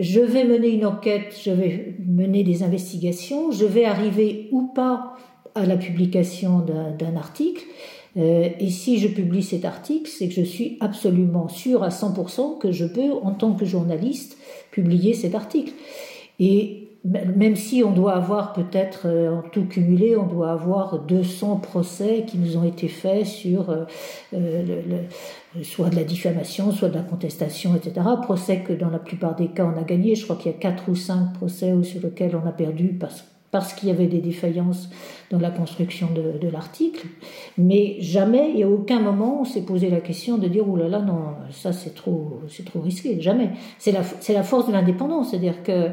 je 0.00 0.18
vais 0.18 0.42
mener 0.42 0.70
une 0.70 0.84
enquête, 0.84 1.40
je 1.40 1.52
vais 1.52 1.94
mener 2.04 2.42
des 2.42 2.64
investigations, 2.64 3.52
je 3.52 3.64
vais 3.66 3.84
arriver 3.84 4.48
ou 4.50 4.66
pas 4.74 5.14
à 5.54 5.64
la 5.64 5.76
publication 5.76 6.58
d'un 6.58 7.14
article. 7.14 7.62
Euh, 8.16 8.48
et 8.58 8.70
si 8.70 8.98
je 8.98 9.06
publie 9.06 9.44
cet 9.44 9.64
article, 9.64 10.10
c'est 10.10 10.26
que 10.26 10.34
je 10.34 10.42
suis 10.42 10.76
absolument 10.80 11.48
sûr 11.48 11.84
à 11.84 11.90
100% 11.90 12.58
que 12.58 12.72
je 12.72 12.84
peux, 12.84 13.12
en 13.22 13.30
tant 13.30 13.52
que 13.52 13.64
journaliste, 13.64 14.36
publier 14.72 15.14
cet 15.14 15.36
article. 15.36 15.72
Et 16.40 16.89
même 17.04 17.56
si 17.56 17.82
on 17.82 17.92
doit 17.92 18.14
avoir 18.14 18.52
peut-être, 18.52 19.02
euh, 19.06 19.38
en 19.38 19.42
tout 19.42 19.64
cumulé, 19.64 20.16
on 20.16 20.26
doit 20.26 20.52
avoir 20.52 20.98
200 20.98 21.56
procès 21.56 22.24
qui 22.26 22.36
nous 22.36 22.58
ont 22.58 22.64
été 22.64 22.88
faits 22.88 23.24
sur 23.24 23.70
euh, 23.70 23.84
le, 24.32 25.62
soit 25.62 25.88
de 25.88 25.96
la 25.96 26.04
diffamation, 26.04 26.72
soit 26.72 26.90
de 26.90 26.96
la 26.96 27.02
contestation, 27.02 27.74
etc. 27.74 28.06
Procès 28.22 28.58
que 28.58 28.74
dans 28.74 28.90
la 28.90 28.98
plupart 28.98 29.34
des 29.34 29.48
cas 29.48 29.64
on 29.64 29.80
a 29.80 29.82
gagné. 29.82 30.14
Je 30.14 30.24
crois 30.24 30.36
qu'il 30.36 30.52
y 30.52 30.54
a 30.54 30.58
4 30.58 30.88
ou 30.88 30.94
5 30.94 31.32
procès 31.32 31.72
sur 31.84 32.02
lesquels 32.02 32.36
on 32.36 32.46
a 32.46 32.52
perdu 32.52 32.88
parce, 32.88 33.24
parce 33.50 33.72
qu'il 33.72 33.88
y 33.88 33.92
avait 33.92 34.06
des 34.06 34.20
défaillances 34.20 34.90
dans 35.30 35.38
la 35.38 35.50
construction 35.50 36.08
de, 36.14 36.38
de 36.38 36.52
l'article. 36.52 37.06
Mais 37.56 37.96
jamais 38.00 38.58
et 38.58 38.64
à 38.64 38.68
aucun 38.68 39.00
moment 39.00 39.40
on 39.40 39.44
s'est 39.46 39.62
posé 39.62 39.88
la 39.88 40.00
question 40.00 40.36
de 40.36 40.48
dire, 40.48 40.64
oh 40.68 40.76
là 40.76 40.88
là, 40.88 41.00
non, 41.00 41.34
ça 41.50 41.72
c'est 41.72 41.94
trop, 41.94 42.40
c'est 42.48 42.66
trop 42.66 42.80
risqué. 42.80 43.22
Jamais. 43.22 43.52
C'est 43.78 43.92
la, 43.92 44.02
c'est 44.02 44.34
la 44.34 44.42
force 44.42 44.66
de 44.66 44.72
l'indépendance. 44.72 45.30
C'est-à-dire 45.30 45.62
que 45.62 45.72
euh, 45.72 45.88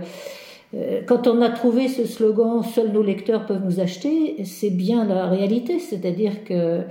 quand 1.08 1.28
on 1.28 1.42
a 1.42 1.50
trouvé 1.50 1.88
ce 1.88 2.06
slogan 2.06 2.62
Seuls 2.64 2.92
nos 2.92 3.04
lecteurs 3.04 3.46
peuvent 3.46 3.64
nous 3.64 3.80
acheter, 3.80 4.44
c'est 4.44 4.70
bien 4.70 5.06
la 5.06 5.28
réalité. 5.28 5.80
C'est-à-dire 5.80 6.44
que 6.44 6.84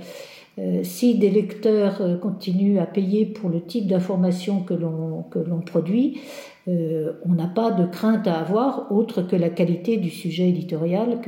euh, 0.59 0.79
si 0.83 1.19
des 1.19 1.29
lecteurs 1.29 2.01
euh, 2.01 2.17
continuent 2.17 2.79
à 2.79 2.87
payer 2.87 3.27
pour 3.27 3.49
le 3.49 3.61
type 3.61 3.85
d'information 3.85 4.61
que 4.61 4.73
l'on 4.73 5.21
que 5.23 5.37
l'on 5.37 5.61
produit, 5.61 6.19
on 6.69 7.33
n'a 7.33 7.47
pas 7.47 7.71
de 7.71 7.85
crainte 7.85 8.27
à 8.27 8.39
avoir 8.39 8.91
autre 8.91 9.21
que 9.21 9.37
la 9.37 9.49
qualité 9.49 9.95
du 9.95 10.09
sujet 10.09 10.49
éditorial 10.49 11.21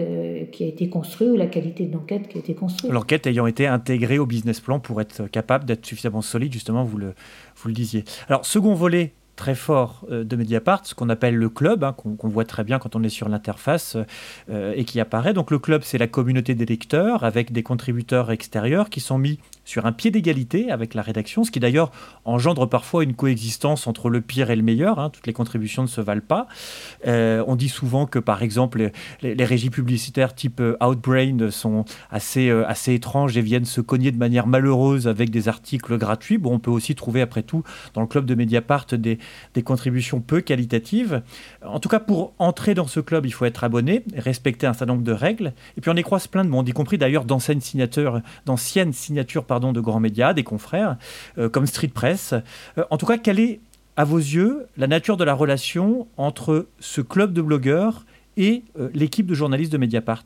qui 0.52 0.66
a 0.66 0.68
été 0.68 0.90
construit 0.90 1.30
ou 1.30 1.38
la 1.38 1.46
qualité 1.46 1.86
de 1.86 1.94
l'enquête 1.94 2.28
qui 2.28 2.36
a 2.36 2.42
été 2.42 2.56
construite. 2.56 2.92
L'enquête 2.92 3.26
ayant 3.26 3.48
été 3.48 3.66
intégrée 3.66 4.20
au 4.20 4.26
business 4.26 4.60
plan 4.60 4.82
pour 4.82 5.00
être 5.00 5.28
capable 5.28 5.64
d'être 5.64 5.86
suffisamment 5.86 6.22
solide, 6.22 6.52
justement, 6.52 6.84
vous 6.84 6.98
le, 6.98 7.14
vous 7.56 7.70
le 7.70 7.74
disiez. 7.74 8.04
Alors, 8.28 8.46
second 8.46 8.74
volet 8.74 9.14
très 9.40 9.56
fort 9.56 10.06
euh, 10.12 10.26
de 10.26 10.36
Mediapart, 10.36 10.86
ce 10.86 10.94
qu'on 10.94 11.08
appelle 11.08 11.36
le 11.36 11.50
club, 11.50 11.86
hein, 11.86 11.94
qu'on 11.94 12.28
voit 12.28 12.44
très 12.44 12.66
bien 12.66 12.78
quand 12.78 12.98
on 12.98 13.04
est 13.04 13.10
sur 13.10 13.30
l'interface 13.30 13.96
euh, 14.50 14.74
et 14.76 14.84
qui 14.84 15.00
apparaît. 15.00 15.34
Donc 15.34 15.50
le 15.50 15.60
club, 15.60 15.84
c'est 15.86 15.98
la 15.98 16.08
communauté 16.08 16.56
des 16.56 16.66
lecteurs 16.66 17.24
avec 17.24 17.54
des 17.54 17.64
contributeurs 17.64 18.32
extérieurs 18.32 18.90
qui 18.90 19.00
sont 19.00 19.18
mis 19.18 19.40
sur 19.70 19.86
un 19.86 19.92
pied 19.92 20.10
d'égalité 20.10 20.72
avec 20.72 20.96
la 20.96 21.04
rédaction, 21.04 21.44
ce 21.44 21.52
qui 21.52 21.60
d'ailleurs 21.60 21.92
engendre 22.26 22.68
parfois 22.68 23.04
une 23.04 23.14
coexistence 23.14 23.86
entre 23.86 24.10
le 24.10 24.20
pire 24.20 24.50
et 24.50 24.56
le 24.56 24.64
meilleur. 24.64 24.98
Hein. 24.98 25.12
toutes 25.12 25.28
les 25.28 25.34
contributions 25.34 25.84
ne 25.84 25.88
se 25.88 26.02
valent 26.02 26.26
pas. 26.28 26.48
Euh, 27.06 27.44
on 27.46 27.56
dit 27.56 27.70
souvent 27.70 28.08
que, 28.08 28.18
par 28.18 28.42
exemple, 28.42 28.90
les, 29.22 29.46
régies 29.46 29.70
publicitaires 29.70 30.34
type 30.34 30.60
euh, 30.60 30.76
Outbrain 30.82 31.52
sont 31.52 31.86
assez, 32.10 32.50
euh, 32.50 32.68
assez 32.68 32.96
étranges 32.96 33.38
et 33.38 33.42
viennent 33.42 33.66
se 33.66 33.80
cogner 33.80 34.12
de 34.12 34.18
manière 34.18 34.48
malheureuse 34.48 35.08
avec 35.08 35.30
des 35.30 35.48
articles 35.48 36.00
gratuits. 36.00 36.40
Bon, 36.40 36.56
on 36.56 36.60
peut 36.60 36.72
aussi 36.72 36.96
trouver, 36.96 37.22
après 37.22 37.44
tout, 37.44 37.64
dans 37.94 38.02
le 38.02 38.08
club 38.08 38.26
de 38.26 38.34
Mediapart, 38.34 38.88
des, 38.94 39.20
des 39.54 39.62
contributions 39.62 40.20
peu 40.20 40.42
qualitatives. 40.42 41.22
En 41.64 41.80
tout 41.80 41.90
cas, 41.90 42.00
pour 42.00 42.34
entrer 42.40 42.74
dans 42.74 42.88
ce 42.88 43.00
club, 43.00 43.28
il 43.28 43.32
faut 43.34 43.46
être 43.46 43.64
abonné, 43.64 44.04
respecter 44.16 44.66
un 44.66 44.74
certain 44.74 44.94
nombre 44.94 45.04
de 45.04 45.12
règles. 45.12 45.54
Et 45.78 45.82
puis 45.82 45.92
on 45.92 45.96
y 45.96 46.02
croise 46.02 46.26
plein 46.26 46.44
de 46.44 46.50
monde, 46.50 46.68
y 46.68 46.72
compris 46.72 46.98
d'ailleurs 46.98 47.26
d'anciennes 47.26 47.62
signatures, 47.62 48.22
d'anciennes 48.48 48.94
signatures 48.94 49.46
de 49.60 49.80
grands 49.80 50.00
médias, 50.00 50.34
des 50.34 50.44
confrères, 50.44 50.98
euh, 51.38 51.50
comme 51.50 51.66
Street 51.66 51.92
Press. 51.94 52.34
Euh, 52.78 52.84
en 52.90 52.98
tout 52.98 53.06
cas, 53.06 53.18
quelle 53.18 53.40
est, 53.40 53.60
à 53.96 54.06
vos 54.06 54.18
yeux, 54.18 54.68
la 54.78 54.88
nature 54.88 55.18
de 55.18 55.24
la 55.24 55.34
relation 55.34 56.08
entre 56.18 56.68
ce 56.80 57.02
club 57.02 57.34
de 57.34 57.42
blogueurs 57.42 58.06
et 58.38 58.64
euh, 58.80 58.90
l'équipe 58.94 59.26
de 59.26 59.34
journalistes 59.34 59.72
de 59.72 59.78
Mediapart? 59.78 60.26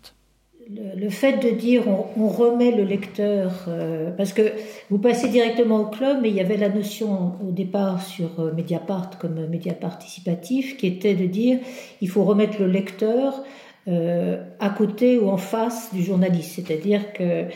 Le, 0.69 1.09
fait 1.09 1.43
de 1.43 1.49
dire 1.49 1.84
on, 1.88 2.27
remet 2.29 2.71
le 2.71 2.84
lecteur, 2.84 3.67
parce 4.15 4.31
que 4.31 4.53
vous 4.89 4.97
passez 4.97 5.27
directement 5.27 5.81
au 5.81 5.86
club, 5.88 6.19
mais 6.21 6.29
il 6.29 6.36
y 6.36 6.39
avait 6.39 6.55
la 6.55 6.69
notion 6.69 7.34
au 7.45 7.51
départ 7.51 8.01
sur 8.01 8.29
Mediapart 8.55 9.17
comme 9.19 9.45
média 9.47 9.73
participatif 9.73 10.77
qui 10.77 10.88
était 10.88 11.15
de 11.15 11.25
dire 11.25 11.59
il 11.99 12.07
faut 12.07 12.23
remettre 12.23 12.61
le 12.61 12.67
lecteur 12.67 13.43
euh, 13.89 14.41
à 14.61 14.69
côté 14.69 15.17
ou 15.17 15.27
en 15.27 15.36
face 15.36 15.93
du 15.93 16.01
journaliste. 16.03 16.53
C'est-à-dire 16.55 17.11
que 17.11 17.47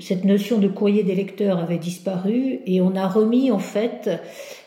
cette 0.00 0.24
notion 0.24 0.58
de 0.58 0.66
courrier 0.66 1.04
des 1.04 1.14
lecteurs 1.14 1.60
avait 1.60 1.78
disparu 1.78 2.58
et 2.66 2.80
on 2.80 2.96
a 2.96 3.06
remis 3.06 3.52
en 3.52 3.60
fait 3.60 4.10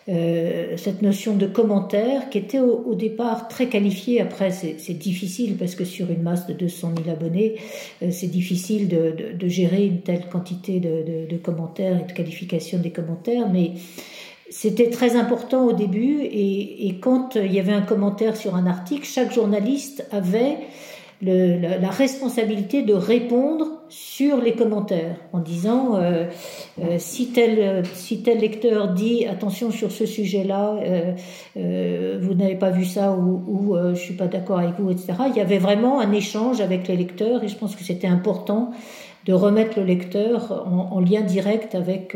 euh, 0.08 0.78
cette 0.78 1.02
notion 1.02 1.36
de 1.36 1.46
commentaire 1.46 2.30
qui 2.30 2.38
était 2.38 2.62
au, 2.62 2.96
départ 2.96 3.50
très 3.50 3.68
qualifiée. 3.68 4.22
Après, 4.22 4.50
c'est 4.50 4.94
difficile 4.94 5.58
parce 5.58 5.76
que 5.76 5.84
sur 5.84 6.10
une 6.10 6.24
masse 6.24 6.48
de 6.48 6.54
200 6.54 6.94
000 7.04 7.14
abonnés, 7.14 7.56
euh, 8.02 8.12
c'est 8.12 8.28
difficile 8.28 8.88
de, 8.88 9.12
de, 9.12 9.38
de, 9.38 9.48
gérer 9.50 9.86
une 9.86 10.00
telle 10.00 10.30
quantité 10.30 10.80
de, 10.80 11.28
de, 11.30 11.38
commentaires 11.38 12.00
et 12.00 12.10
de 12.10 12.14
qualification 12.14 12.80
des 12.80 12.92
commentaires, 12.92 13.50
mais 13.52 13.74
c'était 14.50 14.90
très 14.90 15.18
important 15.18 15.68
au 15.68 15.74
début 15.74 16.22
et, 16.22 16.88
et, 16.88 16.96
quand 17.00 17.36
il 17.36 17.54
y 17.54 17.60
avait 17.60 17.74
un 17.74 17.82
commentaire 17.82 18.36
sur 18.36 18.56
un 18.56 18.66
article, 18.66 19.06
chaque 19.06 19.34
journaliste 19.34 20.08
avait 20.12 20.58
le, 21.22 21.80
la, 21.80 21.90
responsabilité 21.90 22.82
de 22.82 22.94
répondre 22.94 23.68
sur 23.90 24.38
les 24.38 24.54
commentaires 24.54 25.18
en 25.34 25.40
disant 25.40 25.98
euh, 25.98 26.26
euh, 26.82 26.96
si, 26.98 27.32
tel, 27.32 27.84
si 27.94 28.24
tel 28.24 28.40
lecteur 28.40 28.94
dit 28.94 29.26
attention 29.26 29.70
sur 29.72 29.92
ce 29.92 30.06
sujet-là, 30.06 30.78
vous 31.56 32.34
n'avez 32.36 32.56
pas 32.56 32.70
vu 32.70 32.86
ça 32.86 33.12
ou, 33.12 33.44
ou 33.48 33.76
je 33.94 34.00
suis 34.00 34.14
pas 34.14 34.28
d'accord 34.28 34.60
avec 34.60 34.80
vous, 34.80 34.92
etc. 34.92 35.14
Il 35.30 35.36
y 35.36 35.42
avait 35.42 35.58
vraiment 35.58 36.00
un 36.00 36.12
échange 36.14 36.62
avec 36.62 36.88
les 36.88 36.96
lecteurs 36.96 37.44
et 37.44 37.48
je 37.50 37.56
pense 37.56 37.76
que 37.76 37.84
c'était 37.84 38.08
important 38.08 38.72
de 39.26 39.34
remettre 39.34 39.80
le 39.80 39.86
lecteur 39.86 40.66
en, 40.92 41.00
lien 41.02 41.22
direct 41.22 41.76
avec, 41.76 42.16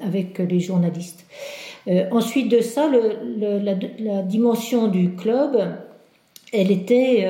avec 0.00 0.38
les 0.38 0.60
journalistes. 0.60 1.26
ensuite 2.12 2.50
de 2.50 2.60
ça, 2.60 2.88
le, 2.88 3.58
la, 3.58 3.74
la, 3.98 4.22
dimension 4.22 4.86
du 4.86 5.14
club, 5.14 5.58
elle 6.52 6.70
était 6.70 7.26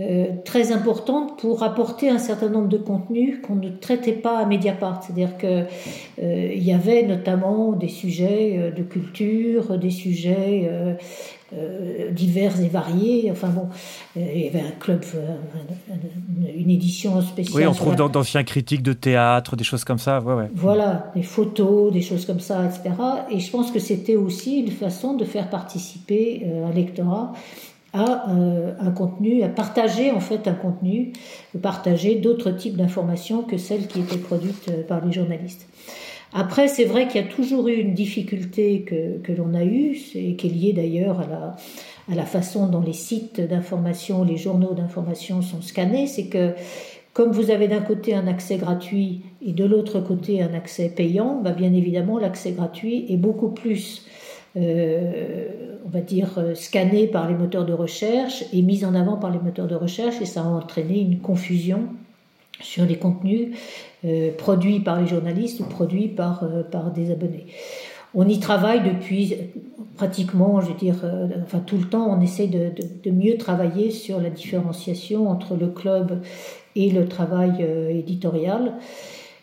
euh, 0.00 0.28
très 0.46 0.72
importante 0.72 1.38
pour 1.38 1.62
apporter 1.62 2.08
un 2.08 2.18
certain 2.18 2.48
nombre 2.48 2.68
de 2.68 2.78
contenus 2.78 3.38
qu'on 3.42 3.56
ne 3.56 3.68
traitait 3.68 4.12
pas 4.12 4.38
à 4.38 4.46
Mediapart. 4.46 5.02
C'est-à-dire 5.02 5.36
qu'il 5.36 5.66
euh, 6.22 6.54
y 6.54 6.72
avait 6.72 7.02
notamment 7.02 7.72
des 7.72 7.88
sujets 7.88 8.56
euh, 8.56 8.70
de 8.70 8.82
culture, 8.82 9.78
des 9.78 9.90
sujets 9.90 10.70
divers 12.12 12.60
et 12.62 12.68
variés. 12.68 13.28
Enfin 13.30 13.48
bon, 13.48 13.68
il 14.16 14.40
y 14.40 14.48
avait 14.48 14.60
un 14.60 14.70
club, 14.78 15.04
une 16.56 16.70
édition 16.70 17.20
spéciale. 17.20 17.62
Oui, 17.62 17.66
on 17.66 17.74
trouve 17.74 17.96
d'anciens 17.96 18.44
critiques 18.44 18.84
de 18.84 18.92
théâtre, 18.92 19.56
des 19.56 19.64
choses 19.64 19.84
comme 19.84 19.98
ça. 19.98 20.20
Ouais, 20.20 20.34
ouais. 20.34 20.48
Voilà, 20.54 21.10
des 21.14 21.24
photos, 21.24 21.92
des 21.92 22.02
choses 22.02 22.24
comme 22.24 22.40
ça, 22.40 22.64
etc. 22.64 22.94
Et 23.30 23.40
je 23.40 23.50
pense 23.50 23.72
que 23.72 23.80
c'était 23.80 24.16
aussi 24.16 24.60
une 24.60 24.70
façon 24.70 25.14
de 25.14 25.24
faire 25.24 25.50
participer 25.50 26.46
un 26.64 26.72
lectorat 26.72 27.32
à 27.92 28.30
euh, 28.30 28.72
un 28.78 28.90
contenu, 28.90 29.42
à 29.42 29.48
partager 29.48 30.10
en 30.10 30.20
fait 30.20 30.46
un 30.46 30.54
contenu, 30.54 31.12
partager 31.60 32.16
d'autres 32.16 32.50
types 32.50 32.76
d'informations 32.76 33.42
que 33.42 33.58
celles 33.58 33.86
qui 33.86 34.00
étaient 34.00 34.18
produites 34.18 34.68
euh, 34.68 34.82
par 34.82 35.04
les 35.04 35.12
journalistes. 35.12 35.66
Après, 36.32 36.68
c'est 36.68 36.84
vrai 36.84 37.08
qu'il 37.08 37.20
y 37.20 37.24
a 37.24 37.26
toujours 37.26 37.66
eu 37.66 37.74
une 37.74 37.92
difficulté 37.92 38.82
que, 38.82 39.18
que 39.18 39.32
l'on 39.32 39.52
a 39.54 39.64
eue, 39.64 39.96
et 40.14 40.36
qui 40.36 40.46
est 40.46 40.50
liée 40.50 40.72
d'ailleurs 40.72 41.20
à 41.20 41.26
la, 41.26 41.56
à 42.10 42.14
la 42.14 42.24
façon 42.24 42.68
dont 42.68 42.80
les 42.80 42.92
sites 42.92 43.40
d'information, 43.40 44.22
les 44.22 44.36
journaux 44.36 44.74
d'information 44.74 45.42
sont 45.42 45.60
scannés, 45.60 46.06
c'est 46.06 46.26
que 46.26 46.54
comme 47.12 47.32
vous 47.32 47.50
avez 47.50 47.66
d'un 47.66 47.80
côté 47.80 48.14
un 48.14 48.28
accès 48.28 48.56
gratuit 48.56 49.22
et 49.44 49.52
de 49.52 49.64
l'autre 49.64 50.00
côté 50.00 50.42
un 50.42 50.54
accès 50.54 50.88
payant, 50.88 51.40
bah 51.42 51.50
bien 51.50 51.72
évidemment 51.72 52.18
l'accès 52.18 52.52
gratuit 52.52 53.06
est 53.08 53.16
beaucoup 53.16 53.48
plus 53.48 54.06
on 55.84 55.88
va 55.88 56.00
dire, 56.00 56.38
euh, 56.38 56.54
scanné 56.54 57.06
par 57.06 57.28
les 57.28 57.34
moteurs 57.34 57.66
de 57.66 57.72
recherche 57.72 58.44
et 58.52 58.62
mis 58.62 58.84
en 58.84 58.94
avant 58.94 59.16
par 59.16 59.30
les 59.30 59.38
moteurs 59.38 59.66
de 59.66 59.74
recherche, 59.74 60.20
et 60.20 60.24
ça 60.26 60.42
a 60.42 60.44
entraîné 60.44 61.00
une 61.00 61.18
confusion 61.18 61.88
sur 62.60 62.84
les 62.84 62.96
contenus 62.96 63.56
euh, 64.04 64.30
produits 64.36 64.80
par 64.80 65.00
les 65.00 65.06
journalistes 65.06 65.60
ou 65.60 65.64
produits 65.64 66.08
par, 66.08 66.44
par 66.70 66.92
des 66.92 67.10
abonnés. 67.10 67.46
On 68.14 68.28
y 68.28 68.38
travaille 68.40 68.82
depuis 68.82 69.34
pratiquement, 69.96 70.60
je 70.60 70.68
veux 70.68 70.78
dire, 70.78 70.96
enfin 71.44 71.60
tout 71.60 71.76
le 71.76 71.84
temps, 71.84 72.08
on 72.08 72.20
essaie 72.20 72.48
de, 72.48 72.72
de, 73.04 73.10
mieux 73.10 73.36
travailler 73.36 73.92
sur 73.92 74.20
la 74.20 74.30
différenciation 74.30 75.28
entre 75.28 75.54
le 75.54 75.68
club 75.68 76.20
et 76.74 76.90
le 76.90 77.06
travail 77.06 77.64
éditorial. 77.88 78.72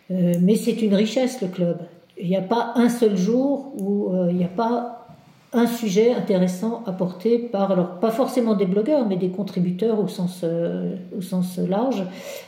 mais 0.10 0.56
c'est 0.56 0.82
une 0.82 0.96
richesse, 0.96 1.42
le 1.42 1.48
club. 1.48 1.78
Il 2.20 2.28
n'y 2.28 2.36
a 2.36 2.42
pas 2.42 2.74
un 2.76 2.90
seul 2.90 3.16
jour 3.16 3.72
où 3.80 4.12
il 4.30 4.36
n'y 4.36 4.44
a 4.44 4.50
pas 4.50 4.97
un 5.58 5.66
sujet 5.66 6.14
intéressant 6.14 6.84
apporté 6.86 7.40
par, 7.40 7.72
alors 7.72 8.00
pas 8.00 8.12
forcément 8.12 8.54
des 8.54 8.68
blogueurs, 8.68 9.08
mais 9.08 9.18
des 9.18 9.30
contributeurs 9.30 10.00
au 10.00 10.08
sens, 10.08 10.42
euh, 10.44 10.96
au 11.18 11.22
sens 11.22 11.58
large 11.58 12.04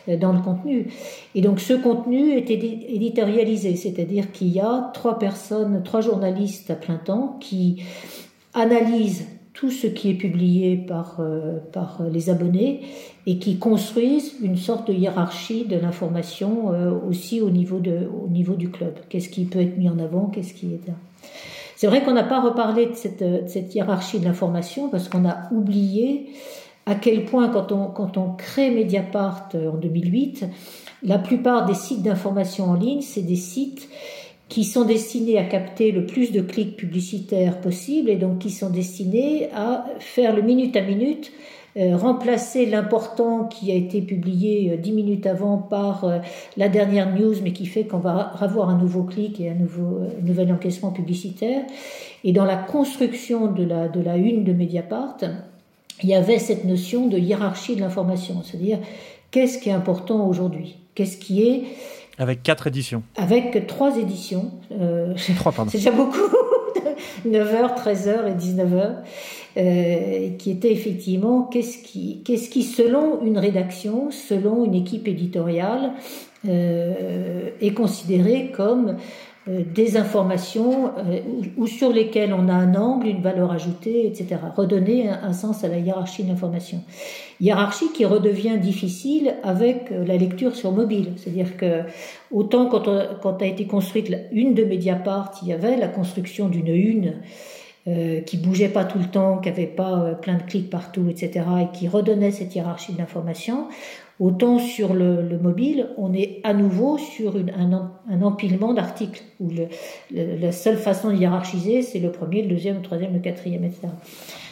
euh, 0.07 0.15
dans 0.15 0.31
le 0.31 0.39
contenu. 0.39 0.87
Et 1.33 1.41
donc 1.41 1.59
ce 1.59 1.73
contenu 1.73 2.33
est 2.33 2.49
éditorialisé, 2.51 3.75
c'est-à-dire 3.75 4.31
qu'il 4.31 4.49
y 4.49 4.59
a 4.59 4.91
trois 4.93 5.17
personnes, 5.17 5.81
trois 5.83 6.01
journalistes 6.01 6.69
à 6.69 6.75
plein 6.75 6.97
temps 6.97 7.37
qui 7.39 7.81
analysent 8.53 9.25
tout 9.53 9.71
ce 9.71 9.87
qui 9.87 10.11
est 10.11 10.15
publié 10.15 10.77
par, 10.77 11.17
euh, 11.19 11.57
par 11.73 12.03
les 12.13 12.29
abonnés 12.29 12.81
et 13.25 13.39
qui 13.39 13.57
construisent 13.57 14.35
une 14.41 14.55
sorte 14.55 14.87
de 14.87 14.93
hiérarchie 14.93 15.65
de 15.65 15.77
l'information 15.77 16.71
aussi 17.07 17.41
au 17.41 17.49
niveau, 17.49 17.79
de, 17.79 18.07
au 18.23 18.27
niveau 18.27 18.53
du 18.53 18.69
club. 18.69 18.93
Qu'est-ce 19.09 19.29
qui 19.29 19.45
peut 19.45 19.59
être 19.59 19.77
mis 19.77 19.89
en 19.89 19.99
avant, 19.99 20.27
qu'est-ce 20.27 20.53
qui 20.53 20.67
est... 20.67 20.91
C'est 21.79 21.87
vrai 21.87 22.03
qu'on 22.03 22.11
n'a 22.11 22.25
pas 22.25 22.41
reparlé 22.41 22.87
de 22.87 22.93
cette, 22.93 23.73
hiérarchie 23.73 24.19
de 24.19 24.25
l'information 24.25 24.89
parce 24.89 25.07
qu'on 25.07 25.23
a 25.23 25.47
oublié 25.53 26.25
à 26.85 26.93
quel 26.93 27.23
point 27.23 27.47
quand 27.47 27.71
on, 27.71 27.87
quand 27.87 28.17
on 28.17 28.33
crée 28.33 28.69
Mediapart 28.69 29.47
euh, 29.55 29.71
en 29.71 29.75
2008, 29.75 30.43
la 31.03 31.17
plupart 31.19 31.65
des 31.65 31.73
sites 31.73 32.01
d'information 32.01 32.65
en 32.65 32.73
ligne, 32.73 32.99
c'est 32.99 33.21
des 33.21 33.37
sites 33.37 33.87
qui 34.49 34.65
sont 34.65 34.83
destinés 34.83 35.37
à 35.37 35.45
capter 35.45 35.93
le 35.93 36.05
plus 36.05 36.33
de 36.33 36.41
clics 36.41 36.75
publicitaires 36.75 37.61
possible 37.61 38.09
et 38.09 38.17
donc 38.17 38.39
qui 38.39 38.49
sont 38.49 38.71
destinés 38.71 39.47
à 39.55 39.85
faire 39.99 40.35
le 40.35 40.41
minute 40.41 40.75
à 40.75 40.81
minute 40.81 41.31
euh, 41.31 41.58
remplacer 41.95 42.65
l'important 42.65 43.45
qui 43.45 43.71
a 43.71 43.75
été 43.75 44.01
publié 44.01 44.71
euh, 44.71 44.77
dix 44.77 44.91
minutes 44.91 45.25
avant 45.25 45.57
par 45.57 46.03
euh, 46.03 46.19
la 46.57 46.69
dernière 46.69 47.13
news, 47.13 47.35
mais 47.43 47.53
qui 47.53 47.65
fait 47.65 47.85
qu'on 47.85 47.99
va 47.99 48.33
avoir 48.39 48.69
un 48.69 48.77
nouveau 48.77 49.03
clic 49.03 49.39
et 49.39 49.49
un, 49.49 49.55
nouveau, 49.55 50.01
nouvel 50.21 50.51
encaissement 50.51 50.91
publicitaire. 50.91 51.63
Et 52.23 52.31
dans 52.31 52.45
la 52.45 52.57
construction 52.57 53.51
de 53.51 53.63
la, 53.63 53.87
de 53.87 54.01
la 54.01 54.17
une 54.17 54.43
de 54.43 54.53
Mediapart, 54.53 55.17
il 56.03 56.09
y 56.09 56.15
avait 56.15 56.39
cette 56.39 56.65
notion 56.65 57.07
de 57.07 57.17
hiérarchie 57.17 57.75
de 57.75 57.81
l'information, 57.81 58.41
c'est-à-dire 58.43 58.79
qu'est-ce 59.31 59.59
qui 59.59 59.69
est 59.69 59.73
important 59.73 60.27
aujourd'hui, 60.27 60.77
qu'est-ce 60.95 61.17
qui 61.17 61.43
est... 61.47 61.63
Avec 62.17 62.43
quatre 62.43 62.67
éditions. 62.67 63.03
Avec 63.15 63.67
trois 63.67 63.97
éditions. 63.97 64.51
trois, 65.37 65.51
pardon. 65.53 65.71
C'est 65.71 65.77
déjà 65.77 65.91
beaucoup. 65.91 66.19
9h, 67.27 67.75
13h 67.77 68.27
et 68.27 68.35
19h. 68.35 68.95
Euh, 69.57 70.29
qui 70.37 70.51
était 70.51 70.71
effectivement 70.71 71.41
qu'est-ce 71.41 71.79
qui, 71.79 72.63
selon 72.63 73.23
une 73.23 73.39
rédaction, 73.39 74.11
selon 74.11 74.63
une 74.63 74.75
équipe 74.75 75.07
éditoriale, 75.07 75.93
euh, 76.47 77.49
est 77.59 77.73
considéré 77.73 78.51
comme 78.55 78.97
des 79.49 79.97
informations 79.97 80.91
ou, 81.57 81.65
sur 81.65 81.91
lesquelles 81.91 82.33
on 82.33 82.47
a 82.49 82.53
un 82.53 82.75
angle, 82.75 83.07
une 83.07 83.21
valeur 83.21 83.51
ajoutée, 83.51 84.05
etc. 84.05 84.35
Redonner 84.55 85.09
un, 85.09 85.33
sens 85.33 85.63
à 85.63 85.67
la 85.67 85.79
hiérarchie 85.79 86.23
de 86.23 86.29
l'information. 86.29 86.83
Hiérarchie 87.41 87.91
qui 87.93 88.05
redevient 88.05 88.57
difficile 88.59 89.35
avec 89.43 89.89
la 89.89 90.17
lecture 90.17 90.55
sur 90.55 90.71
mobile. 90.71 91.13
C'est-à-dire 91.17 91.57
que 91.57 91.81
autant 92.31 92.67
quand, 92.67 93.41
a 93.41 93.45
été 93.45 93.65
construite 93.65 94.15
une 94.31 94.53
de 94.53 94.63
Mediapart, 94.65 95.31
il 95.41 95.47
y 95.47 95.53
avait 95.53 95.77
la 95.77 95.87
construction 95.87 96.47
d'une 96.47 96.67
une 96.67 97.15
euh, 97.89 98.19
qui 98.21 98.37
bougeait 98.37 98.69
pas 98.69 98.83
tout 98.83 98.99
le 98.99 99.05
temps, 99.05 99.37
qui 99.37 99.49
avait 99.49 99.65
pas 99.65 100.01
euh, 100.01 100.13
plein 100.13 100.35
de 100.35 100.43
clics 100.43 100.69
partout, 100.69 101.07
etc., 101.09 101.45
et 101.61 101.75
qui 101.75 101.87
redonnait 101.87 102.31
cette 102.31 102.53
hiérarchie 102.53 102.93
d'information. 102.93 103.67
Autant 104.19 104.59
sur 104.59 104.93
le, 104.93 105.39
mobile, 105.41 105.87
on 105.97 106.13
est 106.13 106.41
à 106.43 106.53
nouveau 106.53 106.97
sur 106.97 107.35
un, 107.37 108.21
empilement 108.21 108.73
d'articles 108.73 109.23
où 109.39 109.49
la 110.11 110.51
seule 110.51 110.77
façon 110.77 111.11
de 111.11 111.15
hiérarchiser, 111.15 111.81
c'est 111.81 111.99
le 111.99 112.11
premier, 112.11 112.41
le 112.41 112.49
deuxième, 112.49 112.77
le 112.77 112.81
troisième, 112.81 113.13
le 113.13 113.19
quatrième, 113.19 113.63
etc. 113.63 113.87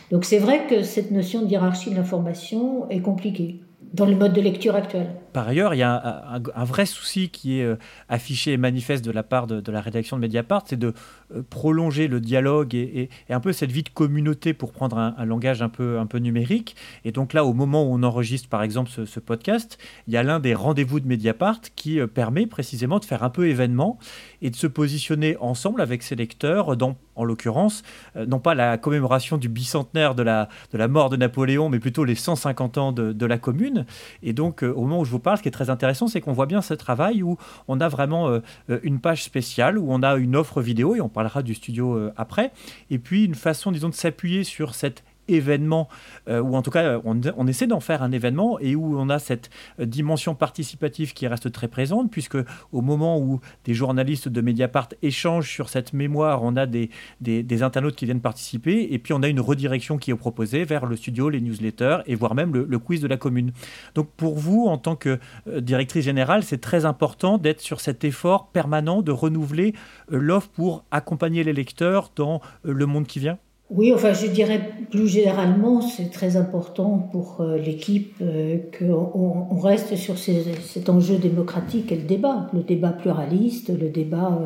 Donc 0.09 0.23
c'est 0.23 0.37
vrai 0.37 0.67
que 0.69 0.83
cette 0.83 1.11
notion 1.11 1.41
de 1.41 1.49
hiérarchie 1.49 1.89
de 1.89 1.95
l'information 1.95 2.89
est 2.89 3.01
compliquée 3.01 3.59
dans 3.93 4.05
le 4.05 4.15
mode 4.15 4.33
de 4.33 4.41
lecture 4.41 4.75
actuel. 4.75 5.07
Par 5.33 5.47
ailleurs, 5.47 5.73
il 5.73 5.77
y 5.77 5.83
a 5.83 6.41
un, 6.55 6.63
vrai 6.63 6.85
souci 6.85 7.29
qui 7.29 7.59
est 7.59 7.63
euh, 7.63 7.75
affiché 8.09 8.53
et 8.53 8.57
manifeste 8.57 9.05
de 9.05 9.11
la 9.11 9.23
part 9.23 9.47
de, 9.47 9.71
la 9.71 9.81
rédaction 9.81 10.17
de 10.17 10.21
Mediapart, 10.21 10.63
c'est 10.65 10.79
de 10.79 10.93
euh, 11.33 11.43
prolonger 11.49 12.07
le 12.07 12.19
dialogue 12.19 12.75
et, 12.75 13.09
un 13.29 13.39
peu 13.39 13.53
cette 13.53 13.71
vie 13.71 13.83
de 13.83 13.89
communauté 13.89 14.53
pour 14.53 14.71
prendre 14.71 14.97
un, 14.97 15.25
langage 15.25 15.61
un 15.61 15.69
peu, 15.69 16.17
numérique. 16.17 16.75
Et 17.05 17.11
donc 17.11 17.33
là, 17.33 17.45
au 17.45 17.53
moment 17.53 17.83
où 17.83 17.93
on 17.93 18.03
enregistre 18.03 18.49
par 18.49 18.63
exemple 18.63 18.89
ce, 18.89 19.19
podcast, 19.19 19.77
il 20.07 20.13
y 20.13 20.17
a 20.17 20.23
l'un 20.23 20.39
des 20.39 20.53
rendez-vous 20.53 20.99
de 20.99 21.07
Mediapart 21.07 21.61
qui 21.75 21.99
euh, 21.99 22.07
permet 22.07 22.47
précisément 22.47 22.99
de 22.99 23.05
faire 23.05 23.23
un 23.23 23.29
peu 23.29 23.47
événement 23.47 23.99
et 24.41 24.49
de 24.49 24.55
se 24.55 24.67
positionner 24.67 25.37
ensemble 25.39 25.81
avec 25.81 26.03
ses 26.03 26.15
lecteurs 26.15 26.75
dans, 26.77 26.97
en 27.17 27.23
l'occurrence, 27.23 27.83
non 28.15 28.39
pas 28.39 28.55
la 28.55 28.77
commémoration 28.77 29.37
du 29.37 29.49
bicentenaire 29.49 30.15
de 30.15 30.23
la, 30.23 30.49
de 30.71 30.77
la 30.77 30.87
mort 30.87 31.09
de 31.09 31.17
Napoléon, 31.17 31.69
mais 31.69 31.79
plutôt 31.79 32.05
les 32.05 32.15
150 32.15 32.77
ans 32.77 32.91
de, 32.91 33.25
la 33.25 33.37
commune. 33.37 33.85
Et 34.23 34.33
donc, 34.33 34.63
au 34.63 34.81
moment 34.81 34.99
où 34.99 35.05
je 35.05 35.11
vous 35.11 35.21
ce 35.35 35.41
qui 35.41 35.47
est 35.49 35.51
très 35.51 35.69
intéressant, 35.69 36.07
c'est 36.07 36.21
qu'on 36.21 36.31
voit 36.31 36.45
bien 36.45 36.61
ce 36.61 36.73
travail 36.73 37.23
où 37.23 37.37
on 37.67 37.81
a 37.81 37.89
vraiment 37.89 38.29
euh, 38.29 38.39
euh, 38.69 38.79
une 38.83 38.99
page 38.99 39.23
spéciale, 39.23 39.77
où 39.77 39.87
on 39.91 40.01
a 40.03 40.15
une 40.15 40.35
offre 40.35 40.61
vidéo, 40.61 40.95
et 40.95 41.01
on 41.01 41.09
parlera 41.09 41.41
du 41.41 41.53
studio 41.53 41.95
euh, 41.95 42.13
après, 42.15 42.51
et 42.89 42.99
puis 42.99 43.25
une 43.25 43.35
façon, 43.35 43.71
disons, 43.71 43.89
de 43.89 43.93
s'appuyer 43.93 44.43
sur 44.43 44.75
cette 44.75 45.03
événement, 45.27 45.87
euh, 46.27 46.41
ou 46.41 46.55
en 46.55 46.61
tout 46.61 46.71
cas 46.71 46.99
on, 47.03 47.47
essaie 47.47 47.67
d'en 47.67 47.79
faire 47.79 48.03
un 48.03 48.11
événement 48.11 48.59
et 48.59 48.75
où 48.75 48.97
on 48.97 49.09
a 49.09 49.19
cette 49.19 49.49
dimension 49.79 50.35
participative 50.35 51.13
qui 51.13 51.27
reste 51.27 51.51
très 51.51 51.67
présente, 51.67 52.11
puisque 52.11 52.37
au 52.71 52.81
moment 52.81 53.19
où 53.19 53.39
des 53.65 53.73
journalistes 53.73 54.27
de 54.27 54.41
Mediapart 54.41 54.89
échangent 55.01 55.51
sur 55.51 55.69
cette 55.69 55.93
mémoire, 55.93 56.43
on 56.43 56.55
a 56.55 56.65
des, 56.65 56.89
des, 57.21 57.63
internautes 57.63 57.95
qui 57.95 58.05
viennent 58.05 58.21
participer, 58.21 58.89
et 58.91 58.99
puis 58.99 59.13
on 59.13 59.23
a 59.23 59.27
une 59.27 59.39
redirection 59.39 59.97
qui 59.97 60.11
est 60.11 60.15
proposée 60.15 60.63
vers 60.63 60.85
le 60.85 60.95
studio, 60.95 61.29
les 61.29 61.41
newsletters, 61.41 61.99
et 62.05 62.15
voire 62.15 62.35
même 62.35 62.53
le, 62.53 62.79
quiz 62.79 63.01
de 63.01 63.07
la 63.07 63.17
commune. 63.17 63.51
Donc 63.95 64.09
pour 64.15 64.37
vous, 64.37 64.65
en 64.67 64.77
tant 64.77 64.95
que 64.95 65.19
directrice 65.59 66.05
générale, 66.05 66.43
c'est 66.43 66.59
très 66.59 66.85
important 66.85 67.37
d'être 67.37 67.61
sur 67.61 67.81
cet 67.81 68.03
effort 68.03 68.47
permanent 68.47 69.01
de 69.01 69.11
renouveler 69.11 69.73
l'offre 70.09 70.49
pour 70.49 70.83
accompagner 70.91 71.43
les 71.43 71.53
lecteurs 71.53 72.11
dans 72.15 72.41
le 72.63 72.85
monde 72.85 73.07
qui 73.07 73.19
vient? 73.19 73.37
Oui, 73.69 73.93
enfin, 73.93 74.13
je 74.13 74.27
dirais 74.27 74.61
plus 74.89 75.07
généralement, 75.07 75.81
c'est 75.81 76.09
très 76.09 76.37
important 76.37 77.09
pour 77.11 77.41
euh, 77.41 77.57
l'équipe 77.57 78.15
euh, 78.21 78.59
qu'on 78.77 79.47
on 79.51 79.59
reste 79.59 79.97
sur 79.97 80.17
cet 80.17 80.87
enjeu 80.89 81.17
démocratique 81.17 81.91
et 81.91 81.97
le 81.97 82.03
débat, 82.03 82.47
le 82.53 82.61
débat 82.61 82.91
pluraliste, 82.91 83.69
le 83.77 83.89
débat. 83.89 84.39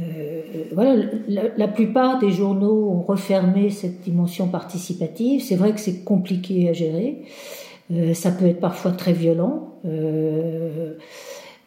Euh, 0.00 0.42
voilà, 0.72 1.04
la, 1.28 1.68
plupart 1.68 2.18
des 2.18 2.30
journaux 2.30 2.90
ont 2.90 3.02
refermé 3.02 3.70
cette 3.70 4.00
dimension 4.00 4.48
participative. 4.48 5.42
C'est 5.42 5.54
vrai 5.54 5.72
que 5.72 5.80
c'est 5.80 6.02
compliqué 6.02 6.68
à 6.70 6.72
gérer. 6.72 7.22
ça 8.14 8.32
peut 8.32 8.46
être 8.46 8.58
parfois 8.58 8.92
très 8.92 9.12
violent. 9.12 9.74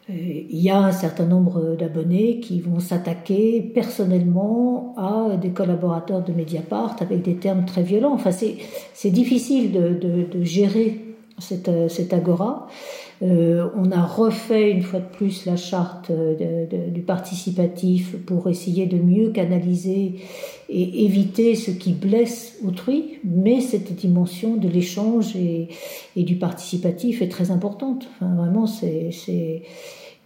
Il 0.08 0.60
y 0.60 0.70
a 0.70 0.78
un 0.78 0.92
certain 0.92 1.26
nombre 1.26 1.74
d'abonnés 1.76 2.38
qui 2.38 2.60
vont 2.60 2.78
s'attaquer 2.78 3.60
personnellement 3.60 4.94
à 4.96 5.36
des 5.36 5.50
collaborateurs 5.50 6.22
de 6.22 6.32
Mediapart 6.32 6.96
avec 7.00 7.22
des 7.22 7.36
termes 7.36 7.64
très 7.64 7.82
violents. 7.82 8.12
Enfin, 8.12 8.30
c'est 8.30 9.10
difficile 9.10 9.72
de, 9.72 9.88
de, 9.94 10.22
de, 10.30 10.44
gérer 10.44 11.00
cette, 11.38 11.70
cette 11.88 12.12
agora. 12.12 12.68
Euh, 13.22 13.68
on 13.74 13.90
a 13.92 14.02
refait 14.02 14.70
une 14.70 14.82
fois 14.82 15.00
de 15.00 15.06
plus 15.06 15.46
la 15.46 15.56
charte 15.56 16.12
du 16.12 17.00
participatif 17.00 18.16
pour 18.26 18.48
essayer 18.48 18.86
de 18.86 18.98
mieux 18.98 19.30
canaliser 19.30 20.20
et 20.68 21.04
éviter 21.04 21.54
ce 21.54 21.70
qui 21.70 21.92
blesse 21.92 22.58
autrui, 22.66 23.18
mais 23.24 23.60
cette 23.60 23.94
dimension 23.94 24.56
de 24.56 24.68
l'échange 24.68 25.34
et, 25.34 25.68
et, 26.16 26.24
du 26.24 26.36
participatif 26.36 27.22
est 27.22 27.28
très 27.28 27.50
importante. 27.50 28.06
Enfin, 28.14 28.34
vraiment, 28.34 28.66
c'est 28.66 29.62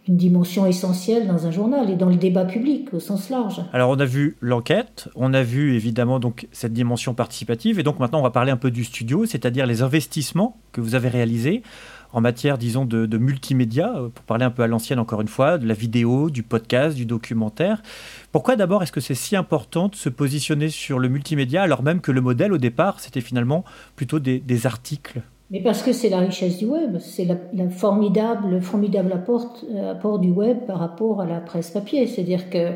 une 0.08 0.16
dimension 0.16 0.66
essentielle 0.66 1.26
dans 1.26 1.46
un 1.46 1.50
journal 1.50 1.90
et 1.90 1.96
dans 1.96 2.08
le 2.08 2.16
débat 2.16 2.44
public 2.44 2.92
au 2.94 3.00
sens 3.00 3.28
large. 3.30 3.62
Alors 3.72 3.90
on 3.90 3.98
a 4.00 4.04
vu 4.04 4.36
l'enquête, 4.40 5.08
on 5.14 5.34
a 5.34 5.42
vu 5.42 5.74
évidemment 5.74 6.18
donc 6.18 6.48
cette 6.52 6.72
dimension 6.72 7.14
participative 7.14 7.78
et 7.78 7.82
donc 7.82 7.98
maintenant 7.98 8.20
on 8.20 8.22
va 8.22 8.30
parler 8.30 8.50
un 8.50 8.56
peu 8.56 8.70
du 8.70 8.84
studio, 8.84 9.26
c'est-à-dire 9.26 9.66
les 9.66 9.82
investissements 9.82 10.56
que 10.72 10.80
vous 10.80 10.94
avez 10.94 11.08
réalisés 11.08 11.62
en 12.12 12.20
matière, 12.20 12.58
disons, 12.58 12.84
de, 12.84 13.18
multimédia, 13.18 13.94
euh, 13.96 14.08
pour 14.08 14.24
parler 14.24 14.44
un 14.44 14.50
peu 14.50 14.62
à 14.62 14.66
l'ancienne 14.66 14.98
encore 14.98 15.20
une 15.20 15.28
fois, 15.28 15.58
de 15.58 15.66
la 15.68 15.74
vidéo, 15.74 16.28
du 16.28 16.42
podcast, 16.42 16.96
du 16.96 17.06
documentaire. 17.06 17.82
Pourquoi 18.32 18.56
d'abord 18.56 18.82
est-ce 18.82 18.90
que 18.90 19.00
c'est 19.00 19.14
si 19.14 19.36
important 19.36 19.86
de 19.86 19.94
se 19.94 20.08
positionner 20.08 20.70
sur 20.70 20.98
le 20.98 21.08
multimédia 21.08 21.62
alors 21.62 21.84
même 21.84 22.00
que 22.00 22.10
le 22.10 22.20
modèle 22.20 22.52
au 22.52 22.58
départ, 22.58 22.98
c'était 22.98 23.20
finalement 23.20 23.64
plutôt 23.94 24.18
des 24.18 24.66
articles? 24.66 25.22
Mais 25.50 25.60
parce 25.60 25.82
que 25.82 25.92
c'est 25.92 26.08
la 26.08 26.18
richesse 26.18 26.58
du 26.58 26.66
web, 26.66 26.98
c'est 27.00 27.24
la, 27.24 27.36
formidable, 27.70 28.50
le 28.50 28.60
formidable 28.60 29.12
apport, 29.12 29.56
euh, 29.68 29.92
apport, 29.92 30.20
du 30.20 30.30
web 30.30 30.58
par 30.66 30.78
rapport 30.78 31.20
à 31.20 31.26
la 31.26 31.40
presse 31.40 31.70
papier. 31.70 32.06
C'est-à-dire 32.06 32.50
que, 32.50 32.72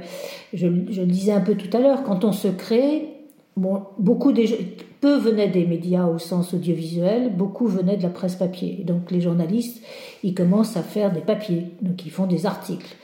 je, 0.53 0.67
je, 0.91 1.01
le 1.03 1.07
disais 1.07 1.33
un 1.33 1.41
peu 1.41 1.55
tout 1.55 1.75
à 1.77 1.81
l'heure, 1.81 2.03
quand 2.03 2.25
on 2.25 2.33
se 2.33 2.49
crée, 2.49 3.09
bon, 3.57 3.83
beaucoup 3.99 4.33
des, 4.33 4.77
peu 5.01 5.19
venaient 5.19 5.49
des 5.49 5.67
médias 5.67 6.07
au 6.07 6.19
sens 6.19 6.55
audiovisuel, 6.55 7.31
beaucoup 7.37 7.67
venaient 7.67 7.99
de 7.99 8.03
la 8.03 8.09
presse 8.09 8.37
papier. 8.37 8.83
Donc 8.85 9.11
les 9.11 9.21
journalistes, 9.21 9.85
ils 10.23 10.35
commencent 10.35 10.79
à 10.79 10.83
faire 10.83 11.13
des 11.13 11.21
papiers, 11.21 11.67
donc 11.83 12.07
ils 12.07 12.11
font 12.11 12.27
des 12.27 12.47
articles. 12.47 12.97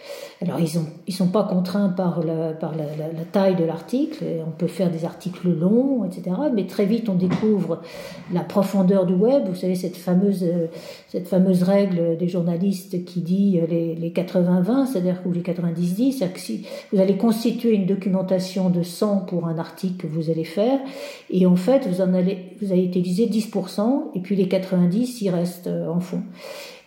Alors 0.42 0.58
ils 0.58 0.78
ne 0.78 0.84
ils 1.06 1.14
sont 1.14 1.28
pas 1.28 1.42
contraints 1.42 1.90
par, 1.90 2.24
la, 2.24 2.54
par 2.54 2.74
la, 2.74 2.84
la, 2.84 3.24
taille 3.30 3.56
de 3.56 3.64
l'article, 3.64 4.24
on 4.46 4.50
peut 4.50 4.68
faire 4.68 4.90
des 4.90 5.04
articles 5.04 5.50
longs, 5.50 6.04
etc. 6.04 6.34
Mais 6.54 6.66
très 6.66 6.86
vite 6.86 7.10
on 7.10 7.14
découvre 7.14 7.82
la 8.32 8.40
profondeur 8.40 9.04
du 9.04 9.12
web. 9.12 9.48
Vous 9.48 9.54
savez 9.54 9.74
cette 9.74 9.98
fameuse, 9.98 10.46
cette 11.08 11.28
fameuse 11.28 11.62
règle 11.62 12.16
des 12.16 12.28
journalistes 12.28 13.04
qui 13.04 13.20
dit 13.20 13.60
les, 13.68 13.94
les 13.94 14.10
80-20, 14.10 14.86
c'est-à-dire 14.86 15.20
ou 15.26 15.32
les 15.32 15.42
90-10, 15.42 16.12
c'est-à-dire 16.12 16.32
que 16.32 16.40
si 16.40 16.66
vous 16.90 17.00
allez 17.00 17.18
constituer 17.18 17.74
une 17.74 17.86
documentation 17.86 18.70
de 18.70 18.82
100 18.82 19.26
pour 19.26 19.46
un 19.46 19.58
article 19.58 20.06
que 20.06 20.06
vous 20.06 20.30
allez 20.30 20.44
faire, 20.44 20.80
et 21.28 21.44
en 21.44 21.56
fait 21.56 21.86
vous 21.86 22.00
en 22.00 22.14
allez, 22.14 22.56
vous 22.62 22.72
allez 22.72 22.84
utiliser 22.84 23.26
10%, 23.26 24.04
et 24.14 24.20
puis 24.20 24.36
les 24.36 24.48
90 24.48 25.20
ils 25.20 25.30
restent 25.30 25.66
euh, 25.66 25.88
en 25.88 26.00
fond. 26.00 26.22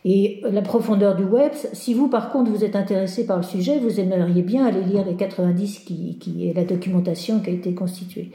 Et 0.06 0.42
la 0.52 0.62
profondeur 0.62 1.16
du 1.16 1.24
web, 1.24 1.54
si 1.72 1.94
vous 1.94 2.10
par 2.10 2.30
contre 2.32 2.52
vous 2.52 2.66
êtes 2.66 2.76
intéressé 2.76 3.26
par 3.26 3.38
le 3.38 3.44
sujet, 3.44 3.80
vous 3.80 4.00
aimeriez 4.02 4.42
bien 4.42 4.66
aller 4.66 4.84
lire 4.84 5.06
les 5.06 5.16
90 5.16 5.80
qui, 5.80 6.18
qui 6.20 6.50
est 6.50 6.54
la 6.54 6.66
documentation 6.66 7.40
qui 7.40 7.50
a 7.50 7.54
été 7.54 7.74
constituée. 7.74 8.32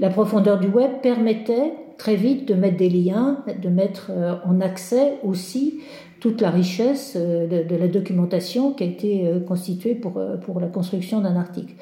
La 0.00 0.10
profondeur 0.10 0.58
du 0.58 0.66
web 0.66 0.90
permettait 1.00 1.74
très 1.96 2.16
vite 2.16 2.48
de 2.48 2.54
mettre 2.54 2.76
des 2.76 2.90
liens, 2.90 3.44
de 3.62 3.68
mettre 3.68 4.10
euh, 4.10 4.34
en 4.44 4.60
accès 4.60 5.18
aussi 5.22 5.78
toute 6.18 6.40
la 6.40 6.50
richesse 6.50 7.14
euh, 7.16 7.46
de, 7.46 7.68
de 7.68 7.76
la 7.76 7.86
documentation 7.86 8.72
qui 8.72 8.82
a 8.82 8.86
été 8.86 9.26
euh, 9.28 9.38
constituée 9.38 9.94
pour, 9.94 10.20
pour 10.44 10.58
la 10.58 10.66
construction 10.66 11.20
d'un 11.20 11.36
article. 11.36 11.74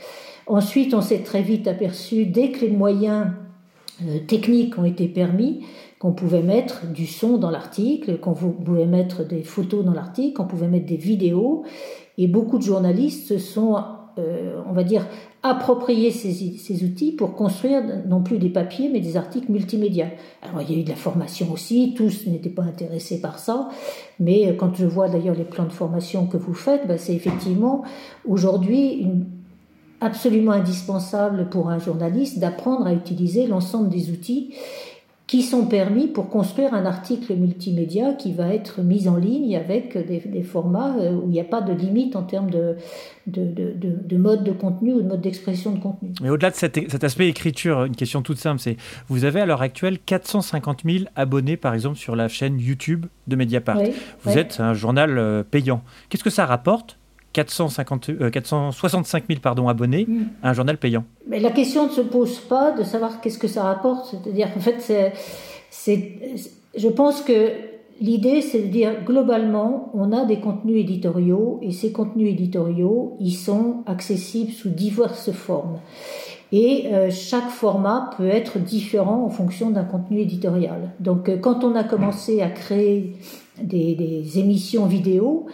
Ensuite, 0.47 0.93
on 0.93 1.01
s'est 1.01 1.21
très 1.21 1.41
vite 1.41 1.67
aperçu, 1.67 2.27
dès 2.27 2.51
que 2.51 2.61
les 2.61 2.71
moyens 2.71 3.29
techniques 4.27 4.79
ont 4.79 4.85
été 4.85 5.07
permis, 5.07 5.61
qu'on 6.01 6.13
pouvait 6.13 6.43
mettre 6.43 6.87
du 6.87 7.07
son 7.07 7.37
dans 7.37 7.51
l'article, 7.51 8.19
qu'on 8.19 8.33
pouvait 8.33 8.87
mettre 8.87 9.23
des 9.23 9.43
photos 9.43 9.85
dans 9.85 9.93
l'article, 9.93 10.33
qu'on 10.33 10.47
pouvait 10.47 10.67
mettre 10.67 10.87
des 10.87 10.97
vidéos. 10.97 11.63
Et 12.17 12.27
beaucoup 12.27 12.57
de 12.57 12.63
journalistes 12.63 13.29
se 13.29 13.39
sont, 13.39 13.77
euh, 14.19 14.63
on 14.67 14.73
va 14.73 14.83
dire, 14.83 15.07
appropriés 15.43 16.11
ces, 16.11 16.85
outils 16.85 17.13
pour 17.13 17.35
construire 17.35 17.83
non 18.09 18.23
plus 18.23 18.39
des 18.39 18.49
papiers, 18.49 18.89
mais 18.91 19.01
des 19.01 19.19
articles 19.19 19.53
multimédia. 19.53 20.07
Alors 20.43 20.63
il 20.63 20.75
y 20.75 20.79
a 20.79 20.81
eu 20.81 20.85
de 20.85 20.89
la 20.89 20.97
formation 20.97 21.53
aussi, 21.53 21.93
tous 21.95 22.27
n'étaient 22.27 22.49
pas 22.49 22.63
intéressés 22.63 23.21
par 23.21 23.39
ça, 23.39 23.69
mais 24.19 24.49
euh, 24.49 24.55
quand 24.55 24.75
je 24.75 24.87
vois 24.87 25.11
d'ailleurs 25.11 25.37
les 25.37 25.45
plans 25.45 25.65
de 25.65 25.73
formation 25.73 26.27
que 26.27 26.39
vous 26.39 26.55
faites, 26.55 26.87
bah, 26.89 26.97
c'est 26.97 27.15
effectivement 27.15 27.83
aujourd'hui 28.27 29.07
absolument 30.01 30.53
indispensable 30.53 31.51
pour 31.51 31.69
un 31.69 31.79
journaliste 31.79 32.39
d'apprendre 32.39 32.87
à 32.87 32.95
utiliser 32.95 33.47
l'ensemble 33.47 33.91
des 33.91 34.11
outils 34.11 34.55
qui 35.31 35.43
sont 35.43 35.67
permis 35.67 36.09
pour 36.09 36.29
construire 36.29 36.75
un 36.75 36.85
article 36.85 37.37
multimédia 37.37 38.15
qui 38.15 38.33
va 38.33 38.53
être 38.53 38.83
mis 38.83 39.07
en 39.07 39.15
ligne 39.15 39.57
avec 39.57 39.97
des, 39.97 40.43
formats 40.43 40.97
euh, 40.99 41.13
où 41.13 41.27
il 41.27 41.31
n'y 41.31 41.39
a 41.39 41.45
pas 41.45 41.61
de 41.61 41.73
limite 41.73 42.17
en 42.17 42.25
termes 42.25 42.51
de, 42.51 42.75
de, 43.29 43.45
de, 43.45 43.73
de, 43.81 44.17
mode 44.17 44.43
de 44.43 44.51
contenu 44.51 44.93
ou 44.93 45.03
de 45.03 45.07
mode 45.07 45.21
d'expression 45.21 45.71
de 45.71 45.79
contenu. 45.79 46.11
Mais 46.21 46.31
au-delà 46.31 46.51
de 46.51 46.57
cet, 46.57 46.91
cet, 46.91 47.05
aspect 47.05 47.29
écriture, 47.29 47.85
une 47.85 47.95
question 47.95 48.23
toute 48.23 48.39
simple, 48.39 48.59
c'est 48.59 48.77
vous 49.07 49.25
avez 49.25 49.41
à 49.41 49.47
l'heure 49.47 49.63
actuelle 49.63 50.01
450 50.01 50.81
000 50.85 51.05
abonnés 51.15 51.57
par 51.57 51.75
exemple 51.75 51.97
sur 51.97 52.17
la 52.17 52.27
chaîne 52.27 52.59
YouTube 52.59 53.07
de 53.29 53.37
Mediapart. 53.37 53.79
vous 54.25 54.37
êtes 54.37 54.59
un 54.59 54.75
journal 54.75 55.17
euh, 55.17 55.45
payant. 55.49 55.85
Qu'est-ce 56.09 56.25
que 56.25 56.31
ça 56.31 56.45
rapporte 56.45 56.99
450, 57.33 58.31
465 58.31 59.25
000 59.29 59.41
pardon, 59.41 59.69
abonnés 59.69 60.07
mm. 60.09 60.23
à 60.43 60.51
un 60.51 60.53
journal 60.53 60.79
payant 60.79 61.05
Mais 61.29 61.41
La 61.41 61.51
question 61.51 61.87
ne 61.87 61.93
se 61.93 62.01
pose 62.01 62.39
pas 62.41 62.73
de 62.73 62.83
savoir 62.83 63.21
qu'est-ce 63.21 63.39
que 63.39 63.49
ça 63.49 63.65
rapporte. 63.65 64.07
C'est-à-dire, 64.11 64.49
en 64.57 64.61
fait, 64.61 65.13
c'est, 65.71 66.19
je 66.77 66.89
pense 66.89 67.23
que 67.23 67.53
l'idée, 68.01 68.41
c'est 68.41 68.63
de 68.63 68.67
dire 68.67 69.05
globalement, 69.05 69.91
on 69.95 70.13
a 70.13 70.25
des 70.25 70.41
contenus 70.41 70.81
éditoriaux 70.81 71.59
et 71.63 71.71
ces 71.73 71.93
contenus 71.93 72.31
éditoriaux, 72.31 73.17
ils 73.21 73.35
sont 73.35 73.83
accessibles 73.87 74.53
sous 74.53 74.71
diverses 74.71 75.33
formes. 75.33 75.79
Et 76.53 76.89
euh, 76.93 77.11
chaque 77.11 77.49
format 77.49 78.11
peut 78.17 78.27
être 78.27 78.59
différent 78.59 79.25
en 79.25 79.29
fonction 79.29 79.71
d'un 79.71 79.85
contenu 79.85 80.19
éditorial. 80.19 80.91
Donc, 80.99 81.29
euh, 81.29 81.37
quand 81.37 81.63
on 81.63 81.77
a 81.77 81.85
commencé 81.85 82.43
à 82.43 82.51
créer 82.51 83.15
des, 83.63 83.95
des 83.95 84.39
émissions 84.41 84.87
vidéo, 84.87 85.47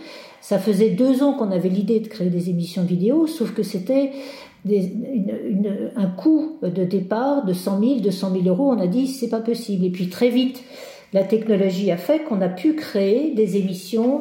ça 0.49 0.61
faisait 0.61 0.91
deux 0.91 1.25
ans 1.25 1.33
qu'on 1.33 1.51
avait 1.51 1.69
l'idée 1.69 1.99
de 1.99 2.07
créer 2.07 2.31
des 2.31 2.51
émissions 2.51 2.85
vidéo, 2.85 3.27
sauf 3.27 3.53
que 3.53 3.65
c'était 3.65 4.13
un 4.65 6.07
coût 6.07 6.59
de 6.63 6.85
départ 6.85 7.45
de 7.45 7.53
100 7.53 7.81
000, 7.81 7.95
200 7.99 8.31
000 8.31 8.45
euros. 8.47 8.71
On 8.71 8.79
a 8.79 8.87
dit 8.87 9.09
c'est 9.09 9.29
pas 9.29 9.41
possible. 9.41 9.85
Et 9.85 9.91
puis 9.91 10.09
très 10.09 10.29
vite, 10.29 10.63
la 11.13 11.25
technologie 11.25 11.91
a 11.91 11.97
fait 11.97 12.21
qu'on 12.21 12.41
a 12.43 12.49
pu 12.49 12.75
créer 12.75 13.35
des 13.35 13.57
émissions 13.57 14.21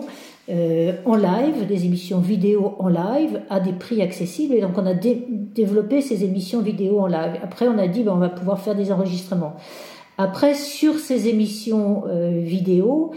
euh, 0.49 0.93
en 1.05 1.15
live, 1.15 1.67
des 1.67 1.85
émissions 1.85 2.21
vidéo 2.21 2.73
en 2.79 2.87
live 2.87 3.41
à 3.51 3.59
des 3.59 3.73
prix 3.73 4.01
accessibles. 4.01 4.55
Et 4.55 4.61
donc 4.61 4.79
on 4.79 4.87
a 4.87 4.95
développé 4.95 6.01
ces 6.01 6.23
émissions 6.23 6.61
vidéo 6.61 7.01
en 7.01 7.07
live. 7.07 7.33
Après, 7.43 7.67
on 7.67 7.77
a 7.77 7.87
dit 7.87 8.01
ben, 8.01 8.13
on 8.13 8.19
va 8.19 8.29
pouvoir 8.29 8.59
faire 8.59 8.73
des 8.73 8.91
enregistrements. 8.91 9.53
Après, 10.17 10.55
sur 10.55 10.97
ces 10.97 11.27
émissions 11.27 12.05
euh, 12.07 12.39
vidéo, 12.41 13.11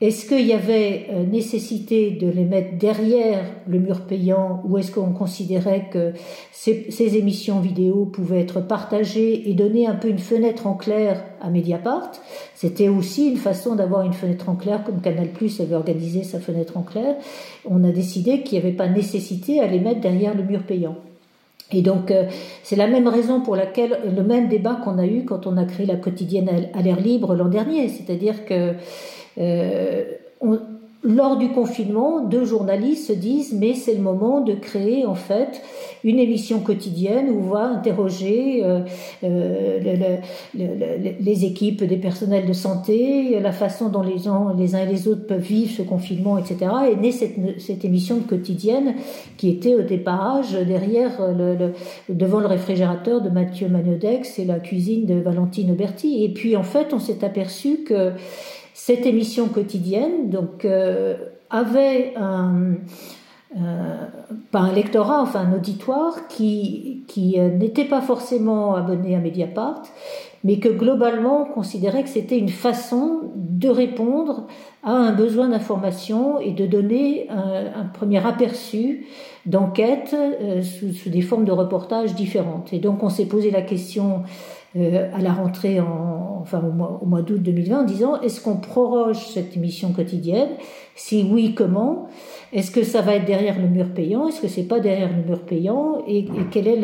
est-ce 0.00 0.26
qu'il 0.26 0.46
y 0.46 0.52
avait 0.52 1.06
euh, 1.10 1.24
nécessité 1.24 2.12
de 2.12 2.28
les 2.28 2.44
mettre 2.44 2.78
derrière 2.78 3.44
le 3.66 3.80
mur 3.80 4.02
payant 4.02 4.62
ou 4.64 4.78
est-ce 4.78 4.92
qu'on 4.92 5.12
considérait 5.12 5.88
que 5.90 6.12
ces, 6.52 6.86
ces, 6.90 7.16
émissions 7.16 7.58
vidéo 7.58 8.04
pouvaient 8.04 8.40
être 8.40 8.60
partagées 8.60 9.50
et 9.50 9.54
donner 9.54 9.88
un 9.88 9.96
peu 9.96 10.08
une 10.08 10.20
fenêtre 10.20 10.68
en 10.68 10.74
clair 10.74 11.24
à 11.40 11.50
Mediapart? 11.50 12.12
C'était 12.54 12.88
aussi 12.88 13.28
une 13.28 13.38
façon 13.38 13.74
d'avoir 13.74 14.02
une 14.02 14.12
fenêtre 14.12 14.48
en 14.48 14.54
clair 14.54 14.84
comme 14.84 15.00
Canal 15.00 15.30
Plus 15.30 15.60
avait 15.60 15.74
organisé 15.74 16.22
sa 16.22 16.38
fenêtre 16.38 16.76
en 16.76 16.82
clair. 16.82 17.16
On 17.68 17.82
a 17.82 17.90
décidé 17.90 18.42
qu'il 18.42 18.60
n'y 18.60 18.64
avait 18.64 18.76
pas 18.76 18.88
nécessité 18.88 19.58
à 19.58 19.66
les 19.66 19.80
mettre 19.80 20.00
derrière 20.00 20.36
le 20.36 20.44
mur 20.44 20.62
payant. 20.62 20.94
Et 21.72 21.82
donc, 21.82 22.10
euh, 22.10 22.24
c'est 22.62 22.76
la 22.76 22.86
même 22.86 23.08
raison 23.08 23.40
pour 23.40 23.56
laquelle 23.56 23.98
le 24.16 24.22
même 24.22 24.48
débat 24.48 24.78
qu'on 24.82 24.98
a 24.98 25.06
eu 25.06 25.24
quand 25.24 25.46
on 25.46 25.56
a 25.56 25.64
créé 25.64 25.86
la 25.86 25.96
quotidienne 25.96 26.48
à 26.72 26.82
l'air 26.82 26.98
libre 26.98 27.34
l'an 27.34 27.48
dernier, 27.48 27.88
c'est-à-dire 27.88 28.46
que 28.46 28.74
on, 29.38 30.58
lors 31.04 31.36
du 31.36 31.50
confinement, 31.50 32.20
deux 32.20 32.44
journalistes 32.44 33.06
se 33.06 33.12
disent 33.12 33.52
mais 33.52 33.74
c'est 33.74 33.94
le 33.94 34.00
moment 34.00 34.40
de 34.40 34.54
créer 34.54 35.06
en 35.06 35.14
fait 35.14 35.62
une 36.02 36.18
émission 36.18 36.58
quotidienne 36.58 37.30
où 37.30 37.38
on 37.38 37.50
va 37.50 37.66
interroger 37.66 38.64
euh, 38.64 38.80
euh, 39.22 40.16
les 40.54 41.44
équipes 41.44 41.84
des 41.84 41.98
personnels 41.98 42.46
de 42.46 42.52
santé, 42.52 43.38
la 43.40 43.52
façon 43.52 43.90
dont 43.90 44.02
les, 44.02 44.26
uns 44.26 44.56
et 44.56 44.86
les 44.86 45.06
autres 45.06 45.26
peuvent 45.26 45.40
vivre 45.40 45.70
ce 45.70 45.82
confinement, 45.82 46.36
etc. 46.36 46.70
Et 46.90 46.96
naît 46.96 47.12
cette, 47.12 47.84
émission 47.84 48.20
quotidienne 48.20 48.94
qui 49.36 49.50
était 49.50 49.76
au 49.76 49.82
départage 49.82 50.52
derrière 50.52 51.20
devant 52.08 52.40
le 52.40 52.46
réfrigérateur 52.46 53.20
de 53.20 53.30
Mathieu 53.30 53.68
Magnodex 53.68 54.40
et 54.40 54.44
la 54.44 54.58
cuisine 54.58 55.06
de 55.06 55.14
Valentine 55.14 55.70
Auberti. 55.70 56.24
Et 56.24 56.28
puis 56.28 56.56
en 56.56 56.64
fait, 56.64 56.92
on 56.92 56.98
s'est 56.98 57.24
aperçu 57.24 57.84
que 57.84 58.12
cette 58.78 59.06
émission 59.06 59.48
quotidienne 59.48 60.30
donc, 60.30 60.64
euh, 60.64 61.16
avait 61.50 62.14
un, 62.16 62.76
euh, 63.56 64.06
pas 64.52 64.60
un 64.60 64.72
lectorat, 64.72 65.20
enfin 65.20 65.40
un 65.40 65.52
auditoire 65.52 66.28
qui, 66.28 67.02
qui 67.08 67.40
euh, 67.40 67.50
n'était 67.50 67.84
pas 67.84 68.00
forcément 68.00 68.76
abonné 68.76 69.16
à 69.16 69.18
Mediapart, 69.18 69.82
mais 70.44 70.60
que 70.60 70.68
globalement 70.68 71.42
on 71.42 71.52
considérait 71.52 72.04
que 72.04 72.08
c'était 72.08 72.38
une 72.38 72.50
façon 72.50 73.32
de 73.34 73.68
répondre 73.68 74.46
à 74.84 74.92
un 74.92 75.12
besoin 75.12 75.48
d'information 75.48 76.38
et 76.38 76.52
de 76.52 76.64
donner 76.64 77.28
un, 77.30 77.84
premier 77.92 78.24
aperçu 78.24 79.06
d'enquête 79.44 80.14
sous, 80.62 80.92
sous, 80.92 81.10
des 81.10 81.22
formes 81.22 81.44
de 81.44 81.52
reportages 81.52 82.14
différentes. 82.14 82.72
Et 82.72 82.78
donc 82.78 83.02
on 83.02 83.08
s'est 83.08 83.26
posé 83.26 83.50
la 83.50 83.62
question 83.62 84.22
euh, 84.76 85.08
à 85.14 85.20
la 85.20 85.32
rentrée, 85.32 85.80
en, 85.80 86.40
enfin 86.42 86.62
au 86.62 86.72
mois, 86.72 87.00
mois 87.04 87.22
d'août 87.22 87.42
2020, 87.42 87.80
en 87.80 87.84
disant 87.84 88.20
est-ce 88.20 88.40
qu'on 88.42 88.56
proroge 88.56 89.26
cette 89.28 89.56
émission 89.56 89.92
quotidienne? 89.92 90.50
Si 90.94 91.26
oui, 91.30 91.54
comment? 91.54 92.08
Est-ce 92.52 92.70
que 92.70 92.82
ça 92.82 93.00
va 93.00 93.14
être 93.14 93.24
derrière 93.24 93.58
le 93.58 93.68
mur 93.68 93.86
payant? 93.94 94.28
Est-ce 94.28 94.42
que 94.42 94.48
c'est 94.48 94.64
pas 94.64 94.78
derrière 94.78 95.08
le 95.08 95.22
mur 95.22 95.40
payant? 95.40 96.02
Et, 96.06 96.26
quel 96.50 96.68
est 96.68 96.80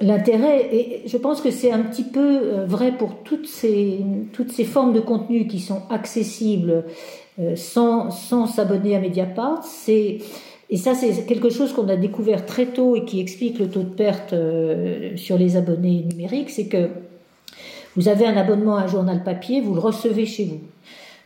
l'intérêt? 0.00 0.74
Et 0.74 1.02
je 1.06 1.16
pense 1.18 1.42
que 1.42 1.50
c'est 1.50 1.70
un 1.70 1.82
petit 1.82 2.04
peu 2.04 2.40
euh, 2.42 2.64
vrai 2.66 2.92
pour 2.92 3.16
toutes 3.24 3.46
ces, 3.46 4.00
toutes 4.32 4.50
ces 4.50 4.64
formes 4.64 4.94
de 4.94 5.00
contenu 5.00 5.46
qui 5.46 5.60
sont 5.60 5.82
accessibles 5.90 6.84
euh, 7.40 7.56
sans, 7.56 8.10
sans 8.10 8.46
s'abonner 8.46 8.96
à 8.96 9.00
Mediapart. 9.00 9.62
C'est 9.64 10.18
et 10.74 10.76
ça, 10.76 10.92
c'est 10.92 11.24
quelque 11.24 11.50
chose 11.50 11.72
qu'on 11.72 11.88
a 11.88 11.94
découvert 11.94 12.46
très 12.46 12.66
tôt 12.66 12.96
et 12.96 13.04
qui 13.04 13.20
explique 13.20 13.60
le 13.60 13.68
taux 13.68 13.84
de 13.84 13.94
perte 13.94 14.32
euh, 14.32 15.16
sur 15.16 15.38
les 15.38 15.56
abonnés 15.56 16.04
numériques, 16.10 16.50
c'est 16.50 16.66
que 16.66 16.88
vous 17.94 18.08
avez 18.08 18.26
un 18.26 18.36
abonnement 18.36 18.74
à 18.74 18.82
un 18.82 18.86
journal 18.88 19.22
papier, 19.22 19.60
vous 19.60 19.74
le 19.74 19.78
recevez 19.78 20.26
chez 20.26 20.46
vous. 20.46 20.60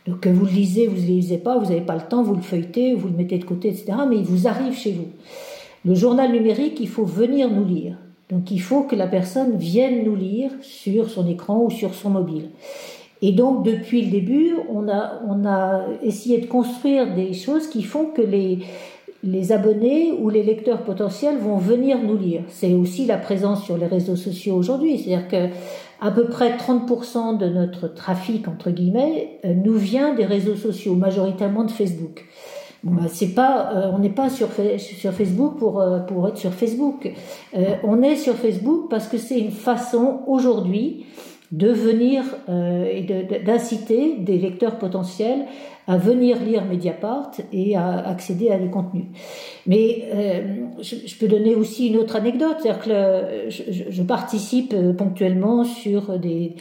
Donc 0.05 0.27
vous 0.27 0.45
le 0.45 0.51
lisez, 0.51 0.85
vous 0.85 0.97
ne 0.97 1.01
le 1.01 1.07
lisez 1.07 1.39
pas, 1.39 1.57
vous 1.57 1.65
n'avez 1.65 1.81
pas 1.81 1.95
le 1.95 2.03
temps, 2.07 2.21
vous 2.21 2.35
le 2.35 2.43
feuilletez, 2.43 2.93
vous 2.93 3.07
le 3.07 3.15
mettez 3.15 3.39
de 3.39 3.43
côté, 3.43 3.69
etc. 3.69 3.93
Mais 4.07 4.17
il 4.17 4.23
vous 4.23 4.47
arrive 4.47 4.77
chez 4.77 4.91
vous. 4.91 5.07
Le 5.83 5.95
journal 5.95 6.31
numérique, 6.31 6.77
il 6.79 6.87
faut 6.87 7.05
venir 7.05 7.49
nous 7.49 7.65
lire. 7.65 7.97
Donc 8.29 8.51
il 8.51 8.61
faut 8.61 8.83
que 8.83 8.95
la 8.95 9.07
personne 9.07 9.57
vienne 9.57 10.03
nous 10.05 10.15
lire 10.15 10.51
sur 10.61 11.09
son 11.09 11.27
écran 11.27 11.63
ou 11.63 11.71
sur 11.71 11.95
son 11.95 12.11
mobile. 12.11 12.49
Et 13.23 13.31
donc 13.31 13.65
depuis 13.65 14.03
le 14.03 14.11
début, 14.11 14.51
on 14.69 14.87
a, 14.89 15.23
on 15.27 15.43
a 15.43 15.85
essayé 16.03 16.37
de 16.37 16.45
construire 16.45 17.15
des 17.15 17.33
choses 17.33 17.67
qui 17.67 17.81
font 17.81 18.05
que 18.05 18.21
les, 18.21 18.59
les 19.23 19.51
abonnés 19.51 20.13
ou 20.13 20.29
les 20.29 20.43
lecteurs 20.43 20.83
potentiels 20.83 21.37
vont 21.37 21.57
venir 21.57 22.01
nous 22.01 22.17
lire. 22.17 22.43
C'est 22.47 22.73
aussi 22.73 23.05
la 23.05 23.17
présence 23.17 23.63
sur 23.63 23.77
les 23.77 23.87
réseaux 23.87 24.15
sociaux 24.15 24.55
aujourd'hui. 24.55 24.97
C'est-à-dire 24.97 25.27
que 25.27 25.49
à 26.01 26.11
peu 26.11 26.25
près 26.25 26.55
30% 26.55 27.37
de 27.37 27.47
notre 27.47 27.87
trafic, 27.93 28.47
entre 28.47 28.71
guillemets, 28.71 29.39
euh, 29.43 29.53
nous 29.53 29.75
vient 29.75 30.13
des 30.13 30.25
réseaux 30.25 30.55
sociaux, 30.55 30.95
majoritairement 30.95 31.65
de 31.65 31.71
Facebook. 31.71 32.25
Bah, 32.83 33.03
c'est 33.09 33.35
pas, 33.35 33.73
euh, 33.75 33.91
on 33.93 33.99
n'est 33.99 34.09
pas 34.09 34.29
sur, 34.29 34.47
Facebook 34.47 35.57
pour, 35.57 35.81
euh, 35.81 35.99
pour 35.99 36.29
être 36.29 36.37
sur 36.37 36.53
Facebook. 36.53 37.11
on 37.83 38.01
est 38.01 38.15
sur 38.15 38.35
Facebook 38.35 38.89
parce 38.89 39.07
que 39.07 39.17
c'est 39.17 39.37
une 39.37 39.51
façon 39.51 40.21
aujourd'hui 40.27 41.05
de 41.51 41.69
venir 41.69 42.23
et 42.47 43.01
d'inciter 43.43 44.17
des 44.17 44.37
lecteurs 44.37 44.77
potentiels 44.77 45.45
à 45.89 45.97
venir 45.97 46.37
lire 46.39 46.65
Mediapart 46.65 47.31
et 47.51 47.75
à 47.75 48.07
accéder 48.07 48.51
à 48.51 48.59
des 48.59 48.69
contenus. 48.69 49.05
Mais 49.65 50.03
euh, 50.13 50.67
je, 50.83 51.15
peux 51.17 51.27
donner 51.27 51.55
aussi 51.55 51.87
une 51.87 51.97
autre 51.97 52.15
anecdote, 52.15 52.57
c'est-à-dire 52.59 52.83
que 52.83 53.49
je, 53.89 54.03
participe 54.03 54.75
euh, 54.75 54.93
ponctuellement 54.93 55.63
sur 55.63 56.19
des, 56.19 56.55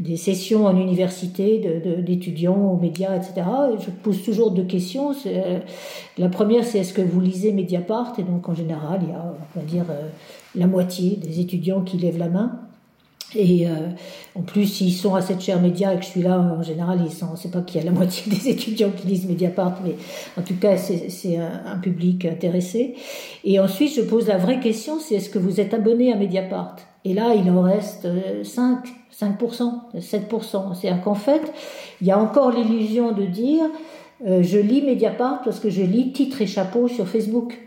des 0.00 0.18
sessions 0.18 0.66
en 0.66 0.76
université 0.78 1.80
d'étudiants 2.02 2.72
aux 2.72 2.76
médias, 2.76 3.16
etc. 3.16 3.46
je 3.80 3.90
pose 3.90 4.22
toujours 4.22 4.50
deux 4.50 4.64
questions. 4.64 5.12
Euh, 5.24 5.60
la 6.18 6.28
première, 6.28 6.64
c'est 6.64 6.80
est-ce 6.80 6.92
que 6.92 7.00
vous 7.00 7.22
lisez 7.22 7.54
Mediapart? 7.54 8.12
Et 8.18 8.22
donc 8.22 8.50
en 8.50 8.54
général, 8.54 9.00
il 9.02 9.08
y 9.08 9.12
a, 9.12 9.34
on 9.56 9.60
va 9.60 9.64
dire, 9.64 9.86
la 10.54 10.66
moitié 10.66 11.16
des 11.16 11.40
étudiants 11.40 11.80
qui 11.80 11.96
lèvent 11.96 12.18
la 12.18 12.28
main. 12.28 12.63
Et 13.36 13.66
euh, 13.66 13.72
en 14.34 14.42
plus, 14.42 14.66
s'ils 14.66 14.92
sont 14.92 15.14
à 15.14 15.20
cette 15.20 15.40
chaire 15.40 15.60
média 15.60 15.92
et 15.92 15.98
que 15.98 16.04
je 16.04 16.10
suis 16.10 16.22
là, 16.22 16.38
en 16.38 16.62
général, 16.62 17.00
ils 17.04 17.12
sont. 17.12 17.36
C'est 17.36 17.50
pas 17.50 17.60
qu'il 17.60 17.80
y 17.80 17.82
a 17.82 17.86
la 17.86 17.92
moitié 17.96 18.32
des 18.32 18.48
étudiants 18.48 18.90
qui 18.90 19.06
lisent 19.06 19.26
Mediapart, 19.26 19.80
mais 19.84 19.96
en 20.38 20.42
tout 20.42 20.56
cas, 20.56 20.76
c'est 20.76 21.36
un, 21.36 21.72
un, 21.72 21.78
public 21.78 22.24
intéressé. 22.24 22.94
Et 23.44 23.58
ensuite, 23.60 23.94
je 23.94 24.02
pose 24.02 24.28
la 24.28 24.38
vraie 24.38 24.60
question, 24.60 24.98
c'est 24.98 25.16
est-ce 25.16 25.30
que 25.30 25.38
vous 25.38 25.60
êtes 25.60 25.74
abonné 25.74 26.12
à 26.12 26.16
Mediapart? 26.16 26.76
Et 27.04 27.12
là, 27.12 27.34
il 27.34 27.50
en 27.50 27.62
reste 27.62 28.08
5, 28.42 28.78
5%, 29.12 29.72
7%. 29.96 30.74
C'est-à-dire 30.74 31.02
qu'en 31.02 31.14
fait, 31.14 31.42
il 32.00 32.06
y 32.06 32.10
a 32.10 32.18
encore 32.18 32.50
l'illusion 32.50 33.12
de 33.12 33.24
dire 33.24 33.64
euh, 34.26 34.42
je 34.42 34.58
lis 34.58 34.82
Mediapart 34.82 35.42
parce 35.42 35.60
que 35.60 35.70
je 35.70 35.82
lis 35.82 36.12
titre 36.12 36.40
et 36.40 36.46
chapeau 36.46 36.88
sur 36.88 37.06
Facebook. 37.08 37.58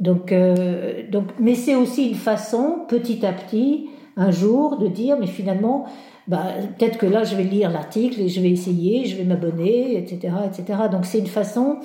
Donc, 0.00 0.32
euh, 0.32 1.02
donc, 1.10 1.26
mais 1.38 1.54
c'est 1.54 1.76
aussi 1.76 2.08
une 2.08 2.16
façon, 2.16 2.80
petit 2.88 3.24
à 3.24 3.32
petit, 3.32 3.88
un 4.16 4.30
jour 4.30 4.78
de 4.78 4.88
dire, 4.88 5.16
mais 5.18 5.26
finalement, 5.26 5.86
bah, 6.28 6.46
peut-être 6.78 6.98
que 6.98 7.06
là, 7.06 7.24
je 7.24 7.34
vais 7.34 7.44
lire 7.44 7.70
l'article 7.70 8.20
et 8.20 8.28
je 8.28 8.40
vais 8.40 8.50
essayer, 8.50 9.06
je 9.06 9.16
vais 9.16 9.24
m'abonner, 9.24 9.96
etc., 9.96 10.34
etc. 10.46 10.80
Donc 10.90 11.04
c'est 11.04 11.18
une 11.18 11.26
façon 11.26 11.78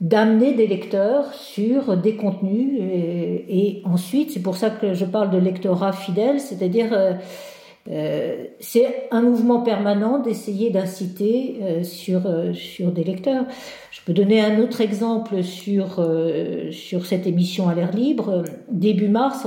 d'amener 0.00 0.52
des 0.52 0.66
lecteurs 0.66 1.32
sur 1.32 1.96
des 1.96 2.16
contenus 2.16 2.78
et, 3.48 3.82
ensuite, 3.84 4.30
c'est 4.30 4.42
pour 4.42 4.56
ça 4.56 4.70
que 4.70 4.94
je 4.94 5.04
parle 5.04 5.30
de 5.30 5.38
lectorat 5.38 5.92
fidèle, 5.92 6.38
c'est-à-dire 6.38 6.88
euh, 6.92 7.12
euh, 7.90 8.44
c'est 8.58 9.08
un 9.10 9.22
mouvement 9.22 9.60
permanent 9.60 10.18
d'essayer 10.18 10.70
d'inciter 10.70 11.58
euh, 11.62 11.84
sur, 11.84 12.26
euh, 12.26 12.52
sur 12.52 12.90
des 12.90 13.04
lecteurs. 13.04 13.44
Je 13.92 14.00
peux 14.04 14.12
donner 14.12 14.40
un 14.40 14.60
autre 14.60 14.80
exemple 14.80 15.42
sur, 15.42 16.06
sur 16.70 17.06
cette 17.06 17.26
émission 17.26 17.68
à 17.68 17.74
l'air 17.74 17.92
libre. 17.92 18.44
Début 18.70 19.08
mars, 19.08 19.46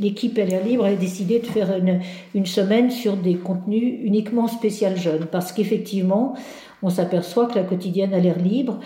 l'équipe 0.00 0.38
à 0.38 0.44
l'air 0.44 0.64
libre 0.64 0.84
a 0.84 0.94
décidé 0.94 1.40
de 1.40 1.46
faire 1.46 1.76
une, 1.76 2.00
une 2.34 2.46
semaine 2.46 2.90
sur 2.90 3.16
des 3.16 3.34
contenus 3.34 3.98
uniquement 4.02 4.46
spécial 4.46 4.96
jeunes, 4.96 5.26
parce 5.32 5.52
qu'effectivement, 5.52 6.34
on 6.82 6.90
s'aperçoit 6.90 7.46
que 7.46 7.54
la 7.54 7.64
quotidienne 7.64 8.14
à 8.14 8.20
l'air 8.20 8.38
libre 8.38 8.78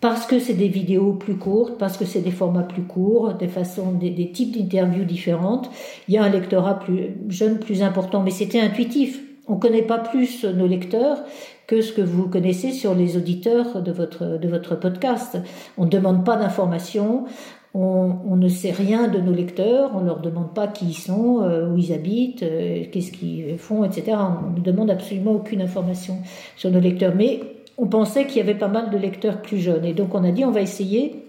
parce 0.00 0.26
que 0.26 0.38
c'est 0.38 0.54
des 0.54 0.68
vidéos 0.68 1.12
plus 1.12 1.36
courtes, 1.36 1.78
parce 1.78 1.96
que 1.96 2.04
c'est 2.04 2.20
des 2.20 2.30
formats 2.30 2.62
plus 2.62 2.82
courts, 2.82 3.34
des 3.34 3.48
façons, 3.48 3.92
des, 3.92 4.30
types 4.30 4.56
d'interviews 4.56 5.04
différentes. 5.04 5.70
Il 6.08 6.14
y 6.14 6.18
a 6.18 6.24
un 6.24 6.28
lectorat 6.28 6.78
plus 6.78 7.16
jeune, 7.28 7.58
plus 7.58 7.82
important, 7.82 8.22
mais 8.22 8.30
c'était 8.30 8.60
intuitif. 8.60 9.20
On 9.48 9.56
connaît 9.56 9.82
pas 9.82 9.98
plus 9.98 10.44
nos 10.44 10.66
lecteurs 10.66 11.18
que 11.66 11.80
ce 11.80 11.92
que 11.92 12.02
vous 12.02 12.28
connaissez 12.28 12.72
sur 12.72 12.94
les 12.94 13.16
auditeurs 13.16 13.80
de 13.80 13.92
votre 13.92 14.38
de 14.38 14.48
votre 14.48 14.74
podcast. 14.76 15.38
On 15.78 15.84
ne 15.84 15.90
demande 15.90 16.24
pas 16.24 16.36
d'informations, 16.36 17.24
on, 17.72 18.16
on, 18.28 18.36
ne 18.36 18.48
sait 18.48 18.72
rien 18.72 19.08
de 19.08 19.18
nos 19.18 19.32
lecteurs, 19.32 19.92
on 19.94 20.00
leur 20.00 20.20
demande 20.20 20.52
pas 20.52 20.66
qui 20.66 20.86
ils 20.86 20.94
sont, 20.94 21.42
euh, 21.42 21.70
où 21.70 21.76
ils 21.76 21.92
habitent, 21.92 22.42
euh, 22.42 22.84
qu'est-ce 22.90 23.12
qu'ils 23.12 23.56
font, 23.58 23.84
etc. 23.84 24.16
On 24.16 24.50
ne 24.58 24.60
demande 24.60 24.90
absolument 24.90 25.32
aucune 25.32 25.62
information 25.62 26.18
sur 26.56 26.70
nos 26.70 26.80
lecteurs. 26.80 27.14
Mais 27.14 27.40
on 27.78 27.86
pensait 27.86 28.26
qu'il 28.26 28.38
y 28.38 28.40
avait 28.40 28.54
pas 28.54 28.68
mal 28.68 28.90
de 28.90 28.98
lecteurs 28.98 29.42
plus 29.42 29.58
jeunes. 29.58 29.84
Et 29.84 29.92
donc 29.92 30.14
on 30.14 30.24
a 30.24 30.30
dit 30.30 30.44
on 30.44 30.50
va 30.50 30.60
essayer 30.60 31.22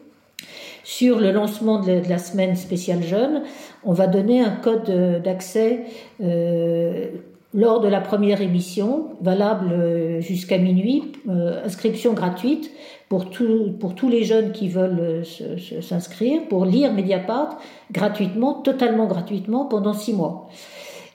sur 0.83 1.19
le 1.19 1.31
lancement 1.31 1.81
de 1.81 2.01
la, 2.07 2.17
semaine 2.17 2.55
spéciale 2.55 3.03
jeune, 3.03 3.43
on 3.83 3.91
va 3.91 4.07
donner 4.07 4.39
un 4.39 4.51
code 4.51 5.21
d'accès 5.21 5.83
euh, 6.23 7.07
lors 7.53 7.81
de 7.81 7.89
la 7.89 7.99
première 7.99 8.41
émission, 8.41 9.07
valable 9.21 10.21
jusqu'à 10.21 10.57
minuit, 10.57 11.11
inscription 11.65 12.13
gratuite 12.13 12.71
pour, 13.09 13.29
tout, 13.29 13.73
pour 13.79 13.95
tous 13.95 14.09
les 14.09 14.23
jeunes 14.23 14.51
qui 14.51 14.69
veulent 14.69 15.23
s'inscrire, 15.81 16.43
pour 16.47 16.65
lire 16.65 16.93
Mediapart 16.93 17.57
gratuitement, 17.91 18.53
totalement 18.61 19.07
gratuitement, 19.07 19.65
pendant 19.65 19.93
six 19.93 20.13
mois. 20.13 20.49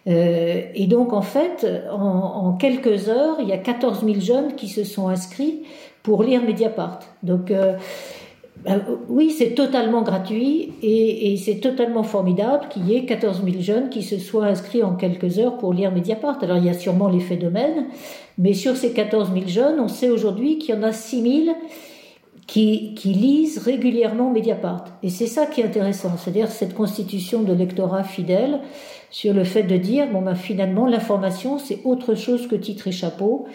Euh, 0.08 0.62
et 0.74 0.86
donc, 0.86 1.12
en 1.12 1.22
fait, 1.22 1.66
en, 1.90 2.52
quelques 2.54 3.08
heures, 3.08 3.38
il 3.40 3.48
y 3.48 3.52
a 3.52 3.58
14 3.58 4.04
000 4.04 4.20
jeunes 4.20 4.54
qui 4.56 4.68
se 4.68 4.84
sont 4.84 5.08
inscrits 5.08 5.62
pour 6.02 6.22
lire 6.22 6.42
Mediapart. 6.42 7.00
Donc, 7.22 7.50
euh, 7.50 7.76
ben, 8.64 8.80
oui, 9.08 9.30
c'est 9.30 9.54
totalement 9.54 10.02
gratuit 10.02 10.72
et, 10.82 11.36
c'est 11.36 11.56
totalement 11.56 12.02
formidable 12.02 12.68
qu'il 12.68 12.88
y 12.88 12.96
ait 12.96 13.04
14 13.04 13.42
000 13.44 13.60
jeunes 13.60 13.88
qui 13.90 14.02
se 14.02 14.18
soient 14.18 14.46
inscrits 14.46 14.82
en 14.82 14.94
quelques 14.94 15.38
heures 15.38 15.58
pour 15.58 15.72
lire 15.72 15.90
Mediapart. 15.92 16.38
Alors, 16.42 16.58
il 16.58 16.66
y 16.66 16.70
a 16.70 16.74
sûrement 16.74 17.08
l'effet 17.08 17.36
domaine, 17.36 17.86
mais 18.38 18.54
sur 18.54 18.76
ces 18.76 18.92
14 18.92 19.32
000 19.32 19.46
jeunes, 19.48 19.80
on 19.80 19.88
sait 19.88 20.10
aujourd'hui 20.10 20.58
qu'il 20.58 20.74
y 20.74 20.78
en 20.78 20.82
a 20.82 20.92
6 20.92 21.44
000 21.46 21.56
qui, 22.46 22.94
qui, 22.94 23.14
lisent 23.14 23.58
régulièrement 23.58 24.30
Mediapart. 24.30 24.84
Et 25.02 25.08
c'est 25.08 25.26
ça 25.26 25.46
qui 25.46 25.60
est 25.60 25.64
intéressant, 25.64 26.16
c'est-à-dire 26.16 26.50
cette 26.50 26.74
constitution 26.74 27.42
de 27.42 27.52
lectorat 27.52 28.04
fidèle 28.04 28.60
sur 29.12 29.34
le 29.34 29.44
fait 29.44 29.62
de 29.62 29.76
dire, 29.76 30.08
bon, 30.10 30.22
ben, 30.22 30.34
finalement, 30.34 30.86
l'information, 30.86 31.58
c'est 31.58 31.80
autre 31.84 32.16
chose 32.16 32.48
que 32.48 32.56
titre 32.56 32.88
et 32.88 32.92
chapeau. 32.92 33.46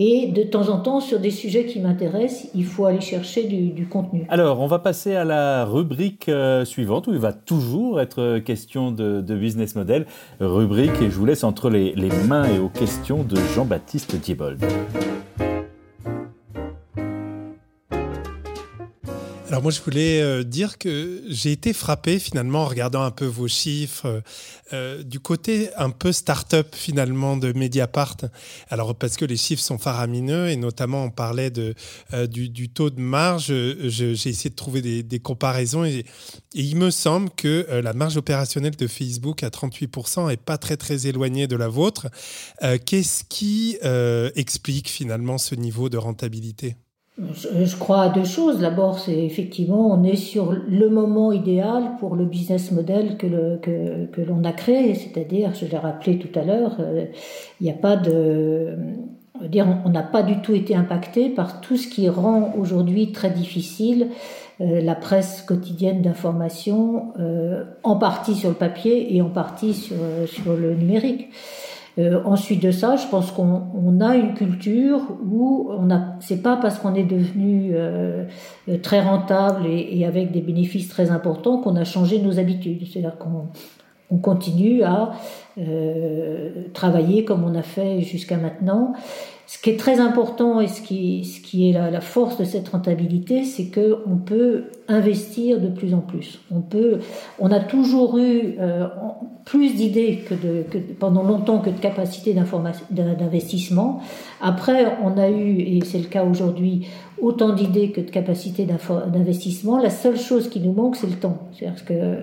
Et 0.00 0.26
de 0.26 0.42
temps 0.42 0.70
en 0.70 0.78
temps, 0.78 0.98
sur 0.98 1.20
des 1.20 1.30
sujets 1.30 1.66
qui 1.66 1.78
m'intéressent, 1.78 2.50
il 2.52 2.64
faut 2.64 2.86
aller 2.86 3.00
chercher 3.00 3.44
du, 3.44 3.86
contenu. 3.86 4.26
Alors, 4.28 4.60
on 4.60 4.66
va 4.66 4.80
passer 4.80 5.14
à 5.14 5.24
la 5.24 5.64
rubrique 5.64 6.28
euh, 6.28 6.64
suivante, 6.64 7.06
où 7.06 7.12
il 7.12 7.20
va 7.20 7.32
toujours 7.32 8.00
être 8.00 8.40
question 8.40 8.90
de, 8.90 9.20
business 9.20 9.76
model. 9.76 10.06
Rubrique, 10.40 11.00
et 11.00 11.10
je 11.10 11.16
vous 11.16 11.26
laisse 11.26 11.44
entre 11.44 11.70
les, 11.70 11.94
les 11.94 12.10
mains 12.26 12.46
et 12.46 12.58
aux 12.58 12.70
questions 12.70 13.22
de 13.22 13.36
Jean-Baptiste 13.54 14.16
Diebold. 14.16 14.64
Alors 19.54 19.62
moi, 19.62 19.70
je 19.70 19.80
voulais 19.82 20.20
euh, 20.20 20.42
dire 20.42 20.78
que 20.78 21.22
j'ai 21.28 21.52
été 21.52 21.72
frappé 21.72 22.18
finalement 22.18 22.62
en 22.62 22.66
regardant 22.66 23.02
un 23.04 23.12
peu 23.12 23.24
vos 23.24 23.46
chiffres 23.46 24.20
euh, 24.72 25.04
du 25.04 25.20
côté 25.20 25.70
un 25.76 25.90
peu 25.90 26.10
start-up 26.10 26.74
finalement 26.74 27.36
de 27.36 27.52
Mediapart. 27.52 28.16
Alors 28.68 28.96
parce 28.96 29.16
que 29.16 29.24
les 29.24 29.36
chiffres 29.36 29.62
sont 29.62 29.78
faramineux 29.78 30.48
et 30.48 30.56
notamment 30.56 31.04
on 31.04 31.10
parlait 31.10 31.52
de, 31.52 31.76
euh, 32.14 32.26
du, 32.26 32.68
taux 32.68 32.90
de 32.90 33.00
marge. 33.00 33.54
J'ai 33.84 34.10
essayé 34.10 34.50
de 34.50 34.56
trouver 34.56 34.82
des, 34.82 35.20
comparaisons 35.20 35.84
et, 35.84 36.04
il 36.52 36.74
me 36.74 36.90
semble 36.90 37.30
que 37.30 37.68
la 37.70 37.92
marge 37.92 38.16
opérationnelle 38.16 38.74
de 38.74 38.88
Facebook 38.88 39.44
à 39.44 39.50
38% 39.50 40.32
est 40.32 40.36
pas 40.36 40.58
très 40.58 40.76
très 40.76 41.06
éloignée 41.06 41.46
de 41.46 41.54
la 41.54 41.68
vôtre. 41.68 42.08
Qu'est-ce 42.86 43.22
qui 43.22 43.78
explique 44.34 44.88
finalement 44.88 45.38
ce 45.38 45.54
niveau 45.54 45.88
de 45.88 45.96
rentabilité? 45.96 46.74
Je 47.16 47.76
crois 47.76 48.02
à 48.02 48.08
deux 48.08 48.24
choses. 48.24 48.58
D'abord, 48.58 48.98
c'est 48.98 49.24
effectivement, 49.24 49.92
on 49.92 50.02
est 50.02 50.16
sur 50.16 50.52
le 50.52 50.88
moment 50.88 51.32
idéal 51.32 51.92
pour 52.00 52.16
le 52.16 52.24
business 52.24 52.72
model 52.72 53.16
que, 53.16 53.26
le, 53.26 53.58
que, 54.12 54.20
l'on 54.20 54.42
a 54.44 54.52
créé. 54.52 54.94
C'est-à-dire, 54.94 55.54
je 55.54 55.66
l'ai 55.66 55.78
rappelé 55.78 56.18
tout 56.18 56.38
à 56.38 56.42
l'heure, 56.42 56.76
euh, 56.80 57.06
il 57.60 57.64
n'y 57.64 57.70
a 57.70 57.74
pas 57.76 57.96
de, 57.96 58.76
dire, 59.48 59.66
on 59.84 59.90
n'a 59.90 60.02
pas 60.02 60.22
du 60.22 60.40
tout 60.40 60.54
été 60.54 60.74
impacté 60.74 61.28
par 61.28 61.60
tout 61.60 61.76
ce 61.76 61.86
qui 61.86 62.08
rend 62.08 62.52
aujourd'hui 62.58 63.12
très 63.12 63.30
difficile 63.30 64.08
euh, 64.60 64.80
la 64.80 64.94
presse 64.94 65.42
quotidienne 65.42 66.02
d'information, 66.02 67.12
euh, 67.20 67.64
en 67.84 67.96
partie 67.96 68.34
sur 68.34 68.48
le 68.48 68.54
papier 68.56 69.14
et 69.14 69.22
en 69.22 69.30
partie 69.30 69.74
sur, 69.74 69.96
sur 70.26 70.56
le 70.56 70.74
numérique. 70.74 71.28
Euh, 71.98 72.22
ensuite 72.24 72.60
de 72.60 72.72
ça, 72.72 72.96
je 72.96 73.06
pense 73.06 73.30
qu'on 73.30 73.62
on 73.74 74.00
a 74.00 74.16
une 74.16 74.34
culture 74.34 75.00
où 75.24 75.70
on 75.70 75.90
a, 75.90 76.16
c'est 76.20 76.42
pas 76.42 76.56
parce 76.56 76.78
qu'on 76.78 76.94
est 76.94 77.04
devenu 77.04 77.70
euh, 77.74 78.24
très 78.82 79.00
rentable 79.00 79.66
et, 79.66 79.98
et, 79.98 80.04
avec 80.04 80.32
des 80.32 80.40
bénéfices 80.40 80.88
très 80.88 81.10
importants 81.10 81.58
qu'on 81.58 81.76
a 81.76 81.84
changé 81.84 82.18
nos 82.18 82.40
habitudes. 82.40 82.84
C'est-à-dire 82.90 83.16
qu'on 83.18 83.48
on 84.10 84.18
continue 84.18 84.82
à 84.82 85.12
euh, 85.58 86.50
travailler 86.72 87.24
comme 87.24 87.44
on 87.44 87.54
a 87.54 87.62
fait 87.62 88.00
jusqu'à 88.00 88.36
maintenant. 88.36 88.92
Ce 89.54 89.62
qui 89.62 89.70
est 89.70 89.76
très 89.76 90.00
important 90.00 90.60
et 90.60 90.66
ce 90.66 90.82
qui, 90.82 91.24
ce 91.24 91.40
qui 91.40 91.70
est 91.70 91.72
la, 91.72 92.00
force 92.00 92.36
de 92.36 92.44
cette 92.44 92.70
rentabilité, 92.70 93.44
c'est 93.44 93.66
que 93.66 93.98
on 94.04 94.16
peut 94.16 94.64
investir 94.88 95.60
de 95.60 95.68
plus 95.68 95.94
en 95.94 96.00
plus. 96.00 96.40
On 96.50 96.60
peut, 96.60 96.98
on 97.38 97.52
a 97.52 97.60
toujours 97.60 98.18
eu 98.18 98.56
euh, 98.58 98.88
plus 99.44 99.76
d'idées 99.76 100.24
que, 100.28 100.34
de, 100.34 100.64
que 100.68 100.78
pendant 100.78 101.22
longtemps 101.22 101.60
que 101.60 101.70
de 101.70 101.78
capacités 101.78 102.34
d'investissement. 102.90 104.02
Après, 104.42 104.98
on 105.04 105.16
a 105.16 105.30
eu, 105.30 105.60
et 105.60 105.84
c'est 105.84 106.00
le 106.00 106.08
cas 106.08 106.24
aujourd'hui, 106.24 106.88
autant 107.22 107.54
d'idées 107.54 107.92
que 107.92 108.00
de 108.00 108.10
capacités 108.10 108.66
d'investissement. 108.66 109.78
La 109.78 109.90
seule 109.90 110.18
chose 110.18 110.50
qui 110.50 110.58
nous 110.58 110.72
manque, 110.72 110.96
c'est 110.96 111.06
le 111.06 111.16
temps. 111.16 111.38
C'est-à-dire 111.52 111.84
que 111.84 112.18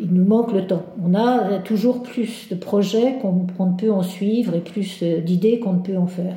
il 0.00 0.12
nous 0.12 0.24
manque 0.24 0.52
le 0.52 0.66
temps. 0.66 0.84
On 1.02 1.14
a 1.14 1.58
toujours 1.58 2.02
plus 2.02 2.48
de 2.50 2.54
projets 2.54 3.18
qu'on 3.20 3.66
ne 3.66 3.76
peut 3.76 3.92
en 3.92 4.02
suivre 4.02 4.54
et 4.54 4.60
plus 4.60 4.98
euh, 5.02 5.20
d'idées 5.20 5.60
qu'on 5.60 5.74
ne 5.74 5.82
peut 5.82 5.96
en 5.96 6.06
faire. 6.06 6.36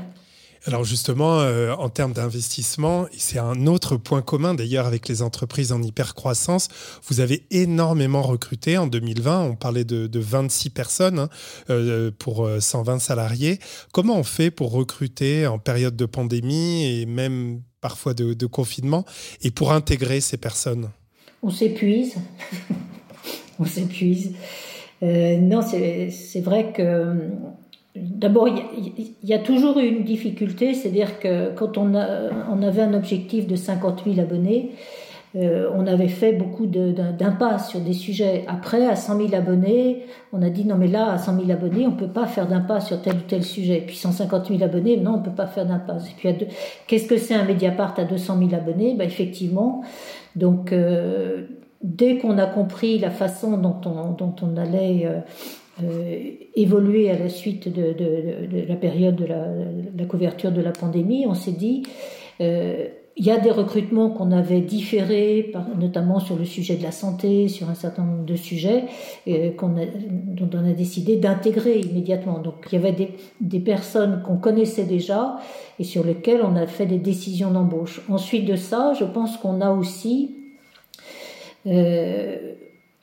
Alors 0.66 0.86
justement, 0.86 1.42
euh, 1.42 1.74
en 1.74 1.90
termes 1.90 2.14
d'investissement, 2.14 3.06
c'est 3.18 3.40
un 3.40 3.68
autre 3.68 3.98
point 3.98 4.22
commun 4.22 4.54
d'ailleurs 4.54 4.86
avec 4.86 5.10
les 5.10 5.22
entreprises 5.22 5.74
en 5.74 5.82
hypercroissance. 5.82 6.70
Vous 7.08 7.20
avez 7.20 7.46
énormément 7.52 8.22
recruté 8.22 8.78
en 8.78 8.88
2020. 8.88 9.44
On 9.44 9.56
parlait 9.56 9.84
de, 9.84 10.10
26 10.20 10.70
personnes 10.70 11.20
hein, 11.20 11.30
euh, 11.70 12.12
pour 12.18 12.50
120 12.60 13.00
salariés. 13.00 13.60
Comment 13.92 14.18
on 14.18 14.24
fait 14.24 14.52
pour 14.52 14.72
recruter 14.72 15.48
en 15.48 15.60
période 15.60 15.98
de 15.98 16.06
pandémie 16.06 16.86
et 16.86 17.06
même 17.06 17.62
parfois 17.82 18.14
de, 18.14 18.34
de 18.34 18.46
confinement 18.46 19.04
et 19.42 19.52
pour 19.52 19.74
intégrer 19.74 20.22
ces 20.22 20.38
personnes? 20.38 20.92
On 21.42 21.50
s'épuise. 21.50 22.16
on 23.60 23.66
s'épuise. 23.66 24.36
Euh, 25.04 25.38
non, 25.38 25.62
c'est 25.62 26.42
vrai 26.42 26.72
que 26.72 27.16
d'abord, 27.96 28.48
il 28.48 29.16
y, 29.24 29.34
a 29.34 29.40
toujours 29.40 29.78
eu 29.80 29.88
une 29.88 30.04
difficulté, 30.04 30.74
c'est-à-dire 30.74 31.20
que 31.20 31.54
quand 31.54 31.78
on, 31.78 31.94
avait 31.94 32.82
un 32.82 32.94
objectif 32.94 33.48
de 33.48 33.56
50 33.56 34.04
000 34.06 34.20
abonnés, 34.20 34.72
euh, 35.36 35.68
on 35.76 35.88
avait 35.88 36.10
fait 36.10 36.32
beaucoup 36.34 36.68
d'impasses 36.68 37.70
sur 37.70 37.80
des 37.80 37.94
sujets. 37.94 38.46
Après, 38.48 38.86
à 38.86 38.96
100 38.96 39.18
000 39.18 39.36
abonnés, 39.36 40.06
on 40.32 40.44
a 40.44 40.50
dit 40.50 40.64
non 40.64 40.76
mais 40.78 40.88
là, 40.88 41.14
à 41.14 41.18
100 41.18 41.38
000 41.38 41.52
abonnés, 41.52 41.88
on 41.88 41.92
peut 41.92 42.08
pas 42.08 42.28
faire 42.28 42.48
d'impasse 42.48 42.88
sur 42.88 43.02
tel 43.02 43.16
ou 43.16 43.22
tel 43.28 43.44
sujet. 43.44 43.84
Puis 43.86 43.96
150 43.96 44.48
000 44.48 44.64
abonnés, 44.64 44.98
non, 44.98 45.16
on 45.16 45.22
peut 45.22 45.32
pas 45.32 45.48
faire 45.48 45.66
d'impasse. 45.66 46.08
Et 46.08 46.14
puis, 46.16 46.48
qu'est-ce 46.88 47.08
que 47.08 47.18
c'est 47.18 47.34
un 47.34 47.46
Mediapart 47.46 47.96
à 47.98 48.04
200 48.06 48.38
000 48.38 48.54
abonnés? 48.54 48.96
Ben, 48.96 49.06
Effectivement, 49.06 49.84
donc... 50.36 50.72
Euh, 50.72 51.48
dès 51.84 52.18
qu'on 52.18 52.38
a 52.38 52.46
compris 52.46 52.98
la 52.98 53.12
façon 53.12 53.58
dont 53.58 53.80
on, 53.86 54.12
dont 54.14 54.36
on 54.42 54.58
allait 54.58 55.06
euh, 55.06 55.20
euh, 55.84 56.20
évoluer 56.56 57.12
à 57.12 57.20
la 57.20 57.30
suite 57.30 57.68
de, 57.68 57.92
de, 57.94 58.68
la 58.68 58.76
période 58.76 59.16
de 59.16 59.26
la, 59.26 60.06
couverture 60.06 60.52
de 60.52 60.62
la 60.62 60.72
pandémie, 60.72 61.26
on 61.28 61.34
s'est 61.34 61.52
dit, 61.52 61.84
euh, 62.40 62.88
il 63.16 63.26
y 63.26 63.32
a 63.32 63.38
des 63.38 63.52
recrutements 63.52 64.10
qu'on 64.10 64.32
avait 64.32 64.62
différés, 64.62 65.52
notamment 65.80 66.20
sur 66.20 66.36
le 66.36 66.46
sujet 66.46 66.78
de 66.78 66.84
la 66.84 66.92
santé, 66.92 67.48
sur 67.48 67.70
un 67.70 67.76
certain 67.76 68.04
nombre 68.06 68.26
de 68.26 68.36
sujets, 68.36 68.86
qu'on 69.56 69.78
a, 69.78 69.86
dont 69.86 70.50
on 70.52 70.68
a 70.68 70.74
décidé 70.74 71.18
d'intégrer 71.18 71.80
immédiatement. 71.80 72.40
Donc 72.40 72.56
il 72.72 72.74
y 72.74 72.78
avait 72.80 72.92
des, 72.92 73.10
des 73.40 73.60
personnes 73.60 74.24
qu'on 74.26 74.38
connaissait 74.38 74.86
déjà 74.86 75.38
et 75.78 75.84
sur 75.84 76.04
lesquelles 76.04 76.42
on 76.44 76.56
a 76.56 76.66
fait 76.66 76.88
des 76.88 76.98
décisions 76.98 77.52
d'embauche. 77.52 78.02
Ensuite 78.10 78.46
de 78.46 78.56
ça, 78.56 78.94
je 79.00 79.06
pense 79.06 79.38
qu'on 79.38 79.62
a 79.62 79.70
aussi 79.70 80.32
euh, 80.32 80.43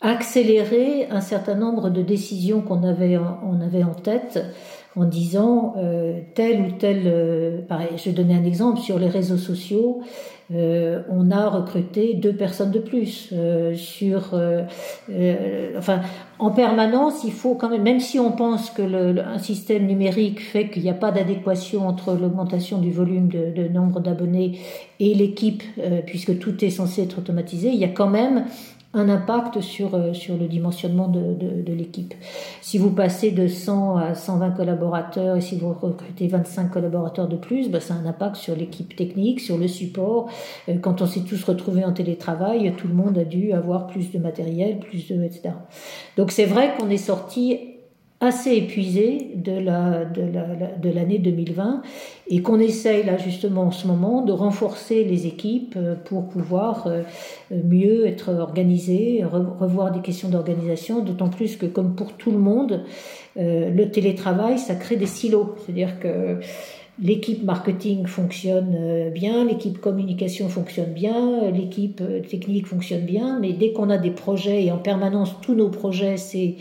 accélérer 0.00 1.06
un 1.10 1.20
certain 1.20 1.54
nombre 1.54 1.90
de 1.90 2.02
décisions 2.02 2.62
qu'on 2.62 2.82
avait, 2.84 3.18
on 3.18 3.60
avait 3.60 3.84
en 3.84 3.94
tête 3.94 4.40
en 4.96 5.04
disant 5.04 5.74
euh, 5.76 6.20
tel 6.34 6.62
ou 6.62 6.72
tel, 6.72 7.02
euh, 7.06 7.62
pareil, 7.62 7.90
je 7.96 8.10
donner 8.10 8.34
un 8.34 8.44
exemple, 8.44 8.80
sur 8.80 8.98
les 8.98 9.08
réseaux 9.08 9.36
sociaux, 9.36 10.00
euh, 10.52 11.02
on 11.08 11.30
a 11.30 11.48
recruté 11.48 12.14
deux 12.14 12.32
personnes 12.32 12.72
de 12.72 12.80
plus. 12.80 13.28
Euh, 13.32 13.74
sur, 13.74 14.30
euh, 14.34 14.64
enfin, 15.78 16.00
en 16.38 16.50
permanence, 16.50 17.22
il 17.24 17.32
faut 17.32 17.54
quand 17.54 17.68
même, 17.68 17.82
même 17.82 18.00
si 18.00 18.18
on 18.18 18.32
pense 18.32 18.70
que 18.70 18.82
le, 18.82 19.24
un 19.24 19.38
système 19.38 19.86
numérique 19.86 20.40
fait 20.40 20.68
qu'il 20.68 20.82
n'y 20.82 20.90
a 20.90 20.94
pas 20.94 21.12
d'adéquation 21.12 21.86
entre 21.86 22.14
l'augmentation 22.14 22.78
du 22.78 22.90
volume 22.90 23.28
de, 23.28 23.50
de 23.50 23.68
nombre 23.68 24.00
d'abonnés 24.00 24.58
et 24.98 25.14
l'équipe, 25.14 25.62
puisque 26.06 26.38
tout 26.38 26.62
est 26.64 26.70
censé 26.70 27.02
être 27.02 27.18
automatisé, 27.18 27.68
il 27.68 27.78
y 27.78 27.84
a 27.84 27.88
quand 27.88 28.10
même 28.10 28.44
un 28.92 29.08
impact 29.08 29.60
sur, 29.60 29.94
euh, 29.94 30.12
sur 30.12 30.36
le 30.36 30.46
dimensionnement 30.46 31.06
de, 31.06 31.34
de, 31.34 31.62
de 31.62 31.72
l'équipe. 31.72 32.12
Si 32.60 32.76
vous 32.76 32.90
passez 32.90 33.30
de 33.30 33.46
100 33.46 33.96
à 33.96 34.14
120 34.14 34.50
collaborateurs 34.50 35.36
et 35.36 35.40
si 35.40 35.56
vous 35.56 35.72
recrutez 35.72 36.26
25 36.26 36.70
collaborateurs 36.70 37.28
de 37.28 37.36
plus, 37.36 37.70
bah, 37.70 37.78
ça 37.78 37.94
a 37.94 37.98
un 37.98 38.06
impact 38.06 38.36
sur 38.36 38.56
l'équipe 38.56 38.96
technique, 38.96 39.40
sur 39.40 39.58
le 39.58 39.68
support. 39.68 40.28
Euh, 40.68 40.78
quand 40.78 41.02
on 41.02 41.06
s'est 41.06 41.20
tous 41.20 41.42
retrouvés 41.44 41.84
en 41.84 41.92
télétravail, 41.92 42.74
tout 42.76 42.88
le 42.88 42.94
monde 42.94 43.16
a 43.16 43.24
dû 43.24 43.52
avoir 43.52 43.86
plus 43.86 44.10
de 44.10 44.18
matériel, 44.18 44.80
plus 44.80 45.06
de, 45.08 45.22
etc. 45.22 45.50
Donc 46.16 46.32
c'est 46.32 46.46
vrai 46.46 46.74
qu'on 46.76 46.90
est 46.90 46.96
sorti 46.96 47.69
assez 48.20 48.52
épuisé 48.52 49.30
de 49.34 49.52
la 49.52 50.04
de 50.04 50.90
l'année 50.90 51.18
2020 51.18 51.82
et 52.28 52.42
qu'on 52.42 52.60
essaye 52.60 53.04
là 53.04 53.16
justement 53.16 53.62
en 53.62 53.70
ce 53.70 53.86
moment 53.86 54.22
de 54.22 54.32
renforcer 54.32 55.04
les 55.04 55.26
équipes 55.26 55.74
euh, 55.76 55.94
pour 55.94 56.28
pouvoir 56.28 56.86
euh, 56.86 57.02
mieux 57.50 58.06
être 58.06 58.30
organisé, 58.30 59.24
revoir 59.24 59.90
des 59.90 60.00
questions 60.00 60.28
d'organisation, 60.28 61.02
d'autant 61.02 61.28
plus 61.28 61.56
que 61.56 61.64
comme 61.64 61.94
pour 61.94 62.12
tout 62.12 62.30
le 62.30 62.38
monde, 62.38 62.84
euh, 63.38 63.70
le 63.70 63.90
télétravail 63.90 64.58
ça 64.58 64.74
crée 64.74 64.96
des 64.96 65.06
silos, 65.06 65.54
c'est-à-dire 65.64 65.98
que 65.98 66.40
l'équipe 67.02 67.42
marketing 67.42 68.06
fonctionne 68.06 69.10
bien, 69.14 69.46
l'équipe 69.46 69.80
communication 69.80 70.50
fonctionne 70.50 70.92
bien, 70.92 71.50
l'équipe 71.50 72.02
technique 72.28 72.66
fonctionne 72.66 73.06
bien, 73.06 73.38
mais 73.40 73.54
dès 73.54 73.72
qu'on 73.72 73.88
a 73.88 73.96
des 73.96 74.10
projets 74.10 74.64
et 74.64 74.70
en 74.70 74.76
permanence 74.78 75.34
tous 75.40 75.54
nos 75.54 75.70
projets 75.70 76.18
c'est 76.18 76.56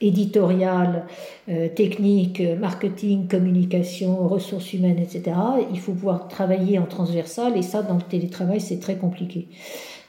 éditorial, 0.00 1.06
euh, 1.48 1.68
technique, 1.68 2.42
marketing, 2.60 3.28
communication, 3.28 4.28
ressources 4.28 4.72
humaines, 4.72 4.98
etc. 4.98 5.36
Il 5.72 5.80
faut 5.80 5.92
pouvoir 5.92 6.28
travailler 6.28 6.78
en 6.78 6.86
transversal 6.86 7.56
et 7.56 7.62
ça, 7.62 7.82
dans 7.82 7.96
le 7.96 8.02
télétravail, 8.02 8.60
c'est 8.60 8.80
très 8.80 8.96
compliqué. 8.96 9.48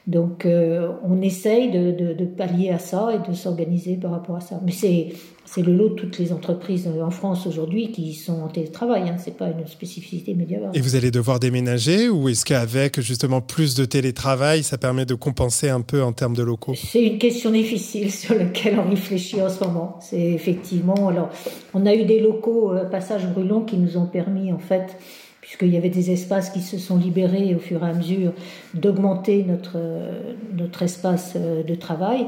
Donc, 0.06 0.46
euh, 0.46 0.92
on 1.02 1.20
essaye 1.20 1.70
de, 1.70 1.90
de, 1.90 2.12
de, 2.12 2.24
pallier 2.24 2.70
à 2.70 2.78
ça 2.78 3.08
et 3.12 3.28
de 3.28 3.34
s'organiser 3.34 3.96
par 3.96 4.12
rapport 4.12 4.36
à 4.36 4.40
ça. 4.40 4.60
Mais 4.64 4.70
c'est 4.70 5.08
c'est 5.46 5.62
le 5.62 5.72
lot 5.72 5.90
de 5.90 5.94
toutes 5.94 6.18
les 6.18 6.32
entreprises 6.32 6.88
en 7.00 7.10
France 7.10 7.46
aujourd'hui 7.46 7.92
qui 7.92 8.14
sont 8.14 8.42
en 8.42 8.48
télétravail. 8.48 9.08
Hein. 9.08 9.16
C'est 9.18 9.36
pas 9.36 9.48
une 9.48 9.66
spécificité 9.66 10.34
médiatique. 10.34 10.68
Et 10.74 10.80
vous 10.80 10.96
allez 10.96 11.10
devoir 11.10 11.38
déménager 11.38 12.08
ou 12.08 12.28
est-ce 12.28 12.44
qu'avec 12.44 13.00
justement 13.00 13.40
plus 13.40 13.74
de 13.74 13.84
télétravail, 13.84 14.62
ça 14.62 14.76
permet 14.76 15.06
de 15.06 15.14
compenser 15.14 15.68
un 15.68 15.80
peu 15.80 16.02
en 16.02 16.12
termes 16.12 16.34
de 16.34 16.42
locaux? 16.42 16.74
C'est 16.74 17.02
une 17.02 17.18
question 17.18 17.50
difficile 17.50 18.12
sur 18.22 18.34
laquelle 18.34 18.78
on 18.78 18.90
réfléchit 18.90 19.40
en 19.40 19.48
ce 19.48 19.62
moment. 19.64 19.98
C'est 20.02 20.20
effectivement. 20.20 21.08
Alors, 21.08 21.30
on 21.74 21.86
a 21.86 21.94
eu 21.94 22.04
des 22.04 22.20
locaux 22.20 22.72
euh, 22.72 22.84
passage 22.84 23.26
brûlant 23.26 23.62
qui 23.62 23.76
nous 23.76 23.96
ont 23.96 24.06
permis 24.06 24.52
en 24.52 24.58
fait 24.58 24.96
puisqu'il 25.40 25.72
y 25.72 25.76
avait 25.76 25.90
des 25.90 26.10
espaces 26.10 26.50
qui 26.50 26.60
se 26.60 26.76
sont 26.76 26.96
libérés 26.96 27.54
au 27.54 27.60
fur 27.60 27.84
et 27.84 27.88
à 27.88 27.92
mesure 27.92 28.32
d'augmenter 28.74 29.44
notre, 29.44 29.76
euh, 29.76 30.34
notre 30.52 30.82
espace 30.82 31.34
euh, 31.36 31.62
de 31.62 31.74
travail 31.76 32.26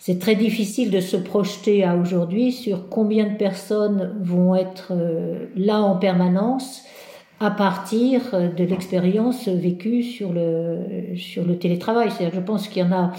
c'est 0.00 0.18
très 0.18 0.34
difficile 0.34 0.90
de 0.90 1.00
se 1.00 1.18
projeter 1.18 1.84
à 1.84 1.94
aujourd'hui 1.94 2.52
sur 2.52 2.88
combien 2.88 3.26
de 3.26 3.36
personnes 3.36 4.16
vont 4.22 4.54
être 4.54 4.92
euh, 4.92 5.44
là 5.56 5.82
en 5.82 5.96
permanence 5.96 6.82
à 7.38 7.50
partir 7.50 8.22
euh, 8.32 8.48
de 8.48 8.64
l'expérience 8.64 9.46
vécue 9.46 10.02
sur 10.02 10.32
le, 10.32 10.78
sur 11.16 11.44
le 11.44 11.58
télétravail. 11.58 12.10
C'est-à-dire 12.10 12.40
je 12.40 12.46
pense 12.46 12.66
qu'il 12.66 12.82
y 12.82 12.86
en 12.86 12.92
a 12.92 13.12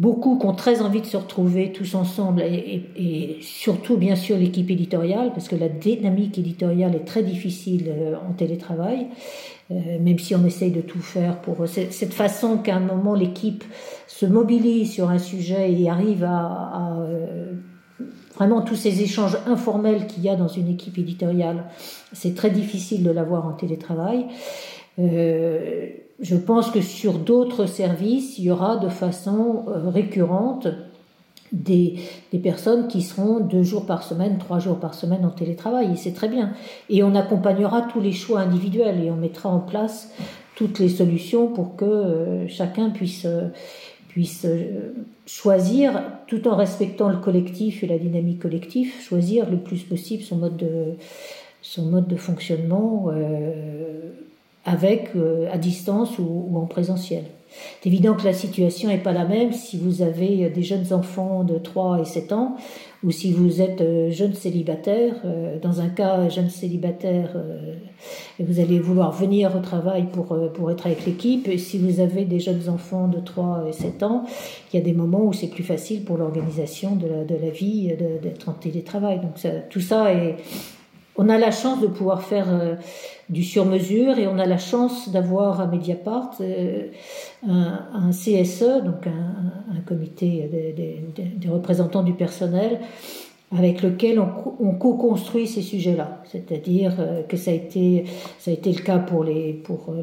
beaucoup 0.00 0.40
qui 0.40 0.46
ont 0.46 0.54
très 0.54 0.82
envie 0.82 1.02
de 1.02 1.06
se 1.06 1.16
retrouver 1.16 1.70
tous 1.70 1.94
ensemble 1.94 2.42
et, 2.42 3.38
surtout 3.40 3.96
bien 3.96 4.16
sûr 4.16 4.36
l'équipe 4.36 4.68
éditoriale 4.68 5.30
parce 5.32 5.46
que 5.46 5.54
la 5.54 5.68
dynamique 5.68 6.36
éditoriale 6.36 6.96
est 6.96 7.04
très 7.04 7.22
difficile 7.22 7.92
euh, 7.96 8.16
en 8.28 8.32
télétravail. 8.32 9.06
Même 9.68 10.20
si 10.20 10.32
on 10.36 10.44
essaye 10.44 10.70
de 10.70 10.80
tout 10.80 11.00
faire 11.00 11.40
pour 11.40 11.66
cette 11.66 12.14
façon 12.14 12.58
qu'à 12.58 12.76
un 12.76 12.80
moment 12.80 13.14
l'équipe 13.14 13.64
se 14.18 14.24
mobilise 14.24 14.92
sur 14.92 15.10
un 15.10 15.18
sujet 15.18 15.70
et 15.70 15.90
arrive 15.90 16.24
à, 16.24 16.96
euh, 17.00 17.52
vraiment 18.34 18.62
tous 18.62 18.74
ces 18.74 19.02
échanges 19.02 19.36
informels 19.46 20.06
qu'il 20.06 20.22
y 20.22 20.30
a 20.30 20.36
dans 20.36 20.48
une 20.48 20.68
équipe 20.68 20.96
éditoriale, 20.96 21.64
c'est 22.14 22.34
très 22.34 22.48
difficile 22.48 23.02
de 23.02 23.10
l'avoir 23.10 23.46
en 23.46 23.52
télétravail. 23.52 24.24
Euh, 24.98 25.88
je 26.18 26.36
pense 26.36 26.70
que 26.70 26.80
sur 26.80 27.18
d'autres 27.18 27.66
services, 27.66 28.38
il 28.38 28.44
y 28.44 28.50
aura 28.50 28.78
de 28.78 28.88
façon 28.88 29.66
euh, 29.68 29.90
récurrente 29.90 30.68
des, 31.52 31.96
des, 32.32 32.38
personnes 32.38 32.88
qui 32.88 33.02
seront 33.02 33.40
deux 33.40 33.64
jours 33.64 33.84
par 33.84 34.02
semaine, 34.02 34.38
trois 34.38 34.60
jours 34.60 34.80
par 34.80 34.94
semaine 34.94 35.26
en 35.26 35.30
télétravail, 35.30 35.92
et 35.92 35.96
c'est 35.96 36.14
très 36.14 36.28
bien. 36.28 36.52
Et 36.88 37.02
on 37.02 37.14
accompagnera 37.14 37.82
tous 37.82 38.00
les 38.00 38.12
choix 38.12 38.40
individuels 38.40 39.04
et 39.04 39.10
on 39.10 39.16
mettra 39.16 39.50
en 39.50 39.60
place 39.60 40.10
toutes 40.54 40.78
les 40.78 40.88
solutions 40.88 41.48
pour 41.48 41.76
que 41.76 42.46
chacun 42.48 42.88
puisse, 42.88 43.26
puisse 44.16 44.46
euh, 44.46 44.94
choisir, 45.26 46.02
tout 46.26 46.48
en 46.48 46.56
respectant 46.56 47.10
le 47.10 47.18
collectif 47.18 47.84
et 47.84 47.86
la 47.86 47.98
dynamique 47.98 48.38
collective, 48.40 48.90
choisir 49.02 49.50
le 49.50 49.58
plus 49.58 49.82
possible 49.82 50.22
son 50.22 50.36
mode 50.36 50.56
de, 50.56 50.94
son 51.60 51.84
mode 51.84 52.08
de 52.08 52.16
fonctionnement 52.16 53.10
avec, 54.64 55.10
à 55.52 55.58
distance 55.58 56.18
ou, 56.18 56.48
ou 56.48 56.56
en 56.56 56.64
présentiel. 56.64 57.24
C'est 57.82 57.88
évident 57.90 58.14
que 58.14 58.24
la 58.24 58.32
situation 58.32 58.88
n'est 58.88 58.96
pas 58.96 59.12
la 59.12 59.26
même 59.26 59.52
si 59.52 59.76
vous 59.76 60.00
avez 60.00 60.48
des 60.48 60.62
jeunes 60.62 60.94
enfants 60.94 61.44
de 61.44 61.58
3 61.58 62.00
et 62.00 62.06
7 62.06 62.32
ans 62.32 62.56
ou 63.04 63.10
si 63.10 63.32
vous 63.32 63.60
êtes 63.60 63.80
euh, 63.80 64.10
jeune 64.10 64.34
célibataire. 64.34 65.14
Euh, 65.24 65.58
dans 65.58 65.80
un 65.80 65.88
cas, 65.88 66.28
jeune 66.28 66.48
célibataire, 66.48 67.32
euh, 67.36 67.74
vous 68.38 68.60
allez 68.60 68.78
vouloir 68.78 69.12
venir 69.12 69.54
au 69.56 69.60
travail 69.60 70.06
pour, 70.12 70.36
pour 70.52 70.70
être 70.70 70.86
avec 70.86 71.06
l'équipe. 71.06 71.48
Et 71.48 71.58
si 71.58 71.78
vous 71.78 72.00
avez 72.00 72.24
des 72.24 72.40
jeunes 72.40 72.68
enfants 72.68 73.08
de 73.08 73.20
3 73.20 73.66
et 73.68 73.72
7 73.72 74.02
ans, 74.02 74.24
il 74.72 74.76
y 74.76 74.80
a 74.80 74.84
des 74.84 74.92
moments 74.92 75.24
où 75.24 75.32
c'est 75.32 75.48
plus 75.48 75.64
facile 75.64 76.04
pour 76.04 76.16
l'organisation 76.16 76.96
de 76.96 77.06
la, 77.06 77.24
de 77.24 77.34
la 77.34 77.50
vie 77.50 77.92
d'être 78.22 78.48
en 78.48 78.52
télétravail. 78.52 79.20
Donc 79.20 79.36
ça, 79.36 79.50
tout 79.70 79.80
ça 79.80 80.12
est... 80.12 80.36
On 81.18 81.30
a 81.30 81.38
la 81.38 81.50
chance 81.50 81.80
de 81.80 81.86
pouvoir 81.86 82.22
faire 82.22 82.76
du 83.28 83.42
sur-mesure 83.42 84.18
et 84.18 84.26
on 84.26 84.38
a 84.38 84.46
la 84.46 84.58
chance 84.58 85.08
d'avoir 85.08 85.60
à 85.60 85.66
Mediapart 85.66 86.30
euh, 86.40 86.88
un, 87.48 88.10
CSE, 88.10 88.84
donc 88.84 89.06
un, 89.06 89.80
comité 89.86 90.50
des, 90.76 91.48
représentants 91.48 92.02
du 92.02 92.12
personnel, 92.12 92.80
avec 93.56 93.82
lequel 93.82 94.18
on, 94.18 94.28
on 94.58 94.72
co-construit 94.72 95.46
ces 95.46 95.62
sujets-là. 95.62 96.20
C'est-à-dire 96.24 96.96
euh, 96.98 97.22
que 97.22 97.36
ça 97.36 97.52
a 97.52 97.54
été 97.54 98.04
ça 98.40 98.50
a 98.50 98.54
été 98.54 98.72
le 98.72 98.82
cas 98.82 98.98
pour 98.98 99.22
les 99.22 99.52
pour 99.52 99.94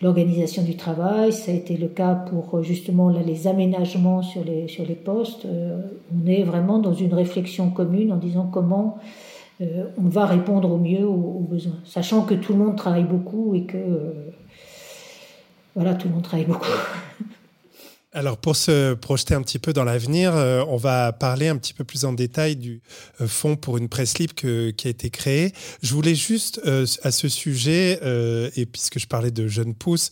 l'organisation 0.00 0.62
du 0.62 0.76
travail, 0.76 1.32
ça 1.32 1.50
a 1.50 1.54
été 1.54 1.76
le 1.76 1.88
cas 1.88 2.14
pour 2.14 2.62
justement 2.62 3.08
là, 3.10 3.20
les 3.26 3.48
aménagements 3.48 4.22
sur 4.22 4.44
les 4.44 4.68
sur 4.68 4.86
les 4.86 4.94
postes. 4.94 5.44
Euh, 5.44 5.80
on 6.14 6.26
est 6.28 6.44
vraiment 6.44 6.78
dans 6.78 6.94
une 6.94 7.14
réflexion 7.14 7.70
commune 7.70 8.12
en 8.12 8.16
disant 8.16 8.48
comment 8.52 8.98
euh, 9.60 9.86
on 9.98 10.08
va 10.08 10.24
répondre 10.26 10.70
au 10.70 10.76
mieux 10.76 11.04
aux, 11.04 11.40
besoins, 11.40 11.80
sachant 11.84 12.22
que 12.22 12.34
tout 12.34 12.52
le 12.52 12.60
monde 12.60 12.76
travaille 12.76 13.04
beaucoup 13.04 13.54
et 13.54 13.64
que 13.64 13.76
euh, 13.76 14.27
voilà, 15.78 15.94
tout 15.94 16.08
le 16.08 16.14
monde 16.14 16.24
travaille 16.24 16.44
beaucoup. 16.44 16.66
Alors 18.14 18.38
pour 18.38 18.56
se 18.56 18.94
projeter 18.94 19.34
un 19.34 19.42
petit 19.42 19.60
peu 19.60 19.72
dans 19.72 19.84
l'avenir, 19.84 20.34
euh, 20.34 20.64
on 20.66 20.76
va 20.76 21.12
parler 21.12 21.46
un 21.46 21.56
petit 21.56 21.72
peu 21.72 21.84
plus 21.84 22.04
en 22.04 22.12
détail 22.12 22.56
du 22.56 22.80
euh, 23.20 23.28
fonds 23.28 23.54
pour 23.54 23.76
une 23.76 23.88
presse 23.88 24.18
libre 24.18 24.32
qui 24.34 24.88
a 24.88 24.90
été 24.90 25.10
créé. 25.10 25.52
Je 25.82 25.94
voulais 25.94 26.16
juste 26.16 26.60
euh, 26.66 26.84
à 27.04 27.12
ce 27.12 27.28
sujet, 27.28 28.00
et 28.56 28.66
puisque 28.66 28.98
je 28.98 29.06
parlais 29.06 29.30
de 29.30 29.46
jeunes 29.46 29.74
pousses, 29.74 30.10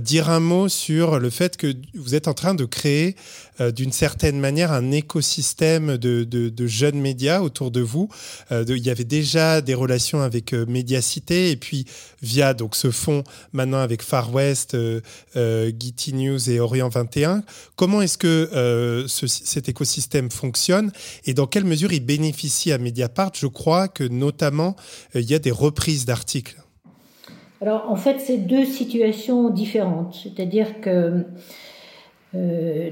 dire 0.00 0.28
un 0.28 0.40
mot 0.40 0.68
sur 0.68 1.18
le 1.18 1.30
fait 1.30 1.56
que 1.56 1.72
vous 1.94 2.14
êtes 2.14 2.28
en 2.28 2.34
train 2.34 2.54
de 2.54 2.66
créer 2.66 3.16
euh, 3.60 3.70
d'une 3.70 3.92
certaine 3.92 4.38
manière 4.38 4.72
un 4.72 4.90
écosystème 4.90 5.96
de, 5.96 6.66
jeunes 6.66 7.00
médias 7.00 7.40
autour 7.40 7.70
de 7.70 7.80
vous. 7.80 8.08
De, 8.50 8.76
il 8.76 8.84
y 8.84 8.90
avait 8.90 9.04
déjà 9.04 9.60
des 9.60 9.74
relations 9.74 10.20
avec 10.20 10.52
Médiacité 10.52 11.50
et 11.50 11.56
puis 11.56 11.86
via 12.22 12.54
donc 12.54 12.76
ce 12.76 12.90
fonds 12.90 13.24
maintenant 13.52 13.78
avec 13.78 14.02
Far 14.02 14.32
West, 14.32 14.76
Getty 15.34 16.14
News 16.14 16.50
et 16.50 16.60
Orient 16.60 16.88
21 16.88 17.08
Comment 17.76 18.02
est-ce 18.02 18.18
que 18.18 18.48
euh, 18.54 19.06
ce, 19.06 19.26
cet 19.26 19.68
écosystème 19.68 20.30
fonctionne 20.30 20.92
et 21.24 21.34
dans 21.34 21.46
quelle 21.46 21.64
mesure 21.64 21.92
il 21.92 22.04
bénéficie 22.04 22.72
à 22.72 22.78
Mediapart? 22.78 23.32
Je 23.34 23.46
crois 23.46 23.88
que 23.88 24.04
notamment, 24.04 24.76
euh, 25.14 25.20
il 25.20 25.30
y 25.30 25.34
a 25.34 25.38
des 25.38 25.50
reprises 25.50 26.04
d'articles. 26.04 26.56
Alors 27.60 27.90
en 27.90 27.96
fait, 27.96 28.20
c'est 28.20 28.38
deux 28.38 28.64
situations 28.64 29.50
différentes. 29.50 30.18
C'est-à-dire 30.22 30.80
que 30.80 31.24
euh, 32.34 32.90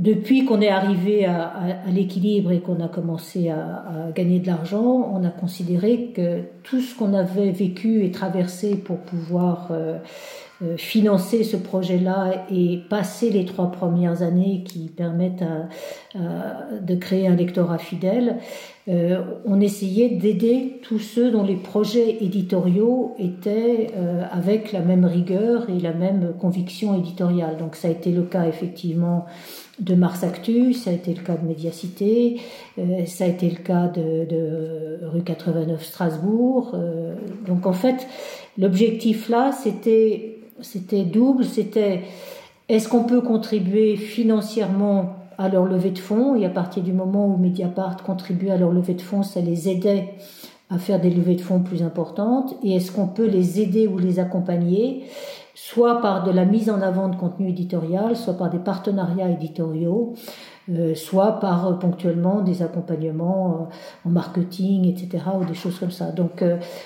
depuis 0.00 0.46
qu'on 0.46 0.60
est 0.62 0.70
arrivé 0.70 1.26
à, 1.26 1.42
à, 1.44 1.88
à 1.88 1.90
l'équilibre 1.92 2.50
et 2.52 2.60
qu'on 2.60 2.80
a 2.80 2.88
commencé 2.88 3.50
à, 3.50 3.58
à 3.58 4.12
gagner 4.12 4.38
de 4.38 4.46
l'argent, 4.46 5.12
on 5.14 5.22
a 5.24 5.30
considéré 5.30 6.12
que 6.16 6.40
tout 6.62 6.80
ce 6.80 6.96
qu'on 6.96 7.12
avait 7.12 7.50
vécu 7.50 8.04
et 8.04 8.10
traversé 8.10 8.76
pour 8.76 8.96
pouvoir 8.98 9.68
euh, 9.70 9.98
euh, 10.62 10.76
financer 10.76 11.44
ce 11.44 11.56
projet-là 11.56 12.46
et 12.50 12.80
passer 12.88 13.28
les 13.30 13.44
trois 13.44 13.70
premières 13.70 14.22
années 14.22 14.62
qui 14.64 14.88
permettent 14.88 15.44
de 16.14 16.94
créer 16.96 17.26
un 17.28 17.36
lectorat 17.36 17.78
fidèle, 17.78 18.38
euh, 18.88 19.22
on 19.44 19.60
essayait 19.60 20.08
d'aider 20.08 20.80
tous 20.82 20.98
ceux 20.98 21.30
dont 21.30 21.44
les 21.44 21.56
projets 21.56 22.24
éditoriaux 22.24 23.14
étaient 23.18 23.88
euh, 23.96 24.24
avec 24.32 24.72
la 24.72 24.80
même 24.80 25.04
rigueur 25.04 25.68
et 25.70 25.78
la 25.78 25.92
même 25.92 26.32
conviction 26.40 26.98
éditoriale. 26.98 27.56
Donc 27.58 27.76
ça 27.76 27.88
a 27.88 27.90
été 27.90 28.10
le 28.10 28.22
cas 28.22 28.46
effectivement 28.48 29.26
de 29.80 29.94
Mars 29.94 30.22
Actu, 30.22 30.74
ça 30.74 30.90
a 30.90 30.92
été 30.92 31.14
le 31.14 31.22
cas 31.22 31.36
de 31.36 31.46
Médiacité, 31.46 32.40
euh, 32.78 33.06
ça 33.06 33.24
a 33.24 33.26
été 33.26 33.48
le 33.48 33.56
cas 33.56 33.88
de, 33.88 35.06
rue 35.06 35.22
89 35.22 35.82
Strasbourg. 35.82 36.72
Euh, 36.74 37.14
donc 37.46 37.66
en 37.66 37.72
fait, 37.72 38.06
l'objectif 38.58 39.28
là, 39.28 39.52
c'était 39.52 40.36
c'était 40.60 41.04
double, 41.04 41.44
c'était 41.44 42.02
est-ce 42.68 42.88
qu'on 42.88 43.04
peut 43.04 43.22
contribuer 43.22 43.96
financièrement 43.96 45.16
à 45.38 45.48
leur 45.48 45.64
levée 45.64 45.90
de 45.90 45.98
fonds 45.98 46.36
et 46.36 46.44
à 46.44 46.50
partir 46.50 46.82
du 46.82 46.92
moment 46.92 47.26
où 47.26 47.38
Mediapart 47.38 48.02
contribuait 48.02 48.50
à 48.50 48.58
leur 48.58 48.72
levée 48.72 48.94
de 48.94 49.00
fonds, 49.00 49.22
ça 49.22 49.40
les 49.40 49.70
aidait 49.70 50.10
à 50.68 50.78
faire 50.78 51.00
des 51.00 51.10
levées 51.10 51.34
de 51.34 51.40
fonds 51.40 51.60
plus 51.60 51.82
importantes 51.82 52.54
et 52.62 52.76
est-ce 52.76 52.92
qu'on 52.92 53.08
peut 53.08 53.26
les 53.26 53.60
aider 53.60 53.88
ou 53.88 53.98
les 53.98 54.20
accompagner 54.20 55.04
soit 55.62 56.00
par 56.00 56.24
de 56.24 56.30
la 56.30 56.46
mise 56.46 56.70
en 56.70 56.80
avant 56.80 57.08
de 57.08 57.16
contenu 57.16 57.50
éditorial, 57.50 58.16
soit 58.16 58.32
par 58.32 58.48
des 58.48 58.58
partenariats 58.58 59.28
éditoriaux, 59.28 60.14
euh, 60.70 60.94
soit 60.94 61.38
par 61.38 61.68
euh, 61.68 61.72
ponctuellement 61.74 62.40
des 62.40 62.62
accompagnements 62.62 63.68
euh, 63.68 64.08
en 64.08 64.10
marketing, 64.10 64.86
etc., 64.88 65.22
ou 65.38 65.44
des 65.44 65.52
choses 65.52 65.78
comme 65.78 65.90
ça. 65.90 66.12
Donc 66.12 66.42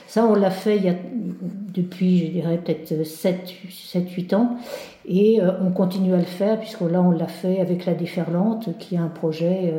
ça, 0.09 0.27
on 0.27 0.35
l'a 0.35 0.51
fait 0.51 0.77
il 0.77 0.85
y 0.85 0.89
a, 0.89 0.95
depuis, 1.73 2.27
je 2.27 2.33
dirais, 2.33 2.59
peut-être 2.59 2.93
7-8 3.05 4.35
ans, 4.35 4.57
et 5.07 5.41
on 5.61 5.71
continue 5.71 6.13
à 6.13 6.19
le 6.19 6.25
faire, 6.25 6.59
puisque 6.59 6.81
là, 6.81 7.01
on 7.01 7.13
l'a 7.13 7.29
fait 7.29 7.61
avec 7.61 7.87
La 7.87 7.95
Déferlante, 7.95 8.77
qui 8.79 8.97
est 8.97 8.99
un 8.99 9.09
projet 9.09 9.75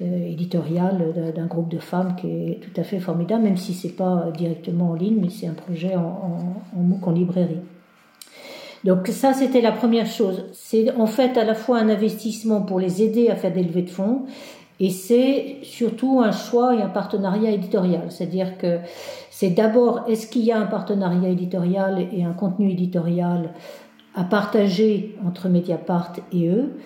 éditorial 0.00 1.32
d'un 1.34 1.46
groupe 1.46 1.70
de 1.70 1.78
femmes 1.78 2.14
qui 2.16 2.28
est 2.28 2.60
tout 2.60 2.80
à 2.80 2.84
fait 2.84 3.00
formidable, 3.00 3.44
même 3.44 3.56
si 3.56 3.72
c'est 3.72 3.96
pas 3.96 4.30
directement 4.36 4.90
en 4.90 4.94
ligne, 4.94 5.18
mais 5.20 5.30
c'est 5.30 5.46
un 5.46 5.54
projet 5.54 5.96
en, 5.96 6.02
en, 6.02 6.78
en 6.78 6.82
MOOC 6.82 7.08
en 7.08 7.12
librairie. 7.12 7.60
Donc 8.84 9.08
ça, 9.08 9.32
c'était 9.32 9.60
la 9.60 9.72
première 9.72 10.06
chose. 10.06 10.44
C'est 10.52 10.94
en 10.94 11.06
fait 11.06 11.36
à 11.36 11.44
la 11.44 11.54
fois 11.54 11.78
un 11.78 11.88
investissement 11.88 12.62
pour 12.62 12.78
les 12.78 13.02
aider 13.02 13.28
à 13.28 13.36
faire 13.36 13.52
des 13.52 13.62
levées 13.62 13.82
de 13.82 13.90
fonds, 13.90 14.22
et 14.80 14.90
c'est 14.90 15.56
surtout 15.62 16.20
un 16.20 16.30
choix 16.30 16.74
et 16.76 16.82
un 16.82 16.88
partenariat 16.88 17.50
éditorial. 17.50 18.02
C'est-à-dire 18.10 18.56
que 18.58 18.78
c'est 19.30 19.50
d'abord, 19.50 20.04
est-ce 20.08 20.26
qu'il 20.28 20.42
y 20.42 20.52
a 20.52 20.58
un 20.58 20.66
partenariat 20.66 21.28
éditorial 21.28 22.06
et 22.12 22.22
un 22.22 22.32
contenu 22.32 22.70
éditorial 22.70 23.50
à 24.14 24.24
partager 24.24 25.16
entre 25.26 25.48
Mediapart 25.48 26.12
et 26.32 26.48
eux? 26.48 26.78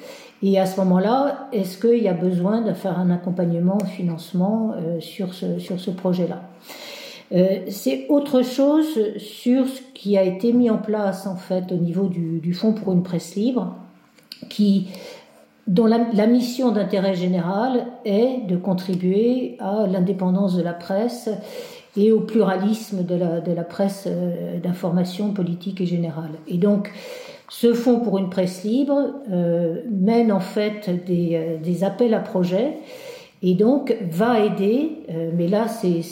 Et 0.42 0.58
à 0.58 0.66
ce 0.66 0.80
moment-là, 0.80 1.48
est-ce 1.52 1.78
qu'il 1.78 2.02
y 2.02 2.08
a 2.08 2.14
besoin 2.14 2.62
de 2.62 2.72
faire 2.72 2.98
un 2.98 3.10
accompagnement, 3.10 3.78
un 3.80 3.86
financement 3.86 4.72
euh, 4.74 4.98
sur 4.98 5.34
ce, 5.34 5.58
sur 5.58 5.78
ce 5.78 5.90
projet-là? 5.90 6.42
Euh, 7.34 7.60
c'est 7.68 8.06
autre 8.08 8.42
chose 8.42 9.16
sur 9.16 9.66
ce 9.66 9.80
qui 9.94 10.18
a 10.18 10.22
été 10.22 10.52
mis 10.52 10.68
en 10.68 10.78
place 10.78 11.26
en 11.26 11.36
fait 11.36 11.72
au 11.72 11.76
niveau 11.76 12.08
du, 12.08 12.52
Fonds 12.52 12.74
pour 12.74 12.92
une 12.92 13.02
presse 13.02 13.36
libre, 13.36 13.74
qui 14.48 14.88
dont 15.66 15.86
la, 15.86 16.26
mission 16.26 16.72
d'intérêt 16.72 17.14
général 17.14 17.86
est 18.04 18.46
de 18.46 18.56
contribuer 18.56 19.56
à 19.60 19.86
l'indépendance 19.86 20.56
de 20.56 20.62
la 20.62 20.72
presse 20.74 21.30
et 21.96 22.10
au 22.12 22.20
pluralisme 22.20 23.04
de 23.04 23.14
la, 23.14 23.64
presse 23.64 24.04
euh, 24.06 24.58
d'information 24.58 25.32
politique 25.32 25.80
et 25.80 25.86
générale. 25.86 26.32
Et 26.48 26.58
donc, 26.58 26.90
ce 27.48 27.72
fonds 27.72 28.00
pour 28.00 28.18
une 28.18 28.28
presse 28.28 28.64
libre 28.64 29.14
euh, 29.30 29.82
mène 29.90 30.32
en 30.32 30.40
fait 30.40 30.90
des 31.06 31.84
appels 31.84 32.14
à 32.14 32.20
projets 32.20 32.78
et 33.42 33.54
donc 33.54 33.96
va 34.10 34.40
aider, 34.40 34.90
euh, 35.10 35.30
mais 35.34 35.48
là 35.48 35.66
c'est 35.68 36.02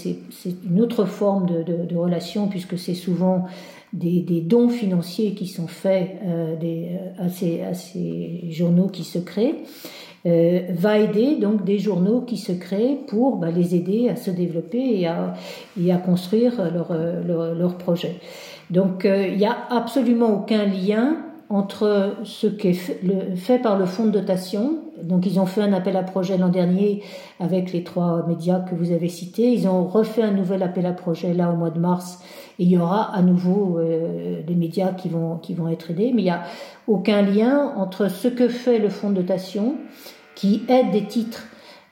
une 0.69 0.81
autre 0.81 1.05
forme 1.05 1.47
de, 1.47 1.63
de, 1.63 1.85
de 1.85 1.97
relation 1.97 2.49
puisque 2.49 2.79
c'est 2.79 2.95
souvent 2.95 3.45
des, 3.93 4.21
des, 4.21 4.41
dons 4.41 4.69
financiers 4.69 5.35
qui 5.35 5.47
sont 5.47 5.67
faits 5.67 6.11
euh, 6.25 6.57
des, 6.57 6.91
à, 7.19 7.29
ces, 7.29 7.63
à, 7.63 7.75
ces, 7.75 8.51
journaux 8.51 8.89
qui 8.89 9.05
se 9.05 9.19
créent, 9.19 9.65
euh, 10.27 10.61
va 10.71 10.99
aider 10.99 11.37
donc 11.37 11.65
des 11.65 11.79
journaux 11.79 12.21
qui 12.21 12.37
se 12.37 12.53
créent 12.53 12.99
pour 13.09 13.37
bah, 13.37 13.51
les 13.51 13.75
aider 13.75 14.09
à 14.09 14.17
se 14.17 14.31
développer 14.31 15.01
et 15.01 15.07
à, 15.07 15.35
et 15.81 15.93
à 15.93 15.97
construire 15.97 16.71
leur, 16.73 16.93
leur, 17.27 17.55
leur 17.55 17.79
projet. 17.79 18.17
Donc 18.71 19.05
euh, 19.05 19.27
il 19.27 19.39
n'y 19.39 19.47
a 19.47 19.57
absolument 19.71 20.41
aucun 20.41 20.65
lien 20.65 21.17
entre 21.49 22.15
ce 22.23 22.47
qui 22.47 22.69
est 22.69 23.35
fait, 23.35 23.59
par 23.59 23.77
le 23.77 23.85
fonds 23.85 24.07
de 24.07 24.11
dotation. 24.11 24.79
Donc 25.03 25.27
ils 25.27 25.39
ont 25.41 25.47
fait 25.47 25.63
un 25.63 25.73
appel 25.73 25.97
à 25.97 26.03
projet 26.03 26.37
l'an 26.39 26.49
dernier 26.49 27.03
avec 27.39 27.73
les 27.73 27.85
trois 27.85 28.27
médias 28.27 28.61
que 28.61 28.75
vous 28.75 28.93
avez 28.93 29.09
cités. 29.09 29.53
Ils 29.53 29.69
ont 29.69 29.85
refait 29.85 30.23
un 30.23 30.33
nouvel 30.33 30.63
appel 30.63 30.87
à 30.87 30.93
projet 30.93 31.35
là 31.35 31.51
au 31.51 31.57
mois 31.57 31.71
de 31.71 31.79
mars. 31.79 32.21
Et 32.59 32.65
il 32.65 32.71
y 32.71 32.79
aura 32.79 33.15
à 33.15 33.23
nouveau 33.23 33.79
euh, 33.79 34.43
des 34.47 34.55
médias 34.55 34.93
qui 34.93 35.09
vont, 35.09 35.39
qui 35.39 35.55
vont 35.55 35.69
être 35.69 35.91
aidés. 35.91 36.13
Mais 36.15 36.23
il 36.23 36.27
n'y 36.27 36.31
a 36.31 36.43
aucun 36.87 37.23
lien 37.23 37.73
entre 37.77 38.09
ce 38.09 38.29
que 38.29 38.49
fait 38.49 38.79
le 38.79 38.89
fonds 38.89 39.11
de 39.11 39.17
dotation 39.17 39.77
qui 40.35 40.63
aide 40.69 40.91
des 40.91 41.05
titres 41.05 41.47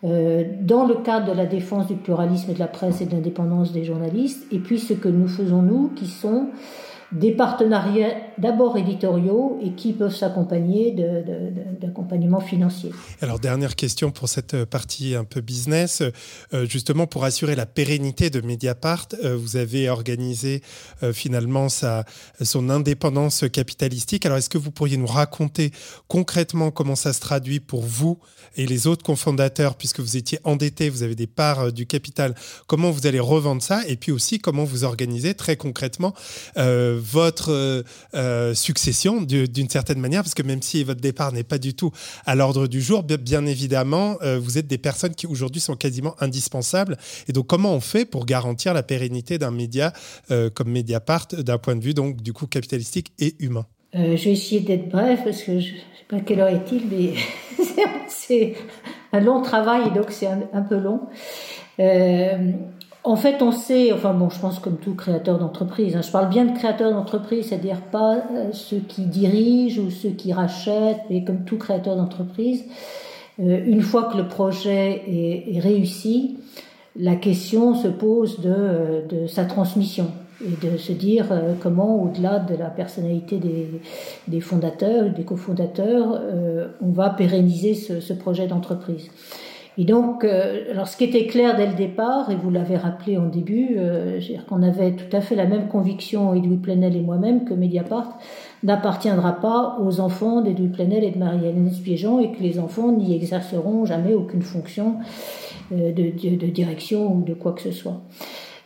euh, 0.05 0.45
dans 0.61 0.87
le 0.87 0.95
cadre 0.95 1.27
de 1.27 1.37
la 1.37 1.47
défense 1.47 1.89
du 1.89 1.97
pluralisme 1.97 2.53
de 2.53 2.59
la 2.59 2.69
presse 2.69 3.01
et 3.01 3.07
de 3.07 3.13
l'indépendance 3.13 3.73
des 3.73 3.83
journalistes, 3.83 4.47
et 4.53 4.61
puis 4.61 4.79
ce 4.79 4.95
que 4.95 5.09
nous 5.09 5.27
faisons 5.27 5.61
nous, 5.61 5.89
qui 5.89 6.07
sont 6.07 6.47
des 7.13 7.33
partenariats 7.33 8.15
d'abord 8.37 8.77
éditoriaux 8.77 9.59
et 9.63 9.73
qui 9.73 9.95
peuvent 9.95 10.15
s'accompagner 10.15 10.95
d'accompagnement 11.81 12.41
financier. 12.41 12.91
Alors 13.23 13.39
dernière 13.39 13.77
question 13.77 14.11
pour 14.11 14.29
cette 14.29 14.65
partie 14.67 15.15
un 15.15 15.25
peu 15.25 15.41
business, 15.41 16.03
euh, 16.53 16.67
justement 16.67 17.07
pour 17.07 17.25
assurer 17.25 17.57
la 17.57 17.65
pérennité 17.65 18.29
de 18.29 18.43
Mediapart, 18.43 19.09
euh, 19.25 19.37
vous 19.37 19.57
avez 19.57 19.89
organisé 19.89 20.63
euh, 21.03 21.15
finalement 21.15 21.71
sa, 21.71 22.05
son 22.43 22.69
indépendance 22.69 23.45
capitalistique. 23.51 24.27
Alors 24.27 24.37
est-ce 24.37 24.51
que 24.51 24.59
vous 24.59 24.71
pourriez 24.71 24.99
nous 24.99 25.07
raconter 25.07 25.73
concrètement 26.09 26.71
comment 26.71 26.97
ça 26.97 27.15
se 27.15 27.21
traduit 27.21 27.61
pour 27.61 27.83
vous 27.83 28.19
et 28.57 28.67
les 28.67 28.87
autres 28.87 29.05
cofondateurs, 29.05 29.77
puisque 29.77 30.01
vous 30.01 30.17
étiez 30.17 30.41
endettés, 30.45 30.91
vous 30.91 31.03
avez 31.03 31.15
des 31.15 31.27
parts 31.27 31.73
du 31.73 31.87
capital, 31.87 32.35
comment 32.67 32.91
vous 32.91 33.07
allez 33.07 33.21
revendre 33.21 33.63
ça? 33.63 33.81
Et 33.87 33.97
puis 33.97 34.13
aussi 34.13 34.39
comment 34.41 34.65
vous 34.65 34.85
organisez 34.85 35.35
très 35.35 35.57
concrètement 35.57 36.13
votre 36.99 37.53
euh, 37.53 37.83
euh, 38.15 38.55
succession 38.55 39.23
d'une 39.23 39.69
certaine 39.69 39.99
manière, 39.99 40.23
parce 40.23 40.35
que 40.35 40.43
même 40.43 40.63
si 40.63 40.85
votre 40.85 41.01
départ 41.01 41.33
n'est 41.33 41.45
pas 41.45 41.59
du 41.59 41.75
tout 41.75 41.91
à 42.27 42.35
l'ordre 42.35 42.67
du 42.67 42.81
jour, 42.81 43.03
bien 43.03 43.47
évidemment, 43.47 44.19
euh, 44.23 44.39
vous 44.39 44.59
êtes 44.59 44.67
des 44.67 44.79
personnes 44.79 45.15
qui 45.15 45.27
aujourd'hui 45.27 45.61
sont 45.61 45.77
quasiment 45.77 46.15
indispensables. 46.21 46.97
Et 47.29 47.33
donc, 47.33 47.47
comment 47.47 47.75
on 47.75 47.81
fait 47.81 48.05
pour 48.05 48.27
garantir 48.27 48.75
la 48.75 48.83
pérennité 48.83 49.39
d'un 49.39 49.51
média 49.51 49.93
comme 50.55 50.71
Mediapart 50.71 51.29
d'un 51.29 51.59
point 51.59 51.77
de 51.77 51.83
vue 51.83 51.95
donc 51.95 52.23
du 52.23 52.33
coup 52.33 52.47
capitalistique 52.47 53.13
et 53.19 53.35
humain? 53.39 53.67
Je 53.95 54.01
vais 54.01 54.33
essayer 54.33 54.61
d'être 54.61 54.89
bref 54.89 55.21
parce 55.25 55.43
que 55.43 55.61
je 55.61 55.73
ne 55.73 55.77
sais 55.79 56.05
pas 56.09 56.21
quelle 56.21 56.41
heure 56.41 56.49
est-il, 56.49 56.83
mais 56.91 57.15
c'est 58.09 58.55
un 59.13 59.21
long 59.21 59.43
travail 59.43 59.93
donc 59.93 60.11
c'est 60.11 60.27
un, 60.27 60.63
peu 60.63 60.77
long. 60.77 61.01
Euh, 61.81 62.53
en 63.05 63.17
fait, 63.17 63.43
on 63.43 63.53
sait, 63.53 63.93
enfin 63.93 64.13
bon, 64.13 64.29
je 64.29 64.39
pense 64.39 64.59
comme 64.59 64.77
tout 64.77 64.95
créateur 64.95 65.39
d'entreprise, 65.39 65.97
hein, 65.97 66.03
je 66.03 66.11
parle 66.11 66.29
bien 66.29 66.45
de 66.45 66.57
créateur 66.57 66.93
d'entreprise, 66.93 67.49
c'est-à-dire 67.49 67.81
pas 67.81 68.17
euh, 68.17 68.51
ceux 68.53 68.81
qui 68.81 69.03
dirigent 69.03 69.81
ou 69.83 69.91
ceux 69.91 70.11
qui 70.11 70.33
rachètent, 70.33 71.03
mais 71.09 71.25
comme 71.25 71.45
tout 71.45 71.59
créateur 71.59 71.97
d'entreprise, 71.97 72.65
euh, 73.41 73.65
une 73.67 73.83
fois 73.83 74.05
que 74.05 74.17
le 74.17 74.27
projet 74.27 75.03
est, 75.07 75.61
réussi, 75.61 76.39
la 76.97 77.15
question 77.15 77.75
se 77.75 77.89
pose 77.89 78.41
de, 78.41 78.51
euh, 78.51 79.29
sa 79.29 79.45
transmission 79.45 80.11
et 80.45 80.67
de 80.67 80.77
se 80.77 80.93
dire 80.93 81.27
comment, 81.61 82.01
au-delà 82.01 82.39
de 82.39 82.55
la 82.55 82.71
personnalité 82.71 83.39
des, 83.39 83.69
des 84.29 84.41
fondateurs, 84.41 85.11
des 85.11 85.25
cofondateurs, 85.25 86.21
on 86.81 86.91
va 86.93 87.11
pérenniser 87.11 87.75
ce 87.75 88.13
projet 88.13 88.47
d'entreprise. 88.47 89.11
Et 89.81 89.85
donc, 89.85 90.25
euh, 90.25 90.73
alors 90.73 90.89
ce 90.89 90.97
qui 90.97 91.05
était 91.05 91.27
clair 91.27 91.57
dès 91.57 91.69
le 91.69 91.75
départ, 91.75 92.33
et 92.33 92.35
vous 92.35 92.51
l'avez 92.51 92.77
rappelé 92.77 93.17
en 93.17 93.27
début, 93.27 93.77
euh, 93.77 94.21
qu'on 94.49 94.65
avait 94.65 94.97
tout 94.97 95.17
à 95.17 95.21
fait 95.21 95.37
la 95.37 95.47
même 95.47 95.69
conviction, 95.69 96.35
Edoui 96.35 96.57
Plenel 96.57 96.97
et 96.97 97.01
moi-même, 97.01 97.45
que 97.45 97.55
Mediapart 97.55 98.19
n'appartiendra 98.65 99.35
pas 99.35 99.79
aux 99.81 100.01
enfants 100.01 100.41
d'Edoui 100.41 100.67
Plenel 100.67 101.05
et 101.05 101.13
de 101.13 101.19
Marie-Hélène 101.19 101.71
Spiégeant 101.71 102.19
et 102.19 102.33
que 102.33 102.43
les 102.43 102.59
enfants 102.59 102.91
n'y 102.91 103.15
exerceront 103.15 103.85
jamais 103.85 104.15
aucune 104.15 104.43
fonction 104.43 104.97
euh, 105.71 105.93
de, 105.93 106.47
direction 106.47 107.15
ou 107.15 107.23
de 107.23 107.35
quoi 107.35 107.53
que 107.53 107.63
ce 107.63 107.71
soit. 107.71 108.01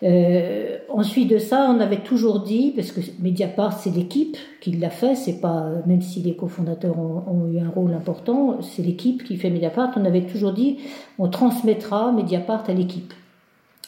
Euh, 0.02 0.78
ensuite 0.88 1.28
de 1.28 1.38
ça, 1.38 1.68
on 1.70 1.78
avait 1.80 2.02
toujours 2.02 2.40
dit, 2.40 2.72
parce 2.74 2.90
que 2.90 3.00
Mediapart, 3.20 3.78
c'est 3.78 3.90
l'équipe 3.90 4.36
qui 4.60 4.72
l'a 4.72 4.90
fait, 4.90 5.14
c'est 5.14 5.40
pas, 5.40 5.66
même 5.86 6.02
si 6.02 6.20
les 6.20 6.34
cofondateurs 6.34 6.98
ont, 6.98 7.48
eu 7.52 7.58
un 7.60 7.68
rôle 7.68 7.94
important, 7.94 8.58
c'est 8.62 8.82
l'équipe 8.82 9.22
qui 9.22 9.36
fait 9.36 9.50
Mediapart, 9.50 9.92
on 9.96 10.04
avait 10.04 10.22
toujours 10.22 10.52
dit, 10.52 10.78
on 11.18 11.28
transmettra 11.28 12.10
Mediapart 12.12 12.64
à 12.68 12.72
l'équipe. 12.72 13.12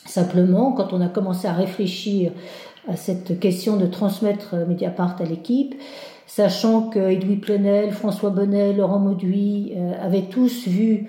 Simplement, 0.06 0.72
quand 0.72 0.92
on 0.92 1.00
a 1.00 1.08
commencé 1.08 1.48
à 1.48 1.52
réfléchir 1.52 2.32
à 2.86 2.96
cette 2.96 3.40
question 3.40 3.76
de 3.76 3.86
transmettre 3.86 4.54
Mediapart 4.68 5.16
à 5.20 5.24
l'équipe, 5.24 5.74
sachant 6.26 6.88
que 6.88 6.98
Edoui 6.98 7.36
Plenel, 7.36 7.90
François 7.92 8.30
Bonnet, 8.30 8.72
Laurent 8.72 8.98
Mauduit 8.98 9.72
euh, 9.76 9.92
avaient 10.00 10.28
tous 10.30 10.68
vu 10.68 11.08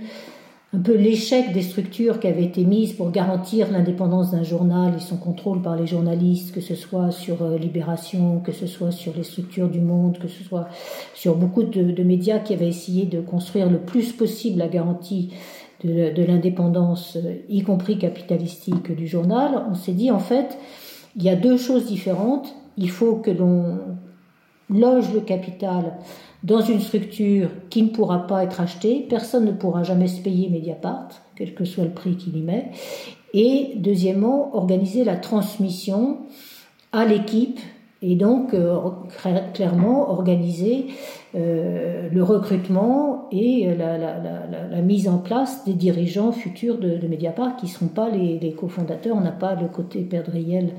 un 0.76 0.80
peu 0.80 0.95
l'échec 0.95 1.53
des 1.53 1.61
structures 1.61 2.19
qui 2.19 2.27
avaient 2.27 2.43
été 2.43 2.65
mises 2.65 2.93
pour 2.93 3.10
garantir 3.10 3.72
l'indépendance 3.72 4.31
d'un 4.31 4.43
journal 4.43 4.93
et 4.95 4.99
son 4.99 5.15
contrôle 5.15 5.61
par 5.61 5.77
les 5.77 5.88
journalistes, 5.88 6.53
que 6.53 6.60
ce 6.60 6.76
soit 6.76 7.11
sur 7.11 7.43
euh, 7.43 7.57
Libération, 7.57 8.41
que 8.41 8.52
ce 8.52 8.68
soit 8.68 8.91
sur 8.91 9.14
les 9.15 9.23
structures 9.23 9.69
du 9.69 9.80
Monde, 9.80 10.18
que 10.19 10.27
ce 10.27 10.43
soit 10.43 10.68
sur 11.14 11.35
beaucoup 11.35 11.64
de, 11.64 12.03
médias 12.03 12.39
qui 12.39 12.53
avaient 12.53 12.68
essayé 12.68 13.06
de 13.06 13.22
construire 13.22 13.69
le 13.69 13.80
plus 13.80 14.11
possible 14.11 14.60
la 14.60 14.68
garantie 14.68 15.34
de, 15.84 16.14
de 16.14 16.23
l'indépendance, 16.23 17.15
euh, 17.15 17.35
y 17.47 17.64
compris 17.64 17.97
capitalistique, 17.97 18.91
du 18.91 19.07
journal. 19.07 19.64
On 19.69 19.76
s'est 19.76 19.93
dit 19.93 20.11
en 20.11 20.19
fait, 20.19 20.57
il 21.15 21.23
y 21.23 21.30
a 21.30 21.35
deux 21.35 21.57
choses 21.57 21.85
différentes. 21.85 22.53
Il 22.77 22.89
faut 22.89 23.15
que 23.15 23.31
l'on 23.31 23.80
loge 24.69 25.14
le 25.14 25.22
capital 25.22 25.93
dans 26.45 26.61
une 26.61 26.80
structure 26.80 27.49
qui 27.72 27.81
ne 27.81 27.89
pourra 27.89 28.27
pas 28.27 28.43
être 28.43 28.61
achetée, 28.61 29.03
personne 29.09 29.45
ne 29.45 29.51
pourra 29.51 29.81
jamais 29.81 30.07
se 30.07 30.22
payer 30.22 30.47
Mediapart, 30.49 31.09
quel 31.35 31.55
que 31.55 31.65
soit 31.65 31.85
le 31.85 31.89
prix 31.89 32.17
qu'il 32.17 32.38
y 32.38 32.41
met. 32.41 32.69
Et 33.34 33.72
deuxièmement, 33.77 34.55
organiser 34.55 35.03
la 35.03 35.15
transmission 35.15 36.19
à 36.91 37.03
l'équipe 37.03 37.59
et 38.03 38.15
donc 38.15 38.53
euh, 38.53 38.77
clairement 39.55 40.11
organiser 40.11 40.85
euh, 41.35 42.07
le 42.11 42.23
recrutement 42.23 43.27
et 43.31 43.67
la, 43.75 44.81
mise 44.81 45.07
en 45.07 45.17
place 45.17 45.65
des 45.65 45.73
dirigeants 45.73 46.31
futurs 46.31 46.77
de, 46.77 46.97
de 46.97 47.07
Mediapart 47.07 47.57
qui 47.57 47.65
ne 47.65 47.71
seront 47.71 47.87
pas 47.87 48.09
les, 48.09 48.51
cofondateurs. 48.53 49.15
On 49.17 49.21
n'a 49.21 49.31
pas 49.31 49.55
le 49.55 49.67
côté 49.67 50.01
perdriel 50.01 50.69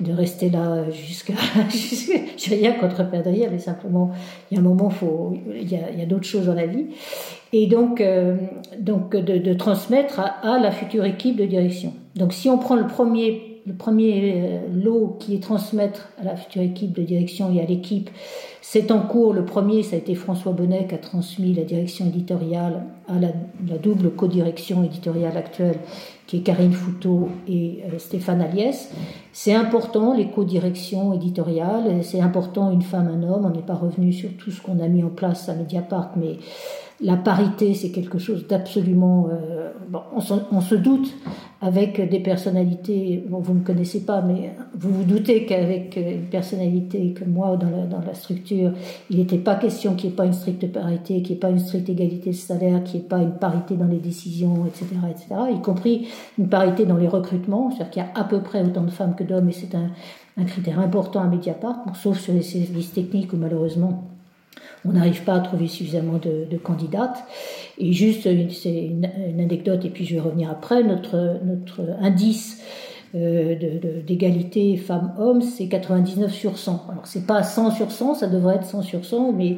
de 0.00 0.12
rester 0.12 0.50
là 0.50 0.90
jusqu'à. 0.90 1.34
Je 1.70 2.50
n'ai 2.50 2.56
rien 2.56 2.72
contre 2.72 3.08
perdriel, 3.10 3.50
mais 3.52 3.58
simplement, 3.58 4.10
il 4.50 4.54
y 4.54 4.56
a 4.58 4.60
un 4.60 4.64
moment, 4.64 4.90
faut, 4.90 5.34
il 5.54 5.70
y 5.70 5.76
a, 5.76 6.02
a 6.02 6.06
d'autres 6.06 6.24
choses 6.24 6.46
dans 6.46 6.54
la 6.54 6.66
vie. 6.66 6.86
Et 7.52 7.66
donc, 7.66 8.00
euh, 8.00 8.36
donc 8.78 9.16
de, 9.16 9.54
transmettre 9.54 10.20
à, 10.20 10.58
la 10.58 10.70
future 10.70 11.04
équipe 11.04 11.36
de 11.36 11.44
direction. 11.44 11.92
Donc, 12.14 12.32
si 12.32 12.48
on 12.48 12.58
prend 12.58 12.76
le 12.76 12.86
premier 12.86 13.49
le 13.66 13.74
premier 13.74 14.32
euh, 14.34 14.60
lot 14.74 15.16
qui 15.18 15.34
est 15.34 15.42
transmettre 15.42 16.08
à 16.18 16.24
la 16.24 16.36
future 16.36 16.62
équipe 16.62 16.92
de 16.92 17.02
direction 17.02 17.52
et 17.54 17.60
à 17.60 17.66
l'équipe 17.66 18.10
c'est 18.72 18.92
en 18.92 19.00
cours. 19.00 19.32
Le 19.32 19.44
premier, 19.44 19.82
ça 19.82 19.96
a 19.96 19.98
été 19.98 20.14
François 20.14 20.52
Bonnet 20.52 20.86
qui 20.86 20.94
a 20.94 20.98
transmis 20.98 21.54
la 21.54 21.64
direction 21.64 22.06
éditoriale 22.06 22.84
à 23.08 23.14
la, 23.18 23.32
double 23.78 24.10
codirection 24.10 24.84
éditoriale 24.84 25.36
actuelle, 25.36 25.74
qui 26.28 26.36
est 26.36 26.40
Karine 26.42 26.72
Fouteau 26.72 27.30
et 27.48 27.80
euh, 27.86 27.98
Stéphane 27.98 28.40
Aliès. 28.40 28.92
C'est 29.32 29.54
important, 29.54 30.14
les 30.14 30.30
codirections 30.30 31.12
éditoriales. 31.14 32.04
C'est 32.04 32.20
important, 32.20 32.70
une 32.70 32.82
femme, 32.82 33.08
un 33.08 33.28
homme. 33.28 33.46
On 33.46 33.50
n'est 33.50 33.66
pas 33.66 33.74
revenu 33.74 34.12
sur 34.12 34.30
tout 34.36 34.52
ce 34.52 34.60
qu'on 34.62 34.78
a 34.78 34.86
mis 34.86 35.02
en 35.02 35.10
place 35.10 35.48
à 35.48 35.54
Mediapart, 35.54 36.12
mais 36.16 36.36
la 37.02 37.16
parité, 37.16 37.74
c'est 37.74 37.90
quelque 37.90 38.18
chose 38.18 38.46
d'absolument... 38.46 39.28
Euh, 39.32 39.70
bon, 39.88 40.00
on, 40.14 40.20
se, 40.20 40.34
on, 40.52 40.60
se, 40.60 40.74
doute 40.74 41.14
avec 41.62 42.08
des 42.10 42.20
personnalités, 42.20 43.24
bon, 43.28 43.38
vous 43.40 43.54
ne 43.54 43.60
me 43.60 43.64
connaissez 43.64 44.04
pas, 44.04 44.20
mais 44.20 44.54
vous 44.74 44.92
vous 44.92 45.04
doutez 45.04 45.46
qu'avec 45.46 45.96
une 45.96 46.26
personnalité 46.26 47.14
comme 47.18 47.32
moi 47.32 47.56
dans 47.56 47.70
la, 47.70 47.86
dans 47.86 48.00
la 48.00 48.14
structure, 48.14 48.72
il 49.08 49.18
n'était 49.18 49.38
pas 49.38 49.54
question 49.54 49.94
qu'il 49.94 50.10
n'y 50.10 50.14
ait 50.14 50.16
pas 50.16 50.26
une 50.26 50.34
stricte 50.34 50.70
parité, 50.70 51.22
qu'il 51.22 51.32
n'y 51.32 51.36
ait 51.38 51.40
pas 51.40 51.50
une 51.50 51.58
stricte 51.58 51.88
égalité 51.88 52.30
de 52.30 52.36
salaire, 52.36 52.84
qu'il 52.84 53.00
n'y 53.00 53.06
ait 53.06 53.08
pas 53.08 53.18
une 53.18 53.32
parité 53.32 53.76
dans 53.76 53.88
les 53.88 53.98
décisions, 53.98 54.66
etc., 54.66 54.86
etc., 55.10 55.40
y 55.54 55.60
compris 55.60 56.08
une 56.38 56.48
parité 56.48 56.84
dans 56.84 56.96
les 56.96 57.08
recrutements, 57.08 57.70
c'est-à-dire 57.70 57.90
qu'il 57.90 58.02
y 58.02 58.06
a 58.06 58.20
à 58.20 58.24
peu 58.24 58.42
près 58.42 58.62
autant 58.62 58.82
de 58.84 58.90
femmes 58.90 59.14
que 59.14 59.24
d'hommes, 59.24 59.48
et 59.48 59.52
c'est 59.52 59.74
un, 59.74 59.90
un, 60.36 60.44
critère 60.44 60.78
important 60.78 61.20
à 61.20 61.26
Mediapart, 61.26 61.82
bon, 61.86 61.94
sauf 61.94 62.18
sur 62.20 62.34
les 62.34 62.42
services 62.42 62.92
techniques 62.92 63.32
où 63.32 63.36
malheureusement 63.36 64.09
on 64.84 64.92
n'arrive 64.92 65.22
pas 65.24 65.34
à 65.34 65.40
trouver 65.40 65.66
suffisamment 65.68 66.18
de, 66.18 66.46
de 66.50 66.56
candidates. 66.56 67.24
Et 67.78 67.92
juste, 67.92 68.22
c'est 68.22 68.84
une, 68.84 69.10
une, 69.28 69.40
anecdote, 69.40 69.84
et 69.84 69.90
puis 69.90 70.04
je 70.04 70.14
vais 70.14 70.20
revenir 70.20 70.50
après, 70.50 70.82
notre, 70.82 71.40
notre 71.44 71.82
indice 72.00 72.62
euh, 73.14 73.56
d'égalité 74.06 74.76
femmes-hommes, 74.76 75.42
c'est 75.42 75.66
99 75.66 76.32
sur 76.32 76.56
100. 76.56 76.86
Alors 76.90 77.06
c'est 77.06 77.26
pas 77.26 77.42
100 77.42 77.72
sur 77.72 77.90
100, 77.90 78.14
ça 78.14 78.28
devrait 78.28 78.56
être 78.56 78.66
100 78.66 78.82
sur 78.82 79.04
100, 79.04 79.32
mais 79.32 79.56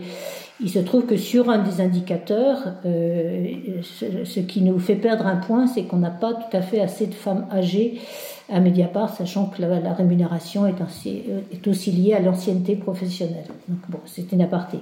il 0.61 0.71
se 0.71 0.79
trouve 0.79 1.05
que 1.05 1.19
sur 1.19 1.51
un 1.51 1.59
des 1.59 1.83
indicateurs, 1.83 2.77
euh, 2.87 3.47
ce, 3.83 4.25
ce, 4.25 4.41
qui 4.41 4.63
nous 4.63 4.79
fait 4.79 4.95
perdre 4.95 5.27
un 5.27 5.37
point, 5.37 5.67
c'est 5.67 5.83
qu'on 5.83 5.99
n'a 5.99 6.11
pas 6.11 6.33
tout 6.33 6.57
à 6.57 6.63
fait 6.63 6.81
assez 6.81 7.07
de 7.07 7.15
femmes 7.15 7.47
âgées 7.53 8.01
à 8.53 8.61
Mediapart, 8.61 9.15
sachant 9.17 9.47
que 9.47 9.63
la, 9.63 9.93
rémunération 9.95 10.67
est, 10.67 10.81
ainsi, 10.81 11.23
est, 11.51 11.67
aussi 11.67 11.91
liée 11.91 12.13
à 12.13 12.21
l'ancienneté 12.21 12.77
professionnelle. 12.77 13.47
Donc 13.69 13.79
bon, 13.89 13.99
c'est 14.05 14.31
une 14.33 14.43
aparté. 14.43 14.79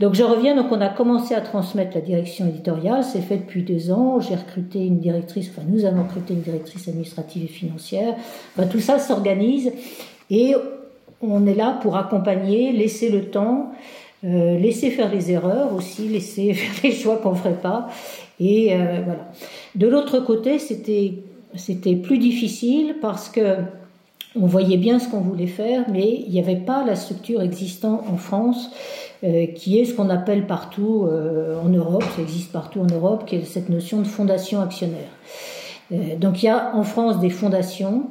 Donc 0.00 0.14
je 0.14 0.22
reviens, 0.22 0.54
donc 0.54 0.70
on 0.70 0.80
a 0.80 0.88
commencé 0.88 1.34
à 1.34 1.40
transmettre 1.40 1.96
la 1.96 2.00
direction 2.00 2.46
éditoriale, 2.46 3.02
c'est 3.02 3.20
fait 3.20 3.38
depuis 3.38 3.62
deux 3.62 3.90
ans, 3.90 4.20
j'ai 4.20 4.36
recruté 4.36 4.86
une 4.86 5.00
directrice, 5.00 5.50
enfin 5.50 5.66
nous 5.68 5.84
avons 5.84 6.04
recruté 6.04 6.34
une 6.34 6.42
directrice 6.42 6.86
administrative 6.86 7.44
et 7.44 7.48
financière, 7.48 8.14
tout 8.70 8.80
ça 8.80 8.98
s'organise 8.98 9.72
et 10.30 10.54
on 11.20 11.46
est 11.46 11.54
là 11.54 11.78
pour 11.82 11.96
accompagner, 11.96 12.72
laisser 12.72 13.10
le 13.10 13.26
temps, 13.26 13.72
euh, 14.24 14.58
laisser 14.58 14.90
faire 14.90 15.12
les 15.12 15.30
erreurs 15.30 15.74
aussi, 15.74 16.08
laisser 16.08 16.52
faire 16.54 16.90
les 16.90 16.96
choix 16.96 17.16
qu'on 17.16 17.34
ferait 17.34 17.60
pas. 17.60 17.88
Et 18.40 18.72
euh, 18.72 19.00
voilà. 19.04 19.30
De 19.74 19.86
l'autre 19.88 20.20
côté, 20.20 20.58
c'était 20.58 21.14
c'était 21.54 21.96
plus 21.96 22.18
difficile 22.18 22.96
parce 23.00 23.28
que 23.28 23.56
on 24.36 24.46
voyait 24.46 24.76
bien 24.76 24.98
ce 24.98 25.08
qu'on 25.08 25.20
voulait 25.20 25.46
faire, 25.46 25.84
mais 25.90 26.22
il 26.26 26.30
n'y 26.30 26.38
avait 26.38 26.56
pas 26.56 26.84
la 26.84 26.96
structure 26.96 27.42
existante 27.42 28.02
en 28.10 28.16
France 28.16 28.70
euh, 29.24 29.46
qui 29.46 29.80
est 29.80 29.84
ce 29.84 29.94
qu'on 29.94 30.10
appelle 30.10 30.46
partout 30.46 31.06
euh, 31.08 31.60
en 31.60 31.68
Europe, 31.68 32.04
ça 32.14 32.22
existe 32.22 32.52
partout 32.52 32.80
en 32.80 32.86
Europe, 32.86 33.24
qui 33.26 33.36
est 33.36 33.44
cette 33.44 33.68
notion 33.68 34.00
de 34.00 34.06
fondation 34.06 34.60
actionnaire. 34.60 35.08
Euh, 35.90 36.16
donc 36.16 36.42
il 36.42 36.46
y 36.46 36.48
a 36.48 36.76
en 36.76 36.84
France 36.84 37.18
des 37.18 37.30
fondations 37.30 38.04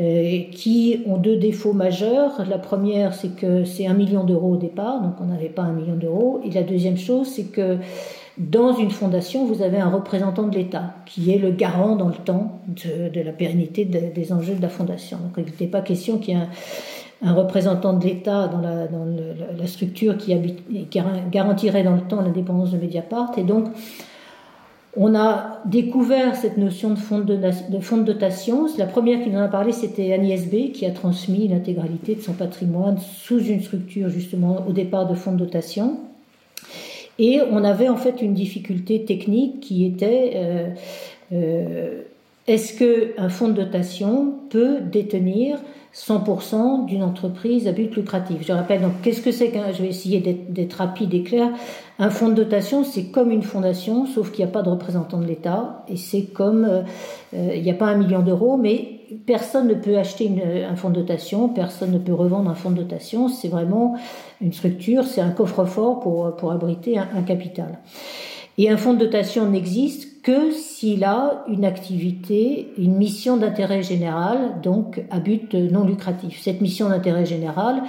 qui 0.00 1.00
ont 1.06 1.16
deux 1.16 1.38
défauts 1.38 1.72
majeurs. 1.72 2.44
La 2.48 2.58
première, 2.58 3.14
c'est 3.14 3.34
que 3.34 3.64
c'est 3.64 3.88
un 3.88 3.94
million 3.94 4.22
d'euros 4.22 4.52
au 4.52 4.56
départ, 4.56 5.02
donc 5.02 5.14
on 5.20 5.24
n'avait 5.24 5.48
pas 5.48 5.62
un 5.62 5.72
million 5.72 5.96
d'euros. 5.96 6.40
Et 6.44 6.52
la 6.52 6.62
deuxième 6.62 6.96
chose, 6.96 7.26
c'est 7.26 7.50
que 7.50 7.78
dans 8.38 8.72
une 8.74 8.90
fondation, 8.90 9.44
vous 9.46 9.62
avez 9.62 9.78
un 9.78 9.88
représentant 9.88 10.44
de 10.44 10.56
l'État 10.56 10.94
qui 11.06 11.32
est 11.32 11.38
le 11.38 11.50
garant 11.50 11.96
dans 11.96 12.08
le 12.08 12.14
temps 12.14 12.60
de, 12.68 13.20
la 13.20 13.32
pérennité 13.32 13.84
de, 13.84 14.14
des 14.14 14.32
enjeux 14.32 14.54
de 14.54 14.62
la 14.62 14.68
fondation. 14.68 15.18
Donc 15.18 15.32
il 15.38 15.44
n'était 15.44 15.66
pas 15.66 15.80
question 15.80 16.18
qu'il 16.18 16.36
y 16.36 16.40
ait 16.40 16.44
un, 17.22 17.32
représentant 17.32 17.94
de 17.94 18.04
l'État 18.04 18.46
dans, 18.46 18.60
la, 18.60 19.66
structure 19.66 20.16
qui, 20.16 20.36
garantirait 21.32 21.82
dans 21.82 21.96
le 21.96 22.02
temps 22.02 22.20
l'indépendance 22.20 22.70
de 22.70 22.78
Mediapart. 22.78 23.32
Et 23.38 23.42
donc, 23.42 23.66
on 24.96 25.16
a 25.16 25.60
découvert 25.64 26.36
cette 26.36 26.58
notion 26.58 26.90
de 26.90 26.98
fonds 26.98 27.18
de, 27.18 27.36
de, 27.36 27.80
fonds 27.80 27.96
de 27.96 28.04
dotation. 28.04 28.68
La 28.78 28.86
première 28.86 29.20
qui 29.22 29.30
nous 29.30 29.38
en 29.38 29.42
a 29.42 29.48
parlé, 29.48 29.72
c'était 29.72 30.12
Agnès 30.12 30.46
B, 30.46 30.70
qui 30.72 30.86
a 30.86 30.92
transmis 30.92 31.48
l'intégralité 31.48 32.14
de 32.14 32.20
son 32.20 32.34
patrimoine 32.34 32.98
sous 32.98 33.40
une 33.40 33.60
structure, 33.62 34.08
justement, 34.08 34.64
au 34.68 34.72
départ 34.72 35.08
de 35.08 35.14
fonds 35.14 35.32
de 35.32 35.38
dotation. 35.38 35.98
Et 37.18 37.40
on 37.50 37.64
avait 37.64 37.88
en 37.88 37.96
fait 37.96 38.22
une 38.22 38.34
difficulté 38.34 39.04
technique 39.04 39.60
qui 39.60 39.84
était 39.84 40.32
euh, 40.36 40.68
euh, 41.32 42.02
est-ce 42.46 42.78
qu'un 42.78 43.28
fonds 43.28 43.48
de 43.48 43.64
dotation 43.64 44.34
peut 44.50 44.78
détenir 44.80 45.58
100% 45.94 46.86
d'une 46.86 47.02
entreprise 47.02 47.66
à 47.66 47.72
but 47.72 47.94
lucratif? 47.94 48.38
Je 48.42 48.52
rappelle 48.52 48.82
donc 48.82 48.92
qu'est-ce 49.02 49.20
que 49.20 49.32
c'est 49.32 49.50
qu'un, 49.50 49.72
je 49.72 49.82
vais 49.82 49.88
essayer 49.88 50.20
d'être 50.20 50.74
rapide 50.74 51.12
et 51.12 51.22
clair. 51.22 51.50
Un 51.98 52.10
fonds 52.10 52.28
de 52.28 52.34
dotation, 52.34 52.84
c'est 52.84 53.06
comme 53.06 53.32
une 53.32 53.42
fondation, 53.42 54.06
sauf 54.06 54.30
qu'il 54.30 54.44
n'y 54.44 54.50
a 54.50 54.52
pas 54.52 54.62
de 54.62 54.70
représentant 54.70 55.18
de 55.18 55.26
l'État 55.26 55.84
et 55.88 55.96
c'est 55.96 56.22
comme, 56.22 56.64
euh, 56.64 57.52
il 57.54 57.62
n'y 57.62 57.70
a 57.70 57.74
pas 57.74 57.86
un 57.86 57.96
million 57.96 58.20
d'euros, 58.20 58.56
mais 58.56 58.97
personne 59.26 59.68
ne 59.68 59.74
peut 59.74 59.98
acheter 59.98 60.26
une, 60.26 60.40
un 60.40 60.76
fonds 60.76 60.90
de 60.90 60.96
dotation, 60.96 61.48
personne 61.48 61.92
ne 61.92 61.98
peut 61.98 62.14
revendre 62.14 62.50
un 62.50 62.54
fonds 62.54 62.70
de 62.70 62.82
dotation. 62.82 63.28
C'est 63.28 63.48
vraiment 63.48 63.96
une 64.40 64.52
structure, 64.52 65.04
c'est 65.04 65.20
un 65.20 65.30
coffre-fort 65.30 66.00
pour, 66.00 66.36
pour 66.36 66.52
abriter 66.52 66.98
un, 66.98 67.08
un 67.14 67.22
capital. 67.22 67.78
Et 68.58 68.68
un 68.68 68.76
fonds 68.76 68.94
de 68.94 68.98
dotation 68.98 69.48
n'existe 69.48 70.20
que 70.22 70.50
s'il 70.50 71.04
a 71.04 71.44
une 71.48 71.64
activité, 71.64 72.72
une 72.76 72.96
mission 72.96 73.36
d'intérêt 73.36 73.82
général, 73.82 74.60
donc 74.62 75.04
à 75.10 75.20
but 75.20 75.54
non 75.54 75.84
lucratif. 75.84 76.40
Cette 76.42 76.60
mission 76.60 76.88
d'intérêt 76.88 77.24
général, 77.24 77.82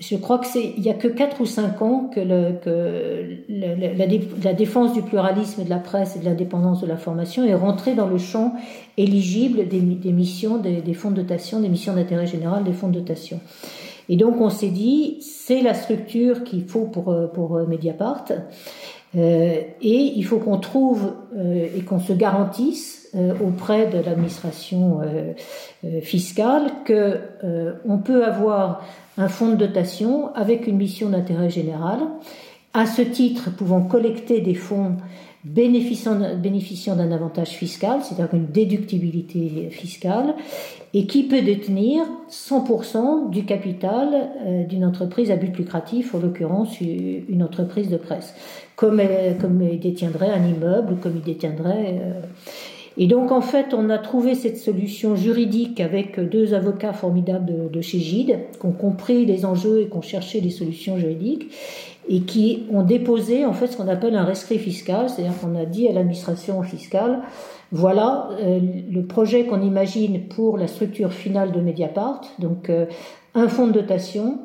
je 0.00 0.16
crois 0.16 0.38
que 0.38 0.46
c'est 0.46 0.74
il 0.76 0.82
y 0.82 0.90
a 0.90 0.94
que 0.94 1.08
quatre 1.08 1.40
ou 1.40 1.46
cinq 1.46 1.82
ans 1.82 2.10
que, 2.12 2.20
le, 2.20 2.52
que 2.62 3.40
le, 3.48 3.96
la, 3.96 4.06
la, 4.44 4.52
défense 4.54 4.92
du 4.92 5.02
pluralisme 5.02 5.64
de 5.64 5.70
la 5.70 5.78
presse 5.78 6.16
et 6.16 6.20
de 6.20 6.24
l'indépendance 6.24 6.80
de 6.80 6.86
la 6.86 6.96
formation 6.96 7.44
est 7.44 7.54
rentrée 7.54 7.94
dans 7.94 8.06
le 8.06 8.18
champ 8.18 8.54
éligible 8.96 9.68
des, 9.68 9.80
des 9.80 10.12
missions 10.12 10.58
des, 10.58 10.80
des, 10.80 10.94
fonds 10.94 11.10
de 11.10 11.16
dotation, 11.22 11.60
des 11.60 11.68
missions 11.68 11.94
d'intérêt 11.94 12.26
général 12.26 12.64
des 12.64 12.72
fonds 12.72 12.88
de 12.88 12.98
dotation. 12.98 13.40
Et 14.08 14.16
donc 14.16 14.40
on 14.40 14.50
s'est 14.50 14.70
dit 14.70 15.18
c'est 15.20 15.62
la 15.62 15.74
structure 15.74 16.44
qu'il 16.44 16.64
faut 16.64 16.84
pour 16.84 17.14
pour 17.32 17.58
Mediapart. 17.66 18.26
Euh, 19.16 19.62
et 19.80 20.12
il 20.16 20.22
faut 20.22 20.38
qu'on 20.38 20.58
trouve 20.58 21.14
euh, 21.34 21.66
et 21.74 21.80
qu'on 21.80 21.98
se 21.98 22.12
garantisse 22.12 22.98
euh, 23.14 23.32
auprès 23.42 23.86
de 23.86 23.98
l'administration 24.04 25.00
euh, 25.00 25.32
euh, 25.84 26.00
fiscale 26.02 26.70
que 26.84 27.20
on 27.86 27.98
peut 27.98 28.22
avoir 28.22 28.82
un 29.18 29.28
fonds 29.28 29.50
de 29.50 29.56
dotation 29.56 30.34
avec 30.34 30.66
une 30.66 30.76
mission 30.76 31.10
d'intérêt 31.10 31.50
général, 31.50 31.98
à 32.72 32.86
ce 32.86 33.02
titre 33.02 33.50
pouvant 33.54 33.82
collecter 33.82 34.40
des 34.40 34.54
fonds 34.54 34.96
bénéficiant, 35.44 36.16
d'un 36.96 37.12
avantage 37.12 37.50
fiscal, 37.50 38.00
c'est-à-dire 38.02 38.34
une 38.34 38.46
déductibilité 38.46 39.68
fiscale, 39.70 40.34
et 40.94 41.06
qui 41.06 41.24
peut 41.24 41.42
détenir 41.42 42.04
100% 42.30 43.30
du 43.30 43.44
capital 43.44 44.30
euh, 44.46 44.64
d'une 44.64 44.84
entreprise 44.84 45.30
à 45.30 45.36
but 45.36 45.56
lucratif, 45.56 46.14
en 46.14 46.18
l'occurrence 46.18 46.80
une 46.80 47.42
entreprise 47.42 47.88
de 47.88 47.96
presse, 47.96 48.34
comme, 48.76 49.00
elle, 49.00 49.38
comme 49.38 49.62
il 49.62 49.80
détiendrait 49.80 50.30
un 50.30 50.46
immeuble, 50.46 50.96
comme 51.00 51.16
il 51.16 51.22
détiendrait... 51.22 52.00
Euh, 52.02 52.20
Et 53.00 53.06
donc 53.06 53.30
en 53.30 53.40
fait, 53.40 53.72
on 53.74 53.90
a 53.90 53.98
trouvé 53.98 54.34
cette 54.34 54.58
solution 54.58 55.14
juridique 55.14 55.80
avec 55.80 56.18
deux 56.18 56.52
avocats 56.52 56.92
formidables 56.92 57.70
de, 57.70 57.80
chez 57.80 58.00
Gide, 58.00 58.40
qui 58.58 58.66
ont 58.66 58.72
compris 58.72 59.24
les 59.24 59.44
enjeux 59.44 59.82
et 59.82 59.88
qui 59.88 59.96
ont 59.96 60.02
cherché 60.02 60.40
des 60.40 60.50
solutions 60.50 60.98
juridiques 60.98 61.46
et 62.08 62.22
qui 62.22 62.64
ont 62.72 62.82
déposé 62.82 63.46
en 63.46 63.52
fait 63.52 63.68
ce 63.68 63.76
qu'on 63.76 63.86
appelle 63.86 64.16
un 64.16 64.24
rescrit 64.24 64.58
fiscal, 64.58 65.08
c'est-à-dire 65.08 65.38
qu'on 65.40 65.54
a 65.54 65.64
dit 65.64 65.86
à 65.88 65.92
l'administration 65.92 66.60
fiscale, 66.62 67.20
voilà 67.70 68.30
euh, 68.40 68.58
le 68.90 69.02
projet 69.04 69.44
qu'on 69.44 69.62
imagine 69.62 70.26
pour 70.26 70.58
la 70.58 70.66
structure 70.66 71.12
finale 71.12 71.52
de 71.52 71.60
Mediapart, 71.60 72.22
donc 72.38 72.70
euh, 72.70 72.86
un 73.34 73.46
fonds 73.46 73.66
de 73.68 73.72
dotation 73.72 74.38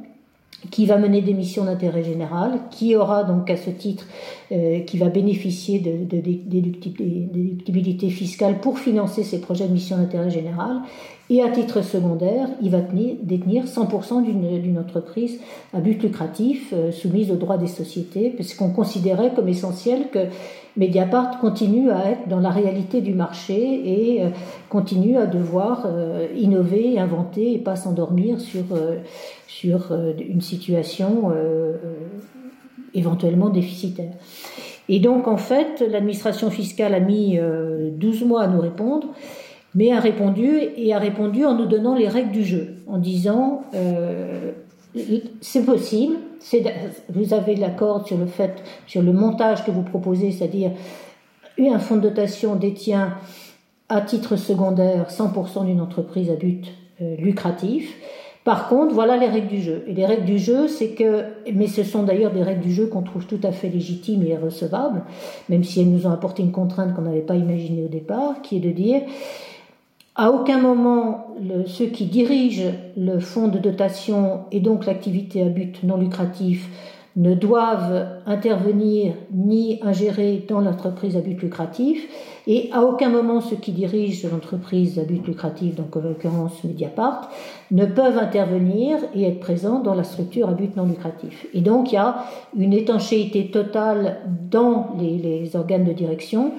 qui 0.71 0.85
va 0.85 0.97
mener 0.97 1.21
des 1.21 1.33
missions 1.33 1.65
d'intérêt 1.65 2.03
général, 2.03 2.59
qui 2.71 2.95
aura 2.95 3.23
donc 3.23 3.49
à 3.49 3.57
ce 3.57 3.69
titre, 3.69 4.07
euh, 4.51 4.79
qui 4.81 4.97
va 4.97 5.09
bénéficier 5.09 5.79
de, 5.79 6.05
de, 6.05 6.21
déductibilité 6.21 8.09
fiscale 8.09 8.59
pour 8.59 8.79
financer 8.79 9.23
ses 9.23 9.41
projets 9.41 9.67
de 9.67 9.73
mission 9.73 9.97
d'intérêt 9.97 10.29
général, 10.29 10.81
et 11.29 11.41
à 11.41 11.49
titre 11.49 11.81
secondaire, 11.81 12.49
il 12.61 12.69
va 12.69 12.81
tenir, 12.81 13.15
détenir 13.21 13.63
100% 13.65 14.23
d'une 14.23 14.77
entreprise 14.77 15.39
à 15.73 15.79
but 15.79 16.01
lucratif 16.03 16.73
euh, 16.73 16.91
soumise 16.91 17.31
aux 17.31 17.37
droits 17.37 17.57
des 17.57 17.67
sociétés, 17.67 18.29
parce 18.29 18.53
qu'on 18.53 18.69
considérait 18.69 19.33
comme 19.33 19.47
essentiel 19.47 20.09
que 20.11 20.27
Mediapart 20.75 21.39
continue 21.39 21.91
à 21.91 22.09
être 22.09 22.27
dans 22.27 22.39
la 22.39 22.49
réalité 22.49 23.01
du 23.01 23.13
marché 23.13 23.53
et 23.53 24.23
euh, 24.23 24.29
continue 24.69 25.17
à 25.17 25.27
devoir 25.27 25.85
euh, 25.85 26.27
innover, 26.35 26.99
inventer 26.99 27.53
et 27.53 27.59
pas 27.59 27.75
s'endormir 27.75 28.41
sur, 28.41 28.63
euh, 28.71 28.97
sur 29.47 29.91
une 29.93 30.41
situation 30.41 31.31
éventuellement 32.95 33.49
déficitaire. 33.49 34.13
Et 34.89 34.99
donc 34.99 35.27
en 35.27 35.37
fait, 35.37 35.83
l'administration 35.87 36.49
fiscale 36.49 36.93
a 36.95 36.99
mis 36.99 37.39
12 37.91 38.23
mois 38.25 38.43
à 38.43 38.47
nous 38.47 38.59
répondre, 38.59 39.09
mais 39.75 39.91
a 39.91 39.99
répondu 39.99 40.59
et 40.75 40.93
a 40.93 40.99
répondu 40.99 41.45
en 41.45 41.55
nous 41.55 41.65
donnant 41.65 41.95
les 41.95 42.07
règles 42.07 42.31
du 42.31 42.43
jeu, 42.43 42.75
en 42.87 42.97
disant 42.97 43.63
c'est 45.41 45.65
possible, 45.65 46.15
vous 47.09 47.33
avez 47.33 47.55
l'accord 47.55 48.07
sur 48.07 48.17
le 48.17 48.25
fait, 48.25 48.63
sur 48.87 49.01
le 49.01 49.13
montage 49.13 49.65
que 49.65 49.71
vous 49.71 49.83
proposez, 49.83 50.31
c'est-à-dire 50.31 50.71
un 51.59 51.79
fonds 51.79 51.95
de 51.95 52.01
dotation 52.01 52.55
détient 52.55 53.15
à 53.89 54.01
titre 54.01 54.35
secondaire 54.35 55.09
100% 55.09 55.65
d'une 55.65 55.81
entreprise 55.81 56.29
à 56.29 56.35
but 56.35 56.65
euh, 57.01 57.15
lucratif. 57.17 57.95
Par 58.43 58.67
contre, 58.67 58.93
voilà 58.93 59.15
les 59.15 59.27
règles 59.27 59.47
du 59.47 59.61
jeu. 59.61 59.85
Et 59.87 59.93
les 59.93 60.05
règles 60.05 60.25
du 60.25 60.37
jeu, 60.37 60.67
c'est 60.67 60.89
que, 60.89 61.23
mais 61.53 61.67
ce 61.67 61.83
sont 61.83 62.03
d'ailleurs 62.03 62.31
des 62.31 62.43
règles 62.43 62.61
du 62.61 62.73
jeu 62.73 62.87
qu'on 62.87 63.01
trouve 63.01 63.25
tout 63.25 63.39
à 63.43 63.51
fait 63.51 63.69
légitimes 63.69 64.23
et 64.23 64.35
recevables, 64.35 65.03
même 65.47 65.63
si 65.63 65.79
elles 65.79 65.89
nous 65.89 66.07
ont 66.07 66.11
apporté 66.11 66.43
une 66.43 66.51
contrainte 66.51 66.93
qu'on 66.93 67.03
n'avait 67.03 67.21
pas 67.21 67.35
imaginée 67.35 67.83
au 67.83 67.87
départ, 67.87 68.41
qui 68.41 68.57
est 68.57 68.59
de 68.59 68.71
dire, 68.71 69.01
à 70.15 70.31
aucun 70.31 70.59
moment, 70.59 71.27
ceux 71.65 71.87
qui 71.87 72.05
dirigent 72.05 72.71
le 72.95 73.19
fonds 73.19 73.47
de 73.47 73.57
dotation 73.57 74.41
et 74.51 74.59
donc 74.59 74.85
l'activité 74.85 75.41
à 75.41 75.49
but 75.49 75.81
non 75.83 75.97
lucratif 75.97 76.69
ne 77.15 77.35
doivent 77.35 78.07
intervenir 78.25 79.13
ni 79.31 79.79
ingérer 79.83 80.45
dans 80.47 80.61
l'entreprise 80.61 81.15
à 81.15 81.21
but 81.21 81.39
lucratif 81.39 82.07
et 82.47 82.69
à 82.73 82.81
aucun 82.83 83.09
moment 83.09 83.39
ceux 83.39 83.55
qui 83.55 83.71
dirigent 83.71 84.27
l'entreprise 84.31 84.97
à 84.97 85.03
but 85.03 85.25
lucratif, 85.25 85.75
donc 85.75 85.95
en 85.95 86.01
l'occurrence 86.01 86.63
Mediapart, 86.63 87.29
ne 87.71 87.85
peuvent 87.85 88.17
intervenir 88.17 88.97
et 89.13 89.23
être 89.23 89.39
présents 89.39 89.79
dans 89.79 89.93
la 89.93 90.03
structure 90.03 90.49
à 90.49 90.53
but 90.53 90.75
non 90.75 90.85
lucratif. 90.85 91.45
Et 91.53 91.61
donc 91.61 91.91
il 91.91 91.95
y 91.95 91.99
a 91.99 92.25
une 92.57 92.73
étanchéité 92.73 93.51
totale 93.51 94.17
dans 94.27 94.95
les, 94.99 95.17
les 95.17 95.55
organes 95.55 95.85
de 95.85 95.93
direction 95.93 96.53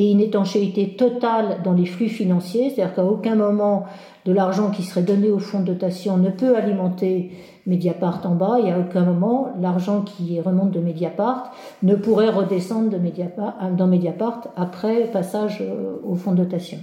et 0.00 0.12
une 0.12 0.20
étanchéité 0.20 0.96
totale 0.96 1.58
dans 1.62 1.74
les 1.74 1.84
flux 1.84 2.08
financiers, 2.08 2.70
c'est-à-dire 2.70 2.94
qu'à 2.94 3.04
aucun 3.04 3.34
moment 3.34 3.84
de 4.24 4.32
l'argent 4.32 4.70
qui 4.70 4.82
serait 4.82 5.02
donné 5.02 5.28
au 5.28 5.38
fonds 5.38 5.60
de 5.60 5.66
dotation 5.66 6.16
ne 6.16 6.30
peut 6.30 6.56
alimenter 6.56 7.32
Mediapart 7.66 8.22
en 8.24 8.34
bas, 8.34 8.58
et 8.64 8.72
à 8.72 8.78
aucun 8.78 9.04
moment 9.04 9.48
l'argent 9.60 10.00
qui 10.00 10.40
remonte 10.40 10.70
de 10.70 10.80
Mediapart 10.80 11.52
ne 11.82 11.94
pourrait 11.96 12.30
redescendre 12.30 12.88
dans 13.76 13.86
Mediapart 13.86 14.40
après 14.56 15.04
passage 15.12 15.58
euh, 15.60 15.96
au 16.02 16.14
fonds 16.14 16.32
de 16.32 16.38
dotation. 16.44 16.78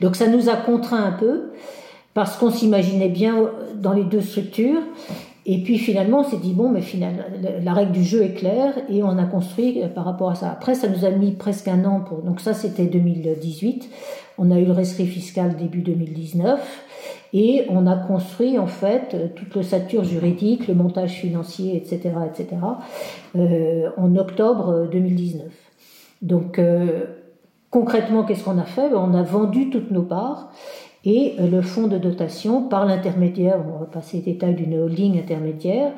Donc 0.00 0.14
ça 0.14 0.28
nous 0.28 0.48
a 0.48 0.54
contraint 0.54 1.02
un 1.02 1.12
peu, 1.12 1.50
parce 2.14 2.36
qu'on 2.36 2.50
s'imaginait 2.50 3.08
bien 3.08 3.50
dans 3.74 3.92
les 3.92 4.04
deux 4.04 4.20
structures, 4.20 4.82
et 5.46 5.62
puis 5.62 5.78
finalement, 5.78 6.20
on 6.20 6.24
s'est 6.24 6.38
dit, 6.38 6.54
bon, 6.54 6.70
mais 6.70 6.80
finalement, 6.80 7.22
la 7.62 7.74
règle 7.74 7.92
du 7.92 8.02
jeu 8.02 8.22
est 8.22 8.32
claire 8.32 8.74
et 8.88 9.02
on 9.02 9.18
a 9.18 9.24
construit 9.24 9.82
euh, 9.82 9.88
par 9.88 10.04
rapport 10.04 10.30
à 10.30 10.34
ça. 10.34 10.50
Après, 10.50 10.74
ça 10.74 10.88
nous 10.88 11.04
a 11.04 11.10
mis 11.10 11.32
presque 11.32 11.68
un 11.68 11.84
an 11.84 12.00
pour. 12.00 12.22
Donc, 12.22 12.40
ça, 12.40 12.54
c'était 12.54 12.86
2018. 12.86 13.90
On 14.38 14.50
a 14.50 14.58
eu 14.58 14.64
le 14.64 14.72
rescrit 14.72 15.06
fiscal 15.06 15.56
début 15.56 15.82
2019 15.82 16.84
et 17.34 17.66
on 17.68 17.86
a 17.86 17.96
construit 17.96 18.58
en 18.58 18.66
fait 18.66 19.12
euh, 19.12 19.28
toute 19.34 19.54
l'ossature 19.54 20.02
juridique, 20.04 20.66
le 20.66 20.74
montage 20.74 21.12
financier, 21.12 21.76
etc., 21.76 22.14
etc., 22.26 22.56
euh, 23.36 23.90
en 23.98 24.16
octobre 24.16 24.88
2019. 24.90 25.46
Donc, 26.22 26.58
concrètement, 27.68 28.24
qu'est-ce 28.24 28.44
qu'on 28.44 28.56
a 28.56 28.64
fait? 28.64 28.88
Ben, 28.88 28.96
On 28.96 29.12
a 29.12 29.22
vendu 29.22 29.68
toutes 29.68 29.90
nos 29.90 30.04
parts 30.04 30.50
et 31.04 31.34
euh, 31.38 31.48
le 31.48 31.62
fonds 31.62 31.86
de 31.86 31.98
dotation, 31.98 32.62
par 32.62 32.86
l'intermédiaire, 32.86 33.60
on 33.66 33.78
va 33.78 33.86
passer 33.86 34.18
les 34.18 34.32
détails 34.32 34.54
d'une 34.54 34.78
holding 34.78 35.18
intermédiaire, 35.18 35.92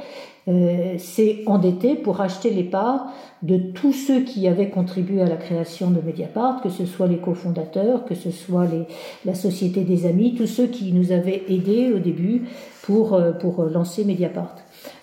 euh, 0.49 0.97
s'est 0.99 1.43
endetté 1.47 1.95
pour 1.97 2.21
acheter 2.21 2.51
les 2.51 2.65
parts 2.65 3.13
de 3.43 3.57
tous 3.57 3.93
ceux 3.93 4.21
qui 4.21 4.47
avaient 4.47 4.71
contribué 4.71 5.21
à 5.21 5.27
la 5.27 5.37
création 5.37 5.91
de 5.91 6.01
Mediapart, 6.01 6.61
que 6.63 6.69
ce 6.69 6.87
soit 6.87 7.07
les 7.07 7.19
cofondateurs, 7.19 8.05
que 8.05 8.15
ce 8.15 8.31
soit 8.31 8.67
les, 8.67 8.87
la 9.25 9.35
Société 9.35 9.83
des 9.83 10.07
Amis, 10.07 10.35
tous 10.35 10.47
ceux 10.47 10.67
qui 10.67 10.93
nous 10.93 11.13
avaient 11.13 11.43
aidés 11.49 11.93
au 11.93 11.99
début 11.99 12.45
pour, 12.83 13.15
euh, 13.15 13.33
pour 13.33 13.65
lancer 13.65 14.05
Mediapart. 14.05 14.57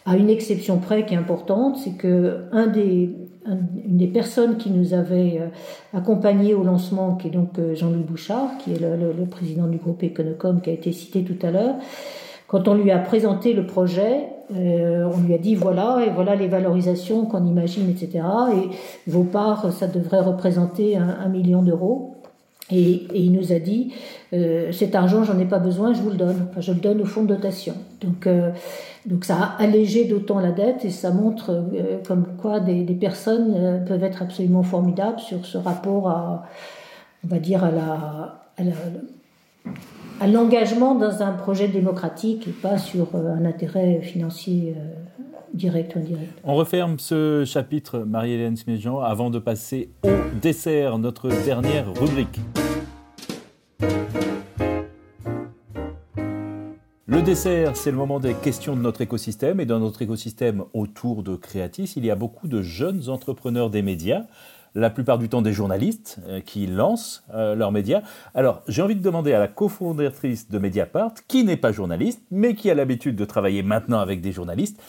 À 0.05 0.17
une 0.17 0.29
exception 0.29 0.77
près 0.77 1.05
qui 1.05 1.13
est 1.13 1.17
importante, 1.17 1.77
c'est 1.77 1.97
que 1.97 2.45
un 2.51 2.67
des, 2.67 3.09
une 3.45 3.97
des 3.97 4.07
personnes 4.07 4.57
qui 4.57 4.69
nous 4.69 4.93
avait 4.93 5.39
euh, 5.39 5.47
accompagnés 5.97 6.53
au 6.53 6.63
lancement, 6.63 7.15
qui 7.15 7.27
est 7.27 7.31
donc 7.31 7.59
euh, 7.59 7.75
Jean-Louis 7.75 8.03
Bouchard, 8.03 8.57
qui 8.59 8.73
est 8.73 8.79
le, 8.79 9.25
président 9.25 9.67
du 9.67 9.77
groupe 9.77 10.03
Econocom 10.03 10.61
qui 10.61 10.69
a 10.69 10.73
été 10.73 10.91
cité 10.91 11.23
tout 11.23 11.45
à 11.45 11.51
l'heure, 11.51 11.75
quand 12.47 12.67
on 12.67 12.75
lui 12.75 12.91
a 12.91 12.99
présenté 12.99 13.53
le 13.53 13.65
projet, 13.65 14.27
euh, 14.55 15.09
on 15.11 15.21
lui 15.21 15.33
a 15.33 15.37
dit 15.37 15.55
voilà, 15.55 16.03
et 16.05 16.09
voilà 16.11 16.35
les 16.35 16.47
valorisations 16.47 17.25
qu'on 17.25 17.45
imagine, 17.45 17.89
etc. 17.89 18.23
Et 18.53 19.09
vos 19.09 19.23
parts, 19.23 19.71
ça 19.71 19.87
devrait 19.87 20.19
représenter 20.19 20.95
un, 20.95 21.29
million 21.29 21.63
d'euros. 21.63 22.12
Et, 22.71 23.07
il 23.13 23.31
nous 23.31 23.51
a 23.51 23.59
dit 23.59 23.93
cet 24.71 24.95
argent, 24.95 25.23
j'en 25.23 25.37
ai 25.37 25.45
pas 25.45 25.59
besoin, 25.59 25.93
je 25.93 26.01
vous 26.01 26.09
le 26.09 26.15
donne. 26.15 26.47
Enfin, 26.49 26.61
je 26.61 26.71
le 26.71 26.79
donne 26.79 27.01
au 27.01 27.05
fonds 27.05 27.23
de 27.23 27.27
dotation. 27.27 27.75
Donc 28.01 28.27
donc 29.05 29.25
ça 29.25 29.35
a 29.35 29.61
allégé 29.61 30.05
d'autant 30.05 30.39
la 30.39 30.51
dette 30.51 30.85
et 30.85 30.89
ça 30.89 31.11
montre 31.11 31.51
euh, 31.51 31.97
comme 32.07 32.25
quoi 32.41 32.59
des, 32.59 32.85
personnes 32.93 33.53
euh, 33.55 33.77
peuvent 33.79 34.03
être 34.03 34.21
absolument 34.21 34.63
formidables 34.63 35.19
sur 35.19 35.45
ce 35.45 35.57
rapport 35.57 36.09
à, 36.09 36.45
on 37.25 37.27
va 37.27 37.39
dire, 37.39 37.63
à 37.65 37.71
la, 37.71 38.39
à 40.21 40.27
l'engagement 40.27 40.95
dans 40.95 41.21
un 41.21 41.33
projet 41.33 41.67
démocratique 41.67 42.47
et 42.47 42.51
pas 42.51 42.77
sur 42.77 43.07
euh, 43.15 43.35
un 43.35 43.43
intérêt 43.43 43.99
financier 44.01 44.75
direct 45.53 45.95
indirect. 45.95 46.31
On 46.43 46.55
referme 46.55 46.99
ce 46.99 47.43
chapitre, 47.45 47.99
Marie-Hélène 47.99 48.57
Sméjean, 48.57 48.99
avant 48.99 49.29
de 49.29 49.39
passer 49.39 49.89
au 50.03 50.09
dessert, 50.41 50.97
notre 50.97 51.29
dernière 51.45 51.93
rubrique. 51.93 52.39
Le 57.05 57.21
dessert, 57.21 57.77
c'est 57.77 57.91
le 57.91 57.97
moment 57.97 58.19
des 58.19 58.33
questions 58.33 58.75
de 58.75 58.81
notre 58.81 59.01
écosystème. 59.01 59.59
Et 59.59 59.65
dans 59.65 59.79
notre 59.79 60.01
écosystème 60.01 60.63
autour 60.73 61.21
de 61.21 61.35
Creatis, 61.35 61.93
il 61.95 62.05
y 62.05 62.09
a 62.09 62.15
beaucoup 62.15 62.47
de 62.47 62.63
jeunes 62.63 63.07
entrepreneurs 63.07 63.69
des 63.69 63.83
médias, 63.83 64.23
la 64.75 64.89
plupart 64.89 65.19
du 65.19 65.29
temps 65.29 65.43
des 65.43 65.53
journalistes 65.53 66.19
euh, 66.27 66.41
qui 66.41 66.65
lancent 66.65 67.23
euh, 67.33 67.53
leurs 67.53 67.71
médias. 67.71 68.01
Alors, 68.33 68.63
j'ai 68.67 68.81
envie 68.81 68.95
de 68.95 69.03
demander 69.03 69.33
à 69.33 69.39
la 69.39 69.47
cofondatrice 69.47 70.49
de 70.49 70.57
Mediapart, 70.57 71.13
qui 71.27 71.43
n'est 71.43 71.57
pas 71.57 71.71
journaliste, 71.71 72.23
mais 72.31 72.55
qui 72.55 72.71
a 72.71 72.73
l'habitude 72.73 73.15
de 73.15 73.25
travailler 73.25 73.61
maintenant 73.61 73.99
avec 73.99 74.21
des 74.21 74.31
journalistes, 74.31 74.81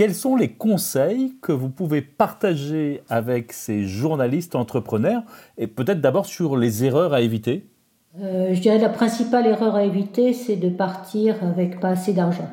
quels 0.00 0.14
sont 0.14 0.34
les 0.34 0.48
conseils 0.48 1.34
que 1.42 1.52
vous 1.52 1.68
pouvez 1.68 2.00
partager 2.00 3.02
avec 3.10 3.52
ces 3.52 3.84
journalistes 3.84 4.54
entrepreneurs 4.54 5.22
et 5.58 5.66
peut-être 5.66 6.00
d'abord 6.00 6.24
sur 6.24 6.56
les 6.56 6.86
erreurs 6.86 7.12
à 7.12 7.20
éviter? 7.20 7.66
Euh, 8.18 8.54
je 8.54 8.60
dirais 8.62 8.78
la 8.78 8.88
principale 8.88 9.46
erreur 9.46 9.74
à 9.74 9.84
éviter, 9.84 10.32
c'est 10.32 10.56
de 10.56 10.70
partir 10.70 11.36
avec 11.44 11.80
pas 11.80 11.88
assez 11.88 12.14
d'argent. 12.14 12.48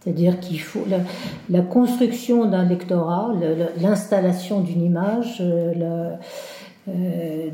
C'est-à-dire 0.00 0.40
qu'il 0.40 0.60
faut 0.60 0.84
la, 1.48 1.60
construction 1.60 2.46
d'un 2.46 2.64
lectorat, 2.64 3.30
l'installation 3.80 4.58
d'une 4.60 4.82
image, 4.82 5.36
euh, 5.40 6.16
euh, 6.88 7.50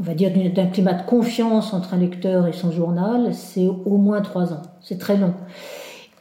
on 0.00 0.02
va 0.02 0.14
dire 0.14 0.32
d'un 0.52 0.66
climat 0.66 0.94
de 0.94 1.06
confiance 1.06 1.72
entre 1.72 1.94
un 1.94 1.98
lecteur 1.98 2.48
et 2.48 2.52
son 2.52 2.72
journal, 2.72 3.32
c'est 3.32 3.68
au 3.68 3.96
moins 3.96 4.22
trois 4.22 4.52
ans. 4.52 4.62
C'est 4.80 4.98
très 4.98 5.16
long. 5.16 5.34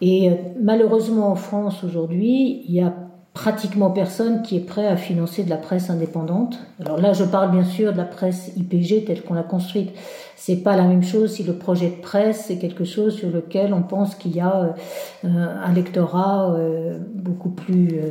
Et 0.01 0.31
malheureusement 0.61 1.31
en 1.31 1.35
France 1.35 1.83
aujourd'hui, 1.83 2.63
il 2.67 2.73
y 2.73 2.81
a 2.81 2.93
pratiquement 3.37 3.91
personne 3.91 4.41
qui 4.41 4.57
est 4.57 4.65
prêt 4.65 4.87
à 4.87 4.97
financer 4.97 5.43
de 5.43 5.49
la 5.51 5.57
presse 5.57 5.91
indépendante. 5.91 6.57
Alors 6.83 6.99
là, 6.99 7.13
je 7.13 7.23
parle 7.23 7.51
bien 7.51 7.63
sûr 7.63 7.93
de 7.93 7.97
la 7.97 8.03
presse 8.03 8.51
IPG 8.57 9.05
telle 9.05 9.21
qu'on 9.21 9.35
l'a 9.35 9.43
construite. 9.43 9.91
C'est 10.35 10.55
pas 10.55 10.75
la 10.75 10.85
même 10.85 11.03
chose 11.03 11.33
si 11.33 11.43
le 11.43 11.53
projet 11.53 11.89
de 11.89 12.01
presse 12.01 12.45
c'est 12.47 12.57
quelque 12.57 12.83
chose 12.83 13.15
sur 13.15 13.29
lequel 13.29 13.75
on 13.75 13.83
pense 13.83 14.15
qu'il 14.15 14.35
y 14.35 14.39
a 14.39 14.73
euh, 15.23 15.27
un 15.63 15.71
lectorat 15.71 16.51
euh, 16.51 16.97
beaucoup 17.13 17.49
plus, 17.49 17.99
euh, 17.99 18.09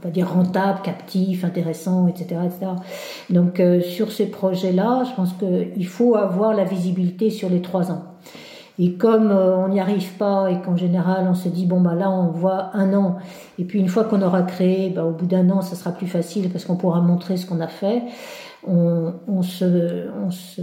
on 0.00 0.02
va 0.02 0.10
dire 0.10 0.32
rentable, 0.32 0.80
captif, 0.82 1.44
intéressant, 1.44 2.08
etc., 2.08 2.40
etc. 2.44 2.72
Donc 3.30 3.62
sur 3.82 4.10
ces 4.10 4.26
projets-là, 4.26 5.04
je 5.08 5.14
pense 5.14 5.34
qu'il 5.34 5.86
faut 5.86 6.16
avoir 6.16 6.52
la 6.52 6.64
visibilité 6.64 7.30
sur 7.30 7.48
les 7.48 7.62
trois 7.62 7.92
ans. 7.92 8.02
Et 8.78 8.94
comme 8.94 9.30
euh, 9.30 9.56
on 9.56 9.68
n'y 9.68 9.78
arrive 9.78 10.14
pas 10.14 10.50
et 10.50 10.60
qu'en 10.60 10.76
général 10.76 11.28
on 11.30 11.34
se 11.34 11.48
dit 11.48 11.64
bon 11.64 11.80
bah 11.80 11.94
là 11.94 12.10
on 12.10 12.32
voit 12.32 12.70
un 12.74 12.92
an 12.92 13.18
et 13.56 13.64
puis 13.64 13.78
une 13.78 13.86
fois 13.86 14.02
qu'on 14.02 14.20
aura 14.20 14.42
créé, 14.42 14.90
bah, 14.90 15.04
au 15.04 15.12
bout 15.12 15.26
d'un 15.26 15.48
an 15.50 15.62
ça 15.62 15.76
sera 15.76 15.92
plus 15.92 16.08
facile 16.08 16.50
parce 16.50 16.64
qu'on 16.64 16.74
pourra 16.74 17.00
montrer 17.00 17.36
ce 17.36 17.46
qu'on 17.46 17.60
a 17.60 17.68
fait. 17.68 18.02
On, 18.66 19.12
on, 19.28 19.42
se, 19.42 20.08
on 20.26 20.30
se 20.30 20.62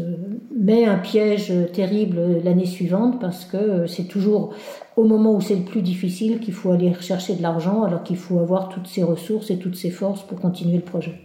met 0.57 0.85
un 0.85 0.97
piège 0.97 1.53
terrible 1.71 2.41
l'année 2.43 2.65
suivante 2.65 3.21
parce 3.21 3.45
que 3.45 3.85
c'est 3.85 4.05
toujours 4.05 4.55
au 4.97 5.03
moment 5.03 5.33
où 5.33 5.39
c'est 5.39 5.55
le 5.55 5.63
plus 5.63 5.83
difficile 5.83 6.39
qu'il 6.39 6.55
faut 6.55 6.71
aller 6.71 6.91
chercher 6.99 7.35
de 7.35 7.43
l'argent 7.43 7.83
alors 7.83 8.01
qu'il 8.01 8.17
faut 8.17 8.39
avoir 8.39 8.69
toutes 8.69 8.87
ses 8.87 9.03
ressources 9.03 9.51
et 9.51 9.59
toutes 9.59 9.75
ses 9.75 9.91
forces 9.91 10.23
pour 10.23 10.39
continuer 10.39 10.77
le 10.77 10.83
projet. 10.83 11.21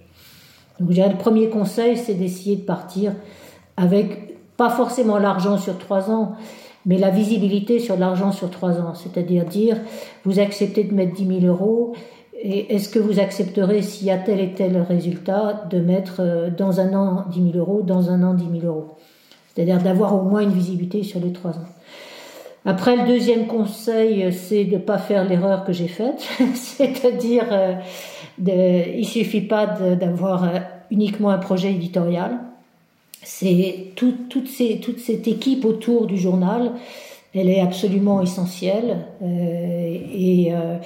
Donc 0.78 0.90
je 0.90 0.94
dirais 0.94 1.08
le 1.08 1.18
premier 1.18 1.48
conseil 1.48 1.96
c'est 1.96 2.14
d'essayer 2.14 2.56
de 2.56 2.62
partir 2.62 3.12
avec 3.76 4.36
pas 4.56 4.70
forcément 4.70 5.18
l'argent 5.18 5.58
sur 5.58 5.78
trois 5.78 6.10
ans, 6.10 6.36
mais 6.86 6.98
la 6.98 7.10
visibilité 7.10 7.80
sur 7.80 7.98
l'argent 7.98 8.32
sur 8.32 8.50
trois 8.50 8.80
ans, 8.80 8.94
c'est-à-dire 8.94 9.44
dire, 9.44 9.76
vous 10.24 10.38
acceptez 10.38 10.84
de 10.84 10.94
mettre 10.94 11.14
10 11.14 11.40
000 11.40 11.52
euros, 11.52 11.94
et 12.40 12.74
est-ce 12.74 12.88
que 12.88 12.98
vous 12.98 13.18
accepterez, 13.18 13.82
s'il 13.82 14.06
y 14.06 14.10
a 14.10 14.18
tel 14.18 14.40
et 14.40 14.52
tel 14.52 14.80
résultat, 14.80 15.64
de 15.68 15.80
mettre 15.80 16.20
euh, 16.20 16.50
dans 16.50 16.80
un 16.80 16.94
an 16.94 17.24
10 17.30 17.52
000 17.52 17.58
euros, 17.58 17.82
dans 17.82 18.10
un 18.10 18.22
an 18.22 18.34
10 18.34 18.60
000 18.60 18.72
euros? 18.72 18.96
C'est-à-dire 19.48 19.82
d'avoir 19.82 20.14
au 20.14 20.22
moins 20.22 20.42
une 20.42 20.52
visibilité 20.52 21.02
sur 21.02 21.18
les 21.18 21.32
trois 21.32 21.52
ans. 21.52 21.66
Après, 22.64 22.96
le 22.96 23.06
deuxième 23.06 23.46
conseil, 23.46 24.32
c'est 24.32 24.64
de 24.64 24.74
ne 24.74 24.78
pas 24.78 24.98
faire 24.98 25.24
l'erreur 25.24 25.64
que 25.64 25.72
j'ai 25.72 25.88
faite, 25.88 26.28
c'est-à-dire, 26.54 27.46
euh, 27.50 27.74
de, 28.38 28.98
il 28.98 29.06
suffit 29.06 29.40
pas 29.40 29.66
d'avoir 29.66 30.44
euh, 30.44 30.58
uniquement 30.90 31.30
un 31.30 31.38
projet 31.38 31.70
éditorial 31.72 32.38
c'est 33.28 33.92
toute, 33.96 34.28
toute 34.28 34.48
cette 34.48 35.26
équipe 35.26 35.64
autour 35.64 36.06
du 36.06 36.16
journal, 36.16 36.70
elle 37.34 37.48
est 37.48 37.60
absolument 37.60 38.22
essentielle. 38.22 38.98
Euh, 39.20 39.98
et, 40.14 40.54
euh, 40.54 40.78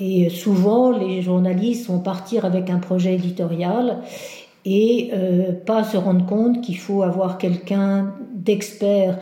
et 0.00 0.30
souvent, 0.30 0.90
les 0.90 1.20
journalistes 1.20 1.88
vont 1.88 1.98
partir 1.98 2.46
avec 2.46 2.70
un 2.70 2.78
projet 2.78 3.14
éditorial 3.14 3.98
et 4.64 5.10
euh, 5.12 5.52
pas 5.52 5.84
se 5.84 5.98
rendre 5.98 6.24
compte 6.24 6.62
qu'il 6.62 6.78
faut 6.78 7.02
avoir 7.02 7.36
quelqu'un 7.36 8.14
d'expert 8.34 9.18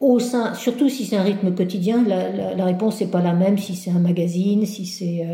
au 0.00 0.18
sein, 0.18 0.54
surtout 0.54 0.88
si 0.88 1.04
c'est 1.04 1.16
un 1.16 1.22
rythme 1.22 1.54
quotidien, 1.54 2.02
la, 2.04 2.54
la, 2.56 2.64
réponse 2.64 3.00
n'est 3.00 3.06
pas 3.06 3.20
la 3.20 3.34
même 3.34 3.56
si 3.56 3.76
c'est 3.76 3.90
un 3.90 4.00
magazine, 4.00 4.66
si 4.66 4.84
c'est 4.84 5.24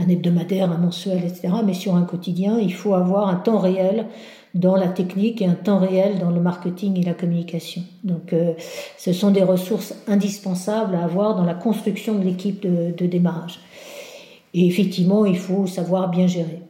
un 0.00 0.08
hebdomadaire, 0.08 0.70
un 0.70 0.78
mensuel, 0.78 1.18
etc. 1.18 1.48
Mais 1.66 1.74
sur 1.74 1.96
un 1.96 2.04
quotidien, 2.04 2.58
il 2.58 2.72
faut 2.72 2.94
avoir 2.94 3.28
un 3.28 3.34
temps 3.34 3.58
réel 3.58 4.06
dans 4.56 4.76
la 4.76 4.88
technique 4.88 5.42
et 5.42 5.46
un 5.46 5.54
temps 5.54 5.78
réel 5.78 6.18
dans 6.18 6.30
le 6.30 6.40
marketing 6.40 6.98
et 6.98 7.02
la 7.02 7.14
communication. 7.14 7.82
Donc 8.04 8.32
euh, 8.32 8.54
ce 8.96 9.12
sont 9.12 9.30
des 9.30 9.42
ressources 9.42 9.94
indispensables 10.08 10.94
à 10.94 11.04
avoir 11.04 11.36
dans 11.36 11.44
la 11.44 11.54
construction 11.54 12.18
de 12.18 12.24
l'équipe 12.24 12.60
de, 12.60 12.92
de 12.96 13.06
démarrage. 13.06 13.60
Et 14.54 14.66
effectivement, 14.66 15.26
il 15.26 15.38
faut 15.38 15.66
savoir 15.66 16.08
bien 16.08 16.26
gérer. 16.26 16.62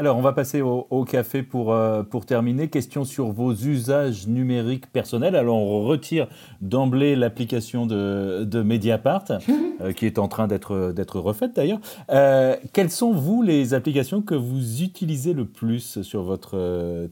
Alors, 0.00 0.16
on 0.16 0.22
va 0.22 0.32
passer 0.32 0.62
au, 0.62 1.04
café 1.04 1.42
pour, 1.42 1.74
euh, 1.74 2.02
pour 2.02 2.24
terminer. 2.24 2.68
Question 2.68 3.04
sur 3.04 3.32
vos 3.32 3.52
usages 3.52 4.26
numériques 4.26 4.90
personnels. 4.90 5.36
Alors, 5.36 5.58
on 5.58 5.84
retire 5.84 6.26
d'emblée 6.62 7.14
l'application 7.14 7.84
de, 7.84 8.44
de, 8.44 8.62
Mediapart, 8.62 9.26
euh, 9.82 9.92
qui 9.92 10.06
est 10.06 10.18
en 10.18 10.26
train 10.26 10.46
d'être, 10.46 11.20
refaite 11.20 11.54
d'ailleurs. 11.54 11.80
Euh, 12.08 12.56
quelles 12.72 12.88
sont, 12.88 13.12
vous, 13.12 13.42
les 13.42 13.74
applications 13.74 14.22
que 14.22 14.34
vous 14.34 14.80
utilisez 14.80 15.34
le 15.34 15.44
plus 15.44 16.00
sur 16.00 16.22
votre 16.22 16.56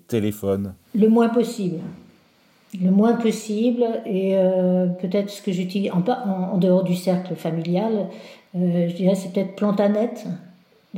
téléphone? 0.07 0.73
Le 0.95 1.11
moins 1.11 1.29
possible. 1.29 1.81
Le 2.83 2.91
moins 2.91 3.17
possible. 3.17 3.85
Et 4.07 4.35
peut-être 4.99 5.29
ce 5.29 5.43
que 5.43 5.53
j'utilise 5.53 5.91
en, 5.91 6.03
en, 6.09 6.57
dehors 6.57 6.85
du 6.85 6.95
cercle 6.95 7.35
familial, 7.35 8.07
je 8.55 8.95
dirais 8.95 9.15
c'est 9.15 9.31
peut-être 9.35 9.57
Plantanet 9.57 10.25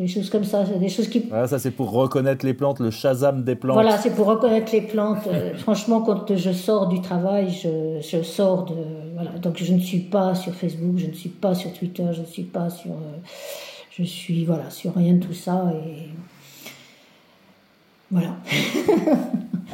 des 0.01 0.09
choses 0.09 0.31
comme 0.31 0.45
ça, 0.45 0.65
des 0.65 0.89
choses 0.89 1.09
qui. 1.09 1.29
ça 1.29 1.59
c'est 1.59 1.71
pour 1.71 1.91
reconnaître 1.91 2.47
les 2.47 2.55
plantes, 2.55 2.81
le 2.81 2.91
Shazam 2.91 3.45
des 3.45 3.55
plantes. 3.55 3.75
Voilà, 3.75 3.99
c'est 3.99 4.15
pour 4.15 4.27
reconnaître 4.27 4.73
les 4.73 4.81
plantes. 4.81 5.27
Euh, 5.27 5.55
franchement, 5.59 6.01
quand 6.01 6.35
je 6.35 6.53
sors 6.53 6.89
du 6.89 7.03
travail, 7.03 7.51
je, 7.51 8.01
je, 8.01 8.23
sors 8.23 8.65
de. 8.65 8.75
Voilà, 9.15 9.33
donc 9.33 9.59
je 9.59 9.73
ne 9.75 9.79
suis 9.79 9.99
pas 9.99 10.35
sur 10.35 10.55
Facebook, 10.55 10.97
je 10.97 11.07
ne 11.07 11.13
suis 11.13 11.29
pas 11.29 11.55
sur 11.55 11.73
Twitter, 11.75 12.05
je 12.13 12.23
ne 12.23 12.27
suis 12.27 12.45
pas 12.45 12.71
sur. 12.71 12.93
Euh, 12.93 13.19
je 13.91 14.05
suis 14.05 14.47
voilà 14.47 14.71
sur 14.71 14.95
rien 14.95 15.15
de 15.15 15.27
tout 15.27 15.35
ça 15.35 15.71
et 15.75 16.09
voilà. 18.11 18.37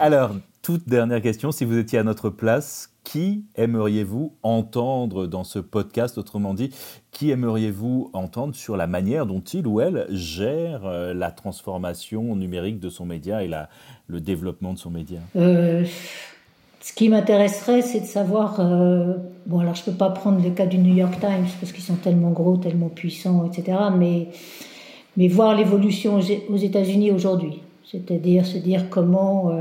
Alors, 0.00 0.32
toute 0.66 0.88
dernière 0.88 1.22
question, 1.22 1.52
si 1.52 1.64
vous 1.64 1.78
étiez 1.78 1.96
à 1.96 2.02
notre 2.02 2.28
place, 2.28 2.90
qui 3.04 3.44
aimeriez-vous 3.54 4.34
entendre 4.42 5.28
dans 5.28 5.44
ce 5.44 5.60
podcast? 5.60 6.18
Autrement 6.18 6.54
dit, 6.54 6.70
qui 7.12 7.30
aimeriez-vous 7.30 8.10
entendre 8.14 8.52
sur 8.52 8.76
la 8.76 8.88
manière 8.88 9.26
dont 9.26 9.38
il 9.38 9.68
ou 9.68 9.80
elle 9.80 10.06
gère 10.10 10.84
euh, 10.84 11.14
la 11.14 11.30
transformation 11.30 12.34
numérique 12.34 12.80
de 12.80 12.88
son 12.88 13.06
média 13.06 13.44
et 13.44 13.50
le 14.08 14.20
développement 14.20 14.72
de 14.72 14.78
son 14.80 14.90
média? 14.90 15.20
Euh, 15.36 15.84
Ce 16.80 16.92
qui 16.92 17.10
m'intéresserait, 17.10 17.82
c'est 17.82 18.00
de 18.00 18.06
savoir. 18.06 18.58
Euh, 18.58 19.14
bon, 19.46 19.60
alors 19.60 19.76
je 19.76 19.82
ne 19.82 19.92
peux 19.92 19.96
pas 19.96 20.10
prendre 20.10 20.42
le 20.42 20.50
cas 20.50 20.66
du 20.66 20.78
New 20.78 20.96
York 20.96 21.20
Times 21.20 21.46
parce 21.60 21.70
qu'ils 21.70 21.84
sont 21.84 21.94
tellement 21.94 22.32
gros, 22.32 22.56
tellement 22.56 22.88
puissants, 22.88 23.48
etc. 23.48 23.78
Mais 23.96 25.28
voir 25.28 25.54
l'évolution 25.54 26.18
aux 26.48 26.56
États-Unis 26.56 27.12
aujourd'hui. 27.12 27.62
C'est-à-dire 27.84 28.44
se 28.44 28.58
dire 28.58 28.90
comment 28.90 29.52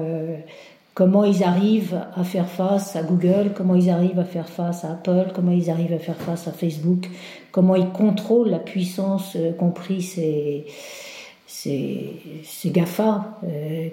comment 0.96 1.26
ils 1.26 1.44
arrivent 1.44 2.02
à 2.16 2.24
faire 2.24 2.48
face 2.48 2.96
à 2.96 3.04
Google, 3.04 3.52
comment 3.54 3.76
ils 3.76 3.90
arrivent 3.90 4.18
à 4.18 4.24
faire 4.24 4.48
face 4.48 4.86
à 4.86 4.94
Apple, 4.94 5.28
comment 5.36 5.52
ils 5.52 5.70
arrivent 5.70 5.94
à 5.94 6.00
faire 6.00 6.16
face 6.16 6.48
à 6.48 6.52
Facebook, 6.52 7.10
comment 7.52 7.76
ils 7.76 7.90
contrôlent 7.90 8.50
la 8.50 8.60
puissance 8.60 9.36
euh, 9.36 9.52
compris 9.52 10.02
ces, 10.02 10.66
ces, 11.46 12.14
ces 12.44 12.70
GAFA, 12.70 13.40
euh, 13.44 13.90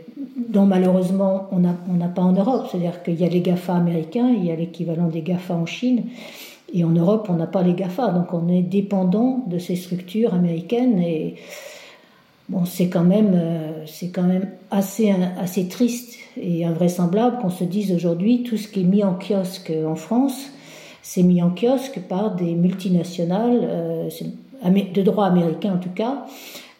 dont 0.49 0.65
malheureusement 0.65 1.49
on 1.51 1.59
n'a 1.59 1.75
on 1.91 2.09
pas 2.09 2.23
en 2.23 2.33
Europe. 2.33 2.69
C'est-à-dire 2.71 3.03
qu'il 3.03 3.21
y 3.21 3.25
a 3.25 3.29
les 3.29 3.41
GAFA 3.41 3.75
américains, 3.75 4.29
il 4.29 4.47
y 4.47 4.53
a 4.53 4.57
l'équivalent 4.57 5.09
des 5.09 5.23
GAFA 5.23 5.55
en 5.55 5.67
Chine, 5.67 6.05
et 6.73 6.85
en 6.85 6.91
Europe 6.91 7.27
on 7.29 7.35
n'a 7.35 7.49
pas 7.49 7.63
les 7.63 7.75
GAFA, 7.75 8.13
donc 8.13 8.33
on 8.33 8.49
est 8.49 8.63
dépendant 8.63 9.43
de 9.49 9.59
ces 9.59 9.75
structures 9.75 10.35
américaines. 10.35 11.01
Et 11.01 11.35
bon, 12.49 12.65
c'est 12.65 12.89
quand 12.89 13.05
même, 13.05 13.33
euh, 13.35 13.87
c'est 13.87 14.11
quand 14.11 14.23
même 14.23 14.51
assez, 14.71 15.13
assez 15.41 15.67
triste 15.67 16.22
et 16.37 16.65
invraisemblable 16.65 17.39
qu'on 17.39 17.51
se 17.51 17.65
dise 17.65 17.93
aujourd'hui 17.93 18.43
tout 18.43 18.57
ce 18.57 18.69
qui 18.69 18.81
est 18.81 18.85
mis 18.85 19.05
en 19.05 19.15
kiosque 19.15 19.73
en 19.87 19.95
France, 19.95 20.51
c'est 21.03 21.23
mis 21.23 21.43
en 21.43 21.51
kiosque 21.51 22.01
par 22.09 22.35
des 22.35 22.55
multinationales 22.55 23.61
euh, 23.63 24.09
de 24.65 25.03
droit 25.03 25.27
américain 25.27 25.75
en 25.75 25.79
tout 25.79 25.91
cas, 25.91 26.27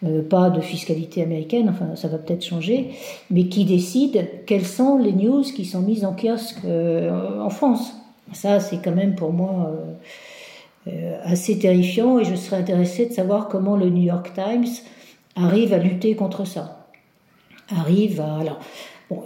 euh, 0.05 0.23
pas 0.23 0.51
de 0.51 0.61
fiscalité 0.61 1.23
américaine, 1.23 1.69
enfin 1.69 1.97
ça 1.97 2.09
va 2.09 2.19
peut-être 2.19 2.45
changer, 2.45 2.91
mais 3.31 3.47
qui 3.49 3.65
décident 3.65 4.21
quelles 4.47 4.67
sont 4.67 4.99
les 4.99 5.13
news 5.13 5.43
qui 5.43 5.65
sont 5.65 5.83
mises 5.83 6.05
en 6.05 6.15
kiosque 6.15 6.65
en 6.65 7.51
France. 7.51 7.95
Ça, 8.33 8.61
c'est 8.61 8.79
quand 8.83 8.95
même 8.95 9.15
pour 9.15 9.33
moi 9.33 9.71
assez 11.25 11.59
terrifiant 11.59 12.19
et 12.19 12.25
je 12.25 12.35
serais 12.35 12.57
intéressée 12.57 13.07
de 13.07 13.13
savoir 13.13 13.49
comment 13.49 13.77
le 13.77 13.91
New 13.91 14.05
York 14.05 14.33
Times 14.35 14.67
arrive 15.37 15.73
à 15.73 15.79
lutter 15.79 16.15
contre 16.15 16.45
ça. 16.47 16.87
Arrive 17.71 18.21
à. 18.21 18.37
Alors, 18.39 18.59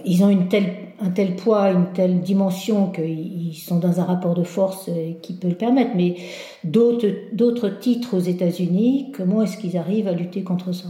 ils 0.05 0.25
ont 0.25 0.31
une 0.31 0.49
un 0.99 1.11
tel 1.11 1.37
poids, 1.37 1.71
une 1.71 1.93
telle 1.93 2.21
dimension 2.21 2.91
qu'ils 2.91 3.55
sont 3.55 3.79
dans 3.79 4.01
un 4.01 4.05
rapport 4.05 4.35
de 4.35 4.45
force 4.45 4.89
euh, 4.89 5.13
qui 5.21 5.35
peut 5.35 5.49
le 5.49 5.55
permettre, 5.55 5.91
mais 5.95 6.17
d'autres 6.65 7.79
titres 7.79 8.17
aux 8.17 8.21
États-Unis, 8.21 9.13
comment 9.15 9.43
est-ce 9.43 9.59
qu'ils 9.59 9.77
arrivent 9.77 10.09
à 10.09 10.13
lutter 10.13 10.43
contre 10.43 10.73
ça? 10.73 10.89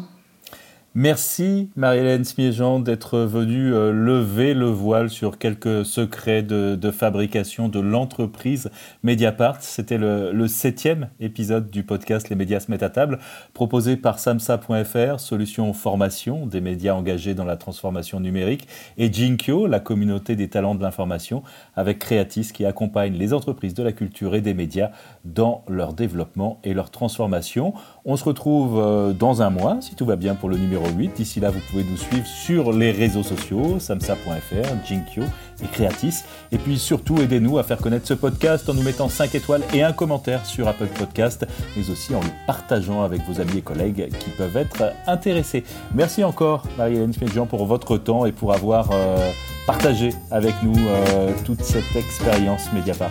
Merci 0.98 1.68
Marie-Hélène 1.76 2.24
Smiejean 2.24 2.80
d'être 2.80 3.18
venue 3.18 3.74
euh, 3.74 3.92
lever 3.92 4.54
le 4.54 4.64
voile 4.64 5.10
sur 5.10 5.36
quelques 5.36 5.84
secrets 5.84 6.42
de, 6.42 6.90
fabrication 6.90 7.68
de 7.68 7.80
l'entreprise 7.80 8.70
Mediapart. 9.02 9.58
C'était 9.60 9.98
le, 9.98 10.48
septième 10.48 11.10
épisode 11.20 11.68
du 11.68 11.82
podcast 11.82 12.30
Les 12.30 12.34
médias 12.34 12.60
se 12.60 12.70
mettent 12.70 12.82
à 12.82 12.88
table, 12.88 13.18
proposé 13.52 13.98
par 13.98 14.18
samsa.fr, 14.18 15.20
solution 15.20 15.74
formation 15.74 16.46
des 16.46 16.62
médias 16.62 16.94
engagés 16.94 17.34
dans 17.34 17.44
la 17.44 17.58
transformation 17.58 18.18
numérique, 18.18 18.66
et 18.96 19.12
Jinkyo, 19.12 19.66
la 19.66 19.80
communauté 19.80 20.34
des 20.34 20.48
talents 20.48 20.74
de 20.74 20.82
l'information, 20.82 21.42
avec 21.74 21.98
Creatis 21.98 22.52
qui 22.54 22.64
accompagne 22.64 23.12
les 23.12 23.34
entreprises 23.34 23.74
de 23.74 23.82
la 23.82 23.92
culture 23.92 24.34
et 24.34 24.40
des 24.40 24.54
médias 24.54 24.92
dans 25.26 25.62
leur 25.68 25.92
développement 25.92 26.58
et 26.64 26.72
leur 26.72 26.90
transformation. 26.90 27.74
On 28.08 28.16
se 28.16 28.22
retrouve 28.22 28.78
euh, 28.78 29.12
dans 29.12 29.42
un 29.42 29.50
mois, 29.50 29.78
si 29.80 29.96
tout 29.96 30.06
va 30.06 30.14
bien, 30.14 30.36
pour 30.36 30.48
le 30.48 30.56
numéro 30.56 30.86
8. 30.88 31.16
D'ici 31.16 31.40
là, 31.40 31.50
vous 31.50 31.58
pouvez 31.68 31.82
nous 31.82 31.96
suivre 31.96 32.24
sur 32.24 32.72
les 32.72 32.92
réseaux 32.92 33.24
sociaux, 33.24 33.80
samsa.fr, 33.80 34.86
Jinkyo 34.86 35.24
et 35.60 35.66
Creatis. 35.66 36.22
Et 36.52 36.58
puis 36.58 36.78
surtout, 36.78 37.20
aidez-nous 37.20 37.58
à 37.58 37.64
faire 37.64 37.78
connaître 37.78 38.06
ce 38.06 38.14
podcast 38.14 38.68
en 38.68 38.74
nous 38.74 38.84
mettant 38.84 39.08
5 39.08 39.34
étoiles 39.34 39.62
et 39.74 39.82
un 39.82 39.92
commentaire 39.92 40.46
sur 40.46 40.68
Apple 40.68 40.86
Podcast, 40.86 41.48
mais 41.76 41.90
aussi 41.90 42.14
en 42.14 42.20
le 42.20 42.28
partageant 42.46 43.02
avec 43.02 43.22
vos 43.22 43.40
amis 43.40 43.58
et 43.58 43.62
collègues 43.62 44.08
qui 44.20 44.30
peuvent 44.30 44.56
être 44.56 44.92
intéressés. 45.08 45.64
Merci 45.92 46.22
encore, 46.22 46.62
Marie-Hélène 46.78 47.12
Smedjian, 47.12 47.46
pour 47.46 47.66
votre 47.66 47.98
temps 47.98 48.24
et 48.24 48.30
pour 48.30 48.52
avoir 48.54 48.88
euh, 48.92 49.32
partagé 49.66 50.10
avec 50.30 50.54
nous 50.62 50.78
euh, 50.78 51.32
toute 51.44 51.64
cette 51.64 51.96
expérience 51.96 52.72
Mediapart. 52.72 53.10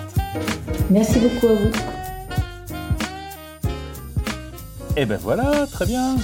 Merci 0.90 1.20
beaucoup 1.20 1.48
à 1.48 1.56
vous. 1.56 2.05
Et 4.98 5.06
ben 5.06 5.20
voilà, 5.22 5.68
très 5.72 5.86
bien. 5.86 6.16